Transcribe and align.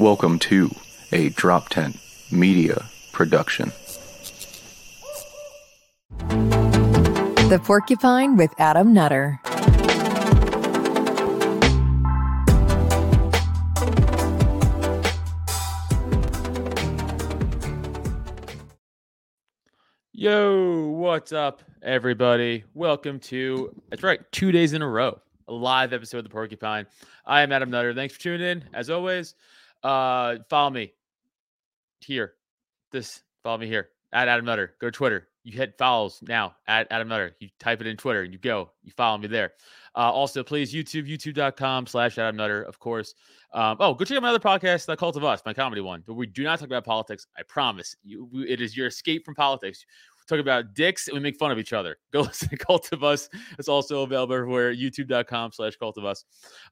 Welcome 0.00 0.38
to 0.38 0.74
a 1.12 1.28
Drop 1.28 1.68
Tent 1.68 1.98
Media 2.30 2.86
Production. 3.12 3.70
The 7.50 7.60
Porcupine 7.62 8.38
with 8.38 8.50
Adam 8.56 8.94
Nutter. 8.94 9.38
Yo, 20.14 20.86
what's 20.92 21.34
up, 21.34 21.60
everybody? 21.82 22.64
Welcome 22.72 23.20
to 23.20 23.78
that's 23.90 24.02
right, 24.02 24.20
two 24.32 24.50
days 24.50 24.72
in 24.72 24.80
a 24.80 24.88
row, 24.88 25.20
a 25.46 25.52
live 25.52 25.92
episode 25.92 26.18
of 26.18 26.24
the 26.24 26.30
Porcupine. 26.30 26.86
I 27.26 27.42
am 27.42 27.52
Adam 27.52 27.68
Nutter. 27.68 27.92
Thanks 27.92 28.14
for 28.14 28.20
tuning 28.20 28.48
in. 28.48 28.64
As 28.72 28.88
always, 28.88 29.34
uh, 29.82 30.36
follow 30.48 30.70
me 30.70 30.92
here. 32.00 32.34
This 32.92 33.22
follow 33.42 33.58
me 33.58 33.66
here 33.66 33.90
at 34.12 34.28
Adam 34.28 34.44
Nutter. 34.44 34.74
Go 34.80 34.88
to 34.88 34.92
Twitter. 34.92 35.28
You 35.42 35.52
hit 35.52 35.78
follows 35.78 36.20
now 36.22 36.54
at 36.66 36.86
Adam 36.90 37.08
Nutter. 37.08 37.34
You 37.40 37.48
type 37.58 37.80
it 37.80 37.86
in 37.86 37.96
Twitter. 37.96 38.22
And 38.22 38.32
you 38.32 38.38
go. 38.38 38.70
You 38.82 38.92
follow 38.96 39.16
me 39.16 39.26
there. 39.26 39.52
Uh, 39.96 40.12
also, 40.12 40.42
please 40.42 40.72
YouTube 40.72 41.08
YouTube.com 41.08 41.86
slash 41.86 42.18
Adam 42.18 42.36
Nutter. 42.36 42.62
Of 42.62 42.78
course. 42.78 43.14
Um, 43.52 43.78
oh, 43.80 43.94
go 43.94 44.04
check 44.04 44.16
out 44.16 44.22
my 44.22 44.28
other 44.28 44.38
podcast, 44.38 44.86
The 44.86 44.96
Cult 44.96 45.16
of 45.16 45.24
Us, 45.24 45.42
my 45.44 45.54
comedy 45.54 45.80
one. 45.80 46.04
But 46.06 46.14
we 46.14 46.26
do 46.26 46.44
not 46.44 46.58
talk 46.58 46.68
about 46.68 46.84
politics. 46.84 47.26
I 47.36 47.42
promise. 47.42 47.96
You, 48.04 48.28
it 48.46 48.60
is 48.60 48.76
your 48.76 48.86
escape 48.88 49.24
from 49.24 49.34
politics. 49.34 49.84
We 50.18 50.36
talk 50.36 50.42
about 50.42 50.74
dicks 50.74 51.08
and 51.08 51.14
we 51.14 51.20
make 51.20 51.38
fun 51.38 51.50
of 51.50 51.58
each 51.58 51.72
other. 51.72 51.96
Go 52.12 52.20
listen 52.22 52.50
to 52.50 52.56
Cult 52.56 52.92
of 52.92 53.02
Us. 53.02 53.28
It's 53.58 53.68
also 53.68 54.02
available 54.02 54.34
everywhere. 54.34 54.74
YouTube.com 54.74 55.52
slash 55.52 55.76
Cult 55.76 55.96
of 55.96 56.04
Us. 56.04 56.24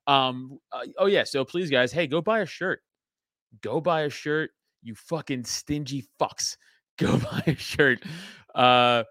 Um, 0.07 0.59
uh, 0.71 0.83
oh 0.99 1.07
yeah. 1.07 1.25
So 1.25 1.45
please, 1.45 1.71
guys, 1.71 1.91
hey, 1.91 2.07
go 2.07 2.21
buy 2.21 2.41
a 2.41 2.47
shirt. 2.47 2.83
Go 3.63 3.81
buy 3.81 4.03
a 4.03 4.11
shirt. 4.11 4.51
You 4.83 4.95
fucking 4.95 5.45
stingy 5.45 6.05
fucks. 6.21 6.57
Go 6.99 7.19
buy 7.19 7.43
a 7.47 7.55
shirt. 7.55 8.03
Uh, 8.55 9.05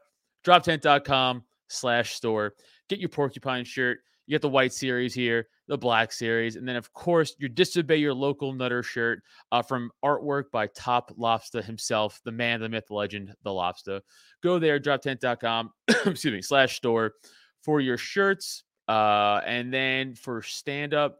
droptent.com 0.45 1.43
slash 1.69 2.13
store. 2.13 2.53
Get 2.89 2.99
your 2.99 3.09
porcupine 3.09 3.65
shirt. 3.65 3.99
You 4.25 4.33
get 4.33 4.41
the 4.41 4.49
white 4.49 4.73
series 4.73 5.13
here, 5.13 5.47
the 5.69 5.77
black 5.77 6.11
series, 6.11 6.57
and 6.57 6.67
then 6.67 6.75
of 6.75 6.91
course 6.91 7.33
your 7.39 7.47
disobey 7.47 7.95
your 7.95 8.13
local 8.13 8.51
nutter 8.51 8.83
shirt 8.83 9.23
uh, 9.53 9.61
from 9.61 9.89
artwork 10.03 10.51
by 10.51 10.67
Top 10.67 11.13
Lobster 11.15 11.61
himself, 11.61 12.19
the 12.25 12.31
man, 12.31 12.59
the 12.59 12.67
myth, 12.67 12.87
the 12.89 12.93
legend, 12.93 13.33
the 13.43 13.53
lobster. 13.53 14.01
Go 14.43 14.59
there, 14.59 14.81
droptent.com, 14.81 15.71
excuse 15.87 16.33
me, 16.33 16.41
slash 16.41 16.75
store 16.75 17.13
for 17.61 17.79
your 17.79 17.97
shirts. 17.97 18.63
Uh, 18.89 19.39
and 19.45 19.73
then 19.73 20.13
for 20.13 20.41
stand 20.41 20.93
up, 20.93 21.19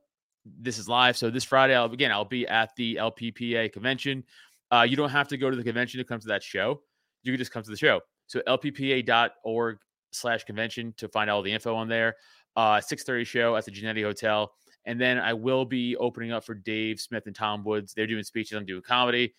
this 0.60 0.78
is 0.78 0.88
live. 0.88 1.18
So 1.18 1.30
this 1.30 1.44
Friday, 1.44 1.76
I'll, 1.76 1.92
again, 1.92 2.12
I'll 2.12 2.26
be 2.26 2.48
at 2.48 2.76
the 2.76 2.96
LPPA 2.96 3.72
convention. 3.72 4.24
Uh, 4.72 4.86
you 4.88 4.96
don't 4.96 5.10
have 5.10 5.28
to 5.30 5.38
go 5.38 5.50
to 5.50 5.56
the 5.56 5.64
convention 5.64 5.98
to 6.00 6.04
come 6.04 6.20
to 6.20 6.28
that 6.28 6.44
show. 6.44 6.82
You 7.24 7.32
can 7.32 7.40
just 7.40 7.52
come 7.52 7.64
to 7.64 7.70
the 7.70 7.78
show. 7.78 8.02
So 8.28 8.42
lppa.org 8.48 9.78
slash 10.12 10.44
convention 10.44 10.94
to 10.98 11.08
find 11.08 11.30
all 11.30 11.42
the 11.42 11.52
info 11.52 11.76
on 11.76 11.88
there. 11.88 12.16
Uh, 12.56 12.78
6.30 12.78 13.26
show 13.26 13.56
at 13.56 13.66
the 13.66 13.72
Genetti 13.72 14.04
Hotel. 14.04 14.52
And 14.86 15.00
then 15.00 15.20
I 15.20 15.34
will 15.34 15.66
be 15.66 15.96
opening 15.98 16.32
up 16.32 16.44
for 16.46 16.56
Dave 16.56 17.00
Smith 17.00 17.28
and 17.28 17.36
Tom 17.36 17.64
Woods. 17.64 17.94
They're 17.94 18.08
doing 18.08 18.24
speeches. 18.24 18.58
I'm 18.58 18.66
doing 18.66 18.82
comedy. 18.82 19.34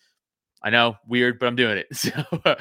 I 0.61 0.69
know, 0.69 0.97
weird, 1.07 1.39
but 1.39 1.47
I'm 1.47 1.55
doing 1.55 1.77
it. 1.77 1.87
So, 1.95 2.55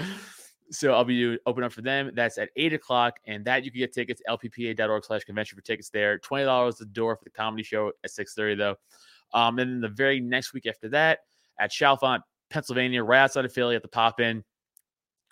so 0.70 0.92
I'll 0.92 1.05
be 1.05 1.38
open 1.47 1.64
up 1.64 1.72
for 1.72 1.83
them. 1.83 2.11
That's 2.14 2.38
at 2.38 2.50
eight 2.56 2.72
o'clock, 2.72 3.14
and 3.27 3.44
that 3.44 3.64
you 3.64 3.70
can 3.70 3.80
get 3.80 3.92
tickets 3.92 4.22
lppa.org 4.28 5.05
slash 5.05 5.24
convention 5.24 5.56
for 5.56 5.62
tickets 5.62 5.90
there. 5.90 6.18
Twenty 6.18 6.45
dollars 6.45 6.77
the 6.77 6.86
door 6.86 7.17
for 7.17 7.24
the 7.24 7.30
comedy 7.30 7.62
show 7.62 7.92
at 8.05 8.11
six 8.11 8.34
thirty 8.34 8.55
though. 8.55 8.77
Um, 9.33 9.58
and 9.58 9.70
then 9.70 9.80
the 9.80 9.89
very 9.89 10.20
next 10.20 10.52
week 10.52 10.67
after 10.67 10.89
that 10.90 11.20
at 11.58 11.70
Chalfont, 11.70 12.20
Pennsylvania, 12.51 13.02
right 13.02 13.20
outside 13.20 13.45
of 13.45 13.52
Philly 13.52 13.77
at 13.77 13.83
the 13.83 13.89
Pop 13.89 14.20
In. 14.20 14.45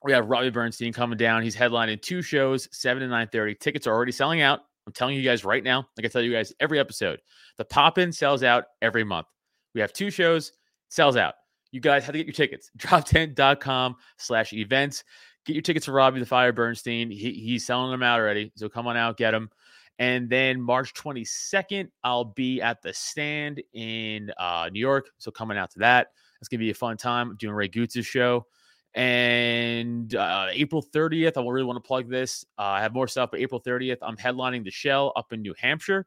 We 0.05 0.13
have 0.13 0.29
Robbie 0.29 0.51
Bernstein 0.51 0.93
coming 0.93 1.17
down. 1.17 1.43
He's 1.43 1.57
headlining 1.57 2.03
two 2.03 2.23
shows, 2.23 2.69
seven 2.73 3.03
and 3.03 3.11
nine 3.11 3.29
thirty. 3.29 3.55
Tickets 3.55 3.87
are 3.87 3.95
already 3.95 4.13
selling 4.13 4.41
out. 4.41 4.61
I'm 4.87 4.93
telling 4.93 5.17
you 5.17 5.23
guys 5.23 5.45
right 5.45 5.65
now, 5.65 5.89
like 5.97 6.05
I 6.05 6.09
tell 6.09 6.23
you 6.23 6.33
guys 6.33 6.53
every 6.61 6.79
episode, 6.79 7.21
the 7.57 7.65
Pop 7.65 7.99
In 7.99 8.13
sells 8.13 8.43
out 8.43 8.65
every 8.83 9.03
month. 9.03 9.27
We 9.75 9.81
have 9.81 9.93
two 9.93 10.11
shows, 10.11 10.53
sells 10.89 11.17
out. 11.17 11.35
You 11.73 11.81
guys 11.81 12.05
have 12.05 12.13
to 12.13 12.19
get 12.19 12.27
your 12.27 12.33
tickets. 12.33 12.71
Droptent.com 12.79 13.97
slash 14.17 14.53
events. 14.53 15.05
Get 15.47 15.55
your 15.55 15.63
tickets 15.63 15.87
for 15.87 15.93
Robbie 15.93 16.21
the 16.21 16.27
Fire 16.27 16.53
Bernstein. 16.53 17.11
He, 17.11 17.33
he's 17.33 17.65
selling 17.65 17.93
them 17.93 18.03
out 18.03 18.19
already. 18.19 18.53
So 18.57 18.69
come 18.69 18.87
on 18.89 18.97
out, 18.97 19.17
get 19.17 19.31
them. 19.31 19.51
And 19.99 20.29
then 20.29 20.61
March 20.61 20.93
22nd, 20.95 21.89
I'll 22.05 22.25
be 22.25 22.61
at 22.61 22.83
the 22.83 22.93
stand 22.93 23.63
in 23.73 24.31
uh, 24.39 24.69
New 24.71 24.81
York. 24.81 25.09
So 25.19 25.31
coming 25.31 25.57
out 25.57 25.71
to 25.71 25.79
that. 25.79 26.09
It's 26.41 26.49
going 26.49 26.59
to 26.59 26.65
be 26.65 26.71
a 26.71 26.75
fun 26.75 26.97
time. 26.97 27.31
I'm 27.31 27.37
doing 27.37 27.55
Ray 27.55 27.69
Goots' 27.69 28.05
show. 28.05 28.47
And 28.95 30.15
uh, 30.15 30.49
April 30.51 30.83
30th, 30.83 31.37
I 31.37 31.41
really 31.41 31.65
want 31.65 31.83
to 31.83 31.87
plug 31.87 32.09
this. 32.09 32.45
Uh, 32.59 32.63
I 32.63 32.83
have 32.83 32.93
more 32.93 33.09
stuff, 33.09 33.31
but 33.31 33.41
April 33.41 33.61
30th, 33.61 33.99
I'm 34.03 34.17
headlining 34.17 34.65
the 34.65 34.71
Shell 34.71 35.13
up 35.17 35.33
in 35.33 35.43
New 35.43 35.55
Hampshire. 35.59 36.07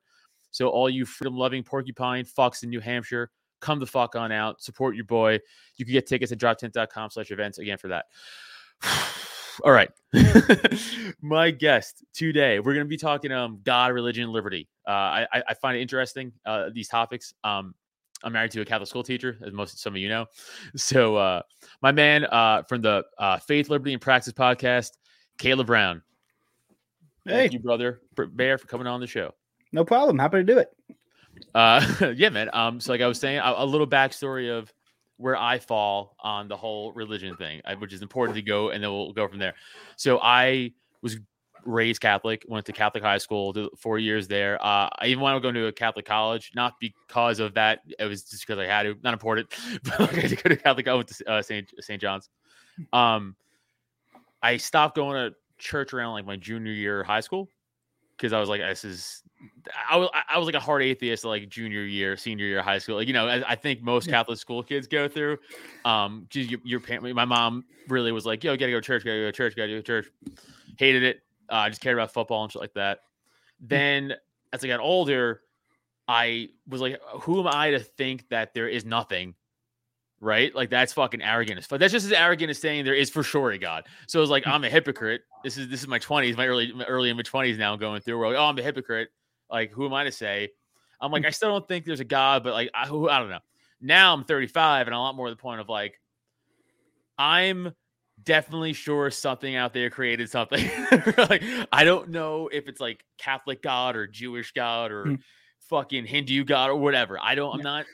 So 0.51 0.69
all 0.69 0.89
you 0.89 1.05
freedom 1.05 1.35
loving 1.35 1.63
porcupine 1.63 2.25
fucks 2.25 2.63
in 2.63 2.69
New 2.69 2.79
Hampshire, 2.79 3.31
come 3.59 3.79
the 3.79 3.85
fuck 3.85 4.16
on 4.16 4.31
out. 4.31 4.61
Support 4.61 4.95
your 4.95 5.05
boy. 5.05 5.39
You 5.75 5.85
can 5.85 5.94
get 5.94 6.07
tickets 6.07 6.31
at 6.31 6.39
droptent.com 6.39 7.11
slash 7.11 7.31
events 7.31 7.59
again 7.59 7.78
for 7.78 7.89
that. 7.89 8.05
All 9.63 9.72
right. 9.72 9.90
My 11.22 11.51
guest 11.51 12.03
today, 12.13 12.59
we're 12.59 12.73
going 12.73 12.85
to 12.85 12.90
be 12.90 12.97
talking 12.97 13.31
um 13.31 13.59
God, 13.63 13.91
religion, 13.94 14.31
liberty. 14.31 14.67
Uh, 14.88 14.91
I, 15.31 15.44
I 15.50 15.53
find 15.53 15.78
it 15.78 15.81
interesting, 15.81 16.31
uh, 16.45 16.69
these 16.73 16.88
topics. 16.88 17.34
Um, 17.44 17.75
I'm 18.23 18.34
married 18.34 18.51
to 18.51 18.62
a 18.62 18.66
Catholic 18.66 18.90
school 18.90 19.03
teacher, 19.03 19.38
as 19.45 19.53
most 19.53 19.79
some 19.79 19.94
of 19.94 20.01
you 20.01 20.09
know. 20.09 20.25
So, 20.75 21.16
uh, 21.16 21.41
my 21.81 21.91
man 21.91 22.25
uh, 22.25 22.63
from 22.63 22.81
the 22.81 23.03
uh, 23.17 23.38
Faith, 23.38 23.69
Liberty, 23.69 23.94
and 23.94 24.01
Praxis 24.01 24.34
podcast, 24.34 24.91
Caleb 25.38 25.67
Brown. 25.67 26.01
Hey, 27.25 27.31
Thank 27.31 27.53
you, 27.53 27.59
brother 27.59 28.01
Bear, 28.16 28.57
for 28.57 28.67
coming 28.67 28.88
on 28.88 29.00
the 29.00 29.07
show. 29.07 29.34
no 29.72 29.85
problem. 29.85 30.17
Happy 30.17 30.38
to 30.38 30.44
do 30.44 30.57
it. 30.57 30.69
Uh, 31.53 32.13
yeah, 32.16 32.29
man. 32.29 32.50
Um, 32.53 32.79
so 32.79 32.91
like 32.91 33.01
I 33.01 33.07
was 33.07 33.19
saying, 33.19 33.40
a, 33.40 33.53
a 33.57 33.66
little 33.66 33.88
backstory 33.88 34.50
of 34.50 34.73
where 35.19 35.38
I 35.38 35.59
fall 35.59 36.16
on 36.22 36.47
the 36.47 36.56
whole 36.57 36.94
religion 36.94 37.35
thing, 37.38 37.62
which 37.78 37.94
is 37.94 38.02
important 38.02 38.35
to 38.35 38.41
go, 38.41 38.69
and 38.69 38.84
then 38.84 38.90
we'll 38.90 39.13
go 39.13 39.28
from 39.28 39.38
there. 39.38 39.53
So 39.97 40.19
I 40.22 40.72
was 41.02 41.19
raised 41.66 42.02
Catholic, 42.02 42.46
went 42.47 42.66
to 42.66 42.72
Catholic 42.72 43.03
high 43.03 43.18
school, 43.18 43.52
did 43.52 43.69
four 43.78 44.00
years 44.00 44.28
there. 44.28 44.56
Uh, 44.63 44.90
I 44.97 45.08
even 45.08 45.22
wanted 45.22 45.40
to 45.40 45.41
go 45.41 45.52
to 45.52 45.68
a 45.68 45.72
Catholic 45.74 46.06
college, 46.06 46.52
not 46.56 46.75
because 46.79 47.40
of 47.40 47.53
that. 47.56 47.81
It 48.00 48.06
was 48.06 48.24
just 48.24 48.47
because 48.47 48.59
I 48.59 48.66
had 48.66 48.84
to, 48.84 48.96
not 49.03 49.13
important. 49.13 49.50
But 49.84 50.00
like 50.00 50.18
I 50.18 50.22
had 50.22 50.29
to 50.29 50.35
go 50.38 50.50
to 50.50 50.56
Catholic. 50.56 50.88
I 50.88 50.94
went 50.94 51.09
to 51.09 51.29
uh, 51.29 51.41
St. 51.41 51.69
St. 51.79 52.02
John's. 52.02 52.29
Um, 52.94 53.35
I 54.41 54.56
stopped 54.56 54.96
going 54.96 55.31
to 55.31 55.35
church 55.58 55.94
around 55.94 56.13
like 56.13 56.25
my 56.25 56.38
junior 56.38 56.72
year 56.72 57.02
of 57.02 57.08
high 57.08 57.19
school 57.19 57.50
because 58.19 58.34
I 58.34 58.40
was 58.40 58.50
like, 58.50 58.62
this 58.62 58.84
is. 58.84 59.24
I 59.90 59.96
was 59.96 60.09
I 60.30 60.38
was 60.38 60.46
like 60.46 60.56
a 60.56 60.59
hard 60.59 60.84
atheist 60.84 61.24
like 61.24 61.47
junior 61.47 61.84
year, 61.84 62.18
senior 62.18 62.46
year 62.46 62.59
of 62.59 62.66
high 62.66 62.78
school. 62.78 62.97
Like 62.97 63.07
you 63.07 63.13
know, 63.13 63.25
I, 63.28 63.52
I 63.52 63.56
think 63.56 63.81
most 63.81 64.07
Yeah. 64.07 64.16
Catholic 64.16 64.38
school 64.38 64.62
kids 64.62 64.85
go 64.85 65.07
through. 65.07 65.38
Um, 65.85 66.28
your, 66.34 66.59
your 66.66 66.79
parent, 66.81 67.16
my 67.16 67.24
mom 67.24 67.63
really 67.88 68.12
was 68.12 68.25
like, 68.25 68.44
"Yo, 68.44 68.58
gotta 68.58 68.72
go 68.72 68.81
to 68.81 68.85
church, 68.85 69.06
gotta 69.06 69.18
go 69.18 69.25
to 69.28 69.31
church, 69.31 69.56
gotta 69.56 69.69
go 69.69 69.75
to 69.75 69.81
church." 69.84 70.08
Hated 70.78 71.03
it. 71.03 71.22
Uh, 71.50 71.56
I 71.56 71.69
just 71.69 71.79
cared 71.79 71.96
about 71.97 72.12
football 72.12 72.44
and 72.44 72.52
shit 72.52 72.62
like 72.62 72.74
that. 72.74 73.00
Then 73.62 74.13
as 74.52 74.63
I 74.63 74.68
got 74.68 74.81
older, 74.81 75.41
I 76.08 76.50
was 76.68 76.81
like, 76.81 77.00
"Who 77.22 77.40
am 77.40 77.47
I 77.47 77.72
to 77.72 77.79
think 77.79 78.28
that 78.29 78.53
there 78.53 78.68
is 78.68 78.84
nothing?" 78.84 79.35
Right? 80.22 80.53
Like 80.53 80.69
that's 80.69 80.91
fucking 80.94 81.22
arrogant 81.22 81.59
as 81.59 81.66
fuck. 81.66 81.79
That's 81.79 81.93
just 81.93 82.05
as 82.05 82.11
arrogant 82.11 82.49
as 82.49 82.58
saying 82.59 82.84
there 82.84 82.93
is 82.93 83.09
for 83.09 83.23
sure 83.23 83.52
a 83.52 83.58
God. 83.58 83.85
So 84.08 84.22
it's 84.22 84.29
like 84.29 84.46
I'm 84.46 84.64
a 84.66 84.70
hypocrite. 84.70 85.22
This 85.43 85.58
is 85.58 85.70
this 85.70 85.82
is 85.82 85.88
my 85.88 85.99
20s, 85.99 86.35
my 86.35 86.46
early 86.46 86.73
my 86.73 86.84
early 86.85 87.09
in 87.09 87.16
mid 87.17 87.26
20s 87.26 87.58
now 87.58 87.76
going 87.78 88.02
through. 88.02 88.20
Where 88.20 88.29
like, 88.29 88.38
oh, 88.38 88.46
I'm 88.46 88.58
a 88.58 88.61
hypocrite. 88.61 89.09
Like, 89.49 89.72
who 89.72 89.85
am 89.85 89.93
I 89.93 90.03
to 90.03 90.11
say? 90.11 90.49
I'm 91.02 91.11
like, 91.11 91.26
I 91.26 91.29
still 91.29 91.49
don't 91.49 91.67
think 91.67 91.85
there's 91.85 92.02
a 92.02 92.05
God, 92.05 92.43
but 92.43 92.52
like, 92.53 92.70
I, 92.73 92.85
who, 92.85 93.08
I 93.08 93.20
don't 93.20 93.29
know. 93.29 93.40
Now 93.79 94.14
I'm 94.14 94.26
35, 94.26 94.88
and 94.88 94.93
a 94.93 94.99
lot 94.99 95.16
more 95.16 95.28
to 95.28 95.32
the 95.32 95.41
point 95.41 95.61
of 95.61 95.70
like, 95.70 95.97
I'm 97.17 97.73
definitely 98.22 98.73
sure 98.73 99.09
something 99.11 99.55
out 99.55 99.73
there 99.73 99.90
created 99.90 100.29
something. 100.29 100.70
like, 101.17 101.43
I 101.72 101.84
don't 101.84 102.09
know 102.09 102.49
if 102.52 102.67
it's 102.67 102.82
like 102.82 103.03
Catholic 103.17 103.61
God 103.61 103.96
or 103.96 104.08
Jewish 104.08 104.52
God 104.52 104.91
or 104.91 105.03
Hmm. 105.05 105.16
fucking 105.70 106.05
Hindu 106.05 106.43
God 106.43 106.70
or 106.70 106.76
whatever. 106.76 107.17
I 107.22 107.35
don't. 107.35 107.55
I'm 107.55 107.61
not 107.61 107.85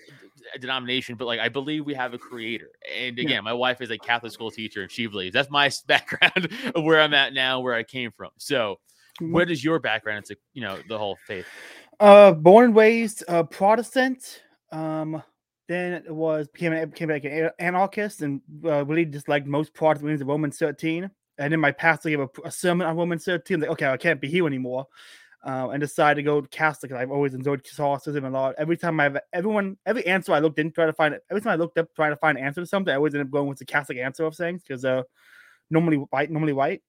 a 0.53 0.59
denomination, 0.59 1.15
but 1.15 1.25
like 1.25 1.39
I 1.39 1.49
believe 1.49 1.85
we 1.85 1.93
have 1.93 2.13
a 2.13 2.17
creator. 2.17 2.69
And 2.93 3.17
Yeah. 3.17 3.25
again, 3.25 3.43
my 3.43 3.53
wife 3.53 3.81
is 3.81 3.91
a 3.91 3.97
Catholic 3.97 4.31
school 4.31 4.51
teacher, 4.51 4.81
and 4.81 4.91
she 4.91 5.07
believes 5.07 5.33
that's 5.33 5.49
my 5.49 5.69
background 5.87 6.51
of 6.75 6.83
where 6.83 7.01
I'm 7.01 7.13
at 7.13 7.33
now, 7.33 7.59
where 7.59 7.73
I 7.73 7.83
came 7.83 8.11
from. 8.11 8.29
So, 8.37 8.79
what 9.19 9.49
is 9.49 9.63
your 9.63 9.79
background 9.79 10.17
into 10.19 10.37
you 10.53 10.61
know 10.61 10.77
the 10.87 10.97
whole 10.97 11.17
faith? 11.25 11.45
Uh, 11.99 12.31
born 12.33 12.65
and 12.65 12.75
raised 12.75 13.23
uh, 13.27 13.43
Protestant. 13.43 14.43
Um, 14.71 15.23
then 15.67 15.93
it 15.93 16.13
was 16.13 16.47
became 16.47 16.89
became 16.89 17.09
like 17.09 17.25
an 17.25 17.49
anarchist 17.59 18.21
and 18.21 18.41
uh, 18.65 18.85
really 18.85 19.05
disliked 19.05 19.47
most 19.47 19.73
Protestant 19.73 20.07
leanings 20.07 20.21
of 20.21 20.27
Romans 20.27 20.57
13. 20.57 21.09
And 21.37 21.51
then 21.51 21.59
my 21.59 21.71
pastor 21.71 22.09
gave 22.09 22.19
a, 22.19 22.29
a 22.45 22.51
sermon 22.51 22.87
on 22.87 22.95
Romans 22.95 23.25
13. 23.25 23.59
Like, 23.59 23.69
okay, 23.71 23.87
I 23.87 23.97
can't 23.97 24.21
be 24.21 24.29
here 24.29 24.47
anymore. 24.47 24.87
Uh, 25.45 25.69
and 25.69 25.79
decided 25.79 26.15
to 26.15 26.23
go 26.23 26.41
Catholic. 26.41 26.89
Because 26.89 27.01
I've 27.01 27.11
always 27.11 27.33
enjoyed 27.33 27.63
Catholicism 27.63 28.25
a 28.25 28.29
lot. 28.29 28.55
Every 28.57 28.75
time 28.75 28.99
I've 28.99 29.17
everyone 29.31 29.77
every 29.85 30.05
answer 30.07 30.33
I 30.33 30.39
looked 30.39 30.59
in 30.59 30.71
try 30.71 30.85
to 30.85 30.93
find 30.93 31.17
every 31.29 31.41
time 31.41 31.53
I 31.53 31.55
looked 31.55 31.77
up 31.77 31.93
trying 31.95 32.11
to 32.11 32.17
find 32.17 32.37
an 32.37 32.43
answer 32.43 32.61
to 32.61 32.67
something, 32.67 32.91
I 32.91 32.97
always 32.97 33.13
end 33.13 33.23
up 33.23 33.31
going 33.31 33.47
with 33.47 33.59
the 33.59 33.65
Catholic 33.65 33.99
answer 33.99 34.25
of 34.25 34.35
things 34.35 34.63
because 34.63 34.83
uh 34.83 35.03
normally 35.69 35.97
white, 35.97 36.31
normally 36.31 36.53
white. 36.53 36.81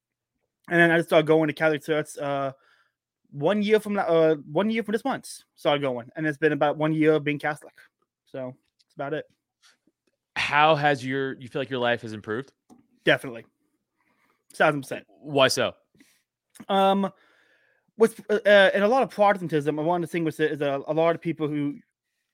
And 0.69 0.81
then 0.81 0.91
I 0.91 0.97
just 0.97 1.11
started 1.11 1.26
going 1.26 1.49
to 1.49 1.53
Catholic 1.53 1.85
church 1.85 2.17
uh 2.19 2.53
one 3.31 3.62
year 3.62 3.79
from 3.79 3.99
uh 3.99 4.37
one 4.50 4.70
year 4.70 4.82
from 4.82 4.93
this 4.93 5.05
month 5.05 5.43
started 5.56 5.82
going, 5.82 6.08
and 6.17 6.26
it's 6.26 6.38
been 6.38 6.53
about 6.53 6.79
one 6.79 6.94
year 6.94 7.12
of 7.14 7.25
being 7.25 7.38
Catholic. 7.38 7.75
So 8.26 8.55
that's 8.81 8.94
about 8.94 9.14
it. 9.14 9.26
How 10.37 10.75
has 10.75 11.05
your 11.05 11.35
you 11.35 11.49
feel 11.49 11.61
like 11.61 11.70
your 11.70 11.81
life 11.81 12.03
has 12.03 12.12
improved? 12.12 12.53
Definitely, 13.05 13.44
thousand 14.55 14.82
percent. 14.82 15.06
Why 15.20 15.49
so? 15.49 15.75
Um, 16.69 17.12
with 17.98 18.20
uh, 18.31 18.38
uh, 18.46 18.70
in 18.75 18.82
a 18.82 18.88
lot 18.88 19.02
of 19.02 19.10
Protestantism, 19.10 19.78
I 19.78 19.82
want 19.82 20.02
to 20.02 20.06
distinguish 20.06 20.38
it 20.40 20.52
is 20.52 20.60
a, 20.60 20.82
a 20.87 20.93
lot 20.93 21.14
of 21.14 21.20
people 21.20 21.48
who 21.48 21.76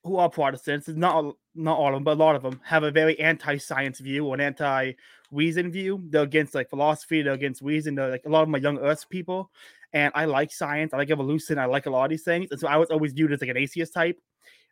who 0.05 0.17
are 0.17 0.29
Protestants. 0.29 0.89
Not 0.89 1.37
not 1.55 1.79
all 1.79 1.89
of 1.89 1.95
them, 1.95 2.05
but 2.05 2.15
a 2.15 2.23
lot 2.23 2.37
of 2.37 2.43
them 2.43 2.61
have 2.65 2.83
a 2.83 2.91
very 2.91 3.19
anti-science 3.21 4.01
view 4.01 4.27
or 4.27 4.35
an 4.35 4.41
anti-reason 4.41 5.71
view. 5.71 6.03
They're 6.09 6.23
against 6.23 6.55
like 6.55 6.71
philosophy. 6.71 7.23
They're 7.23 7.35
against 7.35 7.63
reason. 7.63 7.95
They're 7.95 8.11
like 8.11 8.27
a 8.27 8.31
lot 8.31 8.43
of 8.43 8.49
my 8.49 8.59
young 8.59 8.79
Earth 8.79 9.09
people, 9.09 9.51
and 9.93 10.13
I 10.15 10.25
like 10.25 10.53
science. 10.53 10.93
I 10.93 10.97
like 10.97 11.11
evolution. 11.11 11.59
I 11.59 11.67
like 11.67 11.87
a 11.87 11.91
lot 11.91 12.05
of 12.05 12.11
these 12.11 12.25
things, 12.25 12.51
and 12.51 12.59
so 12.59 12.69
I 12.69 12.77
was 12.77 12.91
always 12.91 13.13
viewed 13.13 13.33
as 13.33 13.41
like 13.41 13.51
an 13.51 13.57
atheist 13.57 13.95
type. 13.95 14.19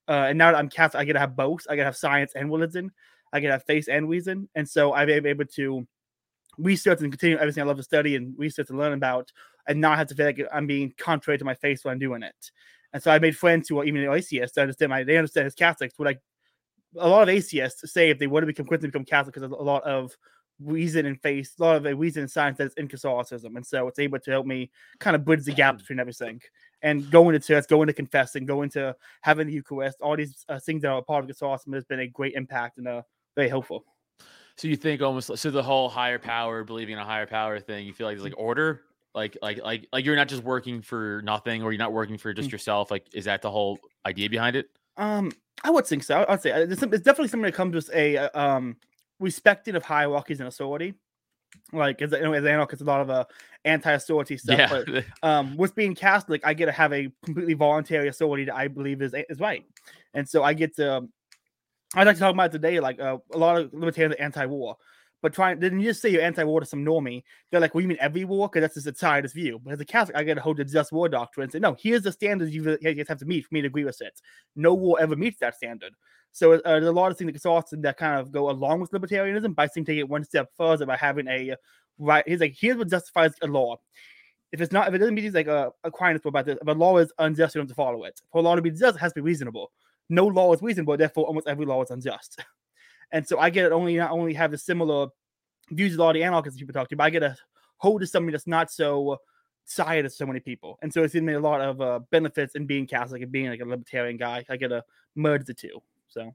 Uh, 0.08 0.26
and 0.28 0.38
now 0.38 0.50
that 0.50 0.58
I'm 0.58 0.68
Catholic, 0.68 1.02
I 1.02 1.04
get 1.04 1.12
to 1.12 1.20
have 1.20 1.36
both. 1.36 1.66
I 1.68 1.76
get 1.76 1.82
to 1.82 1.86
have 1.86 1.96
science 1.96 2.32
and 2.34 2.50
religion. 2.50 2.90
I 3.32 3.38
get 3.38 3.48
to 3.48 3.52
have 3.52 3.64
faith 3.64 3.88
and 3.88 4.08
reason, 4.08 4.48
and 4.56 4.68
so 4.68 4.92
I've 4.92 5.06
been 5.06 5.26
able 5.26 5.44
to 5.44 5.86
research 6.62 7.00
and 7.00 7.10
continue 7.10 7.36
everything 7.36 7.62
I 7.62 7.66
love 7.66 7.76
to 7.78 7.82
study 7.82 8.16
and 8.16 8.38
research 8.38 8.70
and 8.70 8.78
learn 8.78 8.92
about, 8.92 9.32
and 9.68 9.80
not 9.80 9.98
have 9.98 10.08
to 10.08 10.14
feel 10.14 10.26
like 10.26 10.40
I'm 10.52 10.66
being 10.66 10.92
contrary 10.96 11.38
to 11.38 11.44
my 11.44 11.54
faith 11.54 11.84
when 11.84 11.92
I'm 11.92 11.98
doing 11.98 12.22
it. 12.22 12.50
And 12.92 13.02
so 13.02 13.10
I 13.10 13.18
made 13.18 13.36
friends 13.36 13.68
who 13.68 13.78
are 13.78 13.84
even 13.84 14.08
atheists. 14.12 14.58
I 14.58 14.62
understand 14.62 14.90
my 14.90 15.04
they 15.04 15.16
understand 15.16 15.46
as 15.46 15.54
Catholics. 15.54 15.94
But 15.96 16.04
like 16.04 16.20
a 16.96 17.08
lot 17.08 17.22
of 17.22 17.28
atheists 17.28 17.92
say 17.92 18.10
if 18.10 18.18
they 18.18 18.26
want 18.26 18.42
to 18.42 18.46
become 18.46 18.66
Christian, 18.66 18.90
become 18.90 19.04
Catholic 19.04 19.34
because 19.34 19.50
a 19.50 19.54
lot 19.54 19.84
of 19.84 20.16
reason 20.62 21.06
and 21.06 21.20
faith, 21.22 21.54
a 21.58 21.62
lot 21.62 21.76
of 21.76 21.82
the 21.82 21.94
reason 21.94 22.22
and 22.22 22.30
science 22.30 22.58
that's 22.58 22.74
in 22.74 22.88
Catholicism. 22.88 23.56
And 23.56 23.66
so 23.66 23.86
it's 23.88 23.98
able 23.98 24.18
to 24.18 24.30
help 24.30 24.46
me 24.46 24.70
kind 24.98 25.16
of 25.16 25.24
bridge 25.24 25.44
the 25.44 25.52
gap 25.52 25.78
between 25.78 26.00
everything 26.00 26.40
and 26.82 27.10
going 27.10 27.32
to 27.32 27.46
church, 27.46 27.66
going 27.68 27.86
to 27.86 27.92
confessing, 27.92 28.44
going 28.44 28.70
to 28.70 28.94
having 29.22 29.46
the 29.46 29.52
Eucharist, 29.52 30.00
all 30.00 30.16
these 30.16 30.44
uh, 30.48 30.58
things 30.58 30.82
that 30.82 30.88
are 30.88 30.98
a 30.98 31.02
part 31.02 31.24
of 31.24 31.28
Catholicism 31.28 31.72
has 31.72 31.84
been 31.84 32.00
a 32.00 32.08
great 32.08 32.34
impact 32.34 32.78
and 32.78 32.88
uh, 32.88 33.02
very 33.36 33.48
helpful. 33.48 33.84
So 34.60 34.68
you 34.68 34.76
think 34.76 35.00
almost 35.00 35.34
so 35.38 35.50
the 35.50 35.62
whole 35.62 35.88
higher 35.88 36.18
power, 36.18 36.64
believing 36.64 36.92
in 36.92 36.98
a 36.98 37.04
higher 37.04 37.26
power 37.26 37.58
thing, 37.60 37.86
you 37.86 37.94
feel 37.94 38.06
like 38.06 38.16
it's 38.16 38.22
like 38.22 38.34
order, 38.36 38.82
like 39.14 39.38
like 39.40 39.56
like 39.62 39.88
like 39.90 40.04
you're 40.04 40.16
not 40.16 40.28
just 40.28 40.42
working 40.44 40.82
for 40.82 41.22
nothing, 41.24 41.62
or 41.62 41.72
you're 41.72 41.78
not 41.78 41.94
working 41.94 42.18
for 42.18 42.34
just 42.34 42.52
yourself. 42.52 42.90
Like, 42.90 43.06
is 43.14 43.24
that 43.24 43.40
the 43.40 43.50
whole 43.50 43.78
idea 44.04 44.28
behind 44.28 44.56
it? 44.56 44.68
Um, 44.98 45.32
I 45.64 45.70
would 45.70 45.86
think 45.86 46.02
so. 46.02 46.26
I'd 46.28 46.42
say 46.42 46.52
uh, 46.52 46.58
it's, 46.58 46.82
it's 46.82 47.00
definitely 47.00 47.28
something 47.28 47.46
that 47.46 47.54
comes 47.54 47.74
with 47.74 47.90
a 47.94 48.18
uh, 48.18 48.28
um 48.38 48.76
respecting 49.18 49.76
of 49.76 49.82
hierarchies 49.82 50.40
and 50.40 50.48
authority. 50.48 50.92
Like 51.72 52.02
as, 52.02 52.12
you 52.12 52.20
know, 52.20 52.34
as 52.34 52.44
anarchist, 52.44 52.82
a 52.82 52.84
lot 52.84 53.00
of 53.00 53.08
uh, 53.08 53.24
anti-authority 53.64 54.36
stuff. 54.36 54.58
Yeah. 54.58 54.82
But 54.86 55.04
um, 55.22 55.56
with 55.56 55.74
being 55.74 55.94
Catholic, 55.94 56.42
I 56.44 56.52
get 56.52 56.66
to 56.66 56.72
have 56.72 56.92
a 56.92 57.10
completely 57.24 57.54
voluntary 57.54 58.08
authority 58.08 58.44
that 58.44 58.56
I 58.56 58.68
believe 58.68 59.00
is 59.00 59.14
is 59.30 59.40
right, 59.40 59.64
and 60.12 60.28
so 60.28 60.42
I 60.42 60.52
get 60.52 60.76
to. 60.76 61.08
I'd 61.94 62.06
like 62.06 62.16
to 62.16 62.20
talk 62.20 62.34
about 62.34 62.52
today, 62.52 62.78
like 62.80 63.00
uh, 63.00 63.18
a 63.32 63.38
lot 63.38 63.60
of 63.60 63.74
libertarians 63.74 64.14
are 64.14 64.22
anti-war, 64.22 64.76
but 65.22 65.32
trying 65.34 65.58
didn't 65.58 65.80
you 65.80 65.86
just 65.90 66.00
say 66.00 66.08
you're 66.08 66.22
anti-war 66.22 66.60
to 66.60 66.66
some 66.66 66.84
normie? 66.84 67.24
They're 67.50 67.60
like, 67.60 67.74
well, 67.74 67.82
you 67.82 67.88
mean 67.88 67.98
every 68.00 68.24
war? 68.24 68.48
Because 68.48 68.62
that's 68.62 68.74
just 68.74 68.86
a 68.86 68.94
scientist 68.94 69.34
view. 69.34 69.60
But 69.62 69.74
as 69.74 69.80
a 69.80 69.84
Catholic, 69.84 70.16
I 70.16 70.22
get 70.22 70.34
to 70.34 70.40
hold 70.40 70.58
the 70.58 70.64
just 70.64 70.92
war 70.92 71.08
doctrine 71.08 71.44
and 71.44 71.52
say, 71.52 71.58
no, 71.58 71.76
here's 71.80 72.02
the 72.02 72.12
standards 72.12 72.54
you 72.54 72.78
guys 72.78 73.08
have 73.08 73.18
to 73.18 73.24
meet 73.26 73.44
for 73.44 73.54
me 73.54 73.60
to 73.62 73.66
agree 73.66 73.84
with 73.84 74.00
it. 74.00 74.20
No 74.54 74.72
war 74.74 74.98
ever 75.00 75.16
meets 75.16 75.40
that 75.40 75.56
standard. 75.56 75.94
So 76.32 76.52
uh, 76.52 76.60
there's 76.64 76.86
a 76.86 76.92
lot 76.92 77.10
of 77.10 77.18
things 77.18 77.26
that 77.26 77.32
Catholicism 77.32 77.82
that 77.82 77.96
kind 77.96 78.20
of 78.20 78.30
go 78.30 78.50
along 78.50 78.80
with 78.80 78.92
libertarianism 78.92 79.54
by 79.54 79.66
saying 79.66 79.84
take 79.84 79.98
it 79.98 80.08
one 80.08 80.24
step 80.24 80.48
further 80.56 80.86
by 80.86 80.96
having 80.96 81.26
a 81.26 81.56
right. 81.98 82.26
He's 82.26 82.40
like, 82.40 82.56
here's 82.58 82.76
what 82.76 82.88
justifies 82.88 83.32
a 83.42 83.48
law. 83.48 83.76
If 84.52 84.60
it's 84.60 84.72
not, 84.72 84.88
if 84.88 84.94
it 84.94 84.98
doesn't 84.98 85.14
meet 85.14 85.24
he's 85.24 85.34
like 85.34 85.48
a, 85.48 85.72
Aquinas 85.84 86.22
about 86.24 86.46
this, 86.46 86.58
if 86.60 86.68
a 86.68 86.72
law 86.72 86.98
is 86.98 87.12
unjust, 87.18 87.54
you 87.54 87.60
don't 87.60 87.68
have 87.68 87.70
to 87.70 87.74
follow 87.74 88.04
it. 88.04 88.20
For 88.30 88.38
a 88.38 88.42
law 88.42 88.54
to 88.54 88.62
be 88.62 88.70
just, 88.70 88.96
it 88.96 89.00
has 89.00 89.12
to 89.12 89.20
be 89.20 89.24
reasonable. 89.24 89.72
No 90.10 90.26
law 90.26 90.52
is 90.52 90.60
reasonable, 90.60 90.96
therefore 90.96 91.24
almost 91.24 91.48
every 91.48 91.64
law 91.64 91.82
is 91.82 91.90
unjust. 91.90 92.42
And 93.12 93.26
so 93.26 93.40
I 93.40 93.50
get 93.50 93.66
it 93.66 93.72
only 93.72 93.96
not 93.96 94.12
only 94.12 94.34
have 94.34 94.52
the 94.52 94.58
similar 94.58 95.08
views 95.70 95.94
as 95.94 95.98
all 95.98 96.12
the 96.12 96.22
anarchists 96.22 96.60
people 96.60 96.72
talk 96.72 96.88
to, 96.90 96.96
but 96.96 97.02
I 97.02 97.10
get 97.10 97.24
a 97.24 97.36
hold 97.78 98.02
of 98.02 98.08
something 98.08 98.30
that's 98.30 98.46
not 98.46 98.70
so 98.70 99.18
side 99.64 100.04
as 100.04 100.16
so 100.16 100.26
many 100.26 100.40
people. 100.40 100.78
And 100.82 100.92
so 100.92 101.02
it's 101.02 101.12
given 101.12 101.26
me 101.26 101.34
a 101.34 101.40
lot 101.40 101.60
of 101.60 101.80
uh, 101.80 102.00
benefits 102.10 102.54
in 102.54 102.66
being 102.66 102.86
Catholic 102.86 103.22
and 103.22 103.32
being 103.32 103.48
like 103.48 103.60
a 103.60 103.64
libertarian 103.64 104.16
guy. 104.16 104.44
I 104.48 104.56
get 104.56 104.68
to 104.68 104.84
merge 105.14 105.44
the 105.44 105.54
two. 105.54 105.82
So 106.08 106.34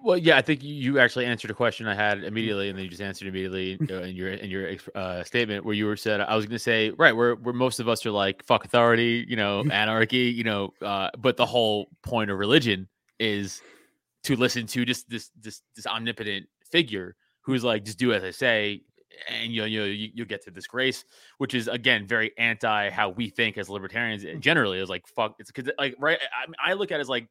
Well, 0.00 0.16
yeah, 0.16 0.36
I 0.36 0.42
think 0.42 0.62
you 0.62 1.00
actually 1.00 1.26
answered 1.26 1.50
a 1.50 1.54
question 1.54 1.88
I 1.88 1.94
had 1.94 2.22
immediately, 2.22 2.68
and 2.68 2.78
then 2.78 2.84
you 2.84 2.90
just 2.90 3.02
answered 3.02 3.26
immediately 3.26 3.72
in 3.72 4.14
your 4.14 4.28
in 4.28 4.48
your 4.48 4.76
uh, 4.94 5.24
statement 5.24 5.64
where 5.64 5.74
you 5.74 5.86
were 5.86 5.96
said 5.96 6.20
I 6.20 6.36
was 6.36 6.46
going 6.46 6.54
to 6.54 6.60
say 6.60 6.90
right 6.90 7.14
where 7.14 7.34
where 7.34 7.54
most 7.54 7.80
of 7.80 7.88
us 7.88 8.06
are 8.06 8.12
like 8.12 8.44
fuck 8.44 8.64
authority, 8.64 9.26
you 9.28 9.36
know, 9.36 9.64
anarchy, 9.72 10.30
you 10.30 10.44
know, 10.44 10.72
uh, 10.80 11.10
but 11.18 11.36
the 11.36 11.46
whole 11.46 11.88
point 12.02 12.30
of 12.30 12.38
religion 12.38 12.88
is 13.20 13.62
to 14.24 14.34
listen 14.34 14.66
to 14.66 14.84
just 14.84 15.08
this 15.08 15.30
this 15.40 15.62
this 15.76 15.86
omnipotent 15.86 16.46
figure 16.70 17.14
who's 17.42 17.62
like 17.62 17.84
just 17.84 17.98
do 17.98 18.12
as 18.12 18.24
I 18.24 18.30
say, 18.30 18.82
and 19.28 19.52
you 19.52 19.60
know 19.60 19.66
you 19.66 19.78
know, 19.80 19.86
you 19.86 20.10
you 20.14 20.24
get 20.24 20.42
to 20.44 20.50
this 20.50 20.66
grace, 20.66 21.04
which 21.38 21.54
is 21.54 21.68
again 21.68 22.06
very 22.06 22.32
anti 22.38 22.90
how 22.90 23.10
we 23.10 23.28
think 23.30 23.56
as 23.58 23.68
libertarians 23.68 24.24
Mm. 24.24 24.40
generally. 24.40 24.80
Is 24.80 24.88
like 24.88 25.06
fuck, 25.06 25.36
it's 25.38 25.52
because 25.52 25.70
like 25.78 25.94
right, 25.98 26.18
I, 26.64 26.70
I 26.70 26.72
look 26.74 26.90
at 26.90 26.98
it 26.98 27.02
as 27.02 27.08
like 27.08 27.28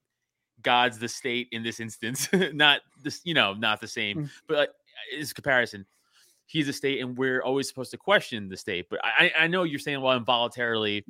God's 0.61 0.99
the 0.99 1.07
state 1.07 1.47
in 1.51 1.63
this 1.63 1.79
instance, 1.79 2.27
not 2.53 2.81
this, 3.03 3.21
you 3.23 3.33
know, 3.33 3.53
not 3.53 3.81
the 3.81 3.87
same, 3.87 4.17
Mm. 4.17 4.29
but 4.47 4.57
like, 4.57 4.69
is 5.13 5.33
comparison. 5.33 5.85
He's 6.47 6.67
a 6.67 6.73
state, 6.73 6.99
and 7.01 7.15
we're 7.15 7.41
always 7.43 7.67
supposed 7.69 7.91
to 7.91 7.97
question 7.97 8.49
the 8.49 8.57
state. 8.57 8.87
But 8.89 8.99
I, 9.03 9.31
I 9.37 9.47
know 9.47 9.63
you're 9.63 9.77
saying, 9.79 10.01
well, 10.01 10.17
involuntarily 10.17 11.05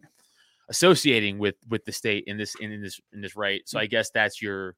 associating 0.69 1.39
with 1.39 1.55
with 1.67 1.83
the 1.85 1.91
state 1.91 2.23
in 2.27 2.37
this 2.37 2.55
in, 2.55 2.71
in 2.71 2.81
this 2.81 2.99
in 3.13 3.21
this 3.21 3.35
right. 3.35 3.61
Mm. 3.61 3.69
So 3.69 3.79
I 3.79 3.85
guess 3.85 4.09
that's 4.11 4.41
your 4.41 4.75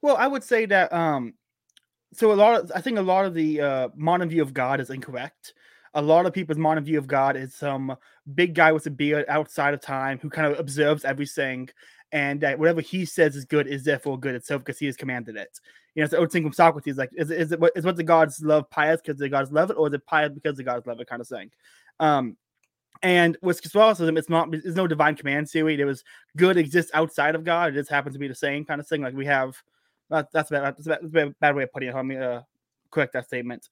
Well, 0.00 0.16
I 0.16 0.26
would 0.26 0.44
say 0.44 0.66
that 0.66 0.92
um 0.92 1.34
so 2.14 2.32
a 2.32 2.34
lot 2.34 2.60
of 2.60 2.72
I 2.74 2.80
think 2.80 2.98
a 2.98 3.02
lot 3.02 3.24
of 3.24 3.34
the 3.34 3.60
uh 3.60 3.88
modern 3.96 4.28
view 4.28 4.42
of 4.42 4.54
God 4.54 4.80
is 4.80 4.90
incorrect. 4.90 5.54
A 5.94 6.00
lot 6.00 6.24
of 6.24 6.32
people's 6.32 6.58
modern 6.58 6.84
view 6.84 6.96
of 6.98 7.06
God 7.06 7.36
is 7.36 7.54
some 7.54 7.94
big 8.34 8.54
guy 8.54 8.72
with 8.72 8.86
a 8.86 8.90
beard 8.90 9.26
outside 9.28 9.74
of 9.74 9.80
time 9.82 10.18
who 10.22 10.30
kind 10.30 10.50
of 10.50 10.58
observes 10.58 11.04
everything 11.04 11.68
and 12.12 12.40
that 12.40 12.58
whatever 12.58 12.80
he 12.80 13.04
says 13.04 13.36
is 13.36 13.44
good 13.44 13.66
is 13.66 13.84
therefore 13.84 14.18
good 14.18 14.34
itself 14.34 14.62
because 14.62 14.78
he 14.78 14.86
has 14.86 14.96
commanded 14.96 15.36
it. 15.36 15.58
You 15.94 16.02
know, 16.02 16.08
so 16.08 16.16
I 16.16 16.20
would 16.20 16.30
think 16.30 16.44
from 16.44 16.52
Socrates, 16.52 16.96
like, 16.96 17.10
is, 17.14 17.30
it- 17.30 17.40
is 17.40 17.52
it 17.52 17.60
what 17.60 17.72
is 17.76 17.84
what 17.84 17.96
the 17.96 18.02
gods 18.04 18.40
love 18.42 18.70
pious 18.70 19.00
because 19.02 19.18
the 19.18 19.28
gods 19.28 19.52
love 19.52 19.70
it, 19.70 19.76
or 19.76 19.88
is 19.88 19.94
it 19.94 20.06
pious 20.06 20.30
because 20.32 20.56
the 20.56 20.62
gods 20.64 20.86
love 20.86 21.00
it 21.00 21.06
kind 21.08 21.20
of 21.20 21.28
thing? 21.28 21.50
Um 22.00 22.36
and 23.02 23.36
with 23.42 23.60
Catholicism, 23.62 24.16
it's 24.16 24.28
not 24.28 24.50
there's 24.50 24.76
no 24.76 24.86
divine 24.86 25.16
command 25.16 25.50
theory. 25.50 25.80
It 25.80 25.84
was 25.84 26.04
good 26.36 26.56
exists 26.56 26.90
outside 26.94 27.34
of 27.34 27.44
God. 27.44 27.72
It 27.72 27.74
just 27.74 27.90
happens 27.90 28.14
to 28.14 28.18
be 28.20 28.28
the 28.28 28.34
same 28.34 28.64
kind 28.64 28.80
of 28.80 28.86
thing. 28.86 29.02
Like 29.02 29.14
we 29.14 29.26
have 29.26 29.56
that, 30.10 30.30
that's 30.32 30.50
a 30.50 30.54
bad, 30.54 30.62
that's 30.76 30.86
a 30.86 30.90
bad, 30.90 30.98
that's 31.02 31.14
a 31.26 31.34
bad- 31.40 31.56
way 31.56 31.64
of 31.64 31.72
putting 31.72 31.88
it. 31.88 31.94
Let 31.94 32.06
me 32.06 32.16
uh, 32.16 32.42
correct 32.90 33.12
that 33.14 33.26
statement. 33.26 33.68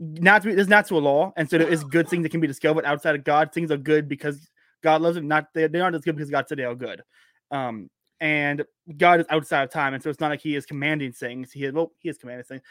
Natural, 0.00 0.54
there's 0.54 0.68
natural 0.68 1.00
law, 1.00 1.32
and 1.36 1.50
so 1.50 1.58
there 1.58 1.68
is 1.68 1.82
good 1.82 2.08
things 2.08 2.22
that 2.22 2.28
can 2.30 2.40
be 2.40 2.46
discovered 2.46 2.84
outside 2.84 3.16
of 3.16 3.24
God. 3.24 3.52
Things 3.52 3.70
are 3.72 3.76
good 3.76 4.08
because 4.08 4.48
God 4.82 5.02
loves 5.02 5.16
them. 5.16 5.26
Not 5.26 5.48
they're, 5.54 5.66
they're 5.68 5.82
not 5.82 5.94
as 5.94 6.02
good 6.02 6.14
because 6.16 6.30
God 6.30 6.48
said 6.48 6.58
they 6.58 6.64
are 6.64 6.74
good. 6.76 7.02
Um, 7.50 7.90
and 8.20 8.64
God 8.96 9.20
is 9.20 9.26
outside 9.28 9.64
of 9.64 9.70
time, 9.70 9.94
and 9.94 10.02
so 10.02 10.08
it's 10.08 10.20
not 10.20 10.30
like 10.30 10.40
He 10.40 10.54
is 10.54 10.64
commanding 10.66 11.12
things. 11.12 11.50
He 11.50 11.64
is 11.64 11.72
well, 11.72 11.90
He 11.98 12.08
is 12.08 12.16
commanding 12.16 12.44
things. 12.44 12.62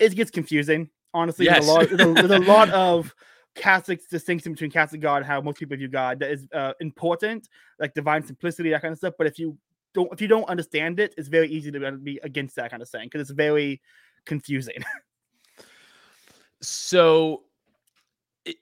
It 0.00 0.14
gets 0.16 0.30
confusing, 0.32 0.90
honestly. 1.14 1.46
There's 1.46 1.64
Yes. 1.64 1.68
a 1.68 1.72
lot. 1.72 1.88
There's 1.88 2.00
a, 2.00 2.12
there's 2.26 2.42
a 2.42 2.50
lot 2.50 2.70
of 2.70 3.14
Catholic 3.54 4.08
distinction 4.08 4.52
between 4.52 4.70
Catholic 4.70 5.00
God 5.00 5.18
and 5.18 5.26
how 5.26 5.40
most 5.40 5.58
people 5.58 5.76
view 5.76 5.88
God 5.88 6.18
that 6.20 6.30
is 6.30 6.46
uh, 6.54 6.72
important, 6.80 7.48
like 7.78 7.94
divine 7.94 8.24
simplicity, 8.24 8.70
that 8.70 8.82
kind 8.82 8.92
of 8.92 8.98
stuff. 8.98 9.14
But 9.18 9.26
if 9.26 9.38
you 9.38 9.58
don't 9.94 10.12
if 10.12 10.20
you 10.20 10.28
don't 10.28 10.48
understand 10.48 10.98
it, 11.00 11.14
it's 11.18 11.28
very 11.28 11.48
easy 11.48 11.70
to 11.70 11.92
be 11.92 12.18
against 12.22 12.56
that 12.56 12.70
kind 12.70 12.82
of 12.82 12.88
thing 12.88 13.04
because 13.06 13.20
it's 13.20 13.30
very 13.36 13.80
confusing. 14.24 14.82
so. 16.60 17.42
it- 18.44 18.56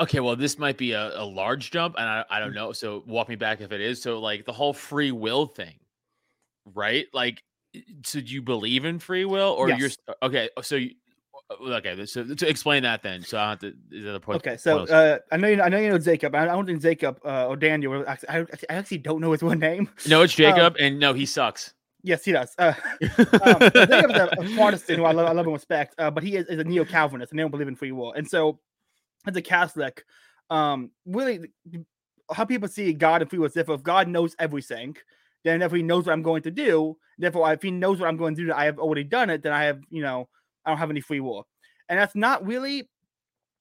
Okay, 0.00 0.18
well, 0.20 0.34
this 0.34 0.58
might 0.58 0.76
be 0.76 0.92
a, 0.92 1.20
a 1.20 1.24
large 1.24 1.70
jump, 1.70 1.94
and 1.98 2.04
I, 2.08 2.24
I 2.30 2.40
don't 2.40 2.52
know. 2.54 2.72
So 2.72 3.04
walk 3.06 3.28
me 3.28 3.36
back 3.36 3.60
if 3.60 3.70
it 3.70 3.80
is. 3.80 4.02
So 4.02 4.18
like 4.20 4.44
the 4.44 4.52
whole 4.52 4.72
free 4.72 5.12
will 5.12 5.46
thing, 5.46 5.74
right? 6.74 7.06
Like, 7.12 7.42
so 8.04 8.20
do 8.20 8.26
you 8.26 8.42
believe 8.42 8.84
in 8.84 8.98
free 8.98 9.24
will, 9.24 9.50
or 9.56 9.68
you're 9.78 9.90
okay? 10.22 10.48
So 10.62 10.74
you, 10.76 10.94
okay, 11.50 12.06
so 12.06 12.24
to 12.24 12.48
explain 12.48 12.82
that 12.82 13.02
then. 13.02 13.22
So 13.22 13.38
I 13.38 13.50
have 13.50 13.58
to. 13.60 13.68
Is 13.90 14.04
that 14.04 14.14
a 14.14 14.20
point? 14.20 14.36
okay, 14.36 14.56
so 14.56 14.80
uh, 14.80 15.18
I 15.32 15.36
know 15.36 15.48
you, 15.48 15.62
I 15.62 15.68
know 15.68 15.78
you 15.78 15.90
know 15.90 15.98
Jacob. 15.98 16.34
I, 16.34 16.42
I 16.42 16.46
don't 16.46 16.66
think 16.66 16.82
Jacob 16.82 17.20
uh, 17.24 17.46
or 17.46 17.56
Daniel. 17.56 18.04
I, 18.06 18.18
I 18.28 18.46
actually 18.68 18.98
don't 18.98 19.20
know 19.20 19.32
his 19.32 19.42
one 19.42 19.58
name. 19.58 19.88
no, 20.06 20.22
it's 20.22 20.32
um, 20.34 20.36
Jacob, 20.36 20.76
and 20.78 20.98
no, 20.98 21.12
he 21.12 21.26
sucks. 21.26 21.74
Yes, 22.02 22.24
he 22.24 22.32
does. 22.32 22.54
Uh, 22.58 22.74
um, 23.02 23.60
so 23.60 23.86
Jacob's 23.86 24.14
a, 24.14 24.28
a 24.38 24.54
Protestant 24.54 24.98
who 24.98 25.04
I 25.04 25.12
love, 25.12 25.26
I 25.28 25.32
love 25.32 25.46
and 25.46 25.52
respect, 25.52 25.94
uh, 25.98 26.10
but 26.10 26.22
he 26.22 26.36
is, 26.36 26.46
is 26.46 26.58
a 26.58 26.64
neo 26.64 26.84
Calvinist 26.84 27.32
and 27.32 27.38
they 27.38 27.42
don't 27.42 27.50
believe 27.50 27.68
in 27.68 27.74
free 27.74 27.92
will. 27.92 28.12
And 28.12 28.28
so, 28.28 28.60
as 29.26 29.36
a 29.36 29.42
Catholic, 29.42 30.04
um, 30.48 30.90
really, 31.04 31.50
how 32.32 32.44
people 32.44 32.68
see 32.68 32.92
God 32.92 33.22
and 33.22 33.28
free 33.28 33.38
will 33.38 33.46
is. 33.46 33.56
If 33.56 33.82
God 33.82 34.08
knows 34.08 34.36
everything, 34.38 34.96
then 35.44 35.60
if 35.62 35.72
he 35.72 35.82
knows 35.82 36.06
what 36.06 36.12
I'm 36.12 36.22
going 36.22 36.42
to 36.42 36.50
do, 36.50 36.96
therefore 37.18 37.52
if 37.52 37.62
he 37.62 37.70
knows 37.70 37.98
what 37.98 38.08
I'm 38.08 38.16
going 38.16 38.36
to 38.36 38.46
do, 38.46 38.52
I 38.52 38.64
have 38.64 38.78
already 38.78 39.04
done 39.04 39.30
it, 39.30 39.42
then 39.42 39.52
I 39.52 39.64
have, 39.64 39.80
you 39.90 40.02
know, 40.02 40.28
I 40.68 40.72
don't 40.72 40.78
have 40.78 40.90
any 40.90 41.00
free 41.00 41.20
will. 41.20 41.46
And 41.88 41.98
that's 41.98 42.14
not 42.14 42.46
really 42.46 42.90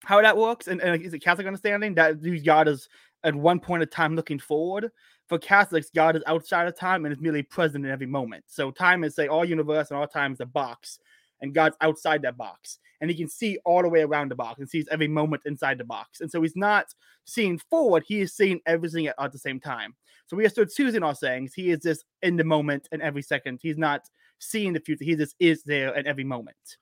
how 0.04 0.22
that 0.22 0.36
works. 0.36 0.68
And, 0.68 0.82
and 0.82 1.02
is 1.02 1.14
a 1.14 1.20
Catholic 1.20 1.48
understanding 1.48 1.96
that 1.96 2.18
God 2.44 2.68
is 2.68 2.90
at 3.24 3.34
one 3.34 3.62
point 3.62 3.82
of 3.82 3.90
time 3.90 4.14
looking 4.14 4.40
forward. 4.40 4.92
For 5.30 5.40
Catholics, 5.40 5.90
God 5.96 6.18
is 6.18 6.24
outside 6.28 6.68
of 6.68 6.78
time 6.78 7.06
and 7.06 7.14
is 7.14 7.22
merely 7.22 7.44
present 7.44 7.86
in 7.86 7.92
every 7.92 8.06
moment. 8.06 8.44
So 8.48 8.72
time 8.72 9.06
is 9.06 9.16
say 9.16 9.28
all 9.28 9.46
universe 9.46 9.90
and 9.90 9.98
all 9.98 10.08
time 10.08 10.34
is 10.34 10.42
a 10.42 10.46
box, 10.46 11.00
and 11.42 11.54
God's 11.54 11.78
outside 11.80 12.22
that 12.24 12.38
box, 12.38 12.80
and 13.00 13.10
He 13.10 13.16
can 13.16 13.28
see 13.28 13.58
all 13.66 13.82
the 13.82 13.90
way 13.90 14.02
around 14.02 14.32
the 14.32 14.36
box 14.36 14.60
and 14.60 14.70
sees 14.70 14.88
every 14.90 15.08
moment 15.08 15.44
inside 15.46 15.78
the 15.78 15.84
box. 15.84 16.22
And 16.22 16.32
so 16.32 16.42
He's 16.42 16.56
not 16.56 16.94
seeing 17.26 17.58
forward; 17.58 18.04
He 18.06 18.22
is 18.22 18.34
seeing 18.34 18.62
everything 18.66 19.08
at, 19.08 19.16
at 19.20 19.34
the 19.34 19.38
same 19.38 19.60
time. 19.60 19.96
So 20.28 20.38
we 20.38 20.46
are 20.46 20.50
still 20.50 20.66
choosing 20.66 21.04
our 21.04 21.16
sayings. 21.16 21.54
He 21.54 21.72
is 21.72 21.80
just 21.80 22.06
in 22.22 22.38
the 22.38 22.46
moment 22.46 22.88
and 22.94 23.02
every 23.02 23.22
second. 23.22 23.60
He's 23.62 23.78
not 23.78 24.02
seeing 24.40 24.72
the 24.72 24.80
future. 24.80 25.04
He 25.04 25.16
just 25.16 25.36
is 25.40 25.64
there 25.64 25.94
at 25.94 26.06
every 26.06 26.24
moment 26.24 26.78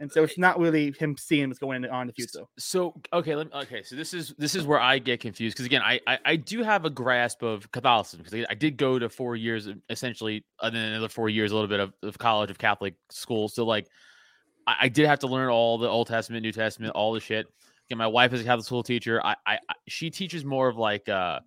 and 0.00 0.10
so 0.10 0.24
it's 0.24 0.38
not 0.38 0.58
really 0.58 0.92
him 0.98 1.14
seeing 1.18 1.48
what's 1.48 1.58
going 1.58 1.84
on 1.84 2.02
in 2.02 2.06
the 2.06 2.12
future. 2.14 2.44
So 2.58 2.94
okay, 3.12 3.36
let 3.36 3.46
me, 3.48 3.52
okay, 3.60 3.82
so 3.82 3.94
this 3.94 4.14
is 4.14 4.34
this 4.38 4.54
is 4.54 4.64
where 4.64 4.80
I 4.80 4.98
get 4.98 5.20
confused 5.20 5.54
because 5.54 5.66
again, 5.66 5.82
I, 5.82 6.00
I, 6.06 6.18
I 6.24 6.36
do 6.36 6.62
have 6.62 6.86
a 6.86 6.90
grasp 6.90 7.42
of 7.42 7.70
Catholicism 7.70 8.24
because 8.24 8.46
I 8.48 8.54
did 8.54 8.78
go 8.78 8.98
to 8.98 9.10
four 9.10 9.36
years 9.36 9.68
essentially, 9.90 10.42
and 10.62 10.74
then 10.74 10.92
another 10.92 11.10
four 11.10 11.28
years, 11.28 11.52
a 11.52 11.54
little 11.54 11.68
bit 11.68 11.80
of, 11.80 11.92
of 12.02 12.16
college 12.16 12.50
of 12.50 12.56
Catholic 12.56 12.94
school. 13.10 13.48
So 13.50 13.66
like, 13.66 13.88
I, 14.66 14.76
I, 14.80 14.88
did 14.88 15.06
have 15.06 15.18
to 15.20 15.26
learn 15.26 15.50
all 15.50 15.76
the 15.76 15.88
Old 15.88 16.06
Testament, 16.06 16.42
New 16.42 16.52
Testament, 16.52 16.94
all 16.94 17.12
the 17.12 17.20
shit. 17.20 17.46
Again, 17.88 17.98
my 17.98 18.06
wife 18.06 18.32
is 18.32 18.40
a 18.40 18.44
Catholic 18.44 18.64
school 18.64 18.82
teacher. 18.82 19.20
I, 19.22 19.36
I, 19.46 19.54
I 19.68 19.74
she 19.86 20.08
teaches 20.08 20.46
more 20.46 20.68
of 20.68 20.78
like 20.78 21.10
uh, 21.10 21.40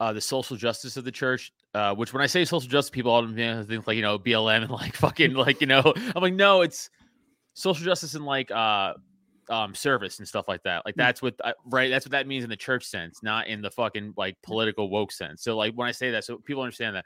uh, 0.00 0.12
the 0.12 0.20
social 0.20 0.56
justice 0.56 0.96
of 0.96 1.04
the 1.04 1.12
church. 1.12 1.52
Uh, 1.72 1.94
which 1.94 2.12
when 2.12 2.20
I 2.20 2.26
say 2.26 2.44
social 2.44 2.68
justice, 2.68 2.90
people 2.90 3.12
automatically 3.12 3.76
think 3.76 3.86
like 3.86 3.94
you 3.94 4.02
know 4.02 4.18
BLM 4.18 4.62
and 4.62 4.70
like 4.70 4.96
fucking 4.96 5.34
like 5.34 5.60
you 5.60 5.68
know 5.68 5.94
I'm 6.16 6.20
like 6.20 6.34
no, 6.34 6.62
it's 6.62 6.90
social 7.54 7.84
justice 7.84 8.14
and 8.14 8.24
like 8.24 8.50
uh 8.50 8.94
um 9.48 9.74
service 9.74 10.18
and 10.18 10.28
stuff 10.28 10.46
like 10.48 10.62
that. 10.62 10.84
Like 10.86 10.94
hmm. 10.94 11.00
that's 11.00 11.20
what 11.20 11.34
uh, 11.42 11.52
right 11.66 11.90
that's 11.90 12.06
what 12.06 12.12
that 12.12 12.26
means 12.26 12.44
in 12.44 12.50
the 12.50 12.56
church 12.56 12.84
sense, 12.84 13.22
not 13.22 13.48
in 13.48 13.62
the 13.62 13.70
fucking 13.70 14.14
like 14.16 14.36
political 14.42 14.88
woke 14.88 15.12
sense. 15.12 15.42
So 15.42 15.56
like 15.56 15.74
when 15.74 15.88
I 15.88 15.92
say 15.92 16.12
that, 16.12 16.24
so 16.24 16.38
people 16.38 16.62
understand 16.62 16.96
that. 16.96 17.04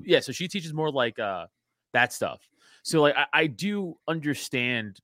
Yeah, 0.00 0.20
so 0.20 0.32
she 0.32 0.48
teaches 0.48 0.72
more 0.72 0.90
like 0.90 1.18
uh 1.18 1.46
that 1.92 2.12
stuff. 2.12 2.40
So 2.82 3.00
like 3.00 3.16
I, 3.16 3.26
I 3.32 3.46
do 3.46 3.96
understand 4.06 5.00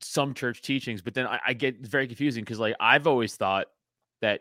some 0.00 0.34
church 0.34 0.62
teachings, 0.62 1.02
but 1.02 1.14
then 1.14 1.26
I, 1.26 1.40
I 1.48 1.52
get 1.52 1.78
very 1.86 2.06
confusing 2.06 2.42
because 2.42 2.58
like 2.58 2.76
I've 2.80 3.06
always 3.06 3.36
thought 3.36 3.66
that 4.20 4.40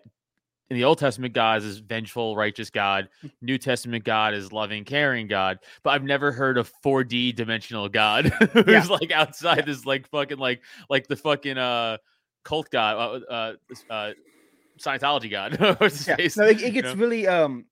in 0.72 0.78
the 0.78 0.86
Old 0.86 1.00
Testament, 1.00 1.34
God 1.34 1.64
is 1.64 1.80
vengeful, 1.80 2.34
righteous 2.34 2.70
God. 2.70 3.10
Hmm. 3.20 3.28
New 3.42 3.58
Testament 3.58 4.06
God 4.06 4.34
is 4.34 4.54
loving, 4.54 4.86
caring 4.86 5.28
God. 5.28 5.60
But 5.84 5.90
I've 5.90 6.06
never 6.06 6.32
heard 6.32 6.58
of 6.58 6.72
4D 6.82 7.36
dimensional 7.36 7.90
God 7.90 8.28
who's 8.54 8.66
yeah. 8.66 8.86
like 8.86 9.12
outside 9.12 9.58
yeah. 9.58 9.66
this 9.66 9.86
like 9.86 10.10
fucking 10.10 10.38
like 10.38 10.62
like 10.90 11.08
the 11.08 11.18
fucking 11.18 11.58
uh 11.58 11.98
cult 12.46 12.70
God, 12.72 13.22
uh, 13.30 13.34
uh, 13.34 13.54
uh 13.92 14.14
Scientology 14.80 15.30
God. 15.30 15.58
yeah. 15.60 16.28
No, 16.38 16.46
it, 16.46 16.62
it 16.62 16.72
gets 16.72 16.76
you 16.76 16.82
know? 16.84 16.96
really 16.96 17.28
um 17.28 17.66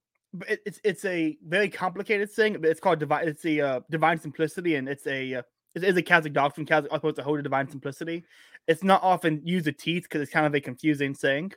it, 0.49 0.59
it's 0.65 0.81
it's 0.83 1.05
a 1.05 1.37
very 1.47 1.69
complicated 1.69 2.29
thing. 2.29 2.57
It's 2.65 2.81
called 2.81 2.99
divine. 2.99 3.29
It's 3.29 3.41
the 3.41 3.61
uh, 3.61 3.79
divine 3.89 4.19
simplicity, 4.19 4.75
and 4.75 4.89
it's 4.89 5.07
a 5.07 5.35
uh, 5.35 5.41
it 5.73 5.85
is 5.85 5.95
a 5.95 6.01
Catholic 6.01 6.33
doctrine. 6.33 6.65
Catholic 6.65 6.91
supposed 6.91 7.15
to 7.15 7.23
hold 7.23 7.39
to 7.39 7.43
divine 7.43 7.69
simplicity. 7.69 8.25
It's 8.67 8.83
not 8.83 9.01
often 9.01 9.41
used 9.45 9.65
to 9.65 9.71
teach 9.71 10.03
because 10.03 10.21
it's 10.21 10.31
kind 10.31 10.45
of 10.45 10.53
a 10.53 10.59
confusing 10.59 11.15
saying. 11.15 11.53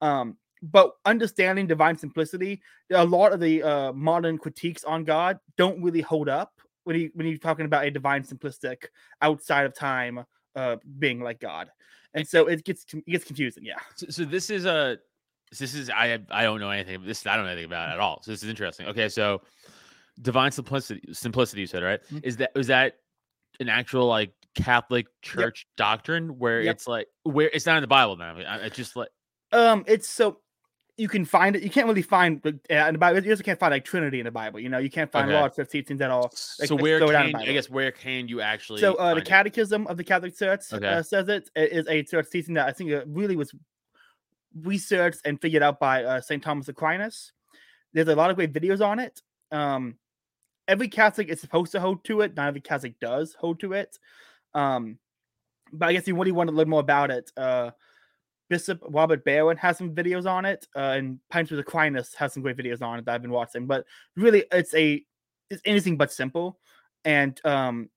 Um, 0.00 0.38
but 0.62 0.92
understanding 1.04 1.66
divine 1.66 1.96
simplicity, 1.96 2.62
a 2.90 3.04
lot 3.04 3.32
of 3.32 3.40
the 3.40 3.62
uh, 3.62 3.92
modern 3.92 4.38
critiques 4.38 4.84
on 4.84 5.04
God 5.04 5.38
don't 5.56 5.82
really 5.82 6.00
hold 6.00 6.28
up 6.28 6.52
when 6.84 6.96
you 6.96 7.10
when 7.14 7.26
you're 7.26 7.38
talking 7.38 7.66
about 7.66 7.84
a 7.84 7.90
divine 7.90 8.22
simplistic 8.22 8.86
outside 9.20 9.66
of 9.66 9.74
time 9.74 10.24
uh, 10.54 10.76
being 10.98 11.20
like 11.20 11.40
God, 11.40 11.70
and 12.14 12.26
so 12.26 12.46
it 12.46 12.64
gets 12.64 12.86
it 12.92 13.06
gets 13.06 13.24
confusing. 13.24 13.64
Yeah. 13.64 13.78
So, 13.96 14.06
so 14.08 14.24
this 14.24 14.50
is 14.50 14.64
a 14.64 14.98
this 15.58 15.74
is 15.74 15.90
I 15.90 16.18
I 16.30 16.44
don't 16.44 16.60
know 16.60 16.70
anything 16.70 17.04
this 17.04 17.26
I 17.26 17.36
don't 17.36 17.44
know 17.44 17.50
anything 17.50 17.66
about 17.66 17.90
it 17.90 17.94
at 17.94 18.00
all. 18.00 18.22
So 18.22 18.30
this 18.30 18.42
is 18.42 18.48
interesting. 18.48 18.86
Okay, 18.88 19.08
so 19.08 19.42
divine 20.22 20.52
simplicity 20.52 21.02
simplicity 21.12 21.60
you 21.60 21.66
said 21.66 21.82
right 21.82 22.02
mm-hmm. 22.04 22.18
is 22.22 22.38
that 22.38 22.50
is 22.54 22.68
that 22.68 22.94
an 23.60 23.68
actual 23.68 24.06
like 24.06 24.32
Catholic 24.54 25.06
Church 25.22 25.66
yep. 25.68 25.76
doctrine 25.76 26.38
where 26.38 26.62
yep. 26.62 26.76
it's 26.76 26.86
like 26.86 27.08
where 27.24 27.50
it's 27.52 27.66
not 27.66 27.76
in 27.76 27.82
the 27.82 27.86
Bible 27.88 28.16
now. 28.16 28.36
It's 28.38 28.76
just 28.76 28.96
like 28.96 29.08
um, 29.52 29.84
it's 29.86 30.08
so 30.08 30.38
you 30.96 31.08
can 31.08 31.24
find 31.24 31.54
it. 31.54 31.62
You 31.62 31.70
can't 31.70 31.86
really 31.86 32.02
find 32.02 32.40
uh, 32.44 32.74
in 32.74 32.94
the 32.94 32.98
Bible. 32.98 33.22
You 33.22 33.30
also 33.30 33.42
can't 33.42 33.58
find 33.58 33.70
like 33.70 33.84
Trinity 33.84 34.18
in 34.18 34.24
the 34.24 34.30
Bible. 34.30 34.60
You 34.60 34.68
know, 34.68 34.78
you 34.78 34.90
can't 34.90 35.10
find 35.12 35.28
okay. 35.28 35.36
a 35.36 35.40
lot 35.40 35.58
of 35.58 35.70
teachings 35.70 36.00
at 36.00 36.10
all. 36.10 36.32
Like, 36.58 36.68
so 36.68 36.76
where 36.76 37.00
can 37.00 37.34
I 37.36 37.44
guess 37.44 37.68
where 37.68 37.90
can 37.90 38.28
you 38.28 38.40
actually? 38.40 38.80
So 38.80 38.94
uh, 38.94 39.14
the 39.14 39.22
Catechism 39.22 39.86
of 39.88 39.96
the 39.96 40.04
Catholic 40.04 40.36
Church 40.36 40.72
okay. 40.72 40.86
uh, 40.86 41.02
says 41.02 41.28
it. 41.28 41.50
it 41.54 41.72
is 41.72 41.86
a 41.88 42.02
church 42.02 42.28
teaching 42.30 42.54
that 42.54 42.66
I 42.66 42.72
think 42.72 42.90
it 42.90 43.04
really 43.08 43.36
was 43.36 43.54
researched 44.62 45.20
and 45.24 45.40
figured 45.40 45.62
out 45.62 45.78
by 45.78 46.02
uh, 46.02 46.20
Saint 46.20 46.42
Thomas 46.42 46.68
Aquinas. 46.68 47.32
There's 47.92 48.08
a 48.08 48.16
lot 48.16 48.30
of 48.30 48.36
great 48.36 48.52
videos 48.52 48.84
on 48.84 48.98
it. 48.98 49.20
Um, 49.52 49.96
every 50.66 50.88
Catholic 50.88 51.28
is 51.28 51.40
supposed 51.40 51.72
to 51.72 51.80
hold 51.80 52.04
to 52.04 52.22
it. 52.22 52.34
Not 52.36 52.48
every 52.48 52.60
Catholic 52.60 52.98
does 53.00 53.34
hold 53.38 53.60
to 53.60 53.74
it. 53.74 53.98
Um, 54.54 54.98
but 55.72 55.88
I 55.88 55.92
guess 55.92 56.08
you 56.08 56.14
really 56.14 56.32
want 56.32 56.48
to 56.48 56.56
learn 56.56 56.68
more 56.68 56.80
about 56.80 57.10
it. 57.10 57.30
Uh, 57.36 57.72
Bishop 58.48 58.80
Robert 58.88 59.24
Barron 59.24 59.56
has 59.56 59.78
some 59.78 59.94
videos 59.94 60.26
on 60.26 60.44
it, 60.44 60.66
uh, 60.76 60.94
and 60.96 61.18
Pints 61.30 61.50
with 61.50 61.60
Aquinas 61.60 62.14
has 62.14 62.32
some 62.32 62.42
great 62.42 62.56
videos 62.56 62.82
on 62.82 62.98
it 62.98 63.04
that 63.04 63.14
I've 63.14 63.22
been 63.22 63.30
watching. 63.30 63.66
But 63.66 63.84
really, 64.16 64.44
it's 64.52 64.74
a 64.74 65.04
it's 65.50 65.62
anything 65.64 65.96
but 65.96 66.12
simple, 66.12 66.58
and 67.04 67.40
um, 67.44 67.88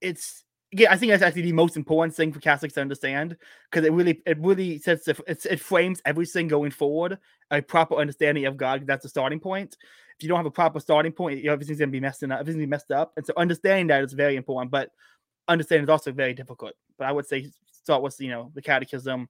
it's 0.00 0.44
yeah, 0.70 0.92
I 0.92 0.96
think 0.96 1.10
that's 1.10 1.22
actually 1.22 1.42
the 1.42 1.52
most 1.52 1.76
important 1.76 2.14
thing 2.14 2.32
for 2.32 2.40
Catholics 2.40 2.74
to 2.74 2.82
understand 2.82 3.36
because 3.70 3.86
it 3.86 3.92
really 3.92 4.20
it 4.26 4.38
really 4.38 4.78
sets 4.78 5.06
the, 5.06 5.16
it, 5.26 5.44
it 5.46 5.60
frames 5.60 6.02
everything 6.04 6.48
going 6.48 6.70
forward 6.70 7.18
a 7.50 7.62
proper 7.62 7.94
understanding 7.94 8.44
of 8.44 8.56
God. 8.56 8.86
That's 8.86 9.04
the 9.04 9.08
starting 9.08 9.40
point. 9.40 9.76
If 10.18 10.22
you 10.22 10.28
don't 10.28 10.36
have 10.36 10.46
a 10.46 10.50
proper 10.50 10.80
starting 10.80 11.12
point, 11.12 11.44
everything's 11.46 11.78
gonna 11.78 11.90
be 11.90 12.00
messing 12.00 12.30
up. 12.30 12.40
Everything's 12.40 12.68
messed 12.68 12.90
up, 12.90 13.12
and 13.16 13.24
so 13.24 13.32
understanding 13.36 13.86
that 13.86 14.04
is 14.04 14.12
very 14.12 14.36
important. 14.36 14.70
But 14.70 14.90
understanding 15.46 15.84
is 15.84 15.88
also 15.88 16.12
very 16.12 16.34
difficult. 16.34 16.74
But 16.98 17.06
I 17.06 17.12
would 17.12 17.26
say 17.26 17.50
start 17.72 18.02
with 18.02 18.20
you 18.20 18.28
know 18.28 18.52
the 18.54 18.60
Catechism, 18.60 19.28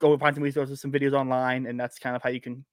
go 0.00 0.16
find 0.18 0.34
some 0.34 0.42
resources, 0.42 0.80
some 0.80 0.90
videos 0.90 1.12
online, 1.12 1.66
and 1.66 1.78
that's 1.78 1.98
kind 1.98 2.16
of 2.16 2.22
how 2.22 2.30
you 2.30 2.40
can 2.40 2.64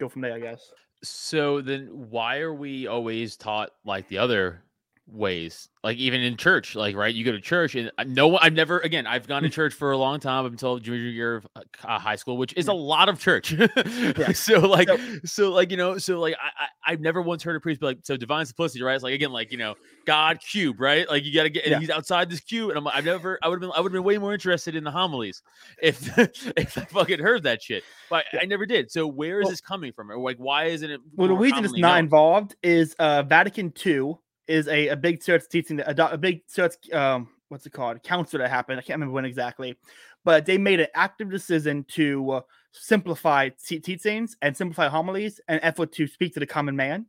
go 0.00 0.08
from 0.08 0.22
there, 0.22 0.34
I 0.34 0.40
guess. 0.40 0.72
So 1.02 1.60
then, 1.60 1.88
why 1.92 2.38
are 2.38 2.54
we 2.54 2.86
always 2.86 3.36
taught 3.36 3.70
like 3.84 4.08
the 4.08 4.18
other 4.18 4.62
ways 5.08 5.68
like 5.84 5.98
even 5.98 6.20
in 6.20 6.36
church 6.36 6.74
like 6.74 6.96
right 6.96 7.14
you 7.14 7.24
go 7.24 7.30
to 7.30 7.40
church 7.40 7.76
and 7.76 7.92
no 8.08 8.26
one 8.26 8.40
i've 8.42 8.52
never 8.52 8.80
again 8.80 9.06
i've 9.06 9.28
gone 9.28 9.44
to 9.44 9.48
church 9.48 9.72
for 9.72 9.92
a 9.92 9.96
long 9.96 10.18
time 10.18 10.44
until 10.46 10.78
junior 10.80 11.08
year 11.08 11.36
of 11.36 11.46
uh, 11.84 11.96
high 11.96 12.16
school 12.16 12.36
which 12.36 12.52
is 12.56 12.66
a 12.66 12.72
lot 12.72 13.08
of 13.08 13.20
church 13.20 13.52
yeah. 13.86 14.32
so 14.32 14.58
like 14.58 14.88
so, 14.88 15.18
so, 15.24 15.50
like 15.52 15.70
you 15.70 15.76
know 15.76 15.96
so 15.96 16.18
like 16.18 16.34
I, 16.42 16.66
I 16.84 16.90
have 16.90 17.00
never 17.00 17.22
once 17.22 17.44
heard 17.44 17.54
a 17.54 17.60
priest 17.60 17.80
be 17.80 17.86
like 17.86 17.98
so 18.02 18.16
divine 18.16 18.46
simplicity 18.46 18.82
right 18.82 18.94
it's 18.94 19.04
like 19.04 19.14
again 19.14 19.30
like 19.30 19.52
you 19.52 19.58
know 19.58 19.76
god 20.06 20.40
cube 20.40 20.80
right 20.80 21.08
like 21.08 21.24
you 21.24 21.32
got 21.32 21.44
to 21.44 21.50
get 21.50 21.68
yeah. 21.68 21.78
he's 21.78 21.90
outside 21.90 22.28
this 22.28 22.40
cube 22.40 22.70
and 22.70 22.78
I'm, 22.78 22.84
like, 22.84 22.96
i've 22.96 23.04
never 23.04 23.38
i 23.42 23.48
would 23.48 23.56
have 23.56 23.60
been 23.60 23.70
i 23.76 23.80
would 23.80 23.92
have 23.92 23.96
been 23.96 24.04
way 24.04 24.18
more 24.18 24.34
interested 24.34 24.74
in 24.74 24.82
the 24.82 24.90
homilies 24.90 25.40
if 25.80 26.18
if 26.56 26.76
i 26.76 26.84
fucking 26.84 27.20
heard 27.20 27.44
that 27.44 27.62
shit 27.62 27.84
but 28.10 28.24
yeah. 28.32 28.40
I 28.42 28.46
never 28.46 28.66
did 28.66 28.90
so 28.90 29.06
where 29.06 29.40
is 29.40 29.44
well, 29.44 29.50
this 29.52 29.60
coming 29.60 29.92
from 29.92 30.10
or 30.10 30.18
like 30.18 30.38
why 30.38 30.64
isn't 30.64 30.90
it 30.90 31.00
well 31.14 31.28
the 31.28 31.34
reason 31.34 31.64
it's 31.64 31.74
not 31.74 31.94
known? 31.94 31.98
involved 31.98 32.56
is 32.64 32.94
uh 32.98 33.22
vatican 33.22 33.72
ii 33.86 34.16
is 34.48 34.68
a, 34.68 34.88
a 34.88 34.96
big 34.96 35.22
church 35.22 35.42
teaching 35.50 35.80
a, 35.80 35.94
a 36.10 36.18
big 36.18 36.46
church 36.48 36.74
um 36.92 37.28
what's 37.48 37.66
it 37.66 37.72
called 37.72 38.02
council 38.02 38.38
that 38.38 38.50
happened. 38.50 38.78
I 38.78 38.82
can't 38.82 38.96
remember 38.96 39.14
when 39.14 39.24
exactly, 39.24 39.76
but 40.24 40.46
they 40.46 40.58
made 40.58 40.80
an 40.80 40.88
active 40.94 41.30
decision 41.30 41.84
to 41.90 42.30
uh, 42.30 42.40
simplify 42.72 43.50
teachings 43.50 44.36
and 44.42 44.56
simplify 44.56 44.88
homilies 44.88 45.40
and 45.48 45.60
effort 45.62 45.92
to 45.92 46.06
speak 46.06 46.34
to 46.34 46.40
the 46.40 46.46
common 46.46 46.76
man. 46.76 47.06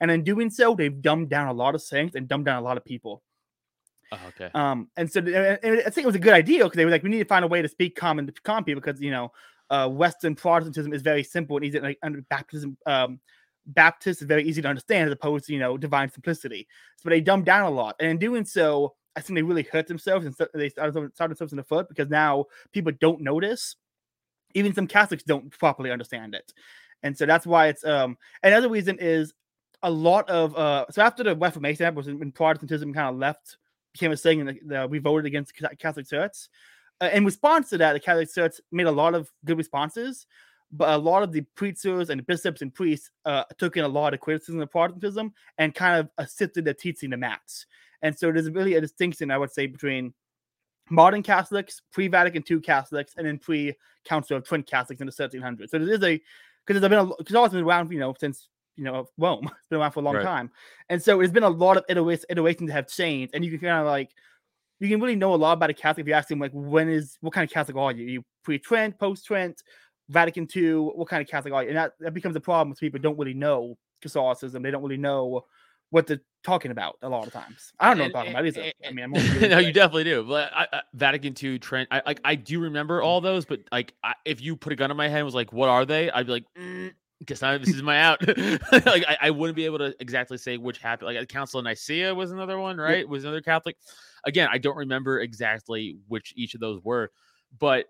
And 0.00 0.10
in 0.10 0.24
doing 0.24 0.50
so, 0.50 0.74
they've 0.74 1.02
dumbed 1.02 1.28
down 1.28 1.48
a 1.48 1.52
lot 1.52 1.74
of 1.74 1.82
things 1.82 2.14
and 2.14 2.26
dumbed 2.26 2.46
down 2.46 2.58
a 2.58 2.64
lot 2.64 2.76
of 2.76 2.84
people. 2.84 3.22
Oh, 4.10 4.18
okay. 4.28 4.50
Um, 4.54 4.88
and 4.96 5.10
so 5.10 5.20
and 5.20 5.80
I 5.80 5.90
think 5.90 5.98
it 5.98 6.06
was 6.06 6.14
a 6.14 6.20
good 6.20 6.34
idea 6.34 6.64
because 6.64 6.76
they 6.76 6.84
were 6.84 6.90
like, 6.90 7.02
we 7.02 7.10
need 7.10 7.20
to 7.20 7.24
find 7.24 7.44
a 7.44 7.48
way 7.48 7.62
to 7.62 7.68
speak 7.68 7.96
common 7.96 8.26
to 8.26 8.32
common 8.42 8.64
people 8.64 8.80
because 8.80 9.00
you 9.00 9.10
know, 9.10 9.32
uh, 9.70 9.88
Western 9.88 10.34
Protestantism 10.34 10.92
is 10.92 11.02
very 11.02 11.22
simple 11.22 11.56
and 11.56 11.64
easy. 11.64 11.80
Like 11.80 11.98
Anabaptism, 12.04 12.76
um, 12.86 13.20
Baptist 13.66 14.22
is 14.22 14.26
very 14.26 14.44
easy 14.44 14.62
to 14.62 14.68
understand 14.68 15.08
as 15.08 15.12
opposed 15.12 15.46
to 15.46 15.52
you 15.52 15.58
know 15.58 15.76
divine 15.76 16.10
simplicity. 16.10 16.66
So 16.96 17.08
they 17.08 17.20
dumbed 17.20 17.46
down 17.46 17.62
a 17.62 17.70
lot, 17.70 17.96
and 18.00 18.10
in 18.10 18.18
doing 18.18 18.44
so, 18.44 18.94
I 19.16 19.20
think 19.20 19.36
they 19.36 19.42
really 19.42 19.62
hurt 19.62 19.86
themselves 19.86 20.26
and 20.26 20.34
they 20.54 20.68
started, 20.68 21.14
started 21.14 21.32
themselves 21.32 21.52
in 21.52 21.56
the 21.56 21.64
foot 21.64 21.88
because 21.88 22.08
now 22.08 22.46
people 22.72 22.92
don't 23.00 23.20
notice. 23.20 23.76
Even 24.54 24.74
some 24.74 24.86
Catholics 24.86 25.22
don't 25.22 25.50
properly 25.58 25.90
understand 25.90 26.34
it, 26.34 26.52
and 27.02 27.16
so 27.16 27.26
that's 27.26 27.46
why 27.46 27.68
it's 27.68 27.84
um. 27.84 28.16
Another 28.42 28.68
reason 28.68 28.98
is 29.00 29.32
a 29.82 29.90
lot 29.90 30.28
of 30.28 30.56
uh. 30.56 30.86
So 30.90 31.02
after 31.02 31.22
the 31.22 31.36
Reformation, 31.36 31.94
was 31.94 32.06
when 32.06 32.32
Protestantism 32.32 32.92
kind 32.92 33.14
of 33.14 33.16
left, 33.16 33.56
became 33.92 34.12
a 34.12 34.16
thing, 34.16 34.40
and 34.40 34.48
the, 34.48 34.58
the, 34.64 34.88
we 34.88 34.98
voted 34.98 35.26
against 35.26 35.52
Catholic 35.78 36.08
Church. 36.08 36.48
Uh, 37.00 37.10
in 37.12 37.24
response 37.24 37.70
to 37.70 37.78
that, 37.78 37.94
the 37.94 38.00
Catholic 38.00 38.32
Church 38.32 38.60
made 38.70 38.86
a 38.86 38.92
lot 38.92 39.14
of 39.14 39.32
good 39.44 39.58
responses 39.58 40.26
but 40.72 40.88
a 40.88 40.96
lot 40.96 41.22
of 41.22 41.32
the 41.32 41.42
preachers 41.54 42.10
and 42.10 42.26
bishops 42.26 42.62
and 42.62 42.72
priests 42.74 43.10
uh, 43.24 43.44
took 43.58 43.76
in 43.76 43.84
a 43.84 43.88
lot 43.88 44.14
of 44.14 44.20
criticism 44.20 44.60
of 44.60 44.70
Protestantism 44.70 45.32
and 45.58 45.74
kind 45.74 46.00
of 46.00 46.08
assisted 46.18 46.64
the 46.64 46.74
teaching 46.74 47.10
the 47.10 47.16
mass. 47.16 47.66
And 48.00 48.18
so 48.18 48.32
there's 48.32 48.50
really 48.50 48.74
a 48.74 48.80
distinction, 48.80 49.30
I 49.30 49.38
would 49.38 49.52
say, 49.52 49.66
between 49.66 50.14
modern 50.90 51.22
Catholics, 51.22 51.82
pre-Vatican 51.92 52.42
II 52.50 52.60
Catholics, 52.60 53.14
and 53.16 53.26
then 53.26 53.38
pre-Council 53.38 54.36
of 54.38 54.44
Trent 54.44 54.66
Catholics 54.66 55.00
in 55.00 55.06
the 55.06 55.12
1700s. 55.12 55.70
So 55.70 55.78
there 55.78 55.94
is 55.94 56.02
a 56.02 56.20
because 56.66 56.80
there's 56.80 56.90
been 56.90 56.98
a 56.98 57.06
because 57.16 57.34
always 57.34 57.52
been 57.52 57.64
around, 57.64 57.92
you 57.92 57.98
know, 57.98 58.14
since 58.18 58.48
you 58.76 58.84
know 58.84 59.06
Rome. 59.18 59.44
It's 59.58 59.68
been 59.68 59.80
around 59.80 59.92
for 59.92 60.00
a 60.00 60.04
long 60.04 60.14
Right. 60.14 60.22
time, 60.22 60.50
and 60.88 61.02
so 61.02 61.20
it's 61.20 61.32
been 61.32 61.42
a 61.42 61.48
lot 61.48 61.76
of 61.76 61.84
iterations, 61.88 62.26
iterations 62.30 62.68
that 62.68 62.74
have 62.74 62.88
changed, 62.88 63.34
and 63.34 63.44
you 63.44 63.50
can 63.50 63.60
kind 63.60 63.80
of 63.80 63.86
like 63.86 64.10
you 64.80 64.88
can 64.88 65.00
really 65.00 65.16
know 65.16 65.34
a 65.34 65.36
lot 65.36 65.52
about 65.54 65.70
a 65.70 65.74
Catholic 65.74 66.04
if 66.04 66.08
you 66.08 66.14
ask 66.14 66.28
them 66.28 66.40
like 66.40 66.52
when 66.52 66.88
is 66.88 67.16
what 67.20 67.32
kind 67.32 67.44
of 67.48 67.52
Catholic 67.52 67.76
are 67.76 67.92
you? 67.92 68.04
You 68.04 68.24
pre-Trent, 68.42 68.98
post-Trent, 68.98 69.62
Vatican 70.12 70.46
II, 70.54 70.74
what 70.74 71.08
kind 71.08 71.22
of 71.22 71.28
Catholic 71.28 71.54
are 71.54 71.62
you? 71.62 71.70
And 71.70 71.78
that, 71.78 71.94
that 72.00 72.12
becomes 72.12 72.36
a 72.36 72.40
problem 72.40 72.68
with 72.70 72.78
people 72.78 73.00
don't 73.00 73.18
really 73.18 73.34
know 73.34 73.78
Catholicism. 74.02 74.62
They 74.62 74.70
don't 74.70 74.82
really 74.82 74.98
know 74.98 75.46
what 75.88 76.06
they're 76.06 76.20
talking 76.44 76.70
about 76.70 76.96
a 77.02 77.08
lot 77.08 77.26
of 77.26 77.32
times. 77.32 77.72
I 77.80 77.88
don't 77.88 77.98
know 77.98 78.04
what 78.04 78.06
I'm 78.08 78.12
talking 78.12 78.32
about 78.32 78.46
either. 78.46 78.72
I 78.86 78.92
mean, 78.92 79.04
I'm 79.04 79.12
no, 79.50 79.58
you 79.58 79.72
definitely 79.72 80.04
do. 80.04 80.22
But 80.22 80.50
I, 80.54 80.66
I, 80.70 80.80
Vatican 80.92 81.34
II, 81.40 81.58
Trent, 81.58 81.88
I 81.90 82.02
like 82.04 82.20
I 82.24 82.34
do 82.34 82.60
remember 82.60 83.02
all 83.02 83.22
those. 83.22 83.46
But 83.46 83.60
like, 83.72 83.94
I, 84.04 84.14
if 84.24 84.42
you 84.42 84.54
put 84.54 84.72
a 84.72 84.76
gun 84.76 84.90
in 84.90 84.96
my 84.96 85.08
head 85.08 85.18
and 85.18 85.24
was 85.24 85.34
like, 85.34 85.52
"What 85.52 85.68
are 85.68 85.86
they?" 85.86 86.10
I'd 86.10 86.26
be 86.26 86.32
like, 86.32 86.44
mm, 86.58 86.92
"Guess 87.24 87.40
not. 87.40 87.60
This 87.60 87.74
is 87.74 87.82
my 87.82 87.98
out." 88.00 88.26
like, 88.72 89.04
I, 89.08 89.16
I 89.22 89.30
wouldn't 89.30 89.56
be 89.56 89.64
able 89.64 89.78
to 89.78 89.94
exactly 90.00 90.36
say 90.36 90.58
which 90.58 90.78
happened. 90.78 91.06
Like, 91.06 91.20
the 91.20 91.26
Council 91.26 91.60
of 91.60 91.64
Nicaea 91.64 92.14
was 92.14 92.32
another 92.32 92.58
one, 92.58 92.78
right? 92.78 93.08
Was 93.08 93.24
another 93.24 93.40
Catholic. 93.40 93.76
Again, 94.24 94.48
I 94.50 94.58
don't 94.58 94.76
remember 94.76 95.20
exactly 95.20 95.96
which 96.08 96.32
each 96.36 96.54
of 96.54 96.60
those 96.60 96.82
were, 96.82 97.10
but 97.58 97.86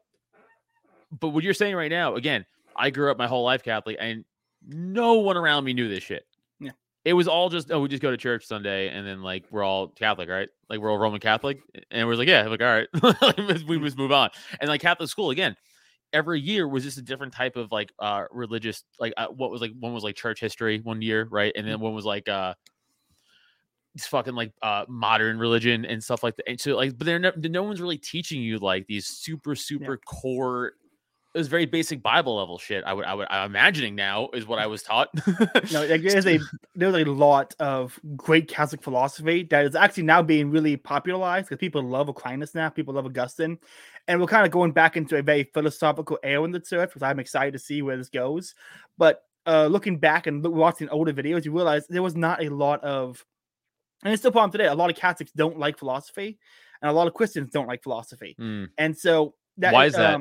but 1.20 1.28
what 1.28 1.44
you're 1.44 1.54
saying 1.54 1.74
right 1.76 1.90
now, 1.90 2.14
again, 2.16 2.44
I 2.76 2.90
grew 2.90 3.10
up 3.10 3.18
my 3.18 3.26
whole 3.26 3.44
life 3.44 3.62
Catholic, 3.62 3.96
and 4.00 4.24
no 4.66 5.14
one 5.14 5.36
around 5.36 5.64
me 5.64 5.72
knew 5.74 5.88
this 5.88 6.02
shit. 6.04 6.24
Yeah. 6.58 6.70
It 7.04 7.12
was 7.12 7.28
all 7.28 7.48
just, 7.48 7.70
oh, 7.70 7.80
we 7.80 7.88
just 7.88 8.02
go 8.02 8.10
to 8.10 8.16
church 8.16 8.46
Sunday, 8.46 8.88
and 8.88 9.06
then 9.06 9.22
like 9.22 9.44
we're 9.50 9.62
all 9.64 9.88
Catholic, 9.88 10.28
right? 10.28 10.48
Like 10.68 10.80
we're 10.80 10.90
all 10.90 10.98
Roman 10.98 11.20
Catholic, 11.20 11.60
and 11.90 12.06
we're 12.08 12.14
like, 12.14 12.28
yeah, 12.28 12.46
like 12.46 12.62
all 12.62 12.66
right, 12.66 12.88
we 12.94 13.00
Mm. 13.78 13.84
just 13.84 13.98
move 13.98 14.12
on. 14.12 14.30
And 14.60 14.68
like 14.68 14.80
Catholic 14.80 15.08
school 15.10 15.30
again, 15.30 15.56
every 16.12 16.40
year 16.40 16.66
was 16.68 16.84
just 16.84 16.98
a 16.98 17.02
different 17.02 17.32
type 17.34 17.56
of 17.56 17.72
like 17.72 17.92
uh 17.98 18.24
religious, 18.30 18.84
like 19.00 19.12
uh, 19.16 19.28
what 19.28 19.50
was 19.50 19.60
like 19.60 19.72
one 19.78 19.92
was 19.92 20.04
like 20.04 20.14
church 20.16 20.40
history 20.40 20.80
one 20.80 21.02
year, 21.02 21.26
right? 21.30 21.52
And 21.56 21.66
then 21.66 21.80
one 21.80 21.94
was 21.94 22.04
like 22.04 22.28
uh 22.28 22.54
it's 23.94 24.06
fucking 24.06 24.34
like 24.34 24.52
uh 24.62 24.84
modern 24.88 25.38
religion 25.38 25.84
and 25.84 26.02
stuff 26.02 26.22
like 26.22 26.36
that. 26.36 26.48
And 26.48 26.60
so 26.60 26.76
like, 26.76 26.96
but 26.96 27.04
they're 27.06 27.18
no, 27.18 27.32
no 27.36 27.62
one's 27.62 27.80
really 27.80 27.98
teaching 27.98 28.40
you 28.40 28.58
like 28.58 28.86
these 28.86 29.06
super 29.06 29.54
super 29.54 29.98
core. 29.98 30.72
It 31.34 31.38
was 31.38 31.48
very 31.48 31.64
basic 31.64 32.02
Bible 32.02 32.36
level 32.36 32.58
shit. 32.58 32.84
I 32.84 32.92
would, 32.92 33.06
I 33.06 33.14
would, 33.14 33.26
I'm 33.30 33.50
imagining 33.50 33.94
now 33.94 34.28
is 34.34 34.46
what 34.46 34.58
I 34.58 34.66
was 34.66 34.82
taught. 34.82 35.08
No, 35.72 35.86
like, 35.86 36.02
there's 36.02 36.26
a 36.26 36.38
there's 36.74 36.94
a 36.94 37.04
lot 37.04 37.54
of 37.58 37.98
great 38.16 38.48
Catholic 38.48 38.82
philosophy 38.82 39.44
that 39.44 39.64
is 39.64 39.74
actually 39.74 40.02
now 40.02 40.20
being 40.20 40.50
really 40.50 40.76
popularized 40.76 41.48
because 41.48 41.58
people 41.58 41.82
love 41.82 42.10
Aquinas 42.10 42.54
now. 42.54 42.68
People 42.68 42.94
love 42.94 43.06
Augustine, 43.06 43.58
and 44.08 44.20
we're 44.20 44.26
kind 44.26 44.44
of 44.44 44.52
going 44.52 44.72
back 44.72 44.98
into 44.98 45.16
a 45.16 45.22
very 45.22 45.44
philosophical 45.54 46.18
era 46.22 46.42
in 46.42 46.50
the 46.50 46.60
church, 46.60 46.94
which 46.94 47.02
I'm 47.02 47.18
excited 47.18 47.52
to 47.52 47.58
see 47.58 47.80
where 47.80 47.96
this 47.96 48.10
goes. 48.10 48.54
But 48.98 49.22
uh, 49.46 49.66
looking 49.66 49.98
back 49.98 50.26
and 50.26 50.42
look, 50.42 50.52
watching 50.52 50.90
older 50.90 51.14
videos, 51.14 51.46
you 51.46 51.52
realize 51.52 51.86
there 51.86 52.02
was 52.02 52.16
not 52.16 52.42
a 52.42 52.50
lot 52.50 52.84
of, 52.84 53.24
and 54.04 54.12
it's 54.12 54.20
still 54.20 54.30
a 54.30 54.32
problem 54.32 54.52
today. 54.52 54.66
A 54.66 54.74
lot 54.74 54.90
of 54.90 54.96
Catholics 54.96 55.32
don't 55.32 55.58
like 55.58 55.78
philosophy, 55.78 56.38
and 56.82 56.90
a 56.90 56.94
lot 56.94 57.06
of 57.06 57.14
Christians 57.14 57.50
don't 57.50 57.68
like 57.68 57.82
philosophy. 57.82 58.34
Hmm. 58.38 58.64
And 58.76 58.96
so 58.96 59.34
that 59.58 59.72
Why 59.72 59.86
is 59.86 59.94
that? 59.94 60.20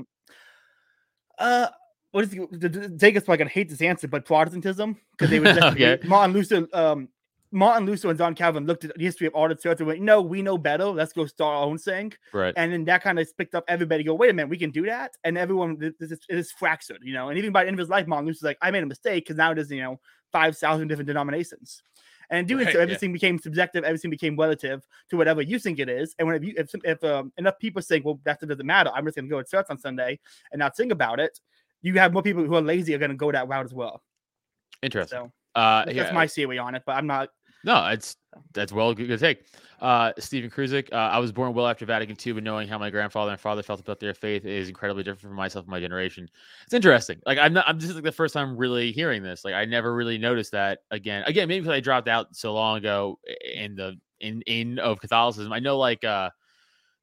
Uh, 1.41 1.67
what 2.12 2.25
is 2.25 2.30
the, 2.32 2.93
Jacob's 2.97 3.25
probably 3.25 3.38
gonna 3.38 3.49
hate 3.49 3.69
this 3.69 3.82
answer, 3.82 4.08
but 4.08 4.25
Protestantism 4.25 4.97
because 5.12 5.30
they 5.30 5.39
would 5.41 5.58
Okay. 5.58 5.99
Martin 6.06 6.34
Luther, 6.34 6.67
um, 6.73 7.08
Martin 7.51 7.86
Luther 7.86 8.10
and 8.10 8.17
John 8.17 8.36
Calvin 8.36 8.65
looked 8.65 8.86
at 8.86 8.95
the 8.95 9.04
history 9.04 9.27
of 9.27 9.34
all 9.34 9.47
the 9.47 9.56
church 9.56 9.80
and 9.80 9.88
went, 9.88 10.01
"No, 10.01 10.21
we 10.21 10.41
know 10.41 10.58
better. 10.58 10.86
Let's 10.86 11.13
go 11.13 11.25
start 11.25 11.56
our 11.56 11.63
own 11.63 11.77
thing." 11.77 12.13
right. 12.34 12.54
And 12.58 12.71
then 12.71 12.86
that 12.86 13.04
kind 13.04 13.19
of 13.19 13.38
picked 13.38 13.56
up 13.56 13.65
everybody. 13.67 14.04
Go, 14.04 14.13
wait 14.13 14.30
a 14.30 14.34
minute, 14.34 14.49
we 14.49 14.58
can 14.58 14.71
do 14.71 14.86
that, 14.86 15.12
and 15.23 15.38
everyone 15.38 15.77
this 15.77 16.12
is 16.12 16.19
it 16.30 16.38
is 16.38 16.51
fractured, 16.51 16.99
you 17.01 17.13
know. 17.13 17.30
And 17.30 17.38
even 17.38 17.51
by 17.51 17.63
the 17.63 17.67
end 17.69 17.75
of 17.75 17.80
his 17.80 17.89
life, 17.89 18.08
Martin 18.08 18.27
Luther's 18.27 18.43
like, 18.43 18.58
"I 18.62 18.71
made 18.71 18.84
a 18.84 18.88
mistake 18.88 19.25
because 19.25 19.38
now 19.38 19.54
there's 19.54 19.71
you 19.71 19.82
know 19.82 19.99
five 20.32 20.58
thousand 20.58 20.88
different 20.88 21.08
denominations." 21.08 21.84
And 22.32 22.48
doing 22.48 22.65
Right, 22.65 22.72
so, 22.74 22.80
yeah. 22.80 22.84
everything 22.84 23.12
became 23.13 23.38
subjective. 23.38 23.84
Everything 23.84 24.10
became 24.10 24.36
relative 24.38 24.88
to 25.10 25.17
whatever 25.17 25.41
you 25.41 25.60
think 25.60 25.80
it 25.80 25.89
is. 25.89 26.15
And 26.17 26.28
when 26.28 26.38
if, 26.38 26.44
you, 26.44 26.54
if, 26.58 26.74
if 26.84 27.04
um, 27.04 27.32
enough 27.38 27.60
people 27.60 27.82
say, 27.82 28.00
"Well, 28.00 28.20
that 28.24 28.39
doesn't 28.39 28.65
matter," 28.65 28.89
I'm 28.96 29.06
just 29.06 29.17
going 29.17 29.26
to 29.26 29.30
go 29.30 29.41
to 29.41 29.48
church 29.48 29.65
on 29.70 29.78
Sunday 29.78 30.17
and 30.52 30.60
not 30.60 30.76
think 30.76 30.91
about 30.91 31.20
it. 31.20 31.39
You 31.82 31.94
have 32.00 32.13
more 32.13 32.24
people 32.24 32.44
who 32.44 32.56
are 32.56 32.62
lazy 32.62 32.96
are 32.96 33.00
going 33.00 33.12
to 33.12 33.17
go 33.17 33.32
that 33.32 33.48
route 33.48 33.65
as 33.65 33.74
well. 33.74 34.02
Interesting. 34.82 35.20
So 35.20 35.32
Uh, 35.60 35.86
that's 35.86 35.96
yeah, 35.96 36.12
my 36.13 36.26
theory 36.26 36.58
on 36.58 36.74
it. 36.74 36.84
But 36.86 36.94
I'm 36.96 37.06
not. 37.06 37.30
No, 37.63 37.86
it's 37.88 38.15
that's 38.54 38.72
well 38.72 38.94
good, 38.94 39.08
good 39.08 39.20
take. 39.20 39.46
Uh, 39.82 40.13
Stephen 40.20 40.52
Kruzik, 40.52 40.94
uh, 40.94 40.96
I 40.96 41.17
was 41.17 41.32
born 41.32 41.56
well 41.56 41.65
after 41.65 41.88
Vatican 41.88 42.15
II, 42.24 42.34
but 42.34 42.44
knowing 42.44 42.67
how 42.67 42.78
my 42.78 42.91
grandfather 42.91 43.32
and 43.32 43.41
father 43.41 43.63
felt 43.63 43.80
about 43.80 44.00
their 44.00 44.13
faith 44.13 44.46
is 44.46 44.70
incredibly 44.70 45.02
different 45.02 45.22
from 45.22 45.34
myself 45.34 45.65
and 45.65 45.72
my 45.72 45.80
generation. 45.80 46.30
It's 46.65 46.74
interesting. 46.76 47.20
Like 47.26 47.39
I'm 47.39 47.54
not, 47.54 47.67
I'm 47.67 47.80
this 47.80 47.89
is 47.89 47.96
like 47.96 48.04
the 48.04 48.12
first 48.12 48.36
time 48.36 48.56
really 48.56 48.91
hearing 48.91 49.24
this. 49.24 49.44
Like 49.44 49.56
I 49.56 49.65
never 49.65 49.96
really 49.96 50.20
noticed 50.20 50.52
that 50.52 50.80
again. 50.91 51.24
Again, 51.26 51.48
maybe 51.48 51.62
because 51.62 51.76
I 51.76 51.80
dropped 51.80 52.08
out 52.08 52.36
so 52.36 52.54
long 52.54 52.78
ago 52.78 53.17
in 53.56 53.76
the 53.76 53.98
in 54.20 54.44
in 54.44 54.78
of 54.78 55.02
Catholicism. 55.02 55.52
I 55.52 55.58
know 55.58 55.80
like 55.80 56.04
uh 56.04 56.30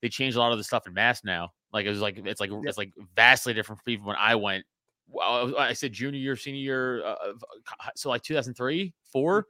they 0.00 0.08
changed 0.08 0.36
a 0.36 0.40
lot 0.40 0.52
of 0.52 0.58
the 0.58 0.64
stuff 0.64 0.86
in 0.86 0.94
mass 0.94 1.24
now. 1.24 1.50
Like 1.72 1.84
it 1.84 1.90
was 1.90 2.00
like 2.00 2.16
it's 2.24 2.40
like 2.40 2.50
it's 2.62 2.78
like 2.78 2.92
vastly 3.16 3.54
different 3.54 3.82
from 3.82 3.92
even 3.92 4.04
when 4.04 4.16
I 4.16 4.36
went. 4.36 4.64
Well, 5.08 5.58
I 5.58 5.72
said 5.72 5.92
junior 5.92 6.20
year, 6.20 6.36
senior 6.36 6.60
year, 6.60 7.04
uh, 7.04 7.14
so 7.96 8.10
like 8.10 8.22
2003, 8.22 8.92
four 9.10 9.46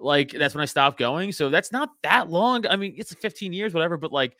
like 0.00 0.30
that's 0.30 0.54
when 0.54 0.62
I 0.62 0.66
stopped 0.66 0.98
going. 0.98 1.32
So 1.32 1.50
that's 1.50 1.72
not 1.72 1.90
that 2.02 2.30
long. 2.30 2.66
I 2.66 2.76
mean, 2.76 2.94
it's 2.96 3.14
15 3.14 3.52
years, 3.52 3.74
whatever, 3.74 3.96
but 3.96 4.12
like 4.12 4.36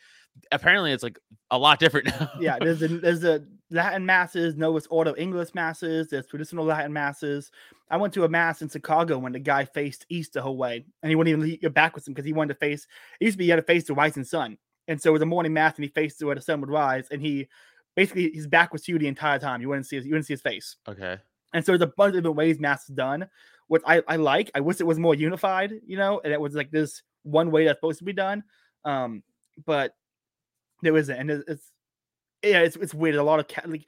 apparently 0.51 0.91
it's 0.91 1.03
like 1.03 1.19
a 1.49 1.57
lot 1.57 1.79
different 1.79 2.07
now. 2.19 2.31
Yeah, 2.39 2.57
there's 2.59 2.81
a, 2.81 2.87
there's 2.87 3.21
the 3.21 3.47
Latin 3.69 4.05
masses, 4.05 4.55
Novus 4.55 4.87
Ordo 4.87 5.15
English 5.17 5.53
masses, 5.53 6.09
there's 6.09 6.27
traditional 6.27 6.65
Latin 6.65 6.91
masses. 6.93 7.51
I 7.89 7.97
went 7.97 8.13
to 8.13 8.23
a 8.23 8.29
mass 8.29 8.61
in 8.61 8.69
Chicago 8.69 9.17
when 9.17 9.33
the 9.33 9.39
guy 9.39 9.65
faced 9.65 10.05
east 10.09 10.33
the 10.33 10.41
whole 10.41 10.57
way, 10.57 10.85
and 11.01 11.09
he 11.09 11.15
wouldn't 11.15 11.35
even 11.35 11.59
get 11.59 11.73
back 11.73 11.95
with 11.95 12.07
him 12.07 12.13
because 12.13 12.25
he 12.25 12.33
wanted 12.33 12.53
to 12.53 12.59
face. 12.59 12.87
It 13.19 13.25
used 13.25 13.35
to 13.35 13.37
be 13.39 13.45
you 13.45 13.51
had 13.51 13.57
to 13.57 13.63
face 13.63 13.85
the 13.85 13.93
rising 13.93 14.23
sun, 14.23 14.57
and 14.87 15.01
so 15.01 15.09
it 15.09 15.13
was 15.13 15.21
a 15.21 15.25
morning 15.25 15.53
mass, 15.53 15.75
and 15.75 15.83
he 15.83 15.89
faced 15.89 16.23
where 16.23 16.35
the 16.35 16.41
sun 16.41 16.61
would 16.61 16.69
rise, 16.69 17.07
and 17.11 17.21
he 17.21 17.47
basically 17.95 18.31
his 18.33 18.47
back 18.47 18.71
was 18.73 18.83
to 18.83 18.91
you 18.93 18.99
the 18.99 19.07
entire 19.07 19.39
time. 19.39 19.61
You 19.61 19.69
wouldn't 19.69 19.87
see 19.87 19.97
his, 19.97 20.05
you 20.05 20.11
wouldn't 20.11 20.27
see 20.27 20.33
his 20.33 20.41
face. 20.41 20.77
okay. 20.87 21.17
And 21.53 21.65
so 21.65 21.71
there's 21.71 21.81
a 21.81 21.93
bunch 21.97 22.15
of 22.15 22.23
different 22.23 22.37
ways 22.37 22.59
mass 22.59 22.89
is 22.89 22.95
done, 22.95 23.27
which 23.67 23.81
I, 23.85 24.01
I 24.07 24.15
like. 24.15 24.51
I 24.55 24.59
wish 24.61 24.79
it 24.79 24.85
was 24.85 24.99
more 24.99 25.15
unified, 25.15 25.73
you 25.85 25.97
know, 25.97 26.21
and 26.23 26.31
it 26.33 26.39
was 26.39 26.53
like 26.53 26.71
this 26.71 27.01
one 27.23 27.51
way 27.51 27.65
that's 27.65 27.77
supposed 27.77 27.99
to 27.99 28.05
be 28.05 28.13
done. 28.13 28.43
Um, 28.85 29.23
but 29.65 29.93
there 30.81 30.95
isn't, 30.97 31.15
and 31.15 31.29
it's, 31.29 31.43
it's 31.47 31.71
yeah, 32.43 32.59
it's 32.59 32.75
it's 32.75 32.93
weird. 32.93 33.15
A 33.15 33.23
lot 33.23 33.39
of 33.39 33.47
Catholic 33.47 33.83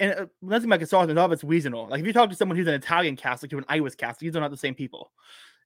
and 0.00 0.12
uh, 0.12 0.26
nothing 0.40 0.68
about 0.68 0.80
Catholicism, 0.80 1.18
all 1.18 1.26
of 1.26 1.32
it's 1.32 1.44
regional. 1.44 1.86
Like 1.88 2.00
if 2.00 2.06
you 2.06 2.12
talk 2.12 2.30
to 2.30 2.36
someone 2.36 2.56
who's 2.56 2.66
an 2.66 2.74
Italian 2.74 3.16
Catholic 3.16 3.50
to 3.50 3.58
an 3.58 3.64
Irish 3.68 3.94
Catholic, 3.94 4.20
these 4.20 4.36
are 4.36 4.40
not 4.40 4.50
the 4.50 4.56
same 4.56 4.74
people. 4.74 5.10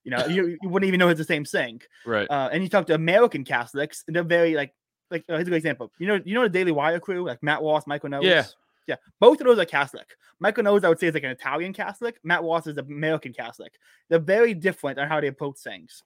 You 0.03 0.11
know, 0.11 0.25
you, 0.25 0.57
you 0.61 0.69
wouldn't 0.69 0.87
even 0.87 0.99
know 0.99 1.09
it's 1.09 1.17
the 1.17 1.25
same 1.25 1.43
thing. 1.43 1.81
Right. 2.05 2.29
Uh, 2.29 2.49
and 2.51 2.63
you 2.63 2.69
talk 2.69 2.87
to 2.87 2.93
American 2.93 3.43
Catholics, 3.43 4.03
and 4.07 4.15
they're 4.15 4.23
very 4.23 4.55
like 4.55 4.73
like 5.11 5.23
uh, 5.29 5.33
here's 5.33 5.47
a 5.47 5.51
good 5.51 5.57
example. 5.57 5.91
You 5.99 6.07
know, 6.07 6.19
you 6.23 6.33
know 6.33 6.43
the 6.43 6.49
Daily 6.49 6.71
Wire 6.71 6.99
crew, 6.99 7.25
like 7.25 7.43
Matt 7.43 7.61
Walsh, 7.61 7.83
Michael 7.87 8.09
Knowles. 8.09 8.25
Yeah. 8.25 8.45
Yeah. 8.87 8.95
Both 9.19 9.41
of 9.41 9.47
those 9.47 9.59
are 9.59 9.65
Catholic. 9.65 10.15
Michael 10.39 10.63
Knowles, 10.63 10.83
I 10.83 10.89
would 10.89 10.99
say, 10.99 11.07
is 11.07 11.13
like 11.13 11.23
an 11.23 11.31
Italian 11.31 11.73
Catholic. 11.73 12.19
Matt 12.23 12.43
Walsh 12.43 12.67
is 12.67 12.77
American 12.77 13.33
Catholic. 13.33 13.73
They're 14.09 14.19
very 14.19 14.53
different 14.53 14.97
on 14.99 15.07
how 15.07 15.19
they 15.21 15.27
approach 15.27 15.57
things, 15.59 16.03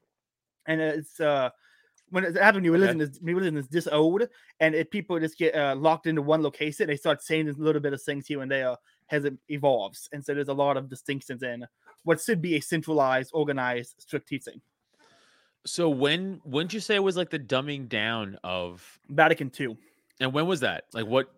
and 0.65 0.81
it's 0.81 1.19
uh 1.19 1.49
when 2.09 2.25
it 2.25 2.35
happens 2.35 2.55
when 2.55 2.63
your 2.65 2.73
Okay. 2.75 2.81
religion 2.81 3.01
is 3.01 3.19
your 3.23 3.35
religion 3.35 3.57
is 3.57 3.67
this 3.69 3.87
old, 3.87 4.27
and 4.59 4.75
if 4.75 4.89
people 4.89 5.19
just 5.19 5.37
get 5.37 5.55
uh, 5.55 5.75
locked 5.77 6.07
into 6.07 6.21
one 6.21 6.41
location, 6.43 6.87
they 6.87 6.97
start 6.97 7.23
saying 7.23 7.47
a 7.47 7.53
little 7.53 7.81
bit 7.81 7.93
of 7.93 8.01
things 8.01 8.27
here 8.27 8.41
and 8.41 8.51
there 8.51 8.75
as 9.11 9.25
it 9.25 9.33
evolves, 9.49 10.09
and 10.11 10.23
so 10.23 10.33
there's 10.33 10.47
a 10.49 10.53
lot 10.53 10.75
of 10.77 10.89
distinctions 10.89 11.43
in 11.43 11.65
what 12.03 12.19
should 12.19 12.41
be 12.41 12.55
a 12.55 12.61
centralized, 12.61 13.31
organized, 13.33 13.95
strict 13.99 14.27
teaching. 14.27 14.59
So 15.65 15.89
when 15.89 16.41
when 16.43 16.67
did 16.67 16.73
you 16.73 16.79
say 16.79 16.95
it 16.95 17.03
was 17.03 17.15
like 17.17 17.29
the 17.29 17.39
dumbing 17.39 17.87
down 17.87 18.37
of 18.43 18.99
Vatican 19.09 19.51
II. 19.57 19.77
and 20.19 20.33
when 20.33 20.47
was 20.47 20.59
that? 20.61 20.85
Like 20.93 21.05
what 21.05 21.31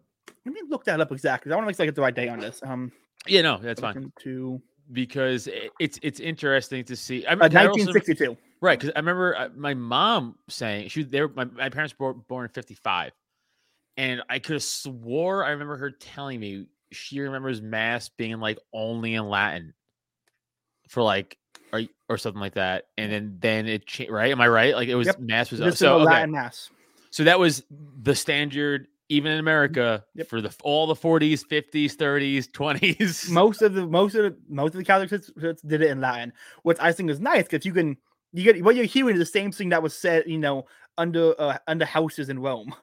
Let 0.45 0.53
me 0.53 0.61
look 0.69 0.83
that 0.85 0.99
up 0.99 1.11
exactly. 1.11 1.51
I 1.51 1.55
want 1.55 1.65
to 1.65 1.67
make 1.67 1.75
sure 1.77 1.83
I 1.83 1.87
get 1.87 1.95
the 1.95 2.01
right 2.01 2.13
day 2.15 2.27
on 2.27 2.39
this. 2.39 2.61
Um, 2.63 2.91
yeah, 3.27 3.41
no, 3.41 3.57
that's 3.57 3.79
fine. 3.81 4.11
II. 4.25 4.59
Because 4.91 5.47
it, 5.47 5.71
it's 5.79 5.97
it's 6.03 6.19
interesting 6.19 6.83
to 6.85 6.95
see. 6.95 7.25
I 7.25 7.31
Uh, 7.31 7.35
mean, 7.35 7.43
also- 7.57 7.69
1962. 7.69 8.37
Right, 8.59 8.79
because 8.79 8.93
I 8.95 8.99
remember 8.99 9.35
uh, 9.35 9.49
my 9.55 9.73
mom 9.73 10.37
saying 10.49 10.87
she 10.89 11.03
they 11.03 11.21
were 11.21 11.29
my, 11.29 11.43
my 11.45 11.69
parents 11.69 11.93
were 11.99 12.13
born 12.13 12.45
in 12.45 12.49
fifty 12.49 12.75
five, 12.75 13.11
and 13.97 14.21
I 14.29 14.39
could 14.39 14.53
have 14.53 14.63
swore 14.63 15.43
I 15.45 15.49
remember 15.51 15.75
her 15.77 15.91
telling 15.91 16.39
me 16.39 16.67
she 16.91 17.19
remembers 17.19 17.61
mass 17.61 18.09
being 18.09 18.39
like 18.39 18.57
only 18.73 19.15
in 19.15 19.27
Latin 19.27 19.73
for 20.89 21.01
like 21.03 21.37
or 21.73 21.81
or 22.09 22.17
something 22.17 22.39
like 22.41 22.53
that, 22.55 22.85
and 22.97 23.11
then 23.11 23.37
then 23.41 23.67
it 23.67 23.85
changed. 23.85 24.11
Right, 24.11 24.31
am 24.31 24.39
I 24.41 24.47
right? 24.47 24.75
Like 24.75 24.87
it 24.89 24.95
was 24.95 25.07
Yep. 25.07 25.19
mass 25.19 25.51
was 25.51 25.59
This 25.59 25.73
is 25.73 25.79
so 25.79 25.95
a 25.97 26.01
okay. 26.03 26.05
Latin 26.05 26.31
mass. 26.31 26.69
so 27.09 27.23
that 27.25 27.39
was 27.39 27.63
the 28.01 28.15
standard 28.15 28.87
even 29.09 29.31
in 29.31 29.39
America 29.39 30.03
Yep. 30.15 30.27
for 30.27 30.41
the 30.41 30.55
all 30.63 30.87
the 30.87 30.95
40s, 30.95 31.45
50s, 31.45 31.95
30s, 31.95 32.49
20s. 32.51 33.29
most 33.29 33.61
of 33.61 33.73
the 33.73 33.85
most 33.85 34.15
of 34.15 34.23
the 34.23 34.37
most 34.47 34.73
of 34.73 34.79
the 34.79 34.85
Catholic 34.85 35.09
church- 35.09 35.29
church 35.39 35.59
did 35.65 35.81
it 35.81 35.89
in 35.91 36.01
Latin, 36.01 36.33
which 36.63 36.77
I 36.79 36.91
think 36.91 37.09
is 37.09 37.19
nice 37.19 37.43
because 37.43 37.65
you 37.65 37.73
can 37.73 37.97
you 38.31 38.43
get 38.43 38.63
what 38.63 38.75
you're 38.75 38.85
hearing 38.85 39.15
is 39.15 39.19
the 39.19 39.25
same 39.25 39.51
thing 39.51 39.69
that 39.69 39.83
was 39.83 39.93
said, 39.95 40.23
you 40.25 40.39
know, 40.39 40.65
under 40.97 41.39
uh, 41.39 41.57
under 41.67 41.85
houses 41.85 42.29
in 42.29 42.39
Rome, 42.39 42.73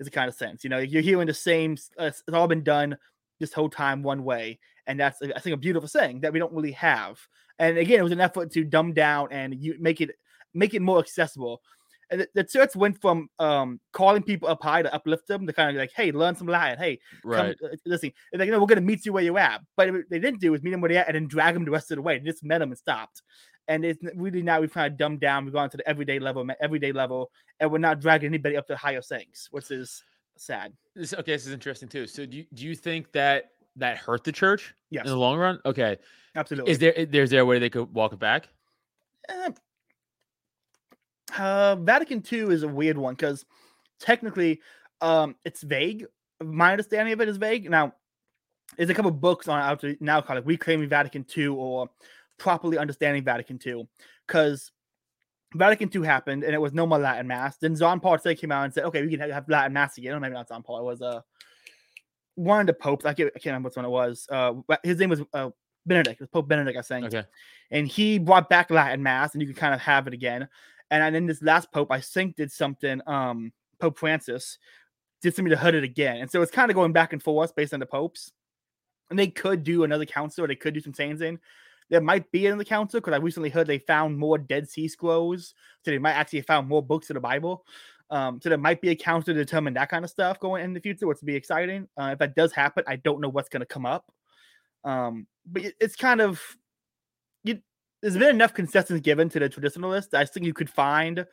is 0.00 0.06
the 0.06 0.10
kind 0.10 0.28
of 0.28 0.34
sense. 0.34 0.64
You 0.64 0.70
know, 0.70 0.78
you're 0.78 1.02
hearing 1.02 1.26
the 1.26 1.34
same. 1.34 1.76
Uh, 1.98 2.04
it's 2.04 2.22
all 2.32 2.48
been 2.48 2.62
done 2.62 2.96
this 3.40 3.52
whole 3.52 3.70
time 3.70 4.02
one 4.02 4.24
way, 4.24 4.58
and 4.86 4.98
that's 5.00 5.22
I 5.22 5.38
think 5.40 5.54
a 5.54 5.58
beautiful 5.58 5.88
thing 5.88 6.20
that 6.20 6.32
we 6.32 6.38
don't 6.38 6.52
really 6.52 6.72
have. 6.72 7.18
And 7.58 7.78
again, 7.78 7.98
it 8.00 8.02
was 8.02 8.12
an 8.12 8.20
effort 8.20 8.52
to 8.52 8.64
dumb 8.64 8.92
down 8.92 9.28
and 9.32 9.54
you 9.54 9.76
make 9.80 10.00
it 10.00 10.10
make 10.54 10.74
it 10.74 10.82
more 10.82 10.98
accessible. 10.98 11.62
And 12.10 12.22
the, 12.22 12.28
the 12.34 12.44
church 12.44 12.74
went 12.74 13.00
from 13.00 13.28
um, 13.38 13.80
calling 13.92 14.22
people 14.22 14.48
up 14.48 14.62
high 14.62 14.82
to 14.82 14.92
uplift 14.94 15.26
them 15.26 15.46
to 15.46 15.52
kind 15.52 15.70
of 15.70 15.76
like, 15.76 15.92
hey, 15.94 16.10
learn 16.10 16.34
some 16.36 16.46
Latin. 16.46 16.78
Hey, 16.78 17.00
right. 17.24 17.58
Come, 17.58 17.70
uh, 17.70 17.76
listen, 17.84 18.12
and 18.32 18.40
like, 18.40 18.46
you 18.46 18.52
know, 18.52 18.60
we're 18.60 18.66
gonna 18.66 18.80
meet 18.80 19.04
you 19.04 19.12
where 19.12 19.22
you're 19.22 19.38
at. 19.38 19.60
But 19.76 19.92
what 19.92 20.04
they 20.10 20.18
didn't 20.18 20.40
do 20.40 20.54
is 20.54 20.62
meet 20.62 20.70
them 20.70 20.80
where 20.80 20.88
they're 20.88 21.00
at 21.00 21.08
and 21.08 21.14
then 21.14 21.28
drag 21.28 21.54
them 21.54 21.64
the 21.64 21.70
rest 21.70 21.90
of 21.90 21.96
the 21.96 22.02
way. 22.02 22.18
They 22.18 22.24
just 22.30 22.44
met 22.44 22.58
them 22.58 22.70
and 22.70 22.78
stopped. 22.78 23.22
And 23.68 23.84
it's 23.84 24.02
really 24.16 24.42
now 24.42 24.60
we've 24.60 24.72
kind 24.72 24.90
of 24.90 24.98
dumbed 24.98 25.20
down. 25.20 25.44
We've 25.44 25.52
gone 25.52 25.68
to 25.70 25.76
the 25.76 25.86
everyday 25.86 26.18
level, 26.18 26.46
everyday 26.60 26.92
level, 26.92 27.30
and 27.60 27.70
we're 27.70 27.78
not 27.78 28.00
dragging 28.00 28.28
anybody 28.28 28.56
up 28.56 28.66
to 28.68 28.76
higher 28.76 29.02
things, 29.02 29.48
which 29.50 29.70
is 29.70 30.02
sad. 30.38 30.72
This, 30.94 31.12
okay, 31.12 31.32
this 31.32 31.46
is 31.46 31.52
interesting 31.52 31.88
too. 31.88 32.06
So 32.06 32.24
do 32.24 32.38
you, 32.38 32.46
do 32.54 32.64
you 32.64 32.74
think 32.74 33.12
that 33.12 33.50
that 33.76 33.98
hurt 33.98 34.24
the 34.24 34.32
church 34.32 34.74
Yes, 34.90 35.04
in 35.04 35.10
the 35.10 35.18
long 35.18 35.38
run? 35.38 35.60
Okay. 35.66 35.98
absolutely. 36.34 36.72
Is 36.72 36.78
there 36.78 37.06
there's 37.06 37.30
there 37.30 37.42
a 37.42 37.44
way 37.44 37.58
they 37.58 37.70
could 37.70 37.92
walk 37.92 38.14
it 38.14 38.18
back? 38.18 38.48
Eh, 39.28 39.50
uh, 41.36 41.76
Vatican 41.76 42.22
II 42.30 42.52
is 42.52 42.62
a 42.62 42.68
weird 42.68 42.96
one 42.98 43.14
because 43.14 43.44
technically, 44.00 44.60
um, 45.00 45.36
it's 45.44 45.62
vague. 45.62 46.06
My 46.42 46.72
understanding 46.72 47.12
of 47.12 47.20
it 47.20 47.28
is 47.28 47.36
vague. 47.36 47.68
Now, 47.68 47.94
there's 48.76 48.90
a 48.90 48.94
couple 48.94 49.10
books 49.10 49.48
on 49.48 49.60
out 49.60 49.82
now 50.00 50.20
called 50.20 50.38
like 50.38 50.46
Reclaiming 50.46 50.88
Vatican 50.88 51.26
II 51.36 51.48
or 51.48 51.88
Properly 52.38 52.78
Understanding 52.78 53.24
Vatican 53.24 53.58
II 53.64 53.88
because 54.26 54.70
Vatican 55.54 55.90
II 55.94 56.06
happened 56.06 56.44
and 56.44 56.54
it 56.54 56.60
was 56.60 56.72
no 56.72 56.86
more 56.86 56.98
Latin 56.98 57.26
Mass. 57.26 57.56
Then 57.56 57.74
John 57.74 57.98
Paul 58.00 58.18
II 58.24 58.34
came 58.36 58.52
out 58.52 58.64
and 58.64 58.72
said, 58.74 58.84
okay, 58.84 59.02
we 59.02 59.16
can 59.16 59.30
have 59.30 59.48
Latin 59.48 59.72
Mass 59.72 59.98
again. 59.98 60.14
Or 60.14 60.20
maybe 60.20 60.34
not 60.34 60.48
John 60.48 60.62
Paul. 60.62 60.80
It 60.80 60.84
was 60.84 61.02
uh, 61.02 61.20
one 62.34 62.60
of 62.60 62.66
the 62.66 62.74
popes. 62.74 63.04
I 63.04 63.14
can't, 63.14 63.30
I 63.34 63.38
can't 63.38 63.46
remember 63.46 63.68
which 63.68 63.76
one 63.76 63.84
it 63.84 63.90
was. 63.90 64.26
Uh, 64.30 64.54
his 64.84 64.98
name 64.98 65.10
was 65.10 65.22
uh, 65.32 65.50
Benedict. 65.86 66.20
It 66.20 66.24
was 66.24 66.28
Pope 66.28 66.48
Benedict, 66.48 66.78
I 66.78 66.82
think 66.82 67.06
Okay. 67.06 67.24
and 67.70 67.88
he 67.88 68.18
brought 68.18 68.48
back 68.48 68.70
Latin 68.70 69.02
Mass, 69.02 69.32
and 69.32 69.40
you 69.42 69.48
could 69.48 69.56
kind 69.56 69.74
of 69.74 69.80
have 69.80 70.06
it 70.06 70.12
again. 70.14 70.48
And 70.90 71.14
then 71.14 71.26
this 71.26 71.42
last 71.42 71.70
Pope, 71.72 71.90
I 71.90 72.00
think, 72.00 72.36
did 72.36 72.50
something. 72.50 73.00
Um, 73.06 73.52
Pope 73.78 73.98
Francis 73.98 74.58
did 75.20 75.34
something 75.34 75.50
to 75.50 75.56
hood 75.56 75.74
it 75.74 75.84
again, 75.84 76.18
and 76.18 76.30
so 76.30 76.42
it's 76.42 76.50
kind 76.50 76.70
of 76.70 76.74
going 76.74 76.92
back 76.92 77.12
and 77.12 77.22
forth 77.22 77.54
based 77.54 77.74
on 77.74 77.80
the 77.80 77.86
popes. 77.86 78.32
And 79.10 79.18
they 79.18 79.28
could 79.28 79.64
do 79.64 79.84
another 79.84 80.04
council, 80.04 80.44
or 80.44 80.48
they 80.48 80.54
could 80.54 80.74
do 80.74 80.80
some 80.80 80.92
things 80.92 81.20
in. 81.20 81.38
There 81.90 82.00
might 82.00 82.30
be 82.30 82.46
another 82.46 82.64
council 82.64 83.00
because 83.00 83.14
I 83.14 83.16
recently 83.16 83.48
heard 83.48 83.66
they 83.66 83.78
found 83.78 84.18
more 84.18 84.36
Dead 84.36 84.68
Sea 84.68 84.88
Scrolls, 84.88 85.54
so 85.84 85.90
they 85.90 85.98
might 85.98 86.12
actually 86.12 86.40
have 86.40 86.46
found 86.46 86.68
more 86.68 86.82
books 86.82 87.08
of 87.08 87.14
the 87.14 87.20
Bible. 87.20 87.64
Um, 88.10 88.40
so 88.42 88.48
there 88.48 88.58
might 88.58 88.80
be 88.80 88.90
a 88.90 88.96
council 88.96 89.34
to 89.34 89.38
determine 89.38 89.74
that 89.74 89.90
kind 89.90 90.04
of 90.04 90.10
stuff 90.10 90.40
going 90.40 90.64
in 90.64 90.72
the 90.72 90.80
future, 90.80 91.06
which 91.06 91.20
would 91.20 91.26
be 91.26 91.36
exciting. 91.36 91.88
Uh, 91.98 92.10
if 92.12 92.18
that 92.18 92.34
does 92.34 92.52
happen, 92.52 92.84
I 92.86 92.96
don't 92.96 93.20
know 93.20 93.28
what's 93.28 93.48
going 93.48 93.60
to 93.60 93.66
come 93.66 93.86
up. 93.86 94.10
Um, 94.84 95.26
but 95.46 95.62
it's 95.80 95.96
kind 95.96 96.20
of 96.20 96.40
there's 98.00 98.16
been 98.16 98.30
enough 98.30 98.54
concessions 98.54 99.00
given 99.00 99.28
to 99.30 99.38
the 99.38 99.48
traditionalists. 99.48 100.14
I 100.14 100.24
think 100.24 100.46
you 100.46 100.54
could 100.54 100.70
find 100.70 101.26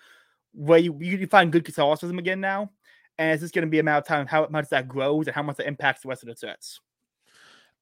where 0.53 0.79
you 0.79 0.97
you 0.99 1.17
can 1.17 1.27
find 1.27 1.51
good 1.51 1.65
Catholicism 1.65 2.17
again 2.19 2.39
now, 2.41 2.71
and 3.17 3.33
it's 3.33 3.41
just 3.41 3.53
going 3.53 3.65
to 3.65 3.69
be 3.71 3.79
a 3.79 3.83
matter 3.83 3.99
of 3.99 4.07
time 4.07 4.25
how 4.27 4.47
much 4.49 4.69
that 4.69 4.87
grows 4.87 5.27
and 5.27 5.35
how 5.35 5.43
much 5.43 5.57
that 5.57 5.67
impacts 5.67 6.01
the 6.01 6.09
rest 6.09 6.23
of 6.23 6.29
the 6.29 6.35
church. 6.35 6.79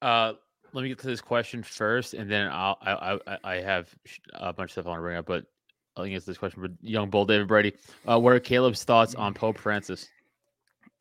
Uh, 0.02 0.34
let 0.74 0.82
me 0.82 0.90
get 0.90 1.00
to 1.00 1.08
this 1.08 1.22
question 1.22 1.64
first, 1.64 2.14
and 2.14 2.30
then 2.30 2.50
I'll 2.52 2.78
I 2.82 2.92
I, 2.92 3.20
I- 3.28 3.38
I 3.44 3.56
have 3.62 3.94
a 4.34 4.52
bunch 4.54 4.70
of 4.70 4.72
stuff 4.74 4.86
I 4.86 4.90
want 4.90 5.00
to 5.00 5.04
bring 5.04 5.18
up, 5.18 5.26
but 5.26 5.46
I 5.96 6.02
think 6.02 6.16
it's 6.16 6.26
this 6.26 6.38
question 6.38 6.62
for 6.64 6.70
young 6.82 7.10
bull 7.10 7.26
David 7.26 7.48
Brady. 7.48 7.74
Uh, 8.10 8.20
what 8.20 8.34
are 8.34 8.40
Caleb's 8.40 8.84
thoughts 8.84 9.14
on 9.16 9.34
Pope 9.34 9.58
Francis? 9.58 10.10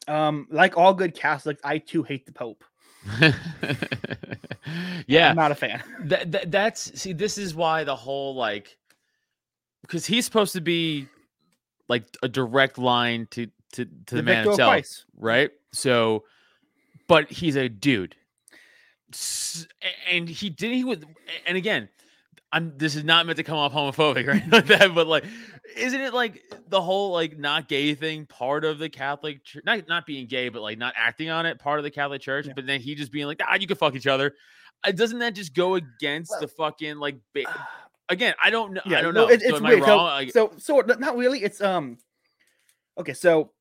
Um, 0.09 0.47
like 0.51 0.77
all 0.77 0.93
good 0.93 1.15
Catholics, 1.15 1.61
I 1.65 1.79
too 1.79 2.03
hate 2.03 2.27
the 2.27 2.33
Pope. 2.33 2.65
yeah, 5.07 5.31
I'm 5.31 5.37
not 5.37 5.53
a 5.53 5.55
fan. 5.55 5.83
that, 6.05 6.33
that 6.33 6.51
that's 6.51 7.01
see 7.01 7.13
this 7.13 7.39
is 7.39 7.55
why 7.55 7.85
the 7.85 7.97
whole 7.97 8.35
like 8.35 8.77
because 9.83 10.07
he's 10.07 10.25
supposed 10.25 10.53
to 10.55 10.61
be 10.61 11.09
like 11.89 12.05
a 12.23 12.29
direct 12.29 12.79
line 12.79 13.27
to 13.33 13.49
to, 13.75 13.85
to 14.07 14.17
the, 14.17 14.23
man 14.23 14.45
vicar 14.45 14.51
himself 14.51 14.71
Christ. 14.71 15.05
right 15.19 15.51
so 15.73 16.25
but 17.09 17.31
he's 17.31 17.57
a 17.57 17.69
dude 17.69 18.15
and 20.11 20.29
he 20.29 20.49
did 20.49 20.73
he 20.73 20.85
with 20.85 21.05
and 21.47 21.57
again 21.57 21.89
i'm 22.53 22.77
this 22.79 22.95
is 22.95 23.05
not 23.05 23.27
meant 23.27 23.37
to 23.37 23.43
come 23.43 23.59
off 23.59 23.73
homophobic 23.73 24.27
or 24.29 24.31
anything 24.31 24.51
like 24.51 24.67
that 24.67 24.95
but 24.95 25.07
like 25.07 25.25
isn't 25.77 26.01
it 26.01 26.15
like 26.15 26.43
the 26.69 26.81
whole 26.81 27.13
like 27.13 27.39
not 27.39 27.69
gay 27.69 27.95
thing 27.95 28.27
part 28.27 28.65
of 28.65 28.79
the 28.79 28.89
catholic 28.89 29.45
church 29.45 29.63
not 29.65 29.87
not 29.89 30.07
being 30.07 30.27
gay 30.27 30.49
but 30.49 30.63
like 30.63 30.79
not 30.79 30.95
acting 30.97 31.31
on 31.31 31.47
it 31.47 31.59
part 31.59 31.79
of 31.79 31.85
the 31.85 31.91
catholic 31.91 32.21
church 32.21 32.47
Yeah. 32.47 32.53
but 32.55 32.67
then 32.67 32.81
he 32.81 32.95
just 32.95 33.13
being 33.13 33.27
like 33.27 33.41
ah 33.47 33.57
you 33.57 33.67
can 33.67 33.77
fuck 33.77 33.95
each 33.95 34.07
other 34.07 34.35
uh, 34.85 34.93
doesn't 34.93 35.19
that 35.21 35.35
just 35.35 35.55
go 35.55 35.75
against 35.75 36.31
Well- 36.31 36.41
the 36.41 36.49
fucking 36.49 36.97
like 36.99 37.17
ba- 37.35 37.45
again 38.09 38.35
i 38.43 38.51
don't 38.51 38.73
know 38.73 38.81
i 38.87 39.01
don't 39.03 39.15
no, 39.15 39.27
know 39.27 39.29
it- 39.29 39.41
so 39.43 39.49
it's 39.49 39.61
I 39.61 39.69
weird. 39.69 39.85
So-? 39.85 39.97
Like, 39.97 40.33
So, 40.33 40.53
so, 40.59 40.81
not 40.81 41.17
really. 41.17 41.43
It's 41.43 41.61
um, 41.61 41.99
okay. 42.99 43.15
So, 43.15 43.53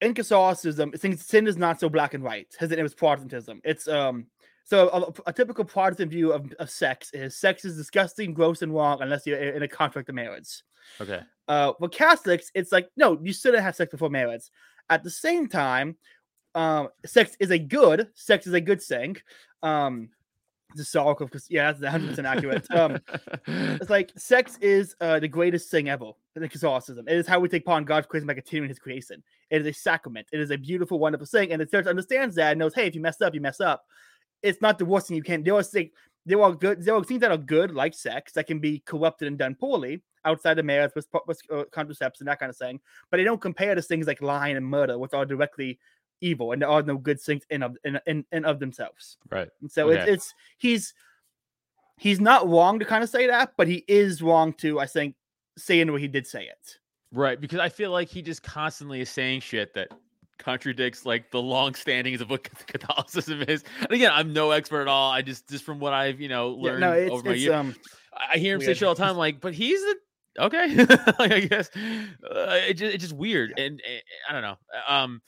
in 0.00 0.14
Catholicism, 0.14 0.92
sin, 0.96 1.16
sin 1.16 1.46
is 1.46 1.56
not 1.56 1.80
so 1.80 1.88
black 1.88 2.14
and 2.14 2.22
white 2.22 2.48
as 2.60 2.70
it 2.70 2.82
was 2.82 2.94
Protestantism. 2.94 3.60
It's 3.64 3.88
um, 3.88 4.26
so 4.64 4.88
a, 5.26 5.30
a 5.30 5.32
typical 5.32 5.64
Protestant 5.64 6.10
view 6.10 6.32
of, 6.32 6.52
of 6.58 6.70
sex 6.70 7.10
is 7.12 7.36
sex 7.36 7.64
is 7.64 7.76
disgusting, 7.76 8.32
gross, 8.32 8.62
and 8.62 8.74
wrong 8.74 9.02
unless 9.02 9.26
you're 9.26 9.38
in 9.38 9.62
a 9.62 9.68
contract 9.68 10.08
of 10.08 10.14
marriage. 10.14 10.62
okay 11.00 11.20
Uh, 11.46 11.72
for 11.78 11.88
Catholics, 11.88 12.50
it's 12.54 12.72
like 12.72 12.88
no, 12.96 13.18
you 13.22 13.32
shouldn't 13.32 13.62
have 13.62 13.76
sex 13.76 13.90
before 13.90 14.10
marriage. 14.10 14.44
At 14.90 15.02
the 15.02 15.10
same 15.10 15.48
time, 15.48 15.96
um, 16.54 16.88
sex 17.04 17.36
is 17.40 17.50
a 17.50 17.58
good. 17.58 18.08
Sex 18.14 18.46
is 18.46 18.54
a 18.54 18.60
good 18.60 18.82
thing. 18.82 19.16
Um, 19.62 20.10
the 20.74 20.80
historical, 20.80 21.26
because 21.26 21.46
yeah, 21.50 21.70
that's 21.70 21.82
100 21.82 22.08
percent 22.08 22.26
accurate. 22.26 22.70
Um, 22.70 22.98
it's 23.46 23.90
like 23.90 24.12
sex 24.16 24.58
is 24.60 24.96
uh, 25.00 25.20
the 25.20 25.28
greatest 25.28 25.70
thing 25.70 25.88
ever 25.88 26.12
in 26.36 26.48
Catholicism. 26.48 27.06
It 27.06 27.16
is 27.16 27.26
how 27.26 27.40
we 27.40 27.48
take 27.48 27.64
part 27.64 27.82
in 27.82 27.84
God's 27.84 28.06
creation 28.06 28.26
by 28.26 28.34
continuing 28.34 28.68
His 28.68 28.78
creation. 28.78 29.22
It 29.50 29.60
is 29.60 29.66
a 29.66 29.72
sacrament. 29.72 30.26
It 30.32 30.40
is 30.40 30.50
a 30.50 30.58
beautiful, 30.58 30.98
wonderful 30.98 31.26
thing, 31.26 31.52
and 31.52 31.60
the 31.60 31.66
church 31.66 31.86
understands 31.86 32.34
that 32.36 32.52
and 32.52 32.58
knows, 32.58 32.74
hey, 32.74 32.86
if 32.86 32.94
you 32.94 33.00
mess 33.00 33.20
up, 33.20 33.34
you 33.34 33.40
mess 33.40 33.60
up. 33.60 33.84
It's 34.44 34.60
not 34.60 34.78
the 34.78 34.84
worst 34.84 35.08
thing 35.08 35.16
you 35.16 35.22
can. 35.22 35.42
There 35.42 35.54
are 35.54 35.62
things, 35.62 35.90
there 36.26 36.40
are 36.42 36.52
good, 36.52 36.84
there 36.84 36.94
are 36.94 37.02
things 37.04 37.20
that 37.22 37.30
are 37.30 37.36
good, 37.38 37.70
like 37.72 37.94
sex, 37.94 38.32
that 38.32 38.46
can 38.46 38.58
be 38.58 38.80
corrupted 38.80 39.26
and 39.28 39.38
done 39.38 39.54
poorly 39.54 40.02
outside 40.24 40.54
the 40.54 40.62
marriage 40.62 40.92
with, 40.94 41.08
with 41.26 41.40
uh, 41.52 41.64
contraception, 41.70 42.26
that 42.26 42.38
kind 42.38 42.50
of 42.50 42.56
thing. 42.56 42.80
But 43.10 43.16
they 43.18 43.24
don't 43.24 43.40
compare 43.40 43.74
to 43.74 43.82
things 43.82 44.06
like 44.06 44.22
lying 44.22 44.56
and 44.56 44.66
murder, 44.66 44.98
which 44.98 45.12
are 45.12 45.26
directly 45.26 45.78
evil, 46.20 46.52
and 46.52 46.62
there 46.62 46.68
are 46.68 46.82
no 46.82 46.96
good 46.96 47.20
things 47.20 47.44
in 47.50 47.62
of 47.62 47.76
in, 47.84 47.98
in, 48.06 48.24
in 48.32 48.44
of 48.44 48.58
themselves. 48.58 49.18
right 49.30 49.48
And 49.60 49.70
so 49.70 49.90
it's, 49.90 50.02
Okay. 50.02 50.12
it's 50.12 50.34
he's 50.58 50.94
he's 51.98 52.20
not 52.20 52.48
wrong 52.48 52.78
to 52.78 52.84
kind 52.84 53.04
of 53.04 53.10
say 53.10 53.26
that, 53.26 53.52
but 53.56 53.68
he 53.68 53.84
is 53.88 54.22
wrong 54.22 54.52
to 54.54 54.80
I 54.80 54.86
think 54.86 55.16
say 55.58 55.80
in 55.80 55.88
the 55.88 55.92
way 55.92 56.00
he 56.00 56.08
did 56.08 56.26
say 56.26 56.44
it. 56.44 56.78
Right, 57.12 57.40
because 57.40 57.60
I 57.60 57.68
feel 57.68 57.92
like 57.92 58.08
he 58.08 58.22
just 58.22 58.42
constantly 58.42 59.00
is 59.00 59.10
saying 59.10 59.40
shit 59.40 59.72
that 59.74 59.90
contradicts 60.38 61.04
like 61.06 61.30
the 61.30 61.40
long 61.40 61.74
standings 61.74 62.20
of 62.20 62.30
what 62.30 62.44
Catholicism 62.66 63.42
is. 63.42 63.64
And 63.80 63.90
again, 63.92 64.12
I'm 64.14 64.32
no 64.32 64.50
expert 64.50 64.82
at 64.82 64.88
all. 64.88 65.10
I 65.10 65.22
just 65.22 65.48
just 65.48 65.64
from 65.64 65.80
what 65.80 65.92
I've 65.92 66.20
you 66.20 66.28
know 66.28 66.50
Yeah, 66.60 66.72
learned 66.72 66.80
no, 66.80 66.92
it's, 66.92 67.10
over 67.10 67.22
my 67.22 67.32
it's 67.32 67.42
year, 67.42 67.52
um 67.54 67.74
I 68.32 68.38
hear 68.38 68.54
him 68.54 68.60
say 68.60 68.74
shit 68.74 68.86
all 68.86 68.94
the 68.94 69.02
time. 69.02 69.16
Like, 69.16 69.40
but 69.40 69.54
he's 69.54 69.80
the 69.80 69.96
okay. 70.40 70.74
like, 71.18 71.32
I 71.32 71.40
guess 71.48 71.70
uh, 71.76 72.58
it 72.68 72.74
just, 72.74 72.94
it's 72.94 73.02
just 73.04 73.16
weird, 73.16 73.52
and, 73.56 73.80
and 73.86 74.02
I 74.28 74.32
don't 74.32 74.42
know. 74.42 74.56
Um, 74.88 75.22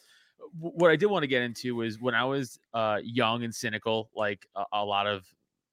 what 0.59 0.90
I 0.90 0.97
did 0.97 1.07
want 1.07 1.23
to 1.23 1.29
get 1.29 1.42
into 1.42 1.75
was 1.77 2.01
when 2.01 2.14
I 2.14 2.25
was 2.25 2.59
uh 2.75 2.99
young 3.03 3.45
and 3.45 3.55
cynical, 3.55 4.11
like 4.14 4.47
a, 4.55 4.64
a 4.73 4.85
lot 4.85 5.07
of 5.07 5.25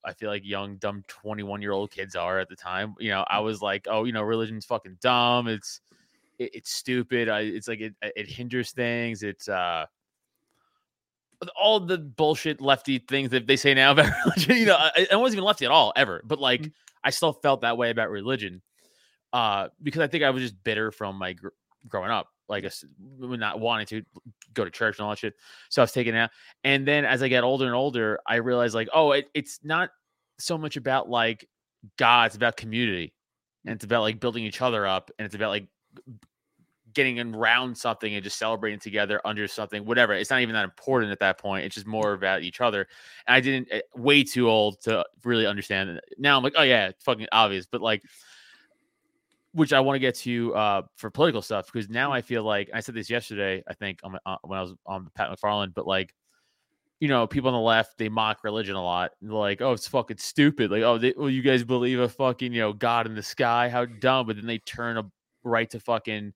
I 0.05 0.13
feel 0.13 0.29
like 0.29 0.45
young, 0.45 0.77
dumb 0.77 1.03
21 1.07 1.61
year 1.61 1.71
old 1.71 1.91
kids 1.91 2.15
are 2.15 2.39
at 2.39 2.49
the 2.49 2.55
time. 2.55 2.95
You 2.99 3.09
know, 3.11 3.23
I 3.27 3.39
Mm. 3.39 3.39
was 3.39 3.61
like, 3.61 3.87
oh, 3.89 4.03
you 4.03 4.11
know, 4.11 4.21
religion's 4.21 4.65
fucking 4.65 4.97
dumb. 5.01 5.47
It's 5.47 5.79
it, 6.39 6.51
it's 6.55 6.71
stupid. 6.71 7.29
I, 7.29 7.41
it's 7.41 7.67
like 7.67 7.81
it, 7.81 7.93
it 8.01 8.29
hinders 8.29 8.71
things. 8.71 9.23
It's 9.23 9.47
uh 9.49 9.85
all 11.59 11.79
the 11.79 11.97
bullshit 11.97 12.61
lefty 12.61 12.99
things 12.99 13.29
that 13.31 13.47
they 13.47 13.55
say 13.57 13.73
now 13.73 13.91
about 13.93 14.11
religion. 14.25 14.57
You 14.57 14.65
know, 14.67 14.77
I, 14.77 15.07
I 15.11 15.15
wasn't 15.15 15.37
even 15.37 15.45
lefty 15.45 15.65
at 15.65 15.71
all 15.71 15.91
ever, 15.95 16.21
but 16.25 16.39
like 16.39 16.61
Mhm. 16.61 16.71
I 17.03 17.09
still 17.09 17.33
felt 17.33 17.61
that 17.61 17.77
way 17.77 17.89
about 17.89 18.09
religion 18.09 18.61
uh 19.33 19.67
because 19.81 20.01
I 20.01 20.07
think 20.07 20.23
I 20.23 20.29
was 20.29 20.41
just 20.43 20.63
bitter 20.63 20.91
from 20.91 21.17
my 21.17 21.33
gr- 21.33 21.49
growing 21.87 22.11
up, 22.11 22.27
like 22.47 22.63
us 22.65 22.85
not 23.19 23.59
wanting 23.59 23.87
to 23.87 24.03
go 24.53 24.63
to 24.63 24.71
church 24.71 24.99
and 24.99 25.05
all 25.05 25.11
that 25.11 25.19
shit. 25.19 25.33
So 25.69 25.81
I 25.81 25.83
was 25.83 25.91
taking 25.91 26.13
it 26.15 26.19
out, 26.19 26.29
and 26.63 26.87
then 26.87 27.03
as 27.03 27.21
I 27.23 27.27
get 27.27 27.43
older 27.43 27.65
and 27.65 27.75
older, 27.75 28.19
I 28.27 28.35
realized 28.35 28.75
like, 28.75 28.89
oh, 28.93 29.11
it, 29.11 29.29
it's 29.33 29.59
not 29.63 29.89
so 30.39 30.57
much 30.57 30.77
about 30.77 31.09
like 31.09 31.47
God, 31.97 32.27
it's 32.27 32.35
about 32.35 32.55
community, 32.55 33.13
and 33.65 33.75
it's 33.75 33.83
about 33.85 34.01
like 34.03 34.19
building 34.19 34.45
each 34.45 34.61
other 34.61 34.87
up, 34.87 35.11
and 35.17 35.25
it's 35.25 35.35
about 35.35 35.49
like 35.49 35.67
getting 36.93 37.19
around 37.19 37.75
something 37.77 38.13
and 38.13 38.23
just 38.23 38.37
celebrating 38.37 38.79
together 38.79 39.19
under 39.25 39.47
something, 39.47 39.85
whatever. 39.85 40.13
It's 40.13 40.29
not 40.29 40.41
even 40.41 40.53
that 40.53 40.63
important 40.63 41.11
at 41.11 41.19
that 41.19 41.37
point. 41.37 41.65
It's 41.65 41.75
just 41.75 41.87
more 41.87 42.13
about 42.13 42.43
each 42.43 42.61
other. 42.61 42.87
And 43.27 43.35
I 43.35 43.39
didn't 43.39 43.67
eh, 43.71 43.81
way 43.95 44.23
too 44.23 44.49
old 44.49 44.81
to 44.81 45.05
really 45.23 45.45
understand. 45.45 45.99
Now 46.17 46.37
I'm 46.37 46.43
like, 46.43 46.53
oh 46.55 46.63
yeah, 46.63 46.89
it's 46.89 47.03
fucking 47.03 47.27
obvious. 47.31 47.65
But 47.65 47.81
like, 47.81 48.03
which 49.53 49.71
I 49.71 49.79
want 49.81 49.95
to 49.95 49.99
get 49.99 50.15
to 50.15 50.55
uh, 50.55 50.81
for 50.95 51.11
political 51.11 51.41
stuff 51.41 51.71
because 51.71 51.89
now 51.89 52.11
I 52.11 52.21
feel 52.21 52.43
like 52.43 52.69
I 52.73 52.79
said 52.79 52.95
this 52.95 53.09
yesterday. 53.09 53.63
I 53.67 53.73
think 53.73 53.99
on, 54.03 54.17
uh, 54.25 54.37
when 54.43 54.57
I 54.57 54.61
was 54.61 54.73
on 54.85 55.09
Pat 55.15 55.29
McFarland, 55.29 55.73
but 55.75 55.85
like, 55.85 56.13
you 56.99 57.07
know, 57.07 57.27
people 57.27 57.49
on 57.49 57.53
the 57.53 57.59
left 57.59 57.97
they 57.97 58.09
mock 58.09 58.43
religion 58.43 58.75
a 58.75 58.83
lot. 58.83 59.11
They're 59.21 59.33
like, 59.33 59.61
oh, 59.61 59.73
it's 59.73 59.87
fucking 59.87 60.17
stupid. 60.17 60.71
Like, 60.71 60.83
oh, 60.83 60.97
they, 60.97 61.13
well, 61.15 61.29
you 61.29 61.41
guys 61.41 61.63
believe 61.63 61.99
a 61.99 62.09
fucking 62.09 62.51
you 62.53 62.61
know 62.61 62.73
God 62.73 63.05
in 63.05 63.15
the 63.15 63.23
sky? 63.23 63.69
How 63.69 63.85
dumb! 63.85 64.25
But 64.25 64.37
then 64.37 64.47
they 64.47 64.57
turn 64.59 64.97
a 64.97 65.03
right 65.43 65.69
to 65.71 65.79
fucking 65.79 66.33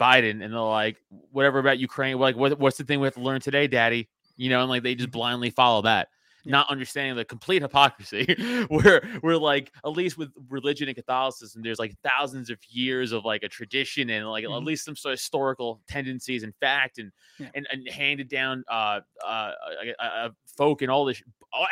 Biden 0.00 0.42
and 0.42 0.52
they're 0.52 0.60
like, 0.60 0.96
whatever 1.30 1.58
about 1.58 1.78
Ukraine. 1.78 2.18
Like, 2.18 2.36
what, 2.36 2.58
what's 2.58 2.78
the 2.78 2.84
thing 2.84 3.00
we 3.00 3.06
have 3.06 3.14
to 3.14 3.20
learn 3.20 3.40
today, 3.40 3.66
Daddy? 3.66 4.08
You 4.36 4.48
know, 4.50 4.60
and 4.60 4.70
like 4.70 4.82
they 4.82 4.94
just 4.94 5.08
Mm-hmm. 5.10 5.18
blindly 5.18 5.50
follow 5.50 5.82
that 5.82 6.08
not 6.46 6.70
understanding 6.70 7.14
the 7.16 7.24
complete 7.24 7.60
hypocrisy 7.60 8.34
where 8.68 9.02
we're 9.22 9.36
like 9.36 9.70
at 9.84 9.90
least 9.90 10.16
with 10.16 10.30
religion 10.48 10.88
and 10.88 10.96
catholicism 10.96 11.60
there's 11.60 11.78
like 11.78 11.94
thousands 12.02 12.48
of 12.48 12.58
years 12.70 13.12
of 13.12 13.26
like 13.26 13.42
a 13.42 13.48
tradition 13.48 14.08
and 14.08 14.26
like 14.26 14.44
at 14.44 14.48
Mhm. 14.48 14.64
least 14.64 14.86
some 14.86 14.96
sort 14.96 15.12
of 15.12 15.18
historical 15.20 15.82
tendencies 15.86 16.42
and 16.42 16.54
fact 16.56 16.98
and 16.98 17.12
Yeah. 17.38 17.50
and, 17.54 17.66
and 17.70 17.86
handed 17.90 18.28
down 18.28 18.64
uh 18.70 19.00
uh, 19.22 19.52
uh, 19.98 20.30
folk 20.56 20.80
and 20.80 20.90
all 20.90 21.04
this 21.04 21.22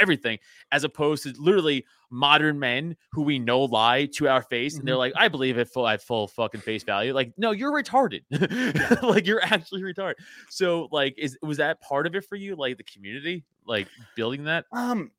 everything 0.01 0.39
as 0.71 0.85
opposed 0.85 1.23
to 1.23 1.33
literally 1.41 1.87
modern 2.11 2.59
men 2.59 2.97
who 3.13 3.23
we 3.23 3.39
know 3.39 3.61
lie 3.65 4.07
to 4.07 4.29
our 4.29 4.43
face 4.43 4.79
and 4.79 4.87
they're 4.89 4.95
Mhm. 4.95 4.99
like 4.99 5.13
i 5.17 5.29
believe 5.29 5.59
it 5.59 5.69
full 5.69 5.87
at 5.87 6.03
full 6.03 6.27
fucking 6.27 6.61
face 6.63 6.83
value 6.83 7.13
like 7.13 7.33
no 7.37 7.51
you're 7.51 7.73
retarded 7.73 8.23
like 9.03 9.27
you're 9.27 9.43
actually 9.43 9.83
retarded 9.83 10.15
so 10.49 10.89
like 10.91 11.15
is 11.19 11.37
was 11.43 11.59
that 11.59 11.81
part 11.81 12.07
of 12.07 12.15
it 12.15 12.25
for 12.25 12.37
you 12.37 12.57
like 12.57 12.77
the 12.79 12.85
community 12.85 13.45
like 13.67 13.89
building 14.17 14.45
that 14.45 14.65
Um, 14.73 15.11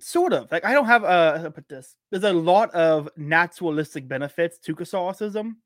sort 0.00 0.32
of. 0.32 0.50
Like 0.50 0.64
I 0.64 0.72
don't 0.72 0.86
have 0.86 1.04
a 1.04 1.40
to 1.44 1.50
put 1.52 1.68
this. 1.68 1.94
There's 2.10 2.24
a 2.24 2.32
lot 2.32 2.70
of 2.72 3.08
naturalistic 3.16 4.08
benefits 4.08 4.58
to 4.58 4.74
Catholicism. 4.74 5.58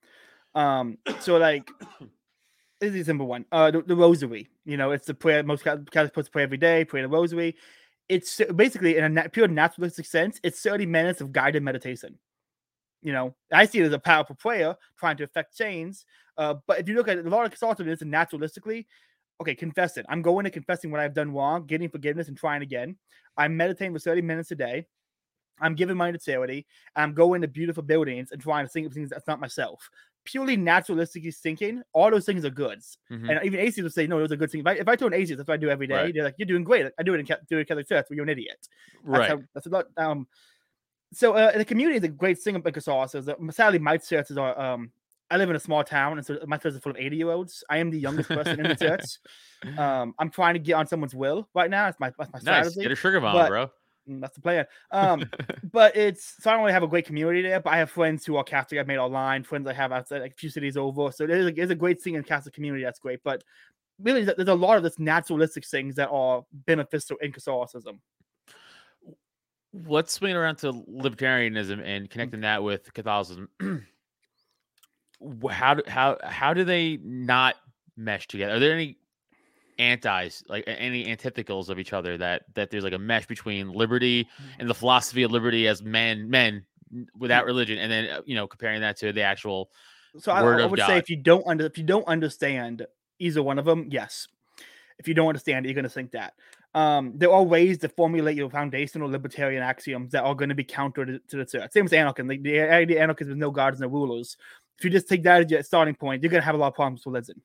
Um, 0.55 0.99
so 1.21 1.39
like 1.39 1.71
this 2.81 2.95
is 2.95 3.07
simple 3.07 3.27
one. 3.27 3.47
Uh, 3.51 3.71
the, 3.71 3.81
the 3.81 3.97
Rosary. 3.97 4.51
You 4.67 4.77
know, 4.77 4.91
it's 4.91 5.07
the 5.07 5.15
prayer 5.15 5.43
most 5.43 5.65
Catholic- 5.65 5.91
Catholics 5.91 6.27
to 6.29 6.31
pray 6.33 6.43
every 6.43 6.59
day. 6.59 6.85
Pray 6.85 7.01
the 7.01 7.09
Rosary. 7.09 7.57
It's 8.09 8.41
basically 8.55 8.97
in 8.97 9.19
a 9.19 9.29
pure 9.29 9.49
naturalistic 9.49 10.07
sense. 10.07 10.39
It's 10.43 10.61
30 10.61 10.87
minutes 10.87 11.21
of 11.21 11.33
guided 11.33 11.63
meditation. 11.63 12.19
You 13.03 13.13
know, 13.13 13.35
I 13.53 13.67
see 13.67 13.81
it 13.81 13.87
as 13.87 13.93
a 13.93 13.99
powerful 13.99 14.37
prayer 14.37 14.77
trying 14.99 15.17
to 15.19 15.25
affect 15.25 15.57
change. 15.57 15.99
Uh, 16.37 16.55
but 16.67 16.81
if 16.81 16.89
you 16.89 16.95
look 16.95 17.09
at 17.09 17.19
it, 17.19 17.27
a 17.27 17.29
lot 17.29 17.45
of 17.45 17.53
Catholicism 17.53 17.89
is 17.89 18.01
naturalistically, 18.01 18.87
okay, 19.41 19.55
confess 19.55 19.97
it. 19.97 20.07
I'm 20.09 20.23
going 20.23 20.45
to 20.45 20.51
confessing 20.51 20.91
what 20.91 21.01
I've 21.01 21.15
done 21.15 21.33
wrong, 21.33 21.67
getting 21.67 21.89
forgiveness, 21.89 22.29
and 22.29 22.37
trying 22.37 22.63
again. 22.63 22.97
I'm 23.37 23.57
meditating 23.57 23.95
for 23.95 23.99
30 23.99 24.23
minutes 24.23 24.51
a 24.51 24.57
day. 24.57 24.87
I'm 25.61 25.75
giving 25.75 25.97
money 25.97 26.13
to 26.13 26.19
charity. 26.19 26.67
I'm 26.95 27.15
going 27.15 27.41
to 27.43 27.49
beautiful 27.49 27.83
buildings 27.83 28.31
and 28.31 28.41
trying 28.41 28.67
to 28.67 28.69
think 28.71 28.87
of 28.87 28.93
things 28.93 29.11
that's 29.11 29.27
not 29.27 29.41
myself. 29.41 29.89
Purely 30.27 30.57
naturalistically 30.59 31.35
thinking, 31.37 31.83
all 31.95 32.11
those 32.11 32.27
things 32.27 32.45
are 32.45 32.51
goods. 32.51 32.99
Mhm. 33.11 33.31
And 33.31 33.45
even 33.47 33.59
atheists 33.61 33.81
will 33.83 33.89
say, 33.91 34.07
no, 34.07 34.19
those 34.19 34.33
are 34.33 34.37
good 34.37 34.51
things. 34.51 34.61
If 34.63 34.67
I, 34.67 34.73
if 34.73 34.89
I 34.89 34.97
told 34.97 35.15
an 35.15 35.21
atheist, 35.21 35.39
that's 35.39 35.49
what 35.49 35.55
I 35.55 35.57
do 35.57 35.71
every 35.71 35.87
day, 35.87 35.95
Right. 35.95 36.15
they're 36.15 36.25
like, 36.25 36.35
you're 36.37 36.47
doing 36.47 36.65
great. 36.65 36.87
I 36.99 37.03
do 37.03 37.15
it 37.15 37.21
in, 37.21 37.27
do 37.27 37.57
it 37.57 37.61
in 37.61 37.65
Catholic 37.67 37.89
Church, 37.89 38.07
but 38.09 38.15
you're 38.17 38.25
an 38.25 38.29
idiot. 38.29 38.59
That's 39.05 39.07
right 39.07 39.31
how- 39.31 39.43
that's 39.55 39.67
a 39.67 39.71
lot. 39.71 39.87
Um, 39.97 40.27
so 41.13 41.33
uh, 41.35 41.57
the 41.57 41.65
community 41.65 41.97
is 41.99 42.05
a 42.05 42.09
great 42.09 42.39
thing 42.39 42.57
about 42.57 42.75
Catholicism. 42.75 43.51
Sadly, 43.53 43.79
my 43.79 43.97
church 43.97 44.31
is 44.31 44.37
our, 44.37 44.59
um, 44.61 44.91
I 45.31 45.37
live 45.39 45.49
in 45.51 45.57
a 45.57 45.61
small 45.61 45.83
town, 45.85 46.19
and 46.19 46.27
so 46.27 46.39
my 46.47 46.57
church 46.57 46.75
is 46.75 46.81
full 46.81 46.91
of 46.93 46.99
80 46.99 47.17
year 47.17 47.31
olds. 47.31 47.65
I 47.71 47.79
am 47.79 47.91
the 47.91 47.99
youngest 47.99 48.29
person 48.29 48.61
in 48.61 48.69
the 48.69 48.75
church. 49.65 49.79
Um, 49.79 50.15
I'm 50.19 50.31
trying 50.31 50.55
to 50.55 50.61
get 50.61 50.75
on 50.75 50.87
someone's 50.87 51.15
will 51.15 51.49
right 51.55 51.71
now. 51.71 51.87
That's 51.87 51.99
my 52.01 52.13
that's 52.19 52.33
my 52.33 52.39
nice 52.43 52.69
strategy. 52.73 52.83
get 52.83 52.93
a 52.93 52.97
sugar 52.97 53.21
bomb 53.21 53.35
but- 53.35 53.49
bro 53.49 53.71
That's 54.07 54.35
the 54.35 54.41
plan. 54.41 54.67
Um, 54.91 55.29
but 55.73 55.97
it's 55.97 56.37
so 56.41 56.51
I 56.51 56.55
don't 56.55 56.63
really 56.63 56.73
have 56.73 56.83
a 56.83 56.89
great 56.89 57.07
community 57.07 57.43
there. 57.43 57.61
But 57.61 57.73
I 57.73 57.79
have 57.79 57.91
friends 57.91 58.25
who 58.25 58.37
are 58.37 58.45
Catholic. 58.45 58.79
I've 58.81 58.87
made 58.87 58.99
online 58.99 59.43
friends 59.45 59.67
I 59.67 59.73
have 59.73 59.93
outside 59.93 60.21
like 60.23 60.33
a 60.33 60.37
few 60.37 60.51
cities 60.51 60.77
over. 60.77 61.11
So 61.13 61.27
there's 61.27 61.47
a, 61.47 61.53
there's 61.53 61.71
a 61.71 61.75
great 61.75 62.01
thing 62.01 62.15
in 62.15 62.23
Catholic 62.23 62.55
community. 62.55 62.85
That's 62.85 63.01
great. 63.01 63.21
But 63.25 63.43
really, 64.01 64.25
there's 64.25 64.49
a 64.49 64.55
lot 64.55 64.77
of 64.77 64.83
this 64.83 64.99
naturalistic 64.99 65.67
things 65.67 65.95
that 65.97 66.09
are 66.11 66.45
beneficial 66.67 67.17
in 67.21 67.33
Catholicism. 67.33 68.01
let's 69.87 70.13
swing 70.13 70.35
around 70.35 70.57
to 70.57 70.73
libertarianism 70.73 71.79
Mm. 71.81 71.85
and 71.85 72.11
connecting 72.11 72.41
that 72.41 72.63
with 72.63 72.93
Catholicism. 72.95 73.49
How 75.51 75.75
do 75.75 75.83
how 75.89 76.19
how 76.23 76.53
do 76.53 76.63
they 76.65 76.99
not 77.03 77.57
mesh 77.97 78.29
together? 78.29 78.55
Are 78.55 78.59
there 78.59 78.75
any 78.75 78.99
antis 79.79 80.43
like 80.49 80.65
any 80.67 81.05
antitheticals 81.05 81.69
of 81.69 81.79
each 81.79 81.93
other 81.93 82.17
that 82.17 82.45
that 82.55 82.71
there's 82.71 82.85
like 82.85 82.93
a 82.93 82.99
mesh 82.99 83.27
between 83.27 83.71
liberty 83.71 84.25
Mm. 84.25 84.61
and 84.61 84.71
the 84.71 84.75
philosophy 84.75 85.23
of 85.23 85.31
liberty 85.31 85.69
as 85.69 85.83
men 85.83 86.31
men 86.31 86.65
without 87.19 87.45
religion 87.45 87.79
and 87.79 87.91
then 87.91 88.09
uh, 88.09 88.23
you 88.25 88.35
know 88.35 88.47
comparing 88.47 88.81
that 88.81 88.97
to 88.97 89.13
the 89.13 89.23
actual 89.23 89.71
So 90.19 90.33
I, 90.33 90.41
I 90.41 90.67
would 90.67 90.81
say 90.81 90.99
if 90.99 91.11
you 91.11 91.17
don't 91.17 91.47
under 91.47 91.67
if 91.67 91.77
you 91.77 91.85
don't 91.85 92.07
understand 92.07 92.87
either 93.19 93.43
one 93.43 93.59
of 93.59 93.65
them, 93.65 93.89
yes. 93.91 94.29
If 94.99 95.07
you 95.09 95.15
don't 95.15 95.29
understand 95.29 95.65
it, 95.65 95.69
you're 95.69 95.75
going 95.75 95.85
to 95.85 95.91
think 95.91 96.13
that. 96.13 96.33
Um, 96.75 97.13
there 97.15 97.31
are 97.31 97.43
ways 97.43 97.79
to 97.79 97.89
formulate 97.89 98.37
your 98.37 98.49
foundational 98.51 99.11
libertarian 99.11 99.63
axioms 99.63 100.13
that 100.13 100.25
are 100.25 100.35
going 100.35 100.49
to 100.49 100.55
be 100.55 100.65
counter 100.65 101.05
to, 101.05 101.19
to 101.19 101.37
the 101.37 101.45
church. 101.45 101.71
Same 101.73 101.85
as 101.85 101.93
anarchism. 101.93 102.29
Like 102.29 102.43
the 102.43 102.61
idea 102.61 102.97
of 102.97 103.03
anarchism 103.03 103.33
with 103.33 103.39
no 103.39 103.51
gods, 103.51 103.81
no 103.81 103.89
rulers. 103.89 104.37
If 104.79 104.85
you 104.85 104.91
just 104.91 105.09
take 105.09 105.23
that 105.25 105.45
as 105.45 105.51
your 105.51 105.63
starting 105.63 105.95
point, 105.95 106.23
you're 106.23 106.31
going 106.31 106.41
to 106.41 106.47
have 106.47 106.55
a 106.55 106.59
lot 106.59 106.69
of 106.69 106.75
problems 106.75 107.05
with 107.05 107.13
religion. 107.15 107.43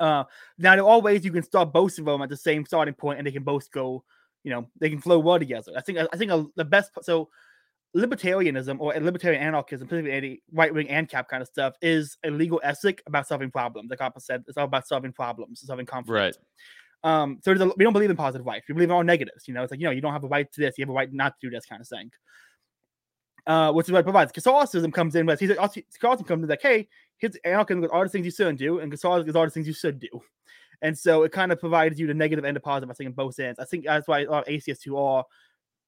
Uh, 0.00 0.24
now 0.58 0.74
there 0.74 0.86
are 0.86 1.00
ways 1.00 1.24
you 1.24 1.32
can 1.32 1.42
start 1.42 1.72
both 1.72 1.98
of 1.98 2.04
them 2.04 2.22
at 2.22 2.28
the 2.28 2.36
same 2.36 2.64
starting 2.64 2.94
point, 2.94 3.18
and 3.18 3.26
they 3.26 3.32
can 3.32 3.44
both 3.44 3.70
go. 3.70 4.04
You 4.42 4.50
know, 4.50 4.68
they 4.78 4.90
can 4.90 5.00
flow 5.00 5.18
well 5.18 5.38
together. 5.38 5.72
I 5.76 5.80
think. 5.80 5.98
I 5.98 6.16
think 6.16 6.30
uh, 6.30 6.44
the 6.56 6.64
best. 6.64 6.90
So 7.02 7.30
libertarianism 7.96 8.76
or 8.80 8.92
libertarian 8.94 9.40
anarchism, 9.42 9.86
particularly 9.86 10.16
any 10.16 10.42
right 10.52 10.74
wing 10.74 10.88
and 10.90 11.08
cap 11.08 11.28
kind 11.28 11.42
of 11.42 11.48
stuff, 11.48 11.74
is 11.80 12.18
a 12.24 12.30
legal 12.30 12.60
ethic 12.64 13.02
about 13.06 13.26
solving 13.26 13.50
problems. 13.50 13.88
Like 13.88 14.00
Papa 14.00 14.20
said, 14.20 14.44
it's 14.48 14.56
all 14.56 14.64
about 14.64 14.86
solving 14.86 15.12
problems, 15.12 15.62
solving 15.64 15.86
conflict. 15.86 16.38
right 17.04 17.10
Um, 17.10 17.38
so 17.42 17.52
a, 17.52 17.72
we 17.76 17.84
don't 17.84 17.92
believe 17.92 18.10
in 18.10 18.16
positive 18.16 18.46
rights. 18.46 18.66
We 18.68 18.74
believe 18.74 18.88
in 18.88 18.94
all 18.94 19.04
negatives. 19.04 19.46
You 19.46 19.54
know, 19.54 19.62
it's 19.62 19.70
like 19.70 19.80
you 19.80 19.86
know, 19.86 19.92
you 19.92 20.00
don't 20.00 20.12
have 20.12 20.24
a 20.24 20.28
right 20.28 20.50
to 20.50 20.60
this, 20.60 20.76
you 20.76 20.82
have 20.82 20.90
a 20.90 20.92
right 20.92 21.12
not 21.12 21.34
to 21.40 21.46
do 21.46 21.54
this 21.54 21.66
kind 21.66 21.80
of 21.80 21.88
thing. 21.88 22.10
Uh, 23.46 23.70
which 23.72 23.86
is 23.86 23.92
what 23.92 24.00
it 24.00 24.04
provides. 24.04 24.32
Catholicism 24.32 24.90
comes 24.90 25.14
in, 25.14 25.26
but 25.26 25.38
he's 25.38 25.50
Catholicism 25.50 26.26
comes 26.26 26.42
in 26.44 26.48
like, 26.48 26.62
hey, 26.62 26.88
here's 27.18 27.36
anarchism 27.44 27.80
with 27.80 27.90
all 27.90 28.02
the 28.02 28.08
things 28.08 28.24
you 28.24 28.32
shouldn't 28.32 28.58
do, 28.58 28.80
and 28.80 28.90
Catholicism 28.90 29.28
is 29.28 29.36
all 29.36 29.44
the 29.44 29.50
things 29.50 29.66
you 29.66 29.74
should 29.74 29.98
do. 29.98 30.20
And 30.82 30.98
so 30.98 31.22
it 31.22 31.32
kind 31.32 31.52
of 31.52 31.60
provides 31.60 31.98
you 31.98 32.06
the 32.06 32.14
negative 32.14 32.44
and 32.44 32.54
the 32.54 32.60
positive, 32.60 32.90
I 32.90 32.94
think, 32.94 33.08
in 33.08 33.14
both 33.14 33.38
ends. 33.38 33.58
I 33.58 33.64
think 33.64 33.84
that's 33.84 34.06
why 34.06 34.20
a 34.20 34.30
lot 34.30 34.46
of 34.46 34.52
atheists 34.52 34.84
who 34.84 34.96
are 34.96 35.24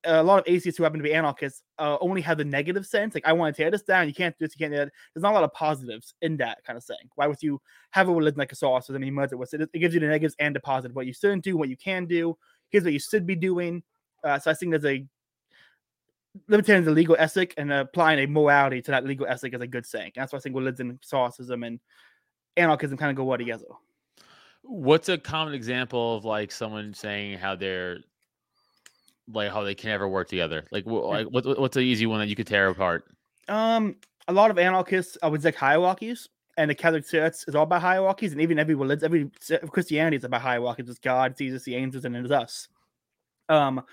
a 0.04 0.22
lot 0.22 0.38
of 0.38 0.44
atheists 0.46 0.78
who 0.78 0.84
happen 0.84 0.98
to 0.98 1.04
be 1.04 1.12
anarchists 1.12 1.62
uh, 1.78 1.96
only 2.00 2.20
have 2.20 2.38
the 2.38 2.44
negative 2.44 2.86
sense. 2.86 3.14
Like, 3.14 3.26
I 3.26 3.32
want 3.32 3.54
to 3.54 3.62
tear 3.62 3.70
this 3.70 3.82
down. 3.82 4.06
You 4.06 4.14
can't 4.14 4.36
do 4.38 4.46
this. 4.46 4.54
You 4.56 4.64
can't 4.64 4.72
do 4.72 4.78
that. 4.78 4.92
There's 5.12 5.22
not 5.22 5.32
a 5.32 5.34
lot 5.34 5.44
of 5.44 5.52
positives 5.52 6.14
in 6.22 6.36
that 6.36 6.58
kind 6.64 6.76
of 6.76 6.84
thing. 6.84 6.96
Why 7.16 7.26
would 7.26 7.42
you 7.42 7.60
have 7.90 8.08
a 8.08 8.14
religion 8.14 8.38
like 8.38 8.50
Catholicism 8.50 8.96
and 8.96 9.04
you 9.04 9.12
merge 9.12 9.32
it 9.32 9.36
with 9.36 9.52
it? 9.54 9.68
It 9.72 9.78
gives 9.78 9.94
you 9.94 10.00
the 10.00 10.06
negatives 10.06 10.36
and 10.38 10.54
the 10.54 10.60
positive. 10.60 10.94
What 10.94 11.06
you 11.06 11.12
shouldn't 11.12 11.44
do, 11.44 11.56
what 11.56 11.68
you 11.68 11.76
can 11.76 12.06
do. 12.06 12.36
Here's 12.70 12.84
what 12.84 12.92
you 12.92 13.00
should 13.00 13.26
be 13.26 13.34
doing. 13.34 13.82
Uh, 14.22 14.38
so 14.38 14.50
I 14.50 14.54
think 14.54 14.70
there's 14.70 14.84
a 14.84 15.04
libertarian 16.48 16.82
is 16.84 16.88
a 16.88 16.92
legal 16.92 17.16
ethic, 17.18 17.54
and 17.56 17.72
applying 17.72 18.18
a 18.20 18.26
morality 18.26 18.82
to 18.82 18.90
that 18.90 19.04
legal 19.04 19.26
ethic 19.26 19.54
is 19.54 19.60
a 19.60 19.66
good 19.66 19.86
thing. 19.86 20.12
And 20.16 20.22
that's 20.22 20.32
why 20.32 20.38
I 20.38 20.40
think 20.42 20.56
religion, 20.56 20.98
Catholicism, 21.02 21.62
and 21.62 21.80
anarchism 22.56 22.96
kind 22.96 23.10
of 23.10 23.16
go 23.16 23.24
well 23.24 23.38
together. 23.38 23.64
what's 24.62 25.08
a 25.08 25.18
common 25.18 25.54
example 25.54 26.16
of 26.16 26.24
like 26.24 26.50
someone 26.50 26.92
saying 26.94 27.38
how 27.38 27.54
they're 27.54 27.98
like 29.32 29.50
how 29.52 29.62
they 29.62 29.74
can 29.74 29.90
never 29.90 30.08
work 30.08 30.28
together 30.28 30.64
like, 30.70 30.84
wh- 30.84 31.04
like 31.04 31.26
what, 31.28 31.44
what- 31.44 31.58
what's 31.58 31.74
the 31.74 31.80
easy 31.80 32.06
one 32.06 32.18
that 32.20 32.28
you 32.28 32.36
could 32.36 32.46
tear 32.46 32.68
apart 32.68 33.04
Um, 33.48 33.96
a 34.28 34.32
lot 34.32 34.50
of 34.50 34.58
anarchists 34.58 35.16
are 35.22 35.30
with 35.30 35.44
like 35.44 35.54
hierarchies, 35.54 36.28
and 36.56 36.68
the 36.70 36.74
Catholic 36.74 37.06
Church 37.06 37.44
is 37.46 37.54
all 37.54 37.62
about 37.62 37.80
hierarchies, 37.82 38.32
and 38.32 38.40
even 38.40 38.58
every 38.58 38.74
religion, 38.74 39.04
every 39.04 39.30
Christianity 39.70 40.16
is 40.16 40.24
about 40.24 40.42
hierarchies. 40.42 40.88
It's 40.88 40.98
God, 40.98 41.36
Jesus, 41.36 41.62
the 41.62 41.76
angels, 41.76 42.04
and 42.04 42.16
it's 42.16 42.32
us. 42.32 42.68
Um, 43.48 43.84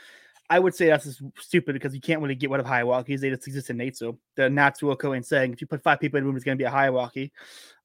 I 0.53 0.59
would 0.59 0.75
say 0.75 0.87
that's 0.87 1.05
just 1.05 1.21
stupid 1.39 1.73
because 1.73 1.95
you 1.95 2.01
can't 2.01 2.21
really 2.21 2.35
get 2.35 2.51
rid 2.51 2.59
of 2.59 2.65
hierarchies; 2.65 3.21
they 3.21 3.31
just 3.31 3.47
exist 3.47 3.71
in 3.71 3.77
Natsu. 3.77 4.17
The 4.35 4.49
natural 4.49 4.91
occurring 4.91 5.23
saying, 5.23 5.53
if 5.53 5.61
you 5.61 5.67
put 5.67 5.81
five 5.81 5.99
people 5.99 6.17
in 6.17 6.23
a 6.23 6.27
room, 6.27 6.35
it's 6.35 6.45
going 6.45 6.57
to 6.57 6.61
be 6.61 6.67
a 6.67 6.69
hierarchy. 6.69 7.31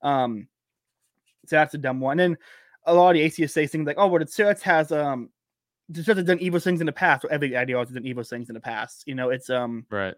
Um, 0.02 0.48
so 1.46 1.56
that's 1.56 1.72
a 1.72 1.78
dumb 1.78 2.00
one. 2.00 2.20
And 2.20 2.36
a 2.84 2.92
lot 2.92 3.10
of 3.10 3.14
the 3.14 3.22
atheists 3.22 3.54
say 3.54 3.66
things 3.66 3.86
like, 3.86 3.96
"Oh, 3.98 4.06
well, 4.08 4.18
the 4.18 4.26
church 4.26 4.62
has 4.62 4.92
um." 4.92 5.30
The 5.90 6.04
church 6.04 6.18
has 6.18 6.26
done 6.26 6.38
evil 6.40 6.60
things 6.60 6.80
in 6.80 6.86
the 6.86 6.92
past, 6.92 7.24
or 7.24 7.32
every 7.32 7.56
ideology 7.56 7.88
has 7.88 7.94
done 7.94 8.04
evil 8.06 8.22
things 8.22 8.50
in 8.50 8.54
the 8.54 8.60
past. 8.60 9.04
You 9.06 9.14
know, 9.14 9.30
it's 9.30 9.48
um, 9.48 9.86
right 9.88 10.14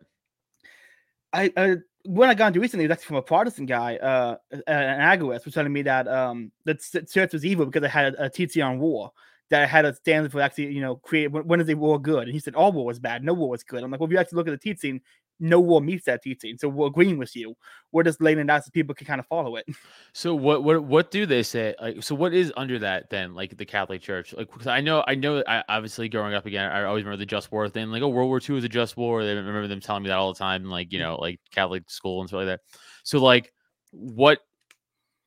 I, 1.32 1.52
I 1.56 1.76
when 2.04 2.30
I 2.30 2.34
got 2.34 2.48
into 2.48 2.60
recently, 2.60 2.86
was 2.86 2.92
actually 2.92 3.06
from 3.06 3.16
a 3.16 3.22
Protestant 3.22 3.68
guy, 3.68 3.96
uh, 3.96 4.36
an 4.66 5.00
agorist, 5.00 5.44
was 5.44 5.54
telling 5.54 5.72
me 5.72 5.82
that 5.82 6.08
um 6.08 6.50
that 6.64 6.78
s- 6.78 7.10
church 7.12 7.32
was 7.32 7.44
evil 7.44 7.66
because 7.66 7.84
it 7.84 7.90
had 7.90 8.14
a, 8.14 8.24
a 8.24 8.30
teaching 8.30 8.62
on 8.62 8.78
war 8.78 9.12
that 9.50 9.68
had 9.68 9.84
a 9.84 9.94
standard 9.94 10.32
for 10.32 10.40
actually, 10.40 10.72
you 10.72 10.80
know, 10.80 10.96
create 10.96 11.30
when, 11.30 11.46
when 11.46 11.60
is 11.60 11.68
a 11.68 11.74
war 11.74 12.00
good? 12.00 12.24
And 12.24 12.32
he 12.32 12.38
said 12.38 12.54
all 12.54 12.72
war 12.72 12.86
was 12.86 12.98
bad, 12.98 13.24
no 13.24 13.34
war 13.34 13.50
was 13.50 13.62
good. 13.62 13.82
I'm 13.82 13.90
like, 13.90 14.00
well, 14.00 14.06
if 14.06 14.12
you 14.12 14.18
actually 14.18 14.36
look 14.36 14.48
at 14.48 14.52
the 14.52 14.58
teaching, 14.58 15.00
no 15.40 15.58
war 15.58 15.80
meets 15.80 16.04
that 16.04 16.22
teaching. 16.22 16.56
So 16.58 16.68
we're 16.68 16.86
agreeing 16.86 17.18
with 17.18 17.34
you. 17.34 17.56
We're 17.92 18.04
just 18.04 18.20
laying 18.20 18.38
it 18.38 18.50
out 18.50 18.64
so 18.64 18.70
people 18.72 18.94
can 18.94 19.06
kind 19.06 19.18
of 19.18 19.26
follow 19.26 19.56
it. 19.56 19.66
So 20.12 20.34
what 20.34 20.64
what 20.64 20.82
what 20.82 21.12
do 21.12 21.24
they 21.24 21.44
say? 21.44 21.72
Like, 21.80 22.02
so 22.02 22.16
what 22.16 22.34
is 22.34 22.52
under 22.56 22.80
that 22.80 23.10
then? 23.10 23.32
Like 23.32 23.56
the 23.56 23.64
Catholic 23.64 24.02
Church? 24.02 24.34
Like, 24.34 24.50
'cause 24.50 24.66
I 24.66 24.80
know 24.80 25.04
I 25.06 25.14
know 25.14 25.42
I 25.46 25.62
obviously 25.68 26.08
growing 26.08 26.34
up 26.34 26.46
again, 26.46 26.68
I 26.68 26.82
always 26.82 27.04
remember 27.04 27.20
the 27.20 27.26
just 27.26 27.52
war 27.52 27.68
thing. 27.68 27.92
Like, 27.92 28.02
oh, 28.02 28.08
World 28.08 28.28
War 28.28 28.40
II 28.40 28.56
was 28.56 28.64
a 28.64 28.68
just 28.68 28.96
war. 28.96 29.22
They 29.24 29.36
remember 29.36 29.68
them 29.68 29.80
telling 29.80 30.02
me 30.02 30.08
that 30.08 30.18
all 30.18 30.32
the 30.32 30.38
time. 30.38 30.64
Like, 30.64 30.92
you 30.92 30.98
mm. 30.98 31.02
know, 31.02 31.14
like 31.16 31.38
Catholic 31.52 31.88
school 31.88 32.20
and 32.20 32.28
stuff 32.28 32.38
like 32.38 32.46
that. 32.46 32.60
So 33.04 33.22
like, 33.22 33.52
what 33.92 34.40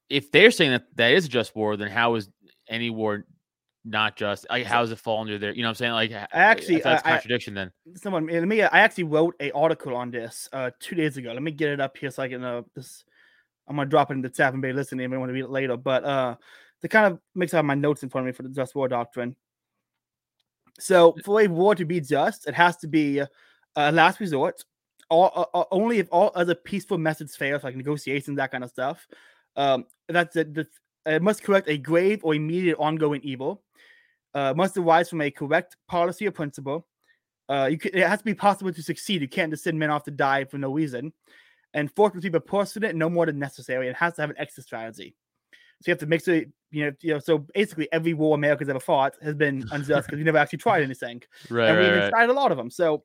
if 0.10 0.32
they're 0.32 0.52
saying 0.52 0.72
that 0.72 0.84
that 0.96 1.12
is 1.14 1.26
a 1.26 1.30
just 1.30 1.56
war? 1.56 1.78
Then 1.78 1.90
how 1.90 2.16
is 2.16 2.30
any 2.68 2.90
war 2.90 3.26
not 3.86 4.16
just? 4.16 4.46
Like, 4.50 4.66
how 4.66 4.82
does 4.82 4.92
it 4.92 5.00
fall 5.00 5.22
under 5.22 5.38
there? 5.38 5.54
You 5.54 5.62
know 5.62 5.68
what 5.68 5.72
I'm 5.72 5.76
saying? 5.76 5.92
Like, 5.94 6.12
I 6.12 6.28
actually- 6.32 6.80
that's 6.82 7.04
I- 7.04 7.10
I- 7.10 7.14
contradiction. 7.14 7.54
then 7.54 7.72
Someone, 7.96 8.28
let 8.28 8.48
me. 8.48 8.62
I 8.62 8.80
actually 8.80 9.06
wrote 9.06 9.36
a 9.40 9.52
article 9.52 9.96
on 9.96 10.12
this 10.12 10.48
uh 10.54 10.72
two 10.80 10.96
days 10.96 11.18
ago. 11.18 11.34
Let 11.34 11.44
me 11.44 11.52
get 11.52 11.70
it 11.70 11.80
up 11.82 11.98
here 11.98 12.10
so 12.12 12.24
I 12.24 12.30
can. 12.30 12.44
Uh, 12.44 12.62
this 12.76 13.04
I'm 13.68 13.76
gonna 13.78 13.90
drop 13.90 14.12
it 14.12 14.16
in 14.16 14.22
the 14.22 14.30
chat 14.30 14.54
and 14.54 14.62
be 14.62 14.74
listening. 14.74 15.06
If 15.06 15.12
you 15.12 15.20
want 15.20 15.30
to 15.30 15.34
read 15.34 15.46
it 15.46 15.50
later, 15.50 15.78
but 15.78 16.04
uh, 16.04 16.36
to 16.82 16.88
kind 16.88 17.14
of 17.14 17.20
mix 17.34 17.54
up 17.54 17.64
my 17.66 17.76
notes 17.76 18.04
in 18.04 18.10
front 18.10 18.28
of 18.28 18.34
me 18.34 18.36
for 18.36 18.44
the 18.44 18.50
just 18.50 18.76
war 18.76 18.88
doctrine. 18.88 19.36
So 20.80 21.16
for 21.24 21.42
a 21.42 21.48
war 21.48 21.76
to 21.76 21.86
be 21.86 22.02
just, 22.02 22.48
it 22.48 22.54
has 22.56 22.78
to 22.78 22.88
be 22.88 23.20
a 23.20 23.92
last 23.92 24.20
resort. 24.20 24.64
All, 25.10 25.50
uh, 25.54 25.64
only 25.72 26.00
if 26.00 26.08
all 26.12 26.32
other 26.36 26.56
peaceful 26.56 26.98
methods 26.98 27.36
fail, 27.36 27.60
like 27.64 27.76
negotiations, 27.76 28.38
that 28.38 28.52
kind 28.52 28.64
of 28.64 28.70
stuff. 28.70 29.08
Um, 29.56 29.86
that's 30.10 30.36
it. 30.36 30.58
It 31.06 31.22
must 31.22 31.44
correct 31.44 31.70
a 31.70 31.78
grave 31.78 32.22
or 32.24 32.34
immediate 32.36 32.78
ongoing 32.80 33.22
evil. 33.24 33.63
Uh, 34.34 34.54
must 34.56 34.78
arise 34.78 35.10
from 35.10 35.22
a 35.22 35.30
correct 35.30 35.78
policy 35.88 36.28
or 36.28 36.32
principle. 36.32 36.88
Uh, 37.50 37.68
you 37.70 37.78
can, 37.78 37.92
it 37.94 38.08
has 38.08 38.20
to 38.20 38.26
be 38.26 38.34
possible 38.34 38.72
to 38.72 38.82
succeed. 38.82 39.22
You 39.22 39.28
can't 39.28 39.52
just 39.52 39.64
send 39.64 39.78
men 39.78 39.92
off 39.92 40.04
to 40.06 40.12
die 40.12 40.46
for 40.46 40.58
no 40.58 40.72
reason. 40.72 41.14
And 41.74 41.92
fourth, 41.96 42.14
must 42.14 42.24
be 42.24 42.30
proportionate, 42.30 42.96
no 42.96 43.10
more 43.10 43.26
than 43.26 43.40
necessary. 43.40 43.88
It 43.88 43.96
has 43.96 44.16
to 44.16 44.22
have 44.22 44.30
an 44.30 44.38
exit 44.40 44.64
strategy. 44.64 45.16
So 45.82 45.90
you 45.90 45.92
have 45.92 46.00
to 46.00 46.06
make 46.06 46.24
sure, 46.24 46.36
you 46.72 46.86
know, 46.86 46.92
you 47.02 47.14
know. 47.14 47.20
So 47.20 47.40
basically, 47.54 47.90
every 47.92 48.14
war 48.14 48.36
America's 48.36 48.70
ever 48.70 48.80
fought 48.80 49.16
has 49.22 49.36
been 49.36 49.68
unjust 49.72 50.08
because 50.08 50.18
we 50.18 50.24
never 50.24 50.38
actually 50.38 50.60
tried 50.60 50.82
anything, 50.82 51.22
right, 51.50 51.70
and 51.70 51.78
we 51.78 51.84
right, 51.84 51.90
even 51.90 52.00
right. 52.00 52.10
tried 52.10 52.30
a 52.30 52.34
lot 52.34 52.52
of 52.52 52.58
them. 52.58 52.70
So, 52.70 53.04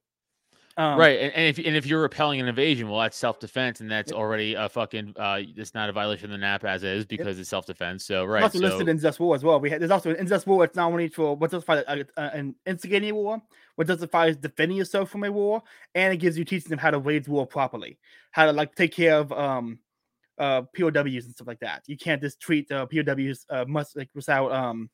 um, 0.79 0.99
right, 0.99 1.19
and, 1.19 1.33
and 1.35 1.45
if 1.47 1.59
and 1.67 1.77
if 1.77 1.87
you're 1.87 2.01
repelling 2.03 2.41
an 2.41 2.47
invasion, 2.47 2.88
well, 2.88 3.01
that's 3.01 3.17
self 3.17 3.41
defense, 3.41 3.81
and 3.81 3.91
that's 3.91 4.12
already 4.12 4.55
a 4.55 4.69
fucking. 4.69 5.14
Uh, 5.17 5.41
it's 5.57 5.75
not 5.75 5.91
a 5.91 5.93
violation 5.93 6.27
of 6.27 6.31
the 6.31 6.38
NAP 6.38 6.64
as 6.64 6.85
is 6.85 7.05
because 7.05 7.38
it's 7.38 7.51
self 7.51 7.67
defense. 7.67 8.05
So 8.05 8.25
It's 8.25 8.29
right, 8.33 8.43
also 8.43 8.59
so, 8.59 8.64
listed 8.69 8.88
in 8.88 8.99
just 8.99 9.19
war 9.19 9.35
as 9.35 9.43
well. 9.43 9.59
We 9.59 9.71
had, 9.71 9.81
there's 9.81 9.91
also 9.91 10.14
in 10.14 10.27
just 10.29 10.47
war. 10.47 10.62
It's 10.64 10.77
not 10.77 10.93
only 10.93 11.09
for 11.09 11.35
what 11.37 11.51
justifies 11.51 11.85
uh, 11.88 12.05
uh, 12.17 12.31
an 12.33 12.55
instigating 12.67 13.11
a 13.11 13.14
war, 13.14 13.43
what 13.75 13.88
justifies 13.88 14.37
defending 14.37 14.77
yourself 14.77 15.11
from 15.11 15.25
a 15.25 15.33
war, 15.33 15.62
and 15.95 16.12
it 16.14 16.19
gives 16.19 16.38
you 16.38 16.45
teaching 16.45 16.71
them 16.71 16.79
how 16.79 16.93
to 16.93 16.99
wage 17.01 17.27
war 17.27 17.47
properly, 17.47 17.99
how 18.31 18.47
to 18.47 18.53
like 18.53 18.75
take 18.77 18.93
care 18.93 19.19
of 19.19 19.33
um 19.33 19.81
uh 20.38 20.62
POWs 20.77 21.25
and 21.25 21.35
stuff 21.35 21.49
like 21.49 21.61
that. 21.61 21.83
You 21.87 21.97
can't 21.97 22.23
just 22.23 22.41
treat 22.41 22.71
uh, 22.71 22.87
POWs 22.87 23.47
uh 23.51 23.64
must 23.67 23.97
like 23.97 24.11
without 24.14 24.53
um 24.53 24.91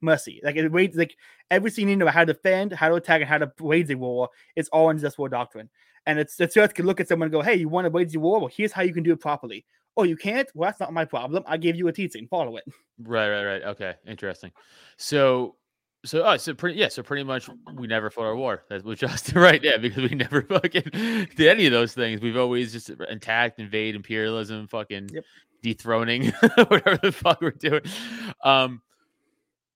mercy. 0.00 0.40
Like 0.42 0.56
it 0.56 0.70
wage 0.70 0.94
like 0.94 1.14
everything 1.50 1.88
you 1.88 1.96
know 1.96 2.06
how 2.08 2.24
to 2.24 2.32
defend, 2.32 2.72
how 2.72 2.88
to 2.88 2.94
attack, 2.96 3.20
and 3.20 3.28
how 3.28 3.38
to 3.38 3.52
wage 3.60 3.90
a 3.90 3.96
war. 3.96 4.28
It's 4.56 4.68
all 4.70 4.90
in 4.90 4.98
just 4.98 5.18
war 5.18 5.28
doctrine. 5.28 5.68
And 6.06 6.18
it's 6.18 6.36
the 6.36 6.48
church 6.48 6.74
can 6.74 6.86
look 6.86 7.00
at 7.00 7.08
someone 7.08 7.26
and 7.26 7.32
go, 7.32 7.42
"Hey, 7.42 7.56
you 7.56 7.68
want 7.68 7.84
to 7.84 7.90
wage 7.90 8.14
a 8.14 8.20
war? 8.20 8.38
Well, 8.40 8.50
here's 8.54 8.72
how 8.72 8.82
you 8.82 8.94
can 8.94 9.02
do 9.02 9.12
it 9.12 9.20
properly." 9.20 9.64
Oh, 9.96 10.04
you 10.04 10.16
can't? 10.16 10.48
Well, 10.54 10.68
that's 10.68 10.80
not 10.80 10.92
my 10.92 11.04
problem. 11.04 11.42
I 11.46 11.56
gave 11.56 11.76
you 11.76 11.88
a 11.88 11.92
teaching. 11.92 12.26
Follow 12.28 12.56
it. 12.56 12.64
right, 13.02 13.28
right, 13.28 13.44
right. 13.44 13.62
Okay, 13.64 13.94
interesting. 14.06 14.50
So, 14.96 15.56
so 16.06 16.24
oh, 16.24 16.36
so 16.38 16.54
pretty 16.54 16.78
yeah, 16.78 16.88
so 16.88 17.02
pretty 17.02 17.24
much 17.24 17.50
we 17.74 17.86
never 17.86 18.08
fought 18.08 18.24
our 18.24 18.36
war. 18.36 18.62
That's 18.70 18.84
what 18.84 18.98
Justin 18.98 19.38
right, 19.42 19.62
yeah, 19.62 19.76
because 19.76 20.08
we 20.08 20.16
never 20.16 20.42
fucking 20.48 20.84
did 21.36 21.40
any 21.48 21.66
of 21.66 21.72
those 21.72 21.92
things. 21.92 22.20
We've 22.22 22.36
always 22.38 22.72
just 22.72 22.88
attacked, 22.88 23.58
invade, 23.58 23.94
imperialism, 23.94 24.68
fucking 24.68 25.10
Yep. 25.12 25.24
dethroning, 25.62 26.26
whatever 26.68 26.98
the 27.02 27.12
fuck 27.12 27.42
we're 27.42 27.50
doing. 27.50 27.82
Um, 28.42 28.80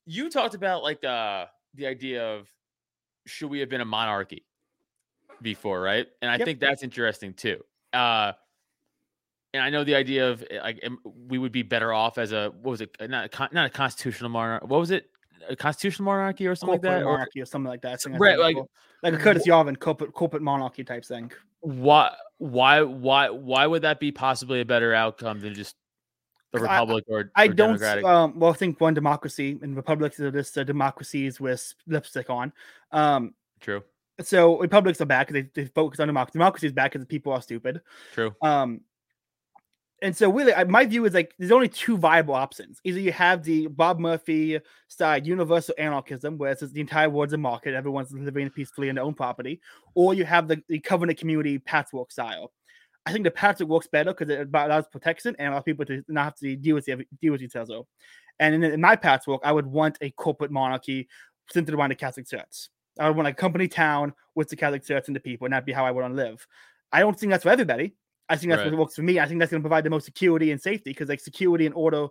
you 0.06 0.30
talked 0.30 0.54
about 0.54 0.82
like 0.82 1.04
uh 1.04 1.46
the 1.74 1.86
idea 1.86 2.34
of 2.34 2.48
should 3.26 3.50
we 3.50 3.60
have 3.60 3.68
been 3.68 3.80
a 3.80 3.86
monarchy 3.86 4.44
before, 5.40 5.80
right? 5.80 6.06
And 6.22 6.30
I 6.30 6.36
Yep. 6.38 6.44
think 6.44 6.60
that's 6.60 6.82
interesting 6.82 7.34
too. 7.34 7.62
Uh 7.92 8.32
and 9.54 9.62
I 9.62 9.70
know 9.70 9.84
the 9.84 9.94
idea 9.94 10.30
of 10.30 10.44
eh, 10.50 10.60
like 10.60 10.84
we 11.28 11.38
would 11.38 11.52
be 11.52 11.62
better 11.62 11.92
off 11.92 12.18
as 12.18 12.32
a 12.32 12.50
what 12.50 12.70
was 12.72 12.80
it? 12.80 12.94
uh, 13.00 13.06
Not 13.06 13.26
a, 13.26 13.28
con- 13.28 13.50
not 13.52 13.66
a 13.66 13.70
constitutional 13.70 14.28
monarch. 14.30 14.62
What 14.64 14.80
was 14.80 14.90
it? 14.90 15.08
A 15.48 15.56
constitutional 15.56 16.06
monarchy 16.06 16.46
or 16.46 16.54
something 16.54 16.74
like 16.74 16.82
that? 16.82 17.02
Or 17.02 17.12
monarchy 17.12 17.40
or 17.40 17.46
something 17.46 17.68
like 17.68 17.82
that. 17.82 18.00
I 18.04 18.18
right, 18.18 18.36
said 18.36 18.38
like, 18.40 18.56
like 19.02 19.14
a 19.14 19.18
Curtis 19.18 19.46
Yarvin 19.46 19.78
corporate 19.78 20.12
corporate 20.12 20.42
monarchy 20.42 20.82
type 20.84 21.04
thing. 21.04 21.30
why? 21.60 22.14
Why? 22.38 22.82
Why? 22.82 23.30
Why 23.30 23.66
would 23.66 23.82
that 23.82 24.00
be 24.00 24.10
possibly 24.12 24.60
a 24.60 24.64
better 24.64 24.92
outcome 24.92 25.40
than 25.40 25.54
just 25.54 25.76
a 26.54 26.58
'Cause 26.58 26.68
I- 26.68 26.74
republic 26.80 27.04
or, 27.08 27.30
I 27.34 27.48
don't. 27.48 27.82
Um, 28.04 28.38
well, 28.38 28.50
I 28.50 28.54
think 28.54 28.80
one 28.80 28.94
democracy 28.94 29.58
and 29.62 29.76
republics 29.76 30.18
are 30.20 30.30
just 30.30 30.56
uh, 30.56 30.64
democracies 30.64 31.40
with 31.40 31.74
lipstick 31.86 32.30
on. 32.30 32.52
Um, 32.92 33.34
true. 33.60 33.82
so 34.22 34.58
republics 34.60 35.00
are 35.00 35.06
bad 35.06 35.26
because 35.26 35.42
they, 35.54 35.62
they 35.62 35.68
focus 35.68 36.00
on 36.00 36.06
democracy. 36.08 36.38
Democracy 36.38 36.66
is 36.66 36.72
bad 36.72 36.92
because 36.92 37.06
people 37.06 37.32
are 37.32 37.42
stupid. 37.42 37.80
True. 38.12 38.34
Um, 38.42 38.80
and 40.02 40.14
so 40.14 40.30
really, 40.30 40.52
I, 40.52 40.64
my 40.64 40.84
view 40.84 41.04
is 41.06 41.14
like 41.14 41.34
there's 41.38 41.52
only 41.52 41.68
two 41.68 41.96
viable 41.96 42.34
options. 42.34 42.78
Either 42.84 43.00
you 43.00 43.10
have 43.12 43.42
the 43.42 43.68
Bob 43.68 43.98
Murphy 43.98 44.60
style 44.88 45.18
universal 45.22 45.74
anarchism, 45.78 46.36
where 46.36 46.50
it's 46.52 46.60
just 46.60 46.74
the 46.74 46.80
entire 46.80 47.08
world's 47.08 47.32
a 47.32 47.38
market, 47.38 47.74
everyone's 47.74 48.12
living 48.12 48.50
peacefully 48.50 48.90
in 48.90 48.96
their 48.96 49.04
own 49.04 49.14
property, 49.14 49.60
or 49.94 50.12
you 50.12 50.24
have 50.24 50.46
the, 50.46 50.62
the 50.68 50.78
covenant 50.80 51.18
community 51.18 51.58
patchwork 51.58 52.12
style. 52.12 52.52
I 53.06 53.12
think 53.12 53.24
the 53.24 53.30
patchwork 53.30 53.68
works 53.68 53.86
better 53.86 54.14
because 54.14 54.30
it 54.34 54.48
allows 54.52 54.86
protection 54.88 55.36
and 55.38 55.48
allows 55.52 55.64
people 55.64 55.84
to 55.86 56.02
not 56.08 56.24
have 56.24 56.34
to 56.36 56.56
deal 56.56 56.74
with 56.74 56.86
the, 56.86 57.04
deal 57.20 57.32
with 57.32 57.42
each 57.42 57.56
other. 57.56 57.80
And 58.40 58.54
in, 58.54 58.64
in 58.64 58.80
my 58.80 58.96
patchwork, 58.96 59.42
I 59.44 59.52
would 59.52 59.66
want 59.66 59.98
a 60.00 60.10
corporate 60.10 60.50
monarchy 60.50 61.08
centered 61.52 61.74
around 61.74 61.90
the 61.90 61.96
Catholic 61.96 62.26
Church. 62.26 62.68
I 62.98 63.08
would 63.08 63.16
want 63.16 63.28
a 63.28 63.34
company 63.34 63.68
town 63.68 64.14
with 64.34 64.48
the 64.48 64.56
Catholic 64.56 64.84
Church 64.84 65.04
and 65.08 65.16
the 65.16 65.20
people, 65.20 65.44
and 65.44 65.52
that'd 65.52 65.66
be 65.66 65.72
how 65.72 65.84
I 65.84 65.90
would 65.90 66.00
want 66.00 66.16
to 66.16 66.22
live. 66.22 66.46
I 66.92 67.00
don't 67.00 67.18
think 67.18 67.30
that's 67.30 67.42
for 67.42 67.50
everybody. 67.50 67.94
I 68.28 68.36
think 68.36 68.50
that's 68.50 68.62
Right. 68.62 68.70
what 68.72 68.78
works 68.78 68.94
for 68.94 69.02
me. 69.02 69.20
I 69.20 69.26
think 69.26 69.38
that's 69.38 69.50
going 69.50 69.60
to 69.62 69.68
provide 69.68 69.84
the 69.84 69.90
most 69.90 70.06
security 70.06 70.50
and 70.50 70.60
safety 70.60 70.90
because 70.90 71.08
like 71.08 71.20
security 71.20 71.66
and 71.66 71.74
order 71.74 72.04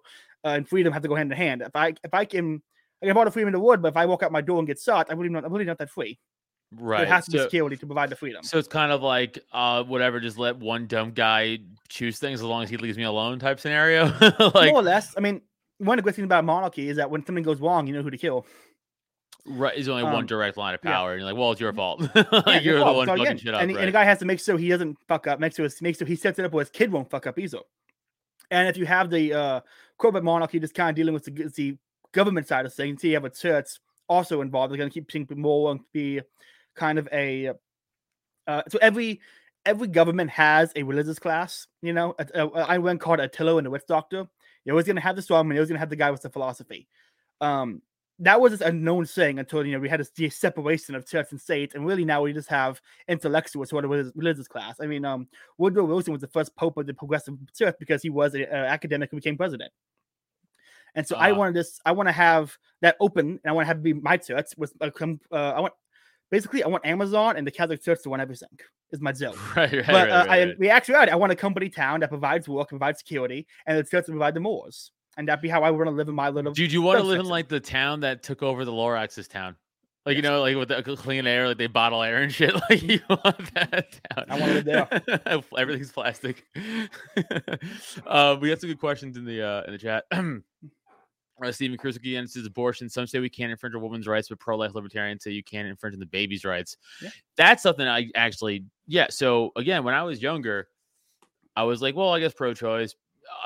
uh, 0.45 0.49
and 0.49 0.67
freedom 0.67 0.93
have 0.93 1.01
to 1.01 1.07
go 1.07 1.15
hand 1.15 1.31
in 1.31 1.37
hand. 1.37 1.61
If 1.63 1.75
I 1.75 1.95
if 2.03 2.13
I 2.13 2.25
can, 2.25 2.61
I 3.01 3.05
can 3.05 3.07
have 3.07 3.17
all 3.17 3.25
the 3.25 3.31
freedom 3.31 3.47
in 3.47 3.53
the 3.53 3.59
world, 3.59 3.81
but 3.81 3.87
if 3.89 3.97
I 3.97 4.05
walk 4.05 4.21
out 4.21 4.31
my 4.31 4.41
door 4.41 4.59
and 4.59 4.67
get 4.67 4.79
shot, 4.79 5.07
I'm 5.09 5.17
really 5.17 5.33
not. 5.33 5.43
I'm 5.43 5.51
really 5.51 5.65
not 5.65 5.79
that 5.79 5.89
free. 5.89 6.19
Right. 6.79 7.01
It 7.01 7.07
has 7.07 7.25
to 7.25 7.31
be 7.31 7.37
So, 7.39 7.43
security 7.45 7.77
to 7.77 7.85
provide 7.85 8.09
the 8.09 8.15
freedom. 8.15 8.43
so 8.43 8.57
it's 8.57 8.67
kind 8.67 8.91
of 8.91 9.01
like 9.01 9.39
uh 9.51 9.83
whatever, 9.83 10.19
just 10.19 10.37
let 10.37 10.57
one 10.57 10.87
dumb 10.87 11.11
guy 11.11 11.59
choose 11.89 12.19
things 12.19 12.39
as 12.39 12.45
long 12.45 12.63
as 12.63 12.69
he 12.69 12.77
leaves 12.77 12.97
me 12.97 13.03
alone 13.03 13.39
type 13.39 13.59
scenario. 13.59 14.05
like 14.39 14.69
More 14.71 14.79
or 14.79 14.81
less. 14.83 15.13
I 15.17 15.19
mean, 15.19 15.41
one 15.79 15.97
of 15.97 16.03
the 16.03 16.03
great 16.03 16.15
things 16.15 16.25
about 16.25 16.45
monarchy 16.45 16.89
is 16.89 16.97
that 16.97 17.09
when 17.09 17.25
something 17.25 17.43
goes 17.43 17.59
wrong, 17.59 17.87
you 17.87 17.93
know 17.93 18.01
who 18.01 18.09
to 18.09 18.17
kill. 18.17 18.45
right 19.45 19.75
is 19.77 19.89
only 19.89 20.03
one 20.03 20.15
um, 20.15 20.25
direct 20.25 20.55
line 20.57 20.73
of 20.73 20.79
yeah. 20.83 20.91
power. 20.91 21.11
And 21.13 21.21
you're 21.21 21.29
like, 21.29 21.37
well, 21.39 21.51
it's 21.51 21.59
your 21.61 21.73
fault. 21.73 22.01
Yeah, 22.15 22.59
you're 22.59 22.79
the 22.79 22.85
one 22.85 23.05
So 23.07 23.11
fucking 23.11 23.21
again, 23.23 23.37
shit 23.37 23.53
up. 23.53 23.61
and, 23.61 23.71
and 23.71 23.87
the 23.87 23.91
guy 23.91 24.05
has 24.05 24.19
to 24.19 24.25
make 24.25 24.39
sure 24.39 24.57
he 24.57 24.69
doesn't 24.69 24.97
fuck 25.07 25.27
up. 25.27 25.39
Make 25.39 25.55
sure, 25.55 25.67
make 25.81 25.97
sure 25.97 26.07
he 26.07 26.15
sets 26.15 26.39
it 26.39 26.45
up 26.45 26.53
where 26.53 26.63
his 26.63 26.69
kid 26.71 26.91
won't 26.91 27.09
fuck 27.09 27.27
up 27.27 27.37
either. 27.37 27.59
And 28.51 28.67
if 28.67 28.77
you 28.77 28.85
have 28.85 29.09
the 29.09 29.33
uh, 29.33 29.61
corporate 29.97 30.23
monarchy 30.23 30.59
just 30.59 30.73
kind 30.75 30.89
of 30.89 30.95
dealing 30.95 31.13
with 31.13 31.25
the, 31.25 31.51
the 31.55 31.77
government 32.11 32.47
side 32.47 32.65
of 32.65 32.73
things, 32.73 33.01
so 33.01 33.07
you 33.07 33.15
have 33.15 33.25
a 33.25 33.29
church 33.29 33.67
also 34.07 34.41
involved. 34.41 34.71
They're 34.71 34.77
going 34.77 34.89
to 34.89 34.93
keep 34.93 35.11
things 35.11 35.27
more 35.35 35.71
and 35.71 35.79
be 35.91 36.21
kind 36.75 36.99
of 36.99 37.07
a. 37.11 37.51
Uh, 38.47 38.61
so 38.69 38.77
every 38.81 39.21
every 39.65 39.87
government 39.87 40.29
has 40.29 40.71
a 40.75 40.83
religious 40.83 41.19
class. 41.19 41.67
You 41.81 41.93
know, 41.93 42.15
I 42.55 42.77
went 42.77 42.99
called 43.01 43.19
Attila 43.19 43.57
and 43.57 43.65
the 43.65 43.71
Witch 43.71 43.83
Doctor. 43.87 44.27
You're 44.65 44.73
always 44.73 44.85
going 44.85 44.95
to 44.97 45.01
have 45.01 45.15
the 45.15 45.21
strong 45.21 45.47
man. 45.47 45.55
You're 45.55 45.61
always 45.61 45.69
going 45.69 45.77
to 45.77 45.79
have 45.81 45.89
the 45.89 45.95
guy 45.95 46.11
with 46.11 46.21
the 46.21 46.29
philosophy. 46.29 46.87
Um, 47.41 47.81
that 48.19 48.39
was 48.39 48.51
just 48.51 48.61
a 48.63 48.71
known 48.71 49.05
thing 49.05 49.39
until 49.39 49.65
you 49.65 49.73
know 49.73 49.79
we 49.79 49.89
had 49.89 50.05
this 50.15 50.35
separation 50.37 50.95
of 50.95 51.07
church 51.07 51.27
and 51.31 51.41
state, 51.41 51.73
and 51.73 51.85
really 51.85 52.05
now 52.05 52.21
we 52.21 52.31
just 52.31 52.49
have 52.49 52.79
intellectuals 53.07 53.69
who 53.71 53.77
are 53.77 53.81
the 53.81 54.11
religious, 54.15 54.47
class. 54.47 54.75
I 54.79 54.85
mean, 54.85 55.03
um, 55.03 55.27
Woodrow 55.57 55.85
Wilson 55.85 56.13
was 56.13 56.21
the 56.21 56.27
first 56.27 56.55
pope 56.55 56.77
of 56.77 56.85
the 56.85 56.93
progressive 56.93 57.35
church 57.57 57.75
because 57.79 58.01
he 58.01 58.09
was 58.09 58.35
an 58.35 58.43
academic 58.43 59.09
who 59.09 59.17
became 59.17 59.35
president. 59.35 59.71
And 60.95 61.07
so 61.07 61.15
I 61.15 61.31
Ah. 61.31 61.35
wanted 61.35 61.55
this. 61.55 61.79
I 61.85 61.91
want 61.91 62.07
to 62.07 62.13
have 62.13 62.55
that 62.81 62.95
open, 62.99 63.39
and 63.43 63.45
I 63.45 63.51
want 63.51 63.63
to 63.65 63.67
have 63.67 63.77
it 63.77 63.83
be 63.83 63.93
my 63.93 64.17
church. 64.17 64.51
With 64.57 64.73
uh, 64.79 64.91
come, 64.91 65.19
uh, 65.31 65.53
I 65.55 65.59
want 65.59 65.73
basically 66.33 66.63
I 66.63 66.67
want 66.67 66.83
Amazon 66.83 67.37
and 67.37 67.45
the 67.45 67.51
Catholic 67.51 67.83
Church 67.83 68.01
to 68.03 68.09
run 68.09 68.19
everything. 68.19 68.49
Is 68.91 68.99
my 68.99 69.11
joke. 69.11 69.37
right, 69.55 69.71
right, 69.71 69.85
But 69.85 69.93
right, 69.93 70.09
uh, 70.09 70.25
right, 70.25 70.29
I, 70.29 70.43
right. 70.45 70.59
reality, 70.59 70.93
I 70.93 71.15
want 71.15 71.31
a 71.31 71.35
company 71.35 71.69
town 71.69 71.99
that 71.99 72.09
provides 72.09 72.49
work, 72.49 72.69
provides 72.69 72.99
security, 72.99 73.45
and 73.67 73.77
the 73.77 73.83
church 73.83 74.07
to 74.07 74.11
provide 74.11 74.33
the 74.33 74.39
mores. 74.39 74.91
And 75.15 75.27
that'd 75.27 75.43
be 75.43 75.49
how 75.49 75.61
I 75.61 75.69
want 75.69 75.85
to 75.85 75.91
live 75.91 76.09
in 76.09 76.15
my 76.15 76.29
little. 76.29 76.53
Dude, 76.53 76.71
you 76.71 76.81
want 76.81 76.99
to 76.99 77.05
live 77.05 77.19
in 77.19 77.27
like 77.27 77.47
the 77.47 77.59
town 77.59 77.99
that 77.99 78.23
took 78.23 78.41
over 78.41 78.65
the 78.65 78.71
Lorax's 78.71 79.27
town? 79.27 79.55
Like 80.07 80.15
you 80.15 80.23
know, 80.23 80.41
like 80.41 80.57
with 80.57 80.69
the 80.69 80.97
clean 80.97 81.27
air, 81.27 81.47
like 81.47 81.57
they 81.59 81.67
bottle 81.67 82.01
air 82.01 82.17
and 82.17 82.33
shit. 82.33 82.53
Like 82.69 82.81
you 82.81 82.99
want 83.07 83.53
that 83.53 83.99
town? 84.09 84.25
I 84.27 84.39
wanna 84.39 84.53
live 84.53 84.65
there. 84.65 85.43
Everything's 85.57 85.91
plastic. 85.91 86.45
uh, 88.07 88.37
we 88.41 88.49
got 88.49 88.59
some 88.59 88.69
good 88.69 88.79
questions 88.79 89.17
in 89.17 89.23
the 89.23 89.41
uh, 89.41 89.63
in 89.65 89.73
the 89.73 89.77
chat. 89.77 90.05
uh, 91.41 91.51
Stephen 91.51 91.77
Cruz 91.77 91.95
against 91.95 92.35
his 92.35 92.45
abortion. 92.45 92.89
Some 92.89 93.07
say 93.07 93.19
we 93.19 93.29
can't 93.29 93.51
infringe 93.51 93.75
a 93.75 93.79
woman's 93.79 94.07
rights, 94.07 94.29
but 94.29 94.39
pro-life 94.39 94.75
libertarians 94.75 95.23
say 95.23 95.31
you 95.31 95.43
can't 95.43 95.67
infringe 95.67 95.93
on 95.93 95.99
the 95.99 96.05
baby's 96.05 96.45
rights. 96.45 96.77
Yeah. 97.01 97.09
That's 97.35 97.63
something 97.63 97.87
I 97.87 98.09
actually, 98.15 98.65
yeah. 98.87 99.07
So 99.09 99.51
again, 99.55 99.83
when 99.83 99.93
I 99.93 100.03
was 100.03 100.21
younger, 100.21 100.67
I 101.55 101.63
was 101.63 101.81
like, 101.81 101.95
well, 101.95 102.13
I 102.13 102.19
guess 102.19 102.33
pro-choice 102.33 102.95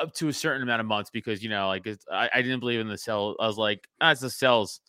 up 0.01 0.13
to 0.15 0.27
a 0.27 0.33
certain 0.33 0.63
amount 0.63 0.81
of 0.81 0.87
months 0.87 1.09
because 1.09 1.43
you 1.43 1.49
know, 1.49 1.67
like 1.67 1.85
it's, 1.85 2.05
I, 2.11 2.29
I 2.33 2.41
didn't 2.41 2.59
believe 2.59 2.79
in 2.79 2.87
the 2.87 2.97
cell. 2.97 3.35
I 3.39 3.47
was 3.47 3.57
like, 3.57 3.87
ah, 4.01 4.11
it's 4.11 4.21
the 4.21 4.29
cells. 4.29 4.81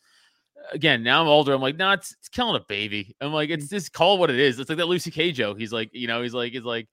Again, 0.72 1.02
now 1.02 1.22
I'm 1.22 1.28
older. 1.28 1.54
I'm 1.54 1.60
like, 1.60 1.76
nah, 1.76 1.92
it's, 1.94 2.12
it's 2.12 2.28
killing 2.28 2.56
a 2.56 2.64
baby. 2.68 3.14
I'm 3.20 3.32
like, 3.32 3.50
it's 3.50 3.68
just 3.68 3.92
call 3.92 4.16
it 4.16 4.20
what 4.20 4.30
it 4.30 4.40
is. 4.40 4.58
It's 4.58 4.68
like 4.68 4.78
that 4.78 4.88
Louis 4.88 4.98
C.K. 4.98 5.32
joke. 5.32 5.58
He's 5.58 5.72
like, 5.72 5.90
you 5.92 6.08
know, 6.08 6.20
he's 6.20 6.34
like, 6.34 6.52
he's 6.52 6.62
like, 6.62 6.88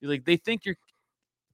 he's 0.00 0.10
like, 0.10 0.24
they 0.24 0.36
think 0.36 0.64
you're 0.64 0.76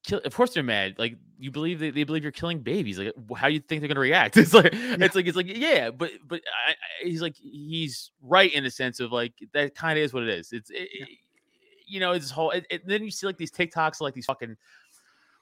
kill. 0.08 0.20
Of 0.24 0.34
course 0.34 0.54
they're 0.54 0.62
mad. 0.62 0.96
Like 0.98 1.16
you 1.38 1.50
believe 1.50 1.78
they, 1.78 1.90
they 1.90 2.02
believe 2.04 2.22
you're 2.22 2.32
killing 2.32 2.58
babies. 2.60 2.98
Like 2.98 3.12
how 3.36 3.46
you 3.46 3.60
think 3.60 3.80
they're 3.80 3.88
gonna 3.88 4.00
react? 4.00 4.36
It's 4.38 4.52
like 4.54 4.70
it's 4.72 5.14
like 5.14 5.26
it's 5.26 5.36
like 5.36 5.46
yeah, 5.48 5.90
but 5.90 6.10
but 6.26 6.40
I, 6.66 6.72
I, 6.72 6.74
he's 7.08 7.22
like 7.22 7.36
he's 7.36 8.10
right 8.22 8.52
in 8.52 8.64
the 8.64 8.70
sense 8.70 8.98
of 9.00 9.12
like 9.12 9.34
that 9.52 9.74
kind 9.74 9.98
of 9.98 10.04
is 10.04 10.12
what 10.12 10.24
it 10.24 10.30
is. 10.30 10.52
It's 10.52 10.70
it, 10.70 10.88
it- 10.92 11.08
you 11.90 12.00
know 12.00 12.12
it's 12.12 12.26
this 12.26 12.30
whole. 12.30 12.50
It, 12.50 12.86
then 12.86 13.02
you 13.02 13.10
see 13.10 13.26
like 13.26 13.38
these 13.38 13.50
TikToks 13.50 14.00
like 14.02 14.12
these 14.12 14.26
fucking 14.26 14.56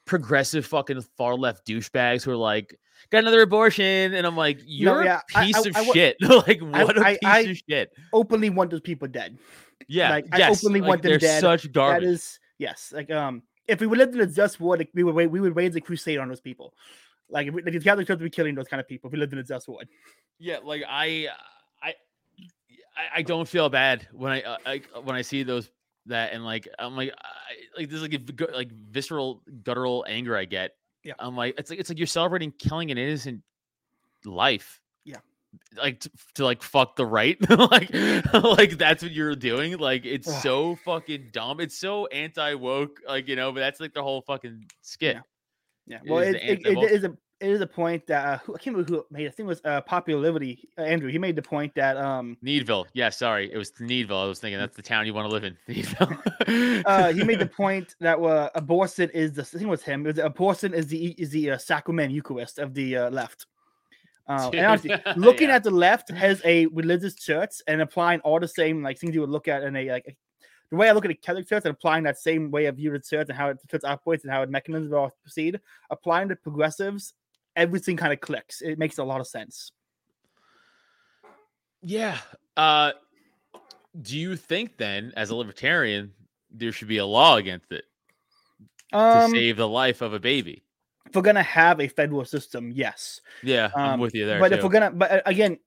progressive 0.05 0.65
fucking 0.65 1.01
far 1.17 1.35
left 1.35 1.65
douchebags 1.67 2.23
who 2.23 2.31
are 2.31 2.37
like 2.37 2.79
got 3.09 3.19
another 3.19 3.41
abortion 3.41 4.13
and 4.13 4.25
I'm 4.25 4.37
like 4.37 4.59
you're 4.65 5.03
yeah, 5.03 5.19
a 5.35 5.43
piece 5.45 5.57
I- 5.57 5.69
of 5.81 5.85
shit. 5.93 6.15
like 6.21 6.61
what 6.61 6.97
a 6.97 7.01
I- 7.01 7.11
piece 7.17 7.19
I- 7.23 7.39
of 7.39 7.57
shit. 7.69 7.91
Openly 8.13 8.49
want 8.49 8.71
those 8.71 8.81
people 8.81 9.07
dead. 9.07 9.37
Yeah, 9.89 10.09
like, 10.09 10.25
I 10.31 10.49
openly 10.49 10.81
like, 10.81 10.87
want 10.89 11.01
them 11.03 11.19
dead. 11.19 11.39
such 11.41 11.71
garbage. 11.71 12.03
That 12.03 12.09
is 12.09 12.39
yes. 12.57 12.91
Like 12.95 13.11
um, 13.11 13.43
if 13.67 13.81
we 13.81 13.87
would 13.87 13.97
lived 13.97 14.15
in 14.15 14.21
a 14.21 14.27
just 14.27 14.59
like, 14.59 14.89
we 14.93 15.03
would 15.03 15.15
we 15.15 15.39
would 15.39 15.55
raise 15.55 15.75
a 15.75 15.81
crusade 15.81 16.19
on 16.19 16.27
those 16.29 16.41
people. 16.41 16.73
Like 17.29 17.47
if, 17.47 17.53
we, 17.53 17.61
like, 17.61 17.73
if 17.73 17.83
Catholic 17.83 18.07
Church 18.07 18.19
would 18.19 18.25
be 18.25 18.29
killing 18.29 18.55
those 18.55 18.67
kind 18.67 18.79
of 18.79 18.87
people 18.87 19.09
if 19.09 19.11
we 19.11 19.19
lived 19.19 19.33
in 19.33 19.39
a 19.39 19.43
just 19.43 19.67
world. 19.67 19.83
Yeah, 20.39 20.59
like 20.63 20.83
I, 20.87 21.27
I, 21.81 21.89
I, 21.89 21.93
I 23.17 23.21
don't 23.21 23.47
feel 23.47 23.69
bad 23.69 24.07
when 24.13 24.31
I, 24.31 24.41
uh, 24.41 24.57
I 24.65 24.81
when 25.03 25.15
I 25.15 25.21
see 25.21 25.43
those 25.43 25.69
that 26.05 26.31
and 26.31 26.45
like 26.45 26.67
I'm 26.79 26.95
like 26.95 27.13
I, 27.17 27.79
like 27.79 27.89
there's 27.89 28.01
like 28.01 28.13
a 28.13 28.53
like 28.53 28.71
visceral 28.71 29.43
guttural 29.63 30.05
anger 30.07 30.37
I 30.37 30.45
get. 30.45 30.71
Yeah. 31.03 31.13
I'm 31.19 31.35
like 31.35 31.55
it's 31.57 31.69
like 31.69 31.79
it's 31.79 31.89
like 31.89 31.97
you're 31.97 32.07
celebrating 32.07 32.51
killing 32.51 32.91
an 32.91 32.97
innocent 32.97 33.41
life. 34.25 34.79
Like 35.75 35.99
to, 36.01 36.11
to 36.35 36.45
like 36.45 36.63
fuck 36.63 36.95
the 36.95 37.05
right, 37.05 37.37
like 37.49 37.93
like 38.33 38.77
that's 38.77 39.03
what 39.03 39.11
you're 39.11 39.35
doing. 39.35 39.77
Like 39.77 40.05
it's 40.05 40.27
Ugh. 40.27 40.41
so 40.41 40.75
fucking 40.85 41.29
dumb. 41.31 41.59
It's 41.59 41.77
so 41.77 42.07
anti 42.07 42.53
woke. 42.55 42.99
Like 43.07 43.27
you 43.27 43.35
know, 43.35 43.51
but 43.51 43.59
that's 43.59 43.79
like 43.79 43.93
the 43.93 44.03
whole 44.03 44.21
fucking 44.21 44.65
skit. 44.81 45.15
Yeah. 45.15 45.21
Yeah, 45.87 45.99
well, 46.05 46.21
it, 46.21 46.35
it, 46.35 46.65
it 46.65 46.77
of- 46.77 46.83
is 46.83 47.03
a 47.05 47.17
it 47.39 47.51
is 47.51 47.61
a 47.61 47.67
point 47.67 48.05
that 48.07 48.25
uh, 48.25 48.37
who, 48.39 48.55
I 48.55 48.57
can't 48.57 48.75
remember 48.75 48.97
who 48.97 49.05
made. 49.11 49.27
I 49.27 49.29
think 49.29 49.45
it 49.45 49.49
was 49.49 49.61
uh, 49.63 49.81
Popular 49.81 50.19
Liberty. 50.19 50.67
Uh, 50.77 50.81
Andrew, 50.81 51.09
he 51.09 51.19
made 51.19 51.35
the 51.35 51.41
point 51.41 51.73
that 51.75 51.95
um 51.97 52.37
Needville. 52.43 52.87
Yeah, 52.93 53.09
sorry, 53.09 53.51
it 53.51 53.57
was 53.57 53.71
Needville. 53.79 54.23
I 54.23 54.25
was 54.25 54.39
thinking 54.39 54.59
that's 54.59 54.75
the 54.75 54.81
town 54.81 55.05
you 55.05 55.13
want 55.13 55.29
to 55.29 55.33
live 55.33 55.43
in. 55.43 55.55
Needville. 55.67 56.83
uh, 56.85 57.13
he 57.13 57.23
made 57.23 57.39
the 57.39 57.45
point 57.57 57.95
that 57.99 58.19
uh, 58.19 58.49
abortion 58.55 59.09
is 59.11 59.33
the 59.33 59.43
thing 59.43 59.59
think 59.59 59.67
it 59.67 59.71
was 59.71 59.83
him. 59.83 60.05
It 60.05 60.15
was 60.15 60.25
abortion 60.25 60.73
is 60.73 60.87
the 60.87 61.11
is 61.11 61.29
the 61.29 61.51
uh, 61.51 61.57
sacrament 61.57 62.11
Eucharist 62.11 62.59
of 62.59 62.73
the 62.73 62.97
uh, 62.97 63.09
left. 63.11 63.45
Uh, 64.27 64.49
and 64.53 64.65
honestly, 64.65 64.91
looking 65.15 65.49
Yeah. 65.49 65.55
at 65.55 65.63
the 65.63 65.71
left 65.71 66.09
has 66.11 66.41
a 66.43 66.65
religious 66.67 67.15
church 67.15 67.61
and 67.67 67.81
applying 67.81 68.19
all 68.21 68.39
the 68.39 68.47
same 68.47 68.83
like 68.83 68.97
things 68.99 69.15
you 69.15 69.21
would 69.21 69.29
look 69.29 69.47
at 69.47 69.63
in 69.63 69.75
a 69.75 69.89
like 69.91 70.17
the 70.69 70.75
way 70.75 70.89
I 70.89 70.91
look 70.91 71.05
at 71.05 71.11
a 71.11 71.15
Catholic 71.15 71.47
church 71.47 71.63
and 71.63 71.71
applying 71.73 72.03
that 72.03 72.17
same 72.17 72.51
way 72.51 72.65
of 72.65 72.75
view 72.75 72.91
the 72.91 72.99
church 72.99 73.27
and 73.29 73.37
how 73.37 73.49
it, 73.49 73.61
the 73.61 73.67
church 73.67 73.83
operates 73.85 74.25
and 74.25 74.33
how 74.33 74.41
its 74.41 74.51
mechanisms 74.51 74.91
all 74.91 75.11
proceed, 75.23 75.61
applying 75.89 76.27
to 76.27 76.35
progressives, 76.35 77.13
everything 77.55 77.95
kind 77.95 78.11
of 78.11 78.19
clicks. 78.19 78.61
It 78.61 78.77
makes 78.77 78.97
a 78.97 79.03
lot 79.05 79.21
of 79.21 79.27
sense. 79.27 79.71
Yeah. 81.81 82.17
Uh 82.55 82.91
do 84.01 84.17
you 84.17 84.35
think 84.35 84.77
then, 84.77 85.11
as 85.15 85.29
a 85.31 85.35
libertarian, 85.35 86.13
there 86.51 86.71
should 86.71 86.87
be 86.87 86.97
a 86.97 87.05
law 87.05 87.37
against 87.37 87.71
it 87.71 87.85
to 88.91 88.97
Um, 88.97 89.31
save 89.31 89.57
the 89.57 89.67
life 89.67 90.01
of 90.01 90.13
a 90.13 90.19
baby? 90.19 90.63
If 91.07 91.15
we're 91.15 91.21
gonna 91.21 91.43
have 91.43 91.79
a 91.79 91.87
federal 91.87 92.25
system, 92.25 92.71
yes. 92.71 93.21
Yeah, 93.43 93.69
I'm 93.75 93.93
Um, 93.95 93.99
with 93.99 94.13
you 94.15 94.25
there. 94.25 94.39
but 94.39 94.49
too. 94.49 94.55
if 94.55 94.63
we're 94.63 94.69
gonna, 94.69 94.91
but 94.91 95.11
uh, 95.11 95.21
again, 95.25 95.57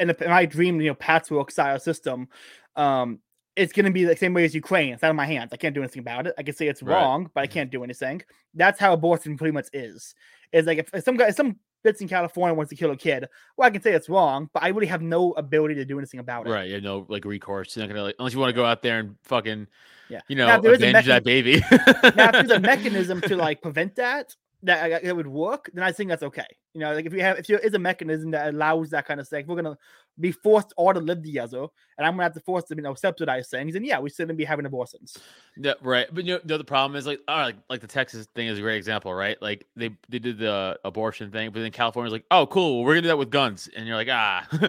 in, 0.00 0.14
my 0.26 0.46
dream, 0.46 0.80
you 0.80 0.88
know, 0.88 0.94
patchwork 0.94 1.50
style 1.50 1.78
system, 1.78 2.28
um, 2.76 3.20
it's 3.54 3.72
gonna 3.72 3.90
be 3.90 4.04
the 4.04 4.16
same 4.16 4.32
way 4.34 4.44
as 4.44 4.54
Ukraine. 4.54 4.94
It's 4.94 5.02
out 5.04 5.10
of 5.10 5.16
my 5.16 5.26
hands. 5.26 5.50
I 5.52 5.56
can't 5.56 5.74
do 5.74 5.80
anything 5.82 6.00
about 6.00 6.26
it. 6.26 6.34
I 6.38 6.42
can 6.42 6.54
say 6.54 6.68
it's 6.68 6.82
Right. 6.82 6.94
wrong, 6.96 7.30
but 7.34 7.42
I 7.42 7.46
Mhm. 7.46 7.50
can't 7.50 7.70
do 7.70 7.84
anything. 7.84 8.22
That's 8.54 8.80
how 8.80 8.92
abortion 8.94 9.36
pretty 9.36 9.52
much 9.52 9.68
is. 9.72 10.14
Is 10.52 10.66
like 10.66 10.78
if, 10.78 10.92
if 10.94 11.04
some 11.04 11.16
guy, 11.16 11.28
if 11.28 11.34
some 11.36 11.56
bitch 11.84 12.00
in 12.00 12.08
California 12.08 12.54
wants 12.54 12.70
to 12.70 12.76
kill 12.76 12.90
a 12.92 12.96
kid, 12.96 13.26
well, 13.56 13.66
I 13.66 13.70
can 13.70 13.82
say 13.82 13.92
it's 13.92 14.08
wrong, 14.08 14.48
but 14.54 14.62
I 14.62 14.68
really 14.68 14.86
have 14.86 15.02
no 15.02 15.32
ability 15.32 15.74
to 15.76 15.84
do 15.84 15.98
anything 15.98 16.20
about 16.20 16.46
it. 16.46 16.50
right, 16.50 16.68
you 16.70 16.80
know, 16.80 17.04
like 17.08 17.24
recourse. 17.24 17.76
You're 17.76 17.86
not 17.86 17.92
gonna 17.92 18.04
like 18.04 18.14
unless 18.18 18.32
you 18.32 18.38
want 18.40 18.50
to 18.50 18.54
go 18.56 18.64
out 18.64 18.82
there 18.82 18.98
and 19.00 19.16
fucking 19.24 19.66
Yeah. 20.08 20.20
you 20.28 20.36
know, 20.36 20.46
Now, 20.46 20.60
there 20.60 20.72
is 20.74 20.82
a 20.82 20.88
avenge 20.90 21.06
that 21.06 21.24
baby. 21.24 21.60
now, 21.60 22.28
if 22.28 22.32
there's 22.32 22.50
a 22.50 22.60
mechanism 22.72 23.20
to 23.22 23.36
like 23.36 23.60
prevent 23.62 23.96
that, 23.96 24.34
that 24.64 25.04
it 25.04 25.14
would 25.14 25.26
work, 25.26 25.70
then 25.74 25.82
I 25.82 25.92
think 25.92 26.08
that's 26.08 26.22
okay. 26.22 26.46
You 26.74 26.80
know, 26.80 26.94
like 26.94 27.04
if 27.04 27.12
you 27.12 27.20
have, 27.20 27.38
if 27.38 27.46
there 27.46 27.58
is 27.58 27.74
a 27.74 27.78
mechanism 27.78 28.30
that 28.30 28.54
allows 28.54 28.90
that 28.90 29.06
kind 29.06 29.20
of 29.20 29.28
thing, 29.28 29.46
we're 29.46 29.56
gonna 29.56 29.76
be 30.20 30.32
forced 30.32 30.72
all 30.76 30.94
to 30.94 31.00
live 31.00 31.22
together, 31.22 31.66
and 31.98 32.06
I'm 32.06 32.12
gonna 32.12 32.22
have 32.22 32.34
to 32.34 32.40
force 32.40 32.64
them, 32.64 32.78
you 32.78 32.82
know, 32.82 32.94
subsidize 32.94 33.48
things, 33.48 33.74
and 33.74 33.84
yeah, 33.84 33.98
we 33.98 34.10
shouldn't 34.10 34.38
be 34.38 34.44
having 34.44 34.64
abortions. 34.64 35.18
Yeah, 35.56 35.74
right. 35.82 36.06
But 36.12 36.24
you 36.24 36.34
know, 36.34 36.40
no, 36.44 36.58
the 36.58 36.64
problem 36.64 36.96
is 36.96 37.06
like, 37.06 37.20
all 37.28 37.38
right, 37.38 37.56
like, 37.68 37.80
the 37.80 37.86
Texas 37.86 38.26
thing 38.34 38.46
is 38.46 38.58
a 38.58 38.62
great 38.62 38.76
example, 38.76 39.12
right? 39.12 39.40
Like 39.42 39.66
they 39.76 39.90
they 40.08 40.18
did 40.18 40.38
the 40.38 40.78
abortion 40.84 41.30
thing, 41.30 41.50
but 41.50 41.60
then 41.60 41.72
California's 41.72 42.12
like, 42.12 42.24
oh, 42.30 42.46
cool, 42.46 42.84
we're 42.84 42.92
gonna 42.92 43.02
do 43.02 43.08
that 43.08 43.18
with 43.18 43.30
guns, 43.30 43.68
and 43.76 43.86
you're 43.86 43.96
like, 43.96 44.08
ah, 44.10 44.46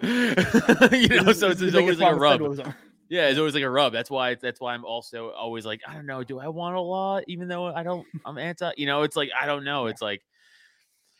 you 0.92 1.08
know, 1.08 1.32
so 1.32 1.50
it's, 1.50 1.60
the 1.60 1.68
it's 1.68 1.76
always 1.76 1.98
like 1.98 2.12
a 2.12 2.16
rub. 2.16 2.74
Yeah, 3.08 3.28
it's 3.28 3.38
always 3.38 3.54
like 3.54 3.62
a 3.62 3.70
rub. 3.70 3.92
That's 3.92 4.10
why 4.10 4.34
that's 4.34 4.60
why 4.60 4.74
I'm 4.74 4.84
also 4.84 5.30
always 5.30 5.64
like, 5.66 5.80
I 5.86 5.94
don't 5.94 6.06
know, 6.06 6.24
do 6.24 6.38
I 6.40 6.48
want 6.48 6.76
a 6.76 6.80
law 6.80 7.20
even 7.26 7.48
though 7.48 7.66
I 7.66 7.82
don't 7.82 8.06
I'm 8.24 8.38
anti, 8.38 8.70
you 8.76 8.86
know, 8.86 9.02
it's 9.02 9.16
like 9.16 9.30
I 9.38 9.46
don't 9.46 9.64
know. 9.64 9.86
It's 9.86 10.00
like 10.02 10.22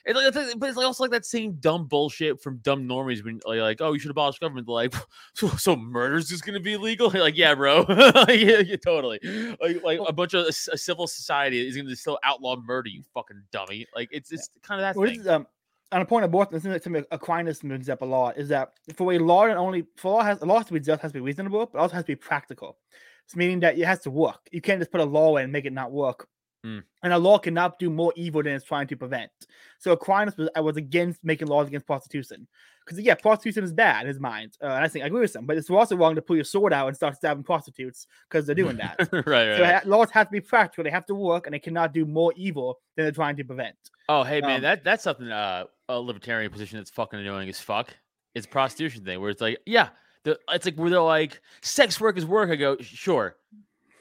it's 0.07 0.14
like, 0.16 0.26
it's 0.26 0.37
like- 0.37 0.59
but 0.59 0.68
it's 0.68 0.76
like 0.76 0.87
also 0.87 1.05
like 1.05 1.12
that 1.12 1.24
same 1.24 1.53
dumb 1.61 1.87
bullshit 1.87 2.43
from 2.43 2.59
dumb 2.59 2.87
normies 2.87 3.24
when 3.24 3.41
like, 3.47 3.61
like 3.61 3.80
oh 3.80 3.93
you 3.95 3.99
should 3.99 4.11
abolish 4.11 4.39
government. 4.39 4.66
They're 4.66 4.74
like 4.74 4.95
so, 5.35 5.49
so 5.59 5.76
murder's 5.76 6.28
just 6.28 6.45
gonna 6.45 6.61
be 6.61 6.74
illegal. 6.74 7.11
like 7.14 7.37
yeah, 7.37 7.55
bro, 7.55 7.85
yeah, 8.28 8.59
yeah, 8.61 8.76
totally. 8.76 9.18
Like 9.62 9.82
like 9.82 10.01
a 10.07 10.12
bunch 10.12 10.35
of 10.35 10.45
a, 10.47 10.49
a 10.49 10.78
civil 10.78 11.07
society 11.07 11.66
is 11.66 11.76
gonna 11.76 11.97
still 11.97 12.18
outlaw 12.22 12.57
murder. 12.57 12.89
You 12.91 13.03
fucking 13.14 13.43
dummy. 13.53 13.87
Like 13.95 14.09
it's 14.12 14.30
it's 14.32 14.51
kind 14.62 14.80
of 14.80 14.85
that 14.85 14.99
Well, 14.99 15.09
thing. 15.09 15.20
is, 15.20 15.28
um, 15.28 15.47
on 15.93 16.01
a 16.01 16.05
point 16.05 16.24
of 16.24 16.30
abortion, 16.30 16.55
this 16.55 16.64
is 16.64 16.82
something 16.82 17.05
Aquinas 17.11 17.61
brings 17.61 17.89
up 17.89 18.03
a 18.03 18.05
lot. 18.05 18.37
Is 18.37 18.49
that 18.49 18.72
for 18.97 19.12
a 19.12 19.18
law 19.18 19.45
and 19.45 19.59
only 19.59 19.87
for 19.97 20.12
law 20.12 20.22
has 20.22 20.41
a 20.43 20.47
law 20.47 20.59
has 20.59 20.66
to 20.66 20.72
be 20.72 20.80
just 20.80 21.03
has 21.03 21.12
to 21.12 21.18
be 21.18 21.20
reasonable, 21.20 21.66
but 21.66 21.78
also 21.78 21.95
has 21.95 22.05
to 22.05 22.12
be 22.12 22.16
practical. 22.16 22.78
It's 23.26 23.37
meaning 23.37 23.61
that 23.61 23.78
it 23.78 23.87
has 23.87 24.01
to 24.01 24.11
work. 24.11 24.41
You 24.53 24.61
can't 24.61 24.80
just 24.80 24.91
put 24.91 25.01
a 25.01 25.05
law 25.05 25.37
in 25.37 25.45
and 25.45 25.53
make 25.53 25.64
it 25.64 25.72
not 25.72 25.93
work. 25.93 26.28
Mm. 26.64 26.82
And 27.03 27.12
a 27.12 27.18
law 27.18 27.39
cannot 27.39 27.78
do 27.78 27.91
more 27.91 28.12
evil 28.16 28.43
than 28.43 28.55
it's 28.55 28.64
trying 28.64 28.87
to 28.89 28.97
prevent. 28.97 29.30
So 29.78 29.93
Aquinas 29.93 30.37
was, 30.37 30.49
I 30.57 30.61
was 30.61 30.76
against 30.76 31.22
making 31.22 31.49
laws 31.49 31.68
against 31.68 31.87
prostitution 31.87 32.47
because 32.85 33.01
yeah, 33.01 33.14
prostitution 33.14 33.64
is 33.64 33.72
bad 33.72 34.03
in 34.03 34.09
his 34.09 34.20
mind, 34.20 34.57
uh, 34.62 34.66
and 34.66 34.85
I 34.85 34.89
think 34.89 35.05
I 35.05 35.07
agree 35.07 35.20
with 35.20 35.35
him. 35.35 35.47
But 35.47 35.57
it's 35.57 35.70
also 35.70 35.97
wrong 35.97 36.14
to 36.14 36.22
pull 36.22 36.37
your 36.37 36.45
sword 36.45 36.72
out 36.72 36.89
and 36.89 36.97
start 36.97 37.16
stabbing 37.16 37.45
prostitutes 37.45 38.07
because 38.28 38.47
they're 38.47 38.55
doing 38.55 38.76
that. 38.76 38.97
right, 39.12 39.26
right. 39.26 39.57
So 39.57 39.62
right. 39.62 39.87
laws 39.87 40.11
have 40.11 40.28
to 40.28 40.32
be 40.32 40.41
practical. 40.41 40.85
They 40.85 40.91
have 40.91 41.07
to 41.07 41.14
work, 41.14 41.47
and 41.47 41.55
they 41.55 41.59
cannot 41.59 41.95
do 41.95 42.05
more 42.05 42.32
evil 42.37 42.80
than 42.97 43.05
they're 43.05 43.12
trying 43.12 43.37
to 43.37 43.45
prevent. 43.45 43.76
Oh, 44.09 44.22
hey 44.22 44.40
man, 44.40 44.57
Um, 44.57 44.62
that 44.62 44.84
that's 44.84 45.02
something 45.05 45.28
uh, 45.30 45.64
a 45.88 45.98
libertarian 45.98 46.50
position 46.50 46.78
that's 46.78 46.90
fucking 46.90 47.18
annoying 47.18 47.48
as 47.48 47.61
fuck. 47.61 47.94
It's 48.34 48.46
prostitution 48.46 49.05
thing 49.05 49.20
where 49.20 49.30
it's 49.30 49.40
like, 49.40 49.59
yeah, 49.66 49.90
the, 50.24 50.38
it's 50.50 50.64
like 50.66 50.76
where 50.76 50.90
they're 50.90 51.00
like, 51.00 51.40
sex 51.62 52.00
work 52.00 52.16
is 52.18 52.26
work. 52.26 52.50
I 52.50 52.57
go, 52.57 52.76
sure. 52.80 53.36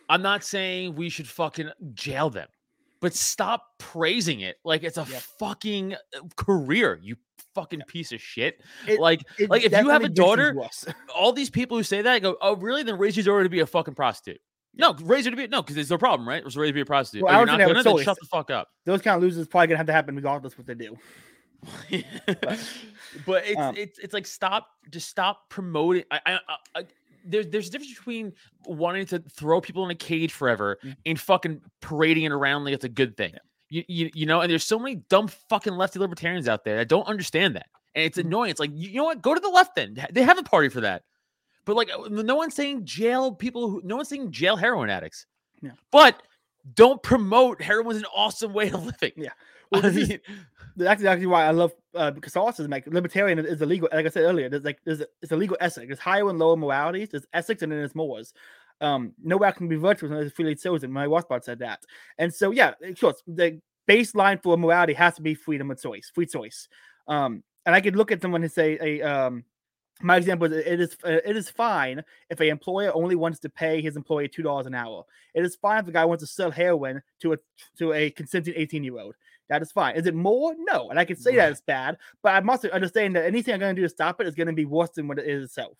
I'm 0.09 0.21
not 0.21 0.43
saying 0.43 0.95
we 0.95 1.09
should 1.09 1.27
fucking 1.27 1.69
jail 1.93 2.29
them, 2.29 2.47
but 2.99 3.13
stop 3.13 3.77
praising 3.77 4.41
it 4.41 4.57
like 4.65 4.83
it's 4.83 4.97
a 4.97 5.05
Yeah. 5.09 5.19
fucking 5.39 5.93
uh, 5.93 5.97
career. 6.35 6.99
You 7.01 7.15
fucking 7.55 7.81
piece 7.87 8.11
of 8.11 8.19
shit. 8.19 8.59
It- 8.87 8.99
like, 8.99 9.21
It 9.37 9.49
like 9.49 9.63
if 9.63 9.71
you 9.71 9.89
have 9.89 10.03
a 10.03 10.09
daughter, 10.09 10.55
all 11.15 11.31
these 11.31 11.49
people 11.49 11.77
who 11.77 11.83
say 11.83 12.01
that 12.01 12.21
go, 12.21 12.35
oh, 12.41 12.55
really? 12.55 12.83
Then 12.83 12.97
raise 12.97 13.15
your 13.15 13.23
daughter 13.23 13.43
to 13.43 13.49
be 13.49 13.59
a 13.61 13.67
fucking 13.67 13.93
prostitute. 13.95 14.41
No, 14.76 14.93
raise 15.03 15.26
her 15.26 15.32
to 15.32 15.38
be 15.38 15.47
no, 15.47 15.61
because 15.61 15.76
there's 15.76 15.89
no 15.89 15.97
problem, 15.97 16.28
right? 16.28 16.43
Raise 16.43 16.55
her 16.55 16.65
to 16.65 16.74
be 16.74 16.82
a 16.82 16.86
prostitute. 16.86 17.24
Well, 17.24 17.34
I 17.34 17.38
you're 17.38 17.45
don't 17.45 17.59
not 17.59 17.65
gonna 17.67 17.74
was 17.76 17.84
then 17.84 17.91
solely- 17.91 18.03
shut 18.03 18.17
the 18.19 18.26
fuck 18.28 18.49
up. 18.51 18.69
those 18.86 19.01
kind 19.01 19.15
of 19.17 19.21
losers 19.21 19.47
probably 19.47 19.67
gonna 19.67 19.78
have 19.78 19.86
to 19.88 19.93
happen 19.93 20.15
regardless 20.15 20.53
of 20.53 20.59
what 20.59 20.67
they 20.67 20.74
do. 20.76 20.97
but 23.26 23.43
it's 23.45 23.59
Um, 23.59 23.76
it's 23.78 23.99
it's 23.99 24.13
like 24.13 24.28
stop 24.28 24.67
just 24.89 25.09
stop 25.09 25.49
promoting 25.49 26.03
I, 26.11 26.19
I, 26.26 26.39
I, 26.76 26.84
there's 27.26 27.47
there's 27.47 27.69
a 27.69 27.71
difference 27.71 27.93
between 27.93 28.34
wanting 28.65 29.05
to 29.07 29.19
throw 29.19 29.61
people 29.61 29.86
in 29.86 29.91
a 29.91 29.95
cage 29.95 30.34
forever 30.34 30.78
Mm. 30.84 30.95
and 31.05 31.19
fucking 31.19 31.61
parading 31.82 32.24
it 32.24 32.32
around 32.32 32.65
like 32.65 32.74
it's 32.74 32.84
a 32.84 32.89
good 32.89 33.15
thing. 33.15 33.34
You, 33.69 33.84
you 33.88 34.09
you 34.13 34.26
know, 34.26 34.41
and 34.41 34.51
there's 34.51 34.65
so 34.65 34.78
many 34.78 34.95
dumb 35.09 35.28
fucking 35.49 35.74
lefty 35.74 35.99
libertarians 35.99 36.47
out 36.49 36.63
there 36.65 36.78
that 36.78 36.89
don't 36.89 37.07
understand 37.07 37.55
that. 37.55 37.67
And 37.95 38.03
it's 38.05 38.17
Mhm. 38.17 38.26
annoying. 38.26 38.51
It's 38.51 38.59
like, 38.59 38.71
you 38.74 38.89
you 38.89 38.97
know 38.97 39.05
what? 39.05 39.21
Go 39.21 39.34
to 39.34 39.39
the 39.39 39.49
left 39.49 39.76
then. 39.76 39.95
They 40.11 40.21
have 40.24 40.38
a 40.38 40.43
party 40.43 40.67
for 40.69 40.82
that. 40.82 41.03
But 41.66 41.76
like 41.76 41.89
uh, 41.91 42.07
no 42.09 42.36
one's 42.36 42.55
saying 42.55 42.86
jail 42.86 43.32
people 43.32 43.70
who 43.70 43.82
no 43.84 43.95
one's 43.97 44.09
saying 44.09 44.32
jail 44.32 44.55
heroin 44.55 44.89
addicts. 44.89 45.26
Yeah. 45.61 45.72
But 45.91 46.22
don't 46.76 47.01
promote 47.03 47.61
heroin 47.61 47.95
is 47.95 48.01
an 48.01 48.07
awesome 48.16 48.53
way 48.53 48.70
of 48.70 48.86
living. 48.86 49.11
Yeah. 49.16 49.30
Well, 49.72 49.84
I 49.86 49.89
this 49.89 50.09
is- 50.09 50.20
That's 50.76 51.01
exactly 51.01 51.26
why 51.26 51.45
I 51.45 51.49
love 51.51 51.74
uh, 51.95 52.11
Catholicism. 52.11 52.70
Like 52.70 52.86
libertarian 52.86 53.39
is 53.39 53.59
illegal. 53.61 53.89
Like 53.91 54.05
I 54.05 54.09
said 54.09 54.22
earlier, 54.24 54.47
there's 54.47 54.64
like 54.64 54.80
there's 54.86 55.01
a, 55.01 55.07
it's 55.22 55.32
a 55.32 55.36
legal 55.36 55.57
ethic. 55.59 55.88
There's 55.88 55.97
higher 55.99 56.30
and 56.30 56.38
lower 56.38 56.55
moralities. 56.55 57.09
There's 57.09 57.26
ethics 57.34 57.64
and 57.64 57.72
then 57.72 57.80
there's 57.80 57.95
mores. 57.95 58.34
Um, 58.82 59.14
no 59.24 59.43
act 59.43 59.57
can 59.57 59.68
be 59.68 59.78
virtuous 59.78 60.11
unless 60.11 60.28
it's 60.28 60.36
freely 60.36 60.53
chosen. 60.55 60.91
Murray 60.91 61.07
Rothbard 61.07 61.43
said 61.43 61.57
that. 61.59 61.84
And 62.20 62.32
so 62.32 62.51
yeah, 62.51 62.74
of 62.84 62.99
course, 62.99 63.24
the 63.26 63.61
baseline 63.89 64.43
for 64.43 64.57
morality 64.57 64.93
has 64.93 65.16
to 65.16 65.24
be 65.24 65.34
freedom 65.34 65.72
of 65.72 65.82
choice, 65.82 66.11
free 66.14 66.28
choice. 66.28 66.68
Um, 67.07 67.43
and 67.66 67.74
I 67.74 67.82
could 67.82 67.95
look 67.95 68.11
at 68.11 68.22
someone 68.22 68.43
and 68.43 68.51
say 68.51 68.78
a 68.80 69.01
um. 69.01 69.43
My 70.01 70.17
example 70.17 70.51
is 70.51 70.65
it 70.65 70.79
is 70.81 70.97
uh, 71.05 71.19
it 71.25 71.37
is 71.37 71.49
fine 71.49 72.03
if 72.29 72.39
a 72.39 72.49
employer 72.49 72.91
only 72.93 73.15
wants 73.15 73.39
to 73.39 73.49
pay 73.49 73.81
his 73.81 73.95
employee 73.95 74.27
two 74.27 74.41
dollars 74.41 74.65
an 74.65 74.73
hour. 74.75 75.05
It 75.33 75.45
is 75.45 75.55
fine 75.55 75.79
if 75.79 75.87
a 75.87 75.91
guy 75.91 76.03
wants 76.05 76.23
to 76.23 76.27
sell 76.27 76.51
heroin 76.51 77.01
to 77.21 77.33
a 77.33 77.37
to 77.77 77.93
a 77.93 78.09
consenting 78.09 78.53
eighteen 78.57 78.83
year 78.83 78.99
old. 78.99 79.15
That 79.49 79.61
is 79.61 79.71
fine. 79.71 79.95
Is 79.95 80.07
it 80.07 80.15
more? 80.15 80.55
No. 80.57 80.89
And 80.89 80.97
I 80.97 81.05
can 81.05 81.15
say 81.17 81.35
that 81.35 81.51
it's 81.51 81.61
bad, 81.61 81.97
but 82.21 82.33
I 82.33 82.39
must 82.39 82.65
understand 82.65 83.15
that 83.15 83.25
anything 83.25 83.53
I'm 83.53 83.59
going 83.59 83.75
to 83.75 83.81
do 83.81 83.85
to 83.85 83.89
stop 83.89 84.19
it 84.19 84.27
is 84.27 84.35
going 84.35 84.47
to 84.47 84.53
be 84.53 84.65
worse 84.65 84.89
than 84.91 85.07
what 85.07 85.19
it 85.19 85.27
is 85.27 85.43
itself. 85.43 85.77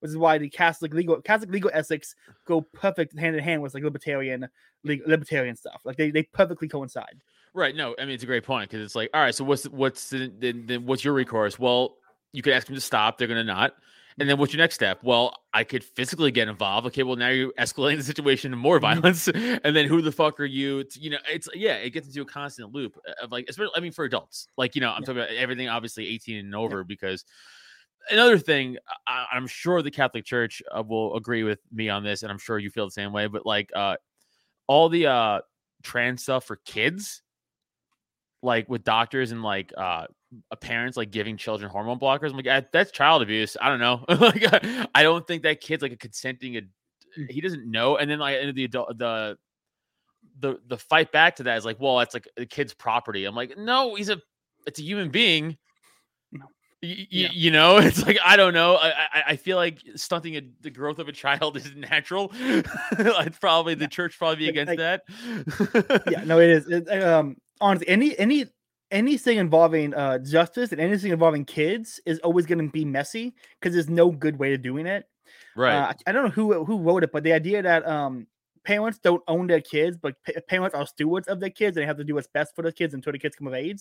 Which 0.00 0.10
is 0.10 0.16
why 0.18 0.36
the 0.38 0.48
Catholic 0.50 0.92
legal 0.94 1.20
Catholic 1.22 1.50
legal 1.50 1.70
ethics 1.72 2.14
go 2.46 2.60
perfect 2.60 3.18
hand 3.18 3.34
in 3.34 3.42
hand 3.42 3.62
with 3.62 3.74
like 3.74 3.82
libertarian 3.82 4.46
legal, 4.84 5.08
libertarian 5.10 5.56
stuff. 5.56 5.80
Like 5.84 5.96
they, 5.96 6.10
they 6.10 6.22
perfectly 6.22 6.68
coincide. 6.68 7.20
right? 7.54 7.74
No, 7.74 7.94
I 7.98 8.04
mean 8.04 8.14
it's 8.14 8.22
a 8.22 8.26
great 8.26 8.44
point 8.44 8.70
because 8.70 8.84
it's 8.84 8.94
like, 8.94 9.10
all 9.14 9.22
right, 9.22 9.34
so 9.34 9.42
what's 9.44 9.64
what's 9.64 10.10
the, 10.10 10.30
the, 10.38 10.52
the 10.52 10.76
what's 10.76 11.02
your 11.02 11.14
recourse? 11.14 11.58
Well, 11.58 11.96
you 12.32 12.42
could 12.42 12.52
ask 12.52 12.66
them 12.66 12.74
to 12.76 12.80
stop; 12.80 13.18
they're 13.18 13.28
gonna 13.28 13.44
not. 13.44 13.74
And 14.18 14.26
then 14.28 14.38
what's 14.38 14.52
your 14.54 14.60
next 14.62 14.76
step? 14.76 15.00
Well, 15.02 15.34
I 15.52 15.62
could 15.62 15.84
physically 15.84 16.30
get 16.30 16.48
involved. 16.48 16.86
Okay, 16.86 17.02
well 17.02 17.16
now 17.16 17.28
you're 17.28 17.52
escalating 17.58 17.98
the 17.98 18.02
situation 18.04 18.50
to 18.50 18.56
more 18.56 18.78
Mhm. 18.78 18.80
violence. 18.80 19.28
and 19.64 19.76
then 19.76 19.86
who 19.86 20.00
the 20.00 20.10
fuck 20.12 20.40
are 20.40 20.46
you? 20.46 20.84
To, 20.84 21.00
you 21.00 21.10
know, 21.10 21.18
it's 21.30 21.48
yeah, 21.54 21.74
it 21.74 21.90
gets 21.90 22.06
into 22.06 22.22
a 22.22 22.24
constant 22.24 22.72
loop 22.72 22.98
of 23.22 23.30
like, 23.30 23.44
especially 23.48 23.72
I 23.76 23.80
mean 23.80 23.92
for 23.92 24.04
adults. 24.06 24.48
Like 24.56 24.74
you 24.74 24.80
know, 24.80 24.90
I'm 24.90 25.02
Yeah. 25.02 25.06
talking 25.06 25.22
about 25.22 25.34
everything 25.34 25.68
obviously 25.68 26.08
18 26.08 26.38
and 26.38 26.54
over 26.54 26.82
because 26.82 27.24
another 28.10 28.38
thing 28.38 28.78
I, 29.06 29.26
I'm 29.32 29.46
sure 29.46 29.82
the 29.82 29.90
Catholic 29.90 30.24
Church 30.24 30.62
uh, 30.74 30.82
will 30.82 31.14
agree 31.16 31.42
with 31.42 31.60
me 31.70 31.90
on 31.90 32.02
this, 32.02 32.22
and 32.22 32.32
I'm 32.32 32.38
sure 32.38 32.58
you 32.58 32.70
feel 32.70 32.86
the 32.86 32.92
same 32.92 33.12
way. 33.12 33.26
But 33.26 33.44
like 33.44 33.70
uh, 33.74 33.96
all 34.66 34.88
the 34.88 35.08
uh, 35.08 35.40
trans 35.82 36.22
stuff 36.22 36.44
for 36.44 36.56
kids, 36.64 37.22
like 38.42 38.68
with 38.68 38.84
doctors 38.84 39.32
and 39.32 39.42
like 39.42 39.72
uh, 39.76 39.80
uh, 39.80 40.06
parents 40.60 40.96
like 40.96 41.10
giving 41.10 41.36
children 41.36 41.70
hormone 41.70 41.98
blockers. 41.98 42.30
I'm 42.30 42.36
like, 42.36 42.46
"Ah, 42.50 42.62
that's 42.72 42.90
child 42.90 43.22
abuse. 43.22 43.56
I 43.60 43.68
don't 43.68 43.80
know. 43.80 44.04
like, 44.08 44.42
I- 44.52 44.86
I 44.94 45.02
don't 45.02 45.26
think 45.26 45.42
that 45.44 45.60
kid's 45.60 45.82
like 45.82 45.92
a 45.92 45.96
consenting. 45.96 46.56
Ad- 46.56 46.68
Mm. 47.18 47.30
he 47.30 47.40
doesn't 47.40 47.64
know. 47.70 47.96
And 47.96 48.10
then 48.10 48.18
like 48.18 48.54
the 48.54 48.64
adult 48.64 48.98
the 48.98 49.38
the 50.38 50.58
the 50.66 50.76
fight 50.76 51.12
back 51.12 51.36
to 51.36 51.44
that 51.44 51.56
is 51.56 51.64
like, 51.64 51.80
well, 51.80 51.96
that's 51.96 52.12
like 52.12 52.28
the 52.36 52.44
kid's 52.44 52.74
property. 52.74 53.24
I'm 53.24 53.34
like, 53.34 53.56
no, 53.56 53.94
he's 53.94 54.10
a 54.10 54.20
it's 54.66 54.78
a 54.80 54.82
human 54.82 55.08
being. 55.08 55.56
No. 56.30 56.44
Y- 56.82 56.90
y- 56.98 57.06
Yeah. 57.08 57.28
you 57.32 57.50
know, 57.50 57.76
it's 57.78 58.04
like 58.04 58.18
I 58.22 58.36
don't 58.36 58.52
know. 58.52 58.74
I 58.76 58.88
I, 58.90 59.22
I 59.28 59.36
feel 59.36 59.56
like 59.56 59.78
stunting 59.94 60.36
a, 60.36 60.42
the 60.60 60.68
growth 60.70 60.98
of 60.98 61.08
a 61.08 61.12
child 61.12 61.56
is 61.60 61.74
natural. 61.74 62.30
I'd 62.98 63.38
probably 63.40 63.74
the 63.74 63.88
church 63.88 64.18
probably 64.18 64.36
be 64.44 64.48
against 64.50 64.76
like- 64.76 64.78
that. 64.78 66.02
yeah, 66.10 66.22
no, 66.24 66.38
it 66.38 66.50
is. 66.50 66.68
It, 66.68 67.02
um, 67.02 67.36
honestly, 67.62 67.88
any 67.88 68.18
any 68.18 68.44
anything 68.90 69.38
involving 69.38 69.92
uh 69.94 70.18
justice 70.18 70.72
and 70.72 70.80
anything 70.80 71.12
involving 71.12 71.44
kids 71.44 72.00
is 72.06 72.18
always 72.20 72.46
going 72.46 72.58
to 72.58 72.70
be 72.70 72.84
messy 72.84 73.34
because 73.60 73.74
there's 73.74 73.90
no 73.90 74.10
good 74.10 74.38
way 74.38 74.54
of 74.54 74.62
doing 74.62 74.86
it. 74.86 75.08
right. 75.56 75.74
Uh, 75.74 75.94
I 76.06 76.12
don't 76.12 76.24
know 76.24 76.30
who 76.30 76.64
who 76.64 76.78
wrote 76.78 77.02
it, 77.02 77.12
but 77.12 77.22
the 77.22 77.32
idea 77.32 77.62
that 77.62 77.86
um 77.86 78.26
parents 78.64 78.98
don't 78.98 79.22
own 79.28 79.46
their 79.46 79.60
kids, 79.60 79.96
but 79.96 80.14
pa- 80.24 80.40
parents 80.48 80.74
are 80.74 80.86
stewards 80.86 81.28
of 81.28 81.40
their 81.40 81.50
kids 81.50 81.76
and 81.76 81.82
they 81.82 81.86
have 81.86 81.96
to 81.96 82.04
do 82.04 82.14
what's 82.14 82.26
best 82.26 82.54
for 82.54 82.62
the 82.62 82.72
kids 82.72 82.94
until 82.94 83.12
the 83.12 83.18
kids 83.18 83.36
come 83.36 83.46
of 83.46 83.54
age 83.54 83.80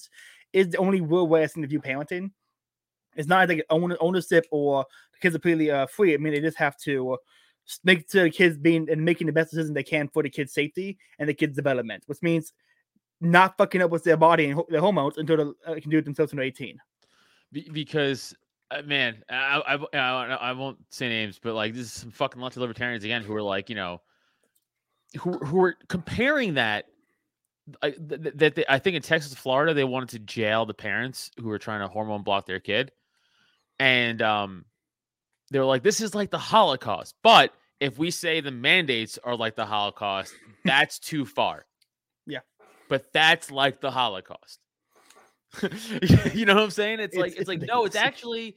is 0.53 0.69
the 0.69 0.77
only 0.77 1.01
real 1.01 1.27
way 1.27 1.43
I 1.43 1.47
seem 1.47 1.63
to 1.63 1.67
view 1.67 1.81
parenting. 1.81 2.31
It's 3.15 3.27
not 3.27 3.49
like 3.49 3.65
own, 3.69 3.95
ownership 3.99 4.45
or 4.51 4.85
the 5.13 5.19
kids 5.19 5.35
are 5.35 5.39
completely 5.39 5.71
uh, 5.71 5.87
free. 5.87 6.13
I 6.13 6.17
mean, 6.17 6.33
they 6.33 6.41
just 6.41 6.57
have 6.57 6.77
to 6.79 7.17
make 7.83 8.09
sure 8.11 8.23
the 8.25 8.29
kids 8.29 8.57
being 8.57 8.89
and 8.89 9.03
making 9.03 9.27
the 9.27 9.33
best 9.33 9.51
decision 9.51 9.73
they 9.73 9.83
can 9.83 10.07
for 10.07 10.21
the 10.21 10.29
kids' 10.29 10.53
safety 10.53 10.97
and 11.17 11.27
the 11.27 11.33
kids' 11.33 11.55
development, 11.55 12.03
which 12.05 12.21
means 12.21 12.53
not 13.21 13.57
fucking 13.57 13.81
up 13.81 13.91
with 13.91 14.03
their 14.03 14.17
body 14.17 14.45
and 14.45 14.55
ho- 14.55 14.67
their 14.69 14.81
hormones 14.81 15.17
until 15.17 15.37
they 15.65 15.71
uh, 15.71 15.79
can 15.79 15.89
do 15.89 15.97
it 15.97 16.05
themselves 16.05 16.31
when 16.31 16.37
they're 16.37 16.45
18. 16.45 16.79
Be- 17.51 17.69
because 17.71 18.35
uh, 18.71 18.81
man, 18.81 19.23
I, 19.29 19.77
I, 19.93 19.97
I, 19.97 20.25
I 20.35 20.51
won't 20.53 20.77
say 20.89 21.07
names, 21.07 21.39
but 21.41 21.53
like 21.53 21.73
this 21.73 21.85
is 21.85 21.93
some 21.93 22.11
fucking 22.11 22.41
lots 22.41 22.55
of 22.55 22.61
libertarians 22.61 23.03
again 23.03 23.21
who 23.21 23.35
are 23.35 23.41
like, 23.41 23.69
you 23.69 23.75
know, 23.75 24.01
who 25.19 25.33
who 25.39 25.63
are 25.63 25.75
comparing 25.87 26.55
that. 26.55 26.85
I, 27.81 27.91
th- 27.91 28.21
th- 28.21 28.35
that 28.35 28.55
they, 28.55 28.65
I 28.69 28.77
think 28.77 28.95
in 28.95 29.01
Texas, 29.01 29.33
Florida, 29.33 29.73
they 29.73 29.83
wanted 29.83 30.09
to 30.09 30.19
jail 30.19 30.67
the 30.67 30.75
parents 30.75 31.31
who 31.39 31.47
were 31.47 31.57
trying 31.57 31.79
to 31.79 31.87
hormone 31.87 32.21
block 32.21 32.45
their 32.45 32.59
kid, 32.59 32.91
and 33.79 34.21
um, 34.21 34.65
they 35.51 35.57
were 35.57 35.65
like, 35.65 35.81
"This 35.81 35.99
is 35.99 36.13
like 36.13 36.29
the 36.29 36.37
Holocaust." 36.37 37.15
But 37.23 37.53
if 37.79 37.97
we 37.97 38.11
say 38.11 38.39
the 38.39 38.51
mandates 38.51 39.17
are 39.23 39.35
like 39.35 39.55
the 39.55 39.65
Holocaust, 39.65 40.33
that's 40.65 40.99
too 40.99 41.25
far. 41.25 41.65
But 42.89 43.11
that's 43.13 43.51
like 43.51 43.81
the 43.81 43.91
Holocaust. 43.91 44.59
you 46.33 46.45
know 46.45 46.55
what 46.55 46.63
I'm 46.63 46.71
saying? 46.71 46.99
It's, 46.99 47.15
It's- 47.15 47.21
like 47.21 47.31
it's, 47.31 47.41
it's 47.41 47.47
like 47.47 47.61
no, 47.61 47.85
it's 47.85 47.95
actually 47.95 48.55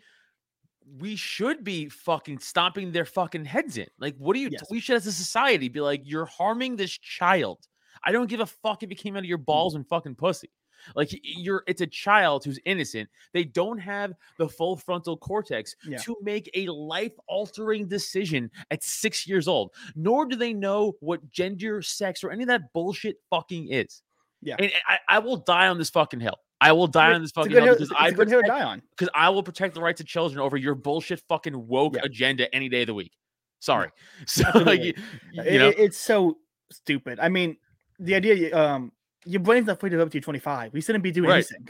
we 1.01 1.17
should 1.17 1.65
be 1.65 1.89
fucking 1.89 2.39
stomping 2.39 2.93
their 2.93 3.05
fucking 3.05 3.45
heads 3.45 3.77
in. 3.77 3.87
Like, 3.99 4.17
what 4.17 4.35
do 4.35 4.41
you? 4.41 4.49
Yes. 4.51 4.65
We 4.71 4.81
should, 4.81 4.97
as 4.97 5.07
a 5.07 5.13
society, 5.13 5.69
be 5.69 5.81
like, 5.81 6.03
you're 6.05 6.25
harming 6.25 6.77
this 6.77 6.97
child. 6.97 7.59
I 8.05 8.13
don't 8.13 8.29
give 8.29 8.41
a 8.41 8.47
fuck 8.47 8.83
if 8.83 8.91
it 8.91 8.95
came 8.95 9.17
out 9.17 9.21
of 9.21 9.25
your 9.27 9.39
hmm. 9.39 9.45
balls 9.45 9.75
and 9.75 9.87
fucking 9.87 10.15
pussy. 10.15 10.51
Like 10.95 11.11
you're, 11.23 11.65
it's 11.67 11.81
a 11.81 11.87
child 11.87 12.45
who's 12.45 12.61
innocent. 12.65 13.09
They 13.33 13.45
don't 13.45 13.79
have 13.79 14.13
the 14.39 14.49
full 14.49 14.77
frontal 14.77 15.17
cortex 15.17 15.75
Yeah. 15.85 15.99
to 15.99 16.17
make 16.23 16.49
a 16.55 16.67
life-altering 16.67 17.89
decision 17.89 18.51
at 18.71 18.85
six 18.85 19.27
years 19.27 19.49
old. 19.49 19.73
Nor 19.97 20.27
do 20.27 20.37
they 20.37 20.53
know 20.53 20.95
what 21.01 21.31
gender, 21.31 21.83
sex, 21.83 22.23
or 22.23 22.31
any 22.31 22.45
of 22.45 22.49
that 22.49 22.73
bullshit 22.73 23.17
fucking 23.29 23.73
is. 23.73 24.03
Yeah. 24.43 24.57
and 24.59 24.71
I, 24.89 24.99
I 25.09 25.19
will 25.19 25.37
die 25.39 25.69
on 25.69 25.79
this 25.79 25.91
fucking 25.91 26.21
hill. 26.21 26.37
I 26.61 26.73
will 26.73 26.87
die 26.89 27.13
on 27.13 27.23
this 27.23 27.31
fucking 27.33 27.53
hill 27.53 27.67
because 27.75 27.93
I 27.97 28.09
a 28.09 28.13
good 28.13 28.29
hill 28.29 28.41
to 28.41 28.47
protect- 28.49 28.59
die 28.61 28.65
on. 28.65 28.83
because 28.91 29.09
I 29.15 29.29
will 29.31 29.43
protect 29.43 29.75
the 29.75 29.81
rights 29.81 30.01
of 30.01 30.07
children 30.07 30.41
over 30.41 30.57
your 30.57 30.75
bullshit 30.75 31.21
fucking 31.29 31.67
woke 31.69 31.95
Yeah. 31.97 32.03
agenda 32.05 32.53
any 32.55 32.69
day 32.69 32.83
of 32.83 32.89
the 32.89 32.95
week. 32.95 33.13
Sorry. 33.61 33.91
So 34.27 34.45
like 34.55 34.81
you, 34.83 34.95
you 35.33 35.43
It- 35.43 35.59
know, 35.59 35.69
it- 35.69 35.79
it's 35.79 35.99
so 35.99 36.39
stupid. 36.71 37.19
I 37.21 37.29
mean, 37.29 37.57
the 37.99 38.15
idea, 38.15 38.57
um, 38.57 38.93
your 39.25 39.41
brain's 39.41 39.67
not 39.67 39.79
free 39.81 39.91
to 39.91 39.95
develop 39.95 40.13
to 40.13 40.21
25. 40.21 40.73
We 40.73 40.81
shouldn't 40.81 41.03
be 41.05 41.11
doing 41.11 41.29
Right. 41.31 41.45
anything. 41.53 41.69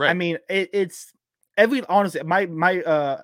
I 0.00 0.14
mean, 0.14 0.38
it, 0.48 0.70
it's 0.72 1.12
every 1.56 1.84
honestly, 1.88 2.22
my 2.22 2.46
my 2.46 2.80
uh 2.82 3.22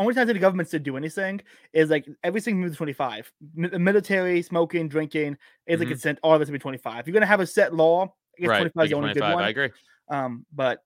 only 0.00 0.14
times 0.14 0.26
that 0.28 0.32
the 0.34 0.38
government 0.40 0.68
should 0.68 0.82
do 0.82 0.96
anything 0.96 1.40
is 1.72 1.90
like 1.90 2.06
everything 2.24 2.60
moves 2.60 2.74
to 2.74 2.76
25. 2.78 3.32
Mi- 3.54 3.68
the 3.68 3.78
military, 3.78 4.42
smoking, 4.42 4.88
drinking 4.88 5.36
is 5.66 5.80
a 5.80 5.84
Mhm. 5.84 5.88
consent. 5.88 6.18
All 6.22 6.34
of 6.34 6.40
this 6.40 6.48
will 6.48 6.54
be 6.54 6.58
25. 6.58 7.00
If 7.00 7.06
you're 7.06 7.14
gonna 7.14 7.26
have 7.26 7.40
a 7.40 7.46
set 7.46 7.74
law, 7.74 8.04
I 8.04 8.40
guess 8.40 8.48
right. 8.48 8.58
25 8.58 8.84
is 8.84 8.90
the 8.90 8.96
only 8.96 9.14
good 9.14 9.22
one. 9.22 9.44
I 9.44 9.48
agree. 9.50 9.70
Um, 10.08 10.46
but 10.52 10.82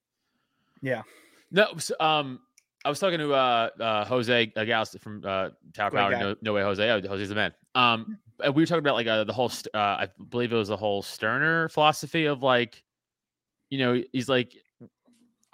yeah. 0.83 1.03
No, 1.51 1.77
um, 2.01 2.41
I 2.85 2.89
was 2.89 2.99
talking 2.99 3.19
to 3.19 3.33
uh, 3.33 3.71
uh 3.81 4.05
Jose 4.05 4.47
Gals 4.47 4.97
from 5.01 5.23
uh 5.25 5.51
Tower 5.73 5.91
Great 5.91 6.01
Power. 6.01 6.11
No, 6.11 6.37
no 6.43 6.53
way, 6.53 6.63
Jose. 6.63 6.91
Oh, 6.91 7.01
Jose's 7.01 7.31
the 7.31 7.35
man. 7.35 7.55
Um, 7.75 8.19
and 8.43 8.55
we 8.55 8.63
were 8.63 8.67
talking 8.67 8.81
about 8.81 8.95
like 8.95 9.07
uh, 9.07 9.25
the 9.25 9.33
whole. 9.33 9.51
Uh, 9.73 9.79
I 9.79 10.09
believe 10.31 10.53
it 10.53 10.57
was 10.57 10.69
the 10.69 10.77
whole 10.77 11.03
Stirner 11.03 11.69
philosophy 11.69 12.27
of 12.27 12.43
like, 12.43 12.83
you 13.71 13.79
know, 13.79 14.03
he's 14.13 14.29
like, 14.29 14.55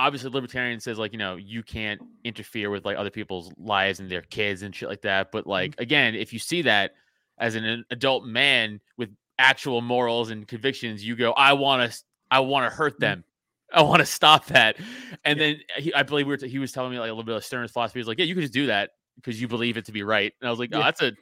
obviously 0.00 0.30
libertarian 0.30 0.80
says 0.80 0.98
like, 0.98 1.12
you 1.12 1.18
know, 1.18 1.36
you 1.36 1.62
can't 1.62 2.00
interfere 2.24 2.70
with 2.70 2.84
like 2.84 2.96
other 2.96 3.10
people's 3.10 3.52
lives 3.58 4.00
and 4.00 4.10
their 4.10 4.22
kids 4.22 4.62
and 4.62 4.74
shit 4.74 4.88
like 4.88 5.02
that. 5.02 5.30
But 5.30 5.42
mm-hmm. 5.42 5.50
like, 5.50 5.74
again, 5.78 6.14
if 6.14 6.32
you 6.32 6.38
see 6.38 6.62
that 6.62 6.92
as 7.38 7.54
an 7.54 7.84
adult 7.90 8.24
man 8.24 8.80
with 8.96 9.10
actual 9.38 9.82
morals 9.82 10.30
and 10.30 10.48
convictions, 10.48 11.04
you 11.04 11.16
go, 11.16 11.32
I 11.32 11.52
want 11.52 11.92
to, 11.92 11.98
I 12.30 12.40
want 12.40 12.70
to 12.70 12.74
hurt 12.74 12.94
mm-hmm. 12.94 13.00
them. 13.00 13.24
I 13.72 13.82
want 13.82 14.00
to 14.00 14.06
stop 14.06 14.46
that. 14.46 14.78
And 15.24 15.38
then 15.38 15.60
he, 15.76 15.94
I 15.94 16.02
believe 16.02 16.26
we 16.26 16.32
were 16.32 16.38
t- 16.38 16.48
he 16.48 16.58
was 16.58 16.72
telling 16.72 16.90
me 16.90 16.98
like 16.98 17.08
a 17.08 17.12
little 17.12 17.22
bit 17.22 17.36
of 17.36 17.44
Stirner's 17.44 17.70
philosophy. 17.70 17.98
He 17.98 18.00
was 18.00 18.08
like, 18.08 18.18
yeah, 18.18 18.24
you 18.24 18.34
can 18.34 18.42
just 18.42 18.52
do 18.52 18.66
that 18.66 18.90
because 19.14 19.40
you 19.40 19.46
believe 19.46 19.76
it 19.76 19.84
to 19.84 19.92
be 19.92 20.02
right. 20.02 20.32
And 20.40 20.48
I 20.48 20.50
was 20.50 20.58
like, 20.58 20.70
oh, 20.72 20.78
Yeah. 20.78 20.84
that's 20.86 21.02
a, 21.02 21.12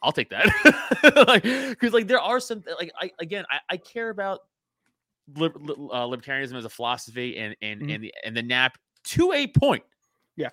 I'll 0.00 0.12
take 0.12 0.30
that. 0.30 0.46
like, 1.26 1.42
because 1.42 1.92
like 1.92 2.06
there 2.06 2.20
are 2.20 2.38
some 2.38 2.62
like 2.78 2.92
I 3.00 3.10
again 3.20 3.44
I, 3.50 3.58
I 3.70 3.76
care 3.78 4.10
about 4.10 4.40
lib- 5.36 5.56
uh, 5.56 6.06
libertarianism 6.06 6.54
as 6.56 6.64
a 6.64 6.68
philosophy 6.70 7.36
and 7.38 7.56
and 7.62 7.82
Mhm. 7.82 7.94
and 7.94 8.04
the 8.04 8.14
and 8.24 8.36
the 8.36 8.42
NAP 8.42 8.78
to 9.04 9.32
a 9.32 9.46
point. 9.46 9.84
Yeah. 10.36 10.50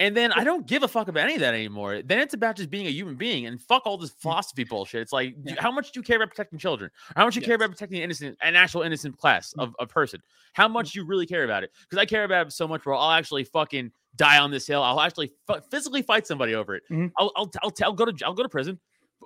And 0.00 0.16
then 0.16 0.32
I 0.32 0.42
don't 0.42 0.66
give 0.66 0.82
a 0.82 0.88
fuck 0.88 1.06
about 1.06 1.22
any 1.22 1.34
of 1.34 1.40
that 1.40 1.54
anymore. 1.54 2.02
Then 2.02 2.18
it's 2.18 2.34
about 2.34 2.56
just 2.56 2.68
being 2.68 2.86
a 2.88 2.90
human 2.90 3.14
being 3.14 3.46
and 3.46 3.62
fuck 3.62 3.82
all 3.86 3.96
this 3.96 4.10
philosophy 4.10 4.64
bullshit. 4.64 5.02
It's 5.02 5.12
like, 5.12 5.36
do- 5.44 5.54
Yeah. 5.54 5.62
how 5.62 5.70
much 5.70 5.92
do 5.92 6.00
you 6.00 6.02
care 6.02 6.16
about 6.16 6.30
protecting 6.30 6.58
children? 6.58 6.90
How 7.14 7.24
much 7.24 7.34
do 7.34 7.40
you 7.40 7.46
care 7.46 7.54
about 7.54 7.70
protecting 7.70 7.98
an 7.98 8.04
innocent, 8.04 8.36
an 8.42 8.56
actual 8.56 8.82
innocent 8.82 9.16
class 9.18 9.52
of 9.56 9.74
a 9.78 9.86
person? 9.86 10.20
How 10.54 10.66
much 10.66 10.92
do 10.92 10.98
you 10.98 11.04
really 11.06 11.26
care 11.26 11.44
about 11.44 11.62
it? 11.62 11.70
Because 11.88 11.98
I 12.02 12.06
care 12.06 12.24
about 12.24 12.48
it 12.48 12.52
so 12.52 12.66
much 12.66 12.84
where 12.84 12.94
I'll 12.96 13.12
actually 13.12 13.44
fucking 13.44 13.92
die 14.16 14.38
on 14.40 14.50
this 14.50 14.66
hill. 14.66 14.82
I'll 14.82 15.00
actually 15.00 15.32
fu- 15.46 15.60
physically 15.70 16.02
fight 16.02 16.26
somebody 16.26 16.56
over 16.56 16.74
it. 16.74 16.82
Mhm. 16.90 17.12
I'll, 17.16 17.30
I'll, 17.36 17.50
I'll, 17.62 17.72
I'll 17.84 17.92
go 17.92 18.04
to, 18.06 18.24
I'll 18.26 18.34
go 18.34 18.42
to 18.42 18.48
prison. 18.48 18.80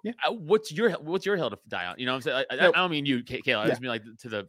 Yeah. 0.05 0.13
Uh, 0.29 0.33
What's 0.35 0.71
your, 0.71 0.91
what's 0.93 1.25
your 1.25 1.37
hill 1.37 1.49
to 1.51 1.59
die 1.67 1.87
on? 1.87 1.95
You 1.99 2.05
know 2.07 2.13
what 2.13 2.17
I'm 2.17 2.23
saying? 2.23 2.45
I, 2.51 2.55
I, 2.55 2.57
No. 2.59 2.69
I 2.69 2.73
don't 2.73 2.91
mean 2.91 3.07
you, 3.07 3.23
Kay- 3.25 3.41
Kayla. 3.41 3.61
I 3.65 3.69
just 3.69 3.81
mean 3.81 3.89
like 3.89 4.03
to 4.21 4.29
the 4.29 4.47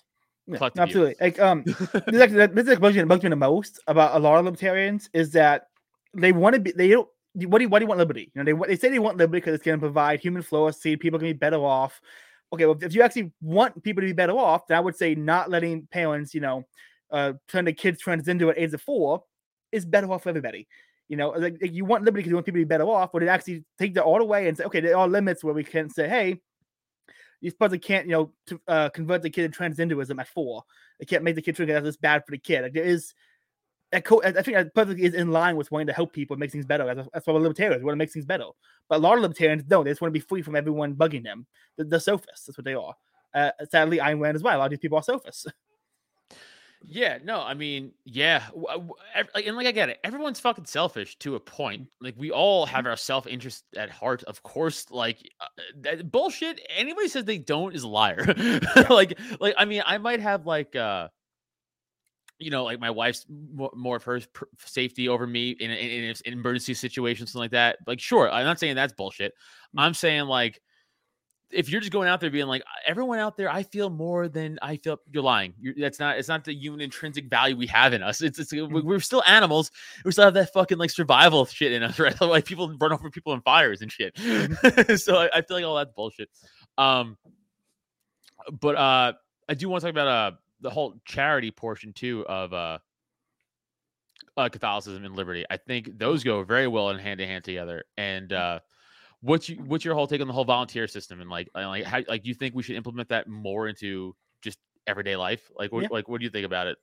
Yeah, 0.49 0.69
absolutely. 0.77 1.15
Like 1.21 1.39
um, 1.39 1.63
this 2.07 2.21
actually, 2.21 2.47
this 2.47 2.67
is 2.67 2.79
bugs 2.79 2.95
me, 2.95 3.03
bugs 3.03 3.23
me 3.23 3.29
the 3.29 3.35
most 3.35 3.79
about 3.87 4.15
a 4.15 4.19
lot 4.19 4.39
of 4.39 4.45
libertarians 4.45 5.09
is 5.13 5.31
that 5.31 5.67
they 6.13 6.31
want 6.31 6.55
to 6.55 6.59
be 6.59 6.71
they 6.71 6.89
don't. 6.89 7.07
What 7.35 7.59
do 7.59 7.63
you, 7.63 7.69
what 7.69 7.79
do 7.79 7.83
you 7.83 7.87
want 7.87 7.99
liberty? 7.99 8.31
You 8.33 8.43
know, 8.43 8.65
they 8.65 8.67
they 8.67 8.75
say 8.75 8.89
they 8.89 8.99
want 8.99 9.17
liberty 9.17 9.37
because 9.37 9.53
it's 9.53 9.63
going 9.63 9.77
to 9.77 9.81
provide 9.81 10.19
human 10.19 10.41
flow. 10.41 10.69
See, 10.71 10.97
people 10.97 11.19
can 11.19 11.27
be 11.27 11.33
better 11.33 11.57
off. 11.57 12.01
Okay, 12.51 12.65
well, 12.65 12.77
if 12.81 12.95
you 12.95 13.03
actually 13.03 13.31
want 13.41 13.83
people 13.83 14.01
to 14.01 14.07
be 14.07 14.13
better 14.13 14.33
off, 14.33 14.65
then 14.67 14.77
I 14.77 14.81
would 14.81 14.97
say 14.97 15.13
not 15.13 15.51
letting 15.51 15.87
parents, 15.91 16.33
you 16.33 16.41
know, 16.41 16.65
uh, 17.11 17.33
turn 17.47 17.65
their 17.65 17.75
kids 17.75 18.01
trans 18.01 18.27
into 18.27 18.49
at 18.49 18.57
age 18.57 18.73
of 18.73 18.81
four 18.81 19.23
is 19.71 19.85
better 19.85 20.11
off 20.11 20.23
for 20.23 20.29
everybody. 20.29 20.67
You 21.07 21.17
know, 21.17 21.29
like, 21.29 21.57
like 21.61 21.73
you 21.73 21.85
want 21.85 22.03
liberty 22.03 22.21
because 22.21 22.29
you 22.29 22.35
want 22.35 22.45
people 22.47 22.59
to 22.59 22.65
be 22.65 22.69
better 22.69 22.85
off, 22.85 23.11
but 23.11 23.21
it 23.21 23.27
actually 23.27 23.63
take 23.77 23.93
that 23.93 24.03
all 24.03 24.21
away 24.21 24.47
and 24.47 24.57
say, 24.57 24.63
okay, 24.65 24.79
there 24.79 24.97
are 24.97 25.07
limits 25.07 25.43
where 25.43 25.53
we 25.53 25.63
can 25.63 25.89
say, 25.89 26.09
hey, 26.09 26.41
you 27.41 27.49
suppose 27.49 27.71
they 27.71 27.79
can't, 27.79 28.05
you 28.05 28.11
know, 28.11 28.31
to, 28.47 28.61
uh, 28.67 28.89
convert 28.89 29.21
the 29.21 29.29
kid 29.29 29.51
to 29.51 29.59
transgenderism 29.59 30.19
at 30.19 30.27
four. 30.27 30.63
They 30.99 31.05
can't 31.05 31.23
make 31.23 31.35
the 31.35 31.41
kid 31.41 31.55
trans. 31.55 31.69
That's 31.69 31.85
just 31.85 32.01
bad 32.01 32.25
for 32.25 32.31
the 32.31 32.37
kid. 32.37 32.63
Like, 32.63 32.73
there 32.73 32.83
is 32.83 33.13
that 33.91 34.05
co- 34.05 34.21
I 34.23 34.31
think 34.31 34.55
that 34.55 34.73
perfectly 34.75 35.05
is 35.05 35.15
in 35.15 35.31
line 35.31 35.55
with 35.55 35.71
wanting 35.71 35.87
to 35.87 35.93
help 35.93 36.13
people, 36.13 36.37
make 36.37 36.51
things 36.51 36.65
better. 36.65 36.93
That's, 36.93 37.09
that's 37.11 37.25
why 37.25 37.33
we're 37.33 37.39
libertarians. 37.39 37.81
We 37.81 37.85
want 37.85 37.95
to 37.95 37.99
make 37.99 38.11
things 38.11 38.25
better. 38.25 38.45
But 38.87 38.97
a 38.97 38.99
lot 38.99 39.15
of 39.15 39.21
libertarians 39.21 39.63
don't. 39.63 39.83
They 39.83 39.91
just 39.91 40.01
want 40.01 40.13
to 40.13 40.19
be 40.19 40.25
free 40.25 40.41
from 40.41 40.55
everyone 40.55 40.95
bugging 40.95 41.23
them. 41.23 41.47
The, 41.77 41.85
the 41.85 41.99
sophists. 41.99 42.45
That's 42.45 42.57
what 42.57 42.65
they 42.65 42.75
are. 42.75 42.93
Uh, 43.33 43.51
sadly, 43.69 43.97
Ayn 43.97 44.19
Rand 44.19 44.35
as 44.35 44.43
well. 44.43 44.57
A 44.57 44.59
lot 44.59 44.65
of 44.65 44.71
these 44.71 44.79
people 44.79 44.97
are 44.97 45.03
sophists. 45.03 45.47
Yeah, 46.81 47.17
no, 47.23 47.41
I 47.41 47.55
mean, 47.55 47.91
yeah, 48.05 48.45
w- 48.49 48.67
w- 48.67 48.93
ev- 49.13 49.27
like, 49.35 49.45
and 49.45 49.57
like 49.57 49.67
I 49.67 49.71
get 49.71 49.89
it. 49.89 49.99
Everyone's 50.03 50.39
fucking 50.39 50.65
selfish 50.65 51.17
to 51.19 51.35
a 51.35 51.39
point. 51.39 51.87
Like 51.99 52.15
we 52.17 52.31
all 52.31 52.65
have 52.65 52.85
our 52.85 52.95
self 52.95 53.27
interest 53.27 53.65
at 53.75 53.89
heart, 53.89 54.23
of 54.23 54.41
course. 54.43 54.89
Like 54.89 55.29
uh, 55.41 55.47
that 55.81 56.09
bullshit. 56.09 56.61
Anybody 56.69 57.09
says 57.09 57.25
they 57.25 57.37
don't 57.37 57.75
is 57.75 57.83
a 57.83 57.87
liar. 57.87 58.25
like, 58.89 59.19
like 59.41 59.55
I 59.57 59.65
mean, 59.65 59.83
I 59.85 59.97
might 59.97 60.21
have 60.21 60.45
like, 60.45 60.75
uh 60.75 61.09
you 62.39 62.49
know, 62.49 62.63
like 62.63 62.79
my 62.79 62.89
wife's 62.89 63.25
more, 63.29 63.97
of 63.97 64.03
her 64.03 64.21
safety 64.59 65.09
over 65.09 65.27
me 65.27 65.49
in, 65.59 65.71
in, 65.71 66.03
in 66.03 66.15
an 66.25 66.33
emergency 66.33 66.73
situation, 66.73 67.27
something 67.27 67.41
like 67.41 67.51
that. 67.51 67.77
Like, 67.85 67.99
sure, 67.99 68.31
I'm 68.31 68.45
not 68.45 68.59
saying 68.59 68.75
that's 68.75 68.93
bullshit. 68.93 69.33
I'm 69.75 69.93
saying 69.93 70.23
like 70.23 70.61
if 71.51 71.69
you're 71.69 71.81
just 71.81 71.91
going 71.91 72.07
out 72.07 72.21
there 72.21 72.29
being 72.29 72.45
like 72.47 72.63
everyone 72.85 73.19
out 73.19 73.35
there, 73.35 73.51
I 73.51 73.63
feel 73.63 73.89
more 73.89 74.27
than 74.27 74.59
I 74.61 74.77
feel. 74.77 74.99
You're 75.11 75.23
lying. 75.23 75.53
You're, 75.59 75.73
that's 75.77 75.99
not. 75.99 76.17
It's 76.17 76.27
not 76.27 76.43
the 76.43 76.53
human 76.53 76.81
intrinsic 76.81 77.29
value 77.29 77.55
we 77.57 77.67
have 77.67 77.93
in 77.93 78.03
us. 78.03 78.21
It's. 78.21 78.37
it's 78.39 78.51
we- 78.51 78.63
we're 78.81 78.99
still 78.99 79.23
animals. 79.25 79.71
We 80.05 80.11
still 80.11 80.25
have 80.25 80.35
that 80.35 80.53
fucking 80.53 80.77
like 80.77 80.91
survival 80.91 81.45
shit 81.45 81.71
in 81.71 81.81
us, 81.83 81.97
right? 81.99 82.19
Like 82.21 82.45
people 82.45 82.75
run 82.79 82.93
over 82.93 83.09
people 83.09 83.33
in 83.33 83.41
fires 83.41 83.81
and 83.81 83.91
shit. 83.91 84.17
so 84.99 85.15
I, 85.17 85.29
I 85.33 85.41
feel 85.41 85.57
like 85.57 85.65
all 85.65 85.75
that's 85.75 85.91
bullshit. 85.95 86.29
Um, 86.77 87.17
but 88.51 88.75
uh, 88.75 89.13
I 89.47 89.53
do 89.55 89.69
want 89.69 89.81
to 89.81 89.87
talk 89.87 89.93
about 89.93 90.07
uh 90.07 90.31
the 90.61 90.69
whole 90.69 90.99
charity 91.05 91.51
portion 91.51 91.93
too 91.93 92.25
of 92.27 92.53
uh. 92.53 92.77
Uh, 94.37 94.47
Catholicism 94.47 95.03
and 95.03 95.17
liberty. 95.17 95.43
I 95.49 95.57
think 95.57 95.97
those 95.97 96.23
go 96.23 96.43
very 96.43 96.67
well 96.67 96.91
in 96.91 96.99
hand 96.99 97.17
to 97.17 97.25
hand 97.27 97.43
together. 97.43 97.83
And 97.97 98.31
uh, 98.31 98.59
what's 99.21 99.49
you, 99.49 99.57
what's 99.57 99.83
your 99.85 99.95
whole 99.95 100.07
take 100.07 100.21
on 100.21 100.27
the 100.27 100.33
whole 100.33 100.45
volunteer 100.45 100.87
system 100.87 101.21
and 101.21 101.29
like 101.29 101.49
like 101.55 101.83
how 101.83 102.01
like 102.07 102.23
do 102.23 102.29
you 102.29 102.35
think 102.35 102.55
we 102.55 102.63
should 102.63 102.75
implement 102.75 103.09
that 103.09 103.27
more 103.27 103.67
into 103.67 104.15
just 104.41 104.57
everyday 104.87 105.15
life? 105.15 105.49
Like 105.57 105.71
what 105.71 105.83
Yeah. 105.83 105.89
like 105.91 106.07
what 106.07 106.19
do 106.19 106.23
you 106.23 106.29
think 106.29 106.45
about 106.45 106.67
it? 106.67 106.77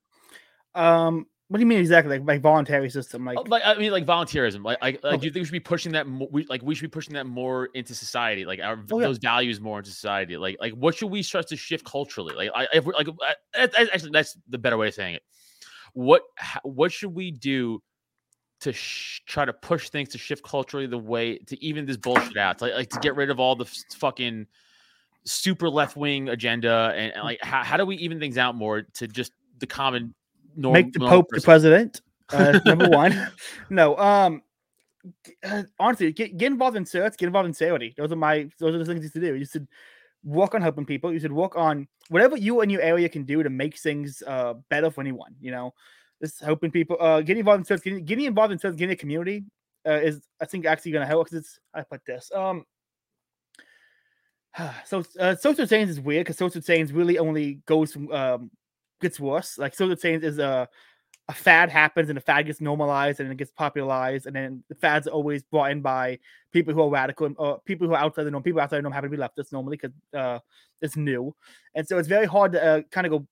Um, 0.75 1.27
what 1.49 1.59
do 1.59 1.61
you 1.63 1.67
mean 1.67 1.79
exactly? 1.79 2.19
Like, 2.19 2.27
like 2.27 2.41
voluntary 2.41 2.91
system? 2.91 3.25
Like, 3.25 3.39
Oh, 3.39 3.43
Like 3.47 3.63
I 3.65 3.75
mean 3.77 3.93
like 3.93 4.05
volunteerism. 4.05 4.65
Like 4.65 4.83
like, 4.83 5.03
like 5.05 5.15
Oh. 5.15 5.17
do 5.17 5.27
you 5.27 5.33
think 5.33 5.43
we 5.43 5.47
should 5.47 5.53
be 5.53 5.61
pushing 5.61 5.93
that 5.93 6.07
mo- 6.07 6.29
we 6.31 6.45
like 6.47 6.61
we 6.63 6.75
should 6.75 6.83
be 6.91 6.95
pushing 6.95 7.15
that 7.15 7.27
more 7.27 7.67
into 7.75 7.95
society? 7.95 8.45
Like 8.45 8.61
our 8.61 8.79
Oh, 8.91 8.99
yeah. 9.01 9.07
those 9.07 9.19
values 9.19 9.61
more 9.61 9.79
into 9.79 9.91
society. 9.91 10.37
Like 10.37 10.57
like 10.61 10.73
what 10.73 10.95
should 10.97 11.11
we 11.11 11.23
start 11.23 11.47
to 11.49 11.57
shift 11.57 11.85
culturally? 11.85 12.35
Like 12.35 12.51
I 12.55 12.67
if 12.75 12.85
we're 12.85 12.95
like 12.95 13.09
I- 13.09 13.35
I- 13.63 13.69
I- 13.79 13.89
actually 13.95 14.11
that's 14.13 14.37
the 14.49 14.59
better 14.59 14.77
way 14.77 14.89
of 14.89 14.95
saying 14.95 15.15
it. 15.15 15.23
What 15.95 16.23
what 16.65 16.93
should 16.93 17.15
we 17.15 17.31
do 17.31 17.81
to 18.61 18.73
sh- 18.73 19.23
try 19.27 19.45
to 19.45 19.53
push 19.53 19.91
things 19.91 20.09
to 20.11 20.19
shift 20.19 20.43
culturally 20.43 20.87
the 20.87 20.99
way 20.99 21.39
to 21.39 21.63
even 21.63 21.87
this 21.87 21.97
bullshit 21.97 22.37
out, 22.37 22.61
like, 22.61 22.75
like 22.75 22.89
to 22.91 22.99
get 23.01 23.15
rid 23.15 23.31
of 23.31 23.39
all 23.39 23.55
the 23.55 23.65
f- 23.65 23.77
fucking 23.97 24.47
super 25.25 25.69
left 25.69 25.97
wing 25.97 26.29
agenda 26.29 26.93
and, 26.97 27.13
and, 27.13 27.25
like 27.25 27.39
how, 27.43 27.63
how 27.63 27.77
do 27.77 27.85
we 27.85 27.97
even 27.97 28.19
things 28.19 28.39
out 28.39 28.55
more 28.55 28.83
to 28.83 29.07
just 29.07 29.33
the 29.59 29.67
common 29.67 30.15
norm, 30.57 30.73
make 30.73 30.93
the 30.93 31.01
Pope 31.01 31.27
the 31.31 31.41
president. 31.41 32.01
Uh, 32.33 32.59
number 32.65 32.89
one. 32.89 33.29
No. 33.71 33.97
Um. 33.97 34.43
uh, 35.45 35.63
honestly, 35.79 36.13
get, 36.13 36.37
get 36.37 36.51
involved 36.51 36.77
in 36.77 36.85
certs. 36.85 37.17
Get 37.17 37.27
involved 37.27 37.47
in 37.49 37.55
charity. 37.55 37.95
Those 37.97 38.13
are 38.13 38.17
my. 38.17 38.49
Those 38.59 38.75
are 38.75 38.79
the 38.79 38.85
things 38.85 39.03
you 39.03 39.11
should 39.11 39.23
do. 39.23 39.35
You 39.35 39.45
should 39.45 39.69
work 40.25 40.55
on 40.55 40.63
helping 40.63 40.85
people. 40.85 41.13
You 41.13 41.21
should 41.21 41.33
work 41.33 41.57
on 41.57 41.87
whatever 42.09 42.37
you 42.37 42.61
and 42.61 42.71
your 42.71 42.81
area 42.81 43.09
can 43.09 43.25
do 43.25 43.43
to 43.43 43.51
make 43.51 43.79
things 43.79 44.23
uh 44.27 44.55
better 44.71 44.91
for 44.91 45.01
anyone. 45.01 45.35
You 45.41 45.53
know, 45.53 45.75
just 46.23 46.41
helping 46.41 46.71
people. 46.71 46.97
Uh, 47.01 47.21
getting 47.21 47.41
involved 47.41 47.71
in 47.71 47.77
certs. 47.77 47.83
Getting, 47.83 48.05
getting 48.05 48.25
involved 48.25 48.53
in 48.53 48.59
certs. 48.59 48.77
Getting 48.77 48.93
a 48.93 48.97
community. 48.97 49.45
Uh, 49.87 50.01
is 50.03 50.21
I 50.41 50.47
think 50.47 50.67
actually 50.67 50.93
going 50.93 51.03
to 51.03 51.07
help 51.07 51.27
because 51.27 51.39
it's. 51.39 51.59
I 51.75 51.83
put 51.83 52.03
this. 52.07 52.31
Um. 52.35 52.65
So 54.87 55.05
uh, 55.21 55.37
social 55.37 55.67
change 55.67 55.91
is 55.91 56.01
weird 56.01 56.25
because 56.25 56.39
social 56.39 56.63
change 56.63 56.91
really 56.91 57.19
only 57.19 57.61
goes 57.67 57.93
from 57.93 58.11
um 58.11 58.51
gets 59.01 59.21
worse. 59.21 59.59
Like 59.59 59.75
social 59.75 59.97
change 59.97 60.25
is 60.25 60.39
a 60.39 60.69
a 61.29 61.33
fad 61.33 61.71
happens 61.71 62.09
and 62.09 62.17
the 62.17 62.21
fad 62.21 62.47
gets 62.47 62.61
normalized 62.61 63.19
and 63.19 63.31
it 63.31 63.37
gets 63.37 63.51
popularized 63.51 64.27
and 64.27 64.37
then 64.37 64.63
the 64.69 64.77
fads 64.77 65.09
are 65.09 65.11
always 65.11 65.43
brought 65.43 65.73
in 65.73 65.81
by 65.81 66.19
people 66.53 66.73
who 66.73 66.81
are 66.81 66.89
radical 66.89 67.33
or 67.37 67.61
people 67.65 67.87
who 67.87 67.95
are 67.95 68.01
outside 68.01 68.25
the 68.25 68.31
norm. 68.31 68.43
People 68.43 68.61
outside 68.61 68.79
the 68.79 68.83
norm 68.83 68.93
happen 68.93 69.11
to 69.11 69.17
be 69.17 69.23
leftists 69.23 69.53
normally 69.53 69.77
because 69.77 69.97
uh, 70.15 70.39
it's 70.81 70.97
new, 70.97 71.35
and 71.75 71.87
so 71.87 71.99
it's 71.99 72.09
very 72.09 72.27
hard 72.27 72.53
to 72.53 72.65
uh, 72.65 72.83
kind 72.91 73.07
of 73.07 73.11
go. 73.11 73.27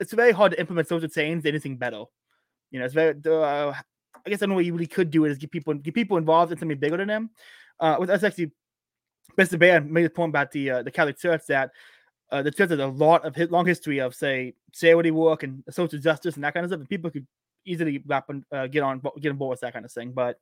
It's 0.00 0.12
very 0.12 0.32
hard 0.32 0.52
to 0.52 0.60
implement 0.60 0.88
social 0.88 1.08
change 1.08 1.46
anything 1.46 1.76
better. 1.76 2.04
You 2.70 2.78
know, 2.78 2.84
it's 2.84 2.94
very. 2.94 3.14
Uh, 3.24 3.72
I 4.26 4.30
guess 4.30 4.40
don't 4.40 4.50
know 4.50 4.56
what 4.56 4.64
you 4.64 4.72
really 4.72 4.86
could 4.86 5.10
do 5.10 5.24
is 5.24 5.38
get 5.38 5.50
people 5.50 5.74
get 5.74 5.94
people 5.94 6.16
involved 6.16 6.52
in 6.52 6.58
something 6.58 6.78
bigger 6.78 6.96
than 6.96 7.08
them. 7.08 7.30
Uh, 7.80 7.96
well, 7.98 8.06
that's 8.06 8.24
actually 8.24 8.52
Mr. 9.38 9.58
Bear 9.58 9.80
made 9.80 10.04
a 10.04 10.10
point 10.10 10.30
about 10.30 10.50
the 10.50 10.70
uh, 10.70 10.82
the 10.82 10.90
Catholic 10.90 11.18
Church 11.18 11.42
that 11.48 11.70
uh, 12.30 12.42
the 12.42 12.50
church 12.50 12.70
has 12.70 12.78
a 12.78 12.86
lot 12.86 13.24
of 13.24 13.34
hi- 13.34 13.44
long 13.44 13.66
history 13.66 13.98
of 14.00 14.14
say 14.14 14.54
charity 14.72 15.10
work 15.10 15.42
and 15.42 15.62
social 15.70 15.98
justice 15.98 16.34
and 16.34 16.44
that 16.44 16.54
kind 16.54 16.64
of 16.64 16.70
stuff, 16.70 16.80
and 16.80 16.88
people 16.88 17.10
could 17.10 17.26
easily 17.64 18.02
wrap 18.06 18.28
and 18.28 18.44
uh, 18.52 18.66
get 18.66 18.82
on 18.82 19.00
get 19.20 19.30
on 19.30 19.36
board 19.36 19.50
with 19.50 19.60
that 19.60 19.72
kind 19.72 19.84
of 19.84 19.92
thing. 19.92 20.12
But 20.12 20.38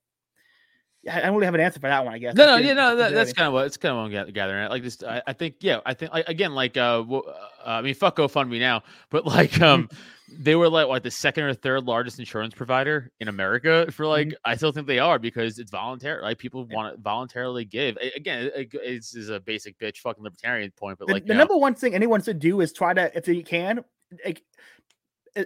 I 1.10 1.20
don't 1.20 1.34
really 1.34 1.44
have 1.46 1.54
an 1.54 1.60
answer 1.60 1.80
for 1.80 1.88
that 1.88 2.04
one. 2.04 2.14
I 2.14 2.18
guess. 2.18 2.34
No, 2.34 2.46
no, 2.46 2.56
yeah, 2.56 2.72
no, 2.74 2.96
that, 2.96 3.12
that's 3.12 3.32
kind 3.32 3.46
of 3.48 3.52
what 3.54 3.66
it's 3.66 3.76
kind 3.76 3.92
of 3.92 3.98
what 3.98 4.18
I'm 4.18 4.26
ga- 4.26 4.32
gathering. 4.32 4.64
at. 4.64 4.70
Like 4.70 4.82
this, 4.82 5.02
I, 5.02 5.22
I 5.26 5.32
think, 5.32 5.56
yeah, 5.60 5.80
I 5.86 5.94
think, 5.94 6.12
like, 6.12 6.28
again, 6.28 6.54
like, 6.54 6.76
uh, 6.76 7.02
uh, 7.08 7.22
I 7.64 7.82
mean, 7.82 7.94
fuck 7.94 8.16
GoFundMe 8.16 8.58
now, 8.58 8.82
but 9.10 9.24
like, 9.26 9.60
um, 9.60 9.88
they 10.28 10.56
were 10.56 10.68
like 10.68 10.88
what 10.88 11.02
the 11.04 11.10
second 11.10 11.44
or 11.44 11.54
third 11.54 11.84
largest 11.84 12.18
insurance 12.18 12.52
provider 12.54 13.12
in 13.20 13.28
America 13.28 13.90
for 13.92 14.06
like, 14.06 14.34
I 14.44 14.56
still 14.56 14.72
think 14.72 14.86
they 14.88 14.98
are 14.98 15.18
because 15.18 15.58
it's 15.58 15.70
voluntary. 15.70 16.22
Like, 16.22 16.38
people 16.38 16.66
want 16.66 16.96
to 16.96 17.00
voluntarily 17.00 17.64
give. 17.64 17.96
A- 18.00 18.16
Again, 18.16 18.50
it, 18.54 18.70
it's 18.74 19.14
is 19.14 19.28
a 19.28 19.38
basic 19.40 19.78
bitch 19.78 19.98
fucking 19.98 20.24
libertarian 20.24 20.72
point, 20.72 20.98
but 20.98 21.06
the, 21.08 21.14
like, 21.14 21.26
the 21.26 21.34
know, 21.34 21.38
number 21.38 21.56
one 21.56 21.74
thing 21.74 21.94
anyone 21.94 22.22
should 22.22 22.40
do 22.40 22.60
is 22.60 22.72
try 22.72 22.92
to, 22.94 23.16
if 23.16 23.24
they 23.24 23.42
can, 23.42 23.84
like, 24.24 24.38
i- 24.38 24.42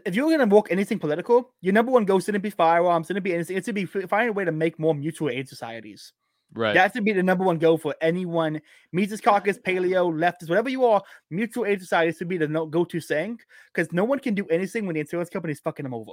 if 0.07 0.15
you're 0.15 0.31
gonna 0.31 0.47
walk 0.47 0.69
anything 0.71 0.99
political, 0.99 1.53
your 1.61 1.73
number 1.75 1.93
one 1.93 2.05
goal 2.05 2.21
shouldn't 2.21 2.43
be 2.43 2.51
firearms, 2.51 3.07
shouldn't 3.09 3.25
be 3.25 3.35
anything. 3.35 3.57
It 3.57 3.65
should 3.65 3.75
be 3.75 3.89
f- 3.95 4.09
find 4.09 4.29
a 4.29 4.33
way 4.33 4.45
to 4.45 4.53
make 4.53 4.79
more 4.79 4.95
mutual 4.95 5.31
aid 5.31 5.49
societies. 5.49 6.13
right? 6.55 6.75
That 6.75 6.93
should 6.93 7.05
be 7.05 7.13
the 7.13 7.23
number 7.23 7.45
one 7.45 7.59
goal 7.59 7.77
for 7.79 7.95
anyone. 8.01 8.61
Mises 8.93 9.21
Caucus, 9.21 9.59
Paleo, 9.59 10.13
leftist, 10.13 10.49
whatever 10.49 10.69
you 10.69 10.85
are. 10.85 11.03
Mutual 11.31 11.67
aid 11.67 11.81
societies 11.81 12.17
should 12.17 12.29
be 12.29 12.39
the 12.39 12.49
no, 12.49 12.67
go-to 12.67 13.01
saying 13.01 13.39
because 13.73 13.93
no 13.93 14.05
one 14.05 14.19
can 14.19 14.35
do 14.35 14.47
anything 14.49 14.87
when 14.87 14.95
the 14.95 15.01
insurance 15.01 15.29
company 15.31 15.53
is 15.53 15.61
fucking 15.61 15.85
them 15.85 15.95
over. 15.95 16.13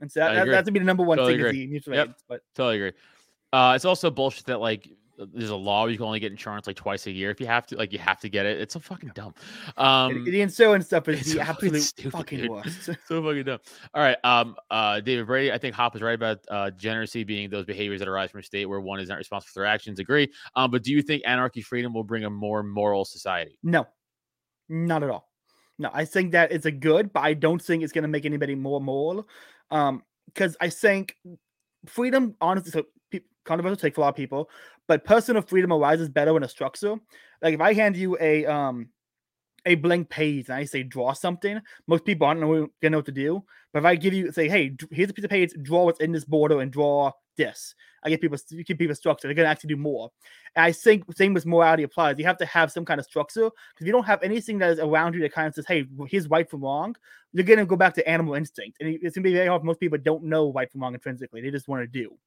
And 0.00 0.10
so 0.10 0.20
that, 0.20 0.34
that, 0.34 0.48
that 0.48 0.64
should 0.64 0.72
be 0.74 0.80
the 0.80 0.86
number 0.86 1.02
one 1.02 1.18
Totally 1.18 1.34
thing 1.34 1.40
is 1.40 1.46
agree. 1.50 1.60
the 1.66 1.70
mutual 1.70 1.94
Yep. 1.94 2.08
aid. 2.08 2.14
But 2.28 2.40
Totally 2.54 2.76
agree. 2.76 2.92
Uh, 3.52 3.72
it's 3.76 3.84
also 3.84 4.10
bullshit 4.10 4.46
that 4.46 4.60
like 4.60 4.88
there's 5.32 5.50
a 5.50 5.56
law 5.56 5.82
where 5.82 5.90
you 5.90 5.96
can 5.96 6.06
only 6.06 6.20
get 6.20 6.32
insurance 6.32 6.66
like 6.66 6.76
twice 6.76 7.06
a 7.06 7.10
year 7.10 7.30
if 7.30 7.40
you 7.40 7.46
have 7.46 7.66
to. 7.66 7.76
Like 7.76 7.92
you 7.92 7.98
have 7.98 8.20
to 8.20 8.28
get 8.28 8.46
it. 8.46 8.60
It's 8.60 8.74
so 8.74 8.80
fucking 8.80 9.12
dumb. 9.14 9.34
Um, 9.76 10.24
the 10.24 10.40
insurance 10.40 10.86
stuff 10.86 11.08
is 11.08 11.34
the 11.34 11.40
absolute 11.48 11.82
stupid, 11.82 12.12
fucking 12.12 12.40
dude. 12.40 12.50
worst. 12.50 12.84
so 12.84 13.22
fucking 13.22 13.44
dumb. 13.44 13.58
All 13.94 14.02
right. 14.02 14.16
Um. 14.24 14.56
Uh. 14.70 15.00
David 15.00 15.26
Brady. 15.26 15.52
I 15.52 15.58
think 15.58 15.74
Hoppe 15.74 15.96
is 15.96 16.02
right 16.02 16.14
about 16.14 16.38
uh 16.48 16.70
degeneracy 16.70 17.24
being 17.24 17.50
those 17.50 17.64
behaviors 17.64 18.00
that 18.00 18.08
arise 18.08 18.30
from 18.30 18.40
a 18.40 18.42
state 18.42 18.66
where 18.66 18.80
one 18.80 19.00
is 19.00 19.08
not 19.08 19.18
responsible 19.18 19.50
for 19.52 19.60
their 19.60 19.66
actions. 19.66 19.98
Agree. 19.98 20.30
Um. 20.54 20.70
But 20.70 20.82
do 20.82 20.92
you 20.92 21.02
think 21.02 21.22
anarchy 21.26 21.62
freedom 21.62 21.92
will 21.92 22.04
bring 22.04 22.24
a 22.24 22.30
more 22.30 22.62
moral 22.62 23.04
society? 23.04 23.58
No, 23.62 23.86
not 24.68 25.02
at 25.02 25.10
all. 25.10 25.28
No, 25.78 25.90
I 25.94 26.04
think 26.04 26.32
that 26.32 26.52
it's 26.52 26.66
a 26.66 26.70
good, 26.70 27.10
but 27.10 27.20
I 27.20 27.32
don't 27.32 27.60
think 27.60 27.82
it's 27.82 27.92
going 27.92 28.02
to 28.02 28.08
make 28.08 28.26
anybody 28.26 28.54
more 28.54 28.82
moral. 28.82 29.26
Um, 29.70 30.02
because 30.26 30.54
I 30.60 30.68
think 30.68 31.16
freedom, 31.86 32.36
honestly, 32.40 32.70
so 32.70 32.84
controversial 33.44 33.76
take 33.76 33.94
for 33.94 34.02
a 34.02 34.04
lot 34.04 34.10
of 34.10 34.16
people, 34.16 34.50
but 34.90 35.04
personal 35.04 35.40
freedom 35.40 35.72
arises 35.72 36.08
better 36.08 36.36
in 36.36 36.42
a 36.42 36.48
structure. 36.48 36.96
Like 37.40 37.54
if 37.54 37.60
I 37.60 37.74
hand 37.74 37.96
you 37.96 38.18
a 38.20 38.44
um 38.46 38.88
a 39.64 39.76
blank 39.76 40.08
page 40.08 40.48
and 40.48 40.56
I 40.56 40.64
say 40.64 40.82
draw 40.82 41.12
something, 41.12 41.60
most 41.86 42.04
people 42.04 42.26
aren't 42.26 42.40
gonna 42.40 42.90
know 42.90 42.98
what 42.98 43.06
to 43.06 43.12
do. 43.12 43.44
But 43.72 43.78
if 43.78 43.84
I 43.84 43.94
give 43.94 44.14
you 44.14 44.32
say, 44.32 44.48
hey, 44.48 44.74
here's 44.90 45.08
a 45.08 45.12
piece 45.12 45.24
of 45.24 45.30
page, 45.30 45.52
draw 45.62 45.84
what's 45.84 46.00
in 46.00 46.10
this 46.10 46.24
border 46.24 46.60
and 46.60 46.72
draw 46.72 47.12
this, 47.36 47.76
I 48.02 48.08
get 48.08 48.20
people 48.20 48.36
you 48.48 48.64
give 48.64 48.78
people 48.78 48.96
structured. 48.96 49.28
They're 49.28 49.36
gonna 49.36 49.48
actually 49.48 49.68
do 49.68 49.76
more. 49.76 50.10
And 50.56 50.64
I 50.64 50.72
think 50.72 51.04
same 51.14 51.34
with 51.34 51.46
morality 51.46 51.84
applies. 51.84 52.16
You 52.18 52.24
have 52.24 52.38
to 52.38 52.46
have 52.46 52.72
some 52.72 52.84
kind 52.84 52.98
of 52.98 53.06
structure 53.06 53.48
because 53.48 53.82
if 53.82 53.86
you 53.86 53.92
don't 53.92 54.06
have 54.06 54.24
anything 54.24 54.58
that 54.58 54.72
is 54.72 54.80
around 54.80 55.14
you 55.14 55.20
that 55.20 55.32
kind 55.32 55.46
of 55.46 55.54
says, 55.54 55.66
hey, 55.68 55.86
here's 56.08 56.26
right 56.28 56.50
from 56.50 56.62
wrong, 56.62 56.96
you're 57.32 57.44
gonna 57.44 57.64
go 57.64 57.76
back 57.76 57.94
to 57.94 58.08
animal 58.08 58.34
instinct, 58.34 58.78
and 58.80 58.98
it's 59.00 59.14
gonna 59.14 59.22
be 59.22 59.34
very 59.34 59.46
hard. 59.46 59.62
Most 59.62 59.78
people 59.78 59.98
don't 59.98 60.24
know 60.24 60.52
right 60.52 60.68
from 60.68 60.80
wrong 60.80 60.94
intrinsically; 60.94 61.42
they 61.42 61.52
just 61.52 61.68
want 61.68 61.80
to 61.80 61.86
do. 61.86 62.18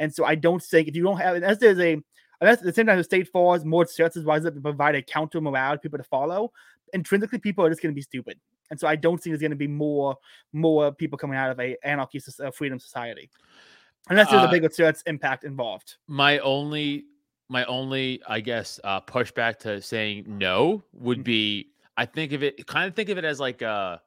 And 0.00 0.12
so 0.12 0.24
I 0.24 0.34
don't 0.34 0.62
think 0.62 0.88
if 0.88 0.96
you 0.96 1.04
don't 1.04 1.18
have 1.18 1.36
unless 1.36 1.58
there's 1.58 1.78
a 1.78 2.02
unless 2.40 2.58
at 2.58 2.64
the 2.64 2.72
same 2.72 2.86
time 2.86 2.96
the 2.98 3.04
state 3.04 3.28
falls, 3.28 3.64
more 3.64 3.86
services 3.86 4.24
rise 4.24 4.44
up 4.46 4.54
to 4.54 4.60
provide 4.60 4.94
a 4.96 5.02
counter 5.02 5.40
morale 5.40 5.76
people 5.78 5.98
to 5.98 6.04
follow. 6.04 6.50
Intrinsically, 6.92 7.38
people 7.38 7.64
are 7.64 7.68
just 7.68 7.82
going 7.82 7.92
to 7.92 7.94
be 7.94 8.02
stupid, 8.02 8.40
and 8.70 8.80
so 8.80 8.88
I 8.88 8.96
don't 8.96 9.18
think 9.18 9.32
there's 9.32 9.40
going 9.42 9.50
to 9.52 9.56
be 9.56 9.68
more 9.68 10.16
more 10.52 10.90
people 10.90 11.16
coming 11.18 11.36
out 11.36 11.50
of 11.52 11.60
a 11.60 11.76
anarchy 11.84 12.20
uh, 12.42 12.50
freedom 12.50 12.80
society, 12.80 13.30
unless 14.08 14.30
there's 14.30 14.42
Uh, 14.42 14.46
a 14.48 14.50
bigger 14.50 14.68
threats 14.68 15.02
impact 15.06 15.44
involved. 15.44 15.96
my 16.08 16.38
only 16.40 17.04
my 17.48 17.64
only 17.66 18.22
i 18.28 18.40
guess 18.40 18.78
uh 18.84 19.00
pushback 19.00 19.58
to 19.58 19.82
saying 19.82 20.24
no 20.26 20.82
would 20.92 21.18
Mhm. 21.18 21.24
be 21.24 21.72
i 21.96 22.06
think 22.06 22.32
of 22.32 22.42
it 22.42 22.64
kind 22.66 22.88
of 22.88 22.94
think 22.94 23.08
of 23.10 23.18
it 23.18 23.24
as 23.24 23.38
like 23.40 23.60
a 23.60 24.00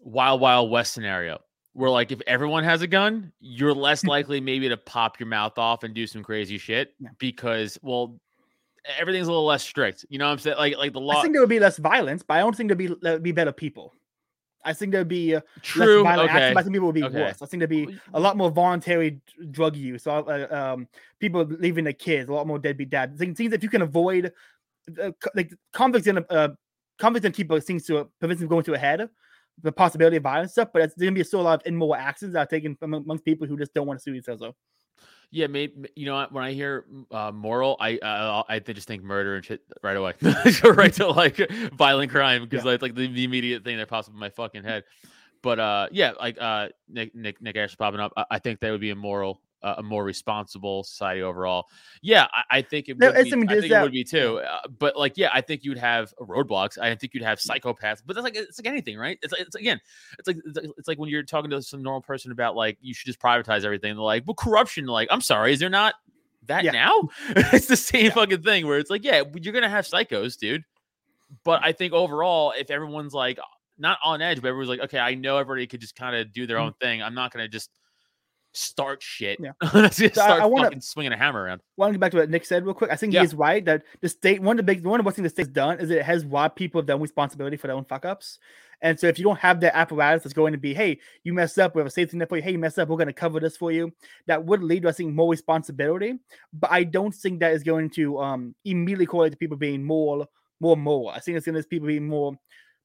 wild 0.00 0.40
wild 0.40 0.70
west 0.70 0.92
scenario 0.92 1.38
where 1.74 1.90
like 1.90 2.10
if 2.10 2.20
everyone 2.26 2.64
has 2.64 2.82
a 2.82 2.86
gun 2.86 3.32
you're 3.40 3.74
less 3.74 4.04
likely 4.14 4.40
maybe 4.40 4.68
to 4.68 4.76
pop 4.76 5.20
your 5.20 5.28
mouth 5.28 5.58
off 5.58 5.84
and 5.84 5.94
do 5.94 6.06
some 6.06 6.22
crazy 6.22 6.58
shit 6.58 6.94
Yeah. 6.98 7.10
because 7.18 7.78
well 7.82 8.18
everything's 8.98 9.26
a 9.26 9.30
little 9.30 9.44
less 9.46 9.62
strict 9.62 10.06
you 10.08 10.18
know 10.18 10.26
what 10.26 10.32
i'm 10.32 10.38
saying 10.38 10.56
like 10.56 10.76
like 10.76 10.92
the 10.92 11.00
law 11.00 11.18
I 11.18 11.22
think 11.22 11.34
there 11.34 11.42
would 11.42 11.48
be 11.50 11.60
less 11.60 11.76
violence, 11.78 12.22
but 12.22 12.34
I 12.34 12.40
don't 12.40 12.56
think 12.56 12.68
there'd 12.68 12.78
be 12.78 12.94
there'd 13.02 13.22
be 13.22 13.32
better 13.32 13.52
people. 13.52 13.92
I 14.64 14.72
think 14.72 14.92
there'd 14.92 15.06
be 15.08 15.36
uh, 15.36 15.40
true 15.62 16.02
less 16.02 16.16
violent 16.16 16.30
okay 16.30 16.50
I 16.50 16.62
think 16.62 16.74
people 16.74 16.86
would 16.86 16.94
be 16.94 17.04
okay. 17.04 17.20
worse. 17.20 17.42
I 17.42 17.46
think 17.46 17.60
there'd 17.60 17.70
be 17.70 17.96
a 18.14 18.20
lot 18.20 18.36
more 18.36 18.50
voluntary 18.50 19.20
drug 19.50 19.76
use. 19.76 20.02
So, 20.02 20.10
uh, 20.10 20.72
um, 20.74 20.88
people 21.20 21.44
leaving 21.44 21.84
their 21.84 21.92
kids, 21.92 22.28
a 22.28 22.32
lot 22.32 22.46
more 22.46 22.58
deadbeat 22.58 22.90
dads. 22.90 23.18
Things, 23.18 23.36
things 23.36 23.52
if 23.52 23.62
you 23.62 23.68
can 23.68 23.82
avoid, 23.82 24.32
uh, 25.00 25.10
like 25.34 25.54
convicts 25.72 26.06
in 26.06 26.18
a 26.18 26.24
uh, 26.28 26.48
convicts 26.98 27.24
and 27.24 27.34
keep 27.34 27.50
things 27.62 27.84
to 27.86 27.98
a, 27.98 28.04
prevents 28.20 28.40
them 28.40 28.48
going 28.48 28.64
to 28.64 28.74
a 28.74 28.78
head, 28.78 29.08
the 29.62 29.72
possibility 29.72 30.16
of 30.16 30.22
violence 30.22 30.52
stuff. 30.52 30.68
But 30.72 30.82
it's 30.82 30.94
gonna 30.94 31.12
be 31.12 31.24
still 31.24 31.40
a 31.40 31.42
lot 31.42 31.60
of 31.60 31.66
immoral 31.66 31.94
actions 31.96 32.32
that 32.34 32.40
are 32.40 32.46
taken 32.46 32.76
from 32.76 32.94
amongst 32.94 33.24
people 33.24 33.46
who 33.46 33.56
just 33.56 33.74
don't 33.74 33.86
want 33.86 33.98
to 33.98 34.02
sue 34.02 34.14
each 34.14 34.28
other. 34.28 34.52
Yeah, 35.30 35.46
maybe 35.46 35.88
you 35.94 36.06
know 36.06 36.26
when 36.30 36.42
I 36.42 36.52
hear 36.52 36.86
uh, 37.10 37.30
moral, 37.32 37.76
I 37.80 37.98
uh, 37.98 38.42
I 38.48 38.60
just 38.60 38.88
think 38.88 39.02
murder 39.02 39.36
and 39.36 39.44
shit 39.44 39.60
right 39.82 39.96
away, 39.96 40.14
right 40.64 40.92
to 40.94 41.08
like 41.08 41.38
violent 41.74 42.10
crime 42.10 42.44
because 42.44 42.64
Yeah. 42.64 42.72
like 42.72 42.82
like 42.82 42.94
the, 42.94 43.08
the 43.08 43.24
immediate 43.24 43.62
thing 43.62 43.76
that 43.76 43.88
pops 43.88 44.08
up 44.08 44.14
in 44.14 44.20
my 44.20 44.30
fucking 44.30 44.64
head. 44.64 44.84
But 45.42 45.60
uh, 45.60 45.88
yeah, 45.92 46.12
like 46.18 46.38
uh, 46.40 46.68
Nick 46.88 47.14
Nick 47.14 47.42
Nick 47.42 47.56
Ash 47.56 47.76
popping 47.76 48.00
up, 48.00 48.12
I, 48.16 48.24
I 48.30 48.38
think 48.38 48.60
that 48.60 48.70
would 48.70 48.80
be 48.80 48.90
a 48.90 48.96
moral, 48.96 49.42
uh, 49.62 49.74
a 49.78 49.82
more 49.82 50.04
responsible 50.04 50.84
society 50.84 51.22
overall. 51.22 51.66
Yeah, 52.02 52.26
I, 52.32 52.58
I 52.58 52.62
think 52.62 52.88
it 52.88 52.98
No, 52.98 53.06
would 53.08 53.14
be, 53.14 53.20
I 53.48 53.54
think 53.60 53.72
it 53.72 53.82
would 53.82 53.92
be 53.92 54.04
too. 54.04 54.38
Uh, 54.38 54.58
but 54.78 54.96
like, 54.96 55.14
yeah, 55.16 55.30
I 55.32 55.40
think 55.40 55.64
you'd 55.64 55.78
have 55.78 56.12
roadblocks. 56.20 56.78
I 56.78 56.94
think 56.94 57.14
you'd 57.14 57.22
have 57.24 57.38
psychopaths. 57.38 58.02
But 58.04 58.14
that's 58.14 58.24
like 58.24 58.36
it's 58.36 58.58
like 58.58 58.66
anything, 58.66 58.96
right? 58.98 59.18
It's 59.22 59.34
it's 59.38 59.54
again, 59.56 59.80
it's 60.18 60.28
like 60.28 60.36
it's 60.44 60.56
like, 60.56 60.66
it's 60.78 60.88
like 60.88 60.98
when 60.98 61.08
you're 61.08 61.22
talking 61.22 61.50
to 61.50 61.62
some 61.62 61.82
normal 61.82 62.02
person 62.02 62.30
about 62.32 62.56
like 62.56 62.78
you 62.80 62.94
should 62.94 63.06
just 63.06 63.20
privatize 63.20 63.64
everything. 63.64 63.94
They're 63.94 64.02
like, 64.02 64.24
well, 64.26 64.34
corruption. 64.34 64.86
Like, 64.86 65.08
I'm 65.10 65.20
sorry, 65.20 65.52
is 65.52 65.58
there 65.58 65.68
not 65.70 65.94
that 66.46 66.64
Yeah. 66.64 66.70
now? 66.70 67.08
it's 67.30 67.66
the 67.66 67.76
same 67.76 68.10
fucking 68.12 68.42
thing 68.42 68.66
where 68.66 68.78
it's 68.78 68.90
like, 68.90 69.04
yeah, 69.04 69.22
you're 69.34 69.52
gonna 69.54 69.68
have 69.68 69.86
psychos, 69.86 70.38
dude. 70.38 70.64
But 71.44 71.60
I 71.64 71.72
think 71.72 71.92
overall, 71.92 72.52
if 72.56 72.70
everyone's 72.70 73.12
like 73.12 73.38
not 73.76 73.98
on 74.02 74.22
edge, 74.22 74.40
but 74.40 74.48
everyone's 74.48 74.70
like, 74.70 74.80
okay, 74.80 74.98
I 74.98 75.14
know 75.14 75.36
everybody 75.36 75.66
could 75.66 75.80
just 75.80 75.94
kind 75.94 76.16
of 76.16 76.32
do 76.32 76.46
their 76.46 76.56
Mm. 76.56 76.62
own 76.66 76.72
thing. 76.80 77.02
I'm 77.02 77.14
not 77.14 77.32
gonna 77.32 77.48
just 77.48 77.70
start 78.58 79.02
shit. 79.02 79.38
Yeah. 79.40 79.52
Let's 79.74 79.96
just 79.98 80.14
So 80.16 80.22
I- 80.22 80.24
start 80.26 80.42
I 80.42 80.46
wanna- 80.46 80.64
fucking 80.66 80.80
swinging 80.80 81.12
a 81.12 81.16
hammer 81.16 81.42
around. 81.42 81.60
want 81.76 81.90
to 81.90 81.94
get 81.94 82.00
back 82.00 82.10
to 82.12 82.18
what 82.18 82.30
Nick 82.30 82.44
said 82.44 82.64
real 82.64 82.74
quick. 82.74 82.90
I 82.90 82.96
think 82.96 83.12
Yeah. 83.12 83.22
he's 83.22 83.34
right 83.34 83.64
that 83.64 83.82
the 84.00 84.08
state 84.08 84.40
one 84.42 84.58
of 84.58 84.66
the 84.66 84.72
big 84.74 84.84
one 84.84 85.00
of 85.00 85.06
the 85.06 85.12
things 85.12 85.24
the 85.24 85.30
state's 85.30 85.48
done 85.48 85.78
is 85.80 85.90
it 85.90 86.02
has 86.02 86.24
robbed 86.24 86.56
people 86.56 86.80
of 86.80 86.86
their 86.86 86.96
own 86.96 87.02
responsibility 87.02 87.56
for 87.56 87.66
their 87.68 87.76
own 87.76 87.84
fuck 87.84 88.04
ups. 88.04 88.38
And 88.80 88.98
so 88.98 89.08
if 89.08 89.18
you 89.18 89.24
don't 89.24 89.40
have 89.40 89.58
that 89.62 89.76
apparatus 89.76 90.22
that's 90.22 90.32
going 90.34 90.52
to 90.52 90.58
be, 90.58 90.72
hey, 90.72 91.00
you 91.24 91.34
messed 91.34 91.58
up, 91.58 91.74
we 91.74 91.80
have 91.80 91.88
a 91.88 91.90
safety 91.90 92.16
net 92.16 92.28
for 92.28 92.36
you, 92.36 92.42
hey, 92.42 92.52
you 92.52 92.58
messed 92.60 92.78
up, 92.78 92.88
we're 92.88 92.96
going 92.96 93.08
to 93.08 93.12
cover 93.12 93.40
this 93.40 93.56
for 93.56 93.72
you, 93.72 93.92
that 94.26 94.44
would 94.44 94.62
lead 94.62 94.82
to 94.82 94.88
I 94.88 94.92
think 94.92 95.12
more 95.14 95.28
responsibility. 95.30 96.14
But 96.52 96.70
I 96.70 96.84
don't 96.84 97.12
think 97.12 97.40
that 97.40 97.52
is 97.54 97.64
going 97.64 97.90
to 97.90 98.18
um 98.20 98.54
immediately 98.64 99.06
correlate 99.06 99.32
to 99.32 99.38
people 99.38 99.56
being 99.56 99.82
more 99.84 100.26
more 100.60 100.76
more. 100.76 101.12
I 101.12 101.20
think 101.20 101.36
it's 101.36 101.46
going 101.46 101.54
to 101.56 101.62
be 101.62 101.68
people 101.76 101.86
being 101.88 102.06
more 102.08 102.34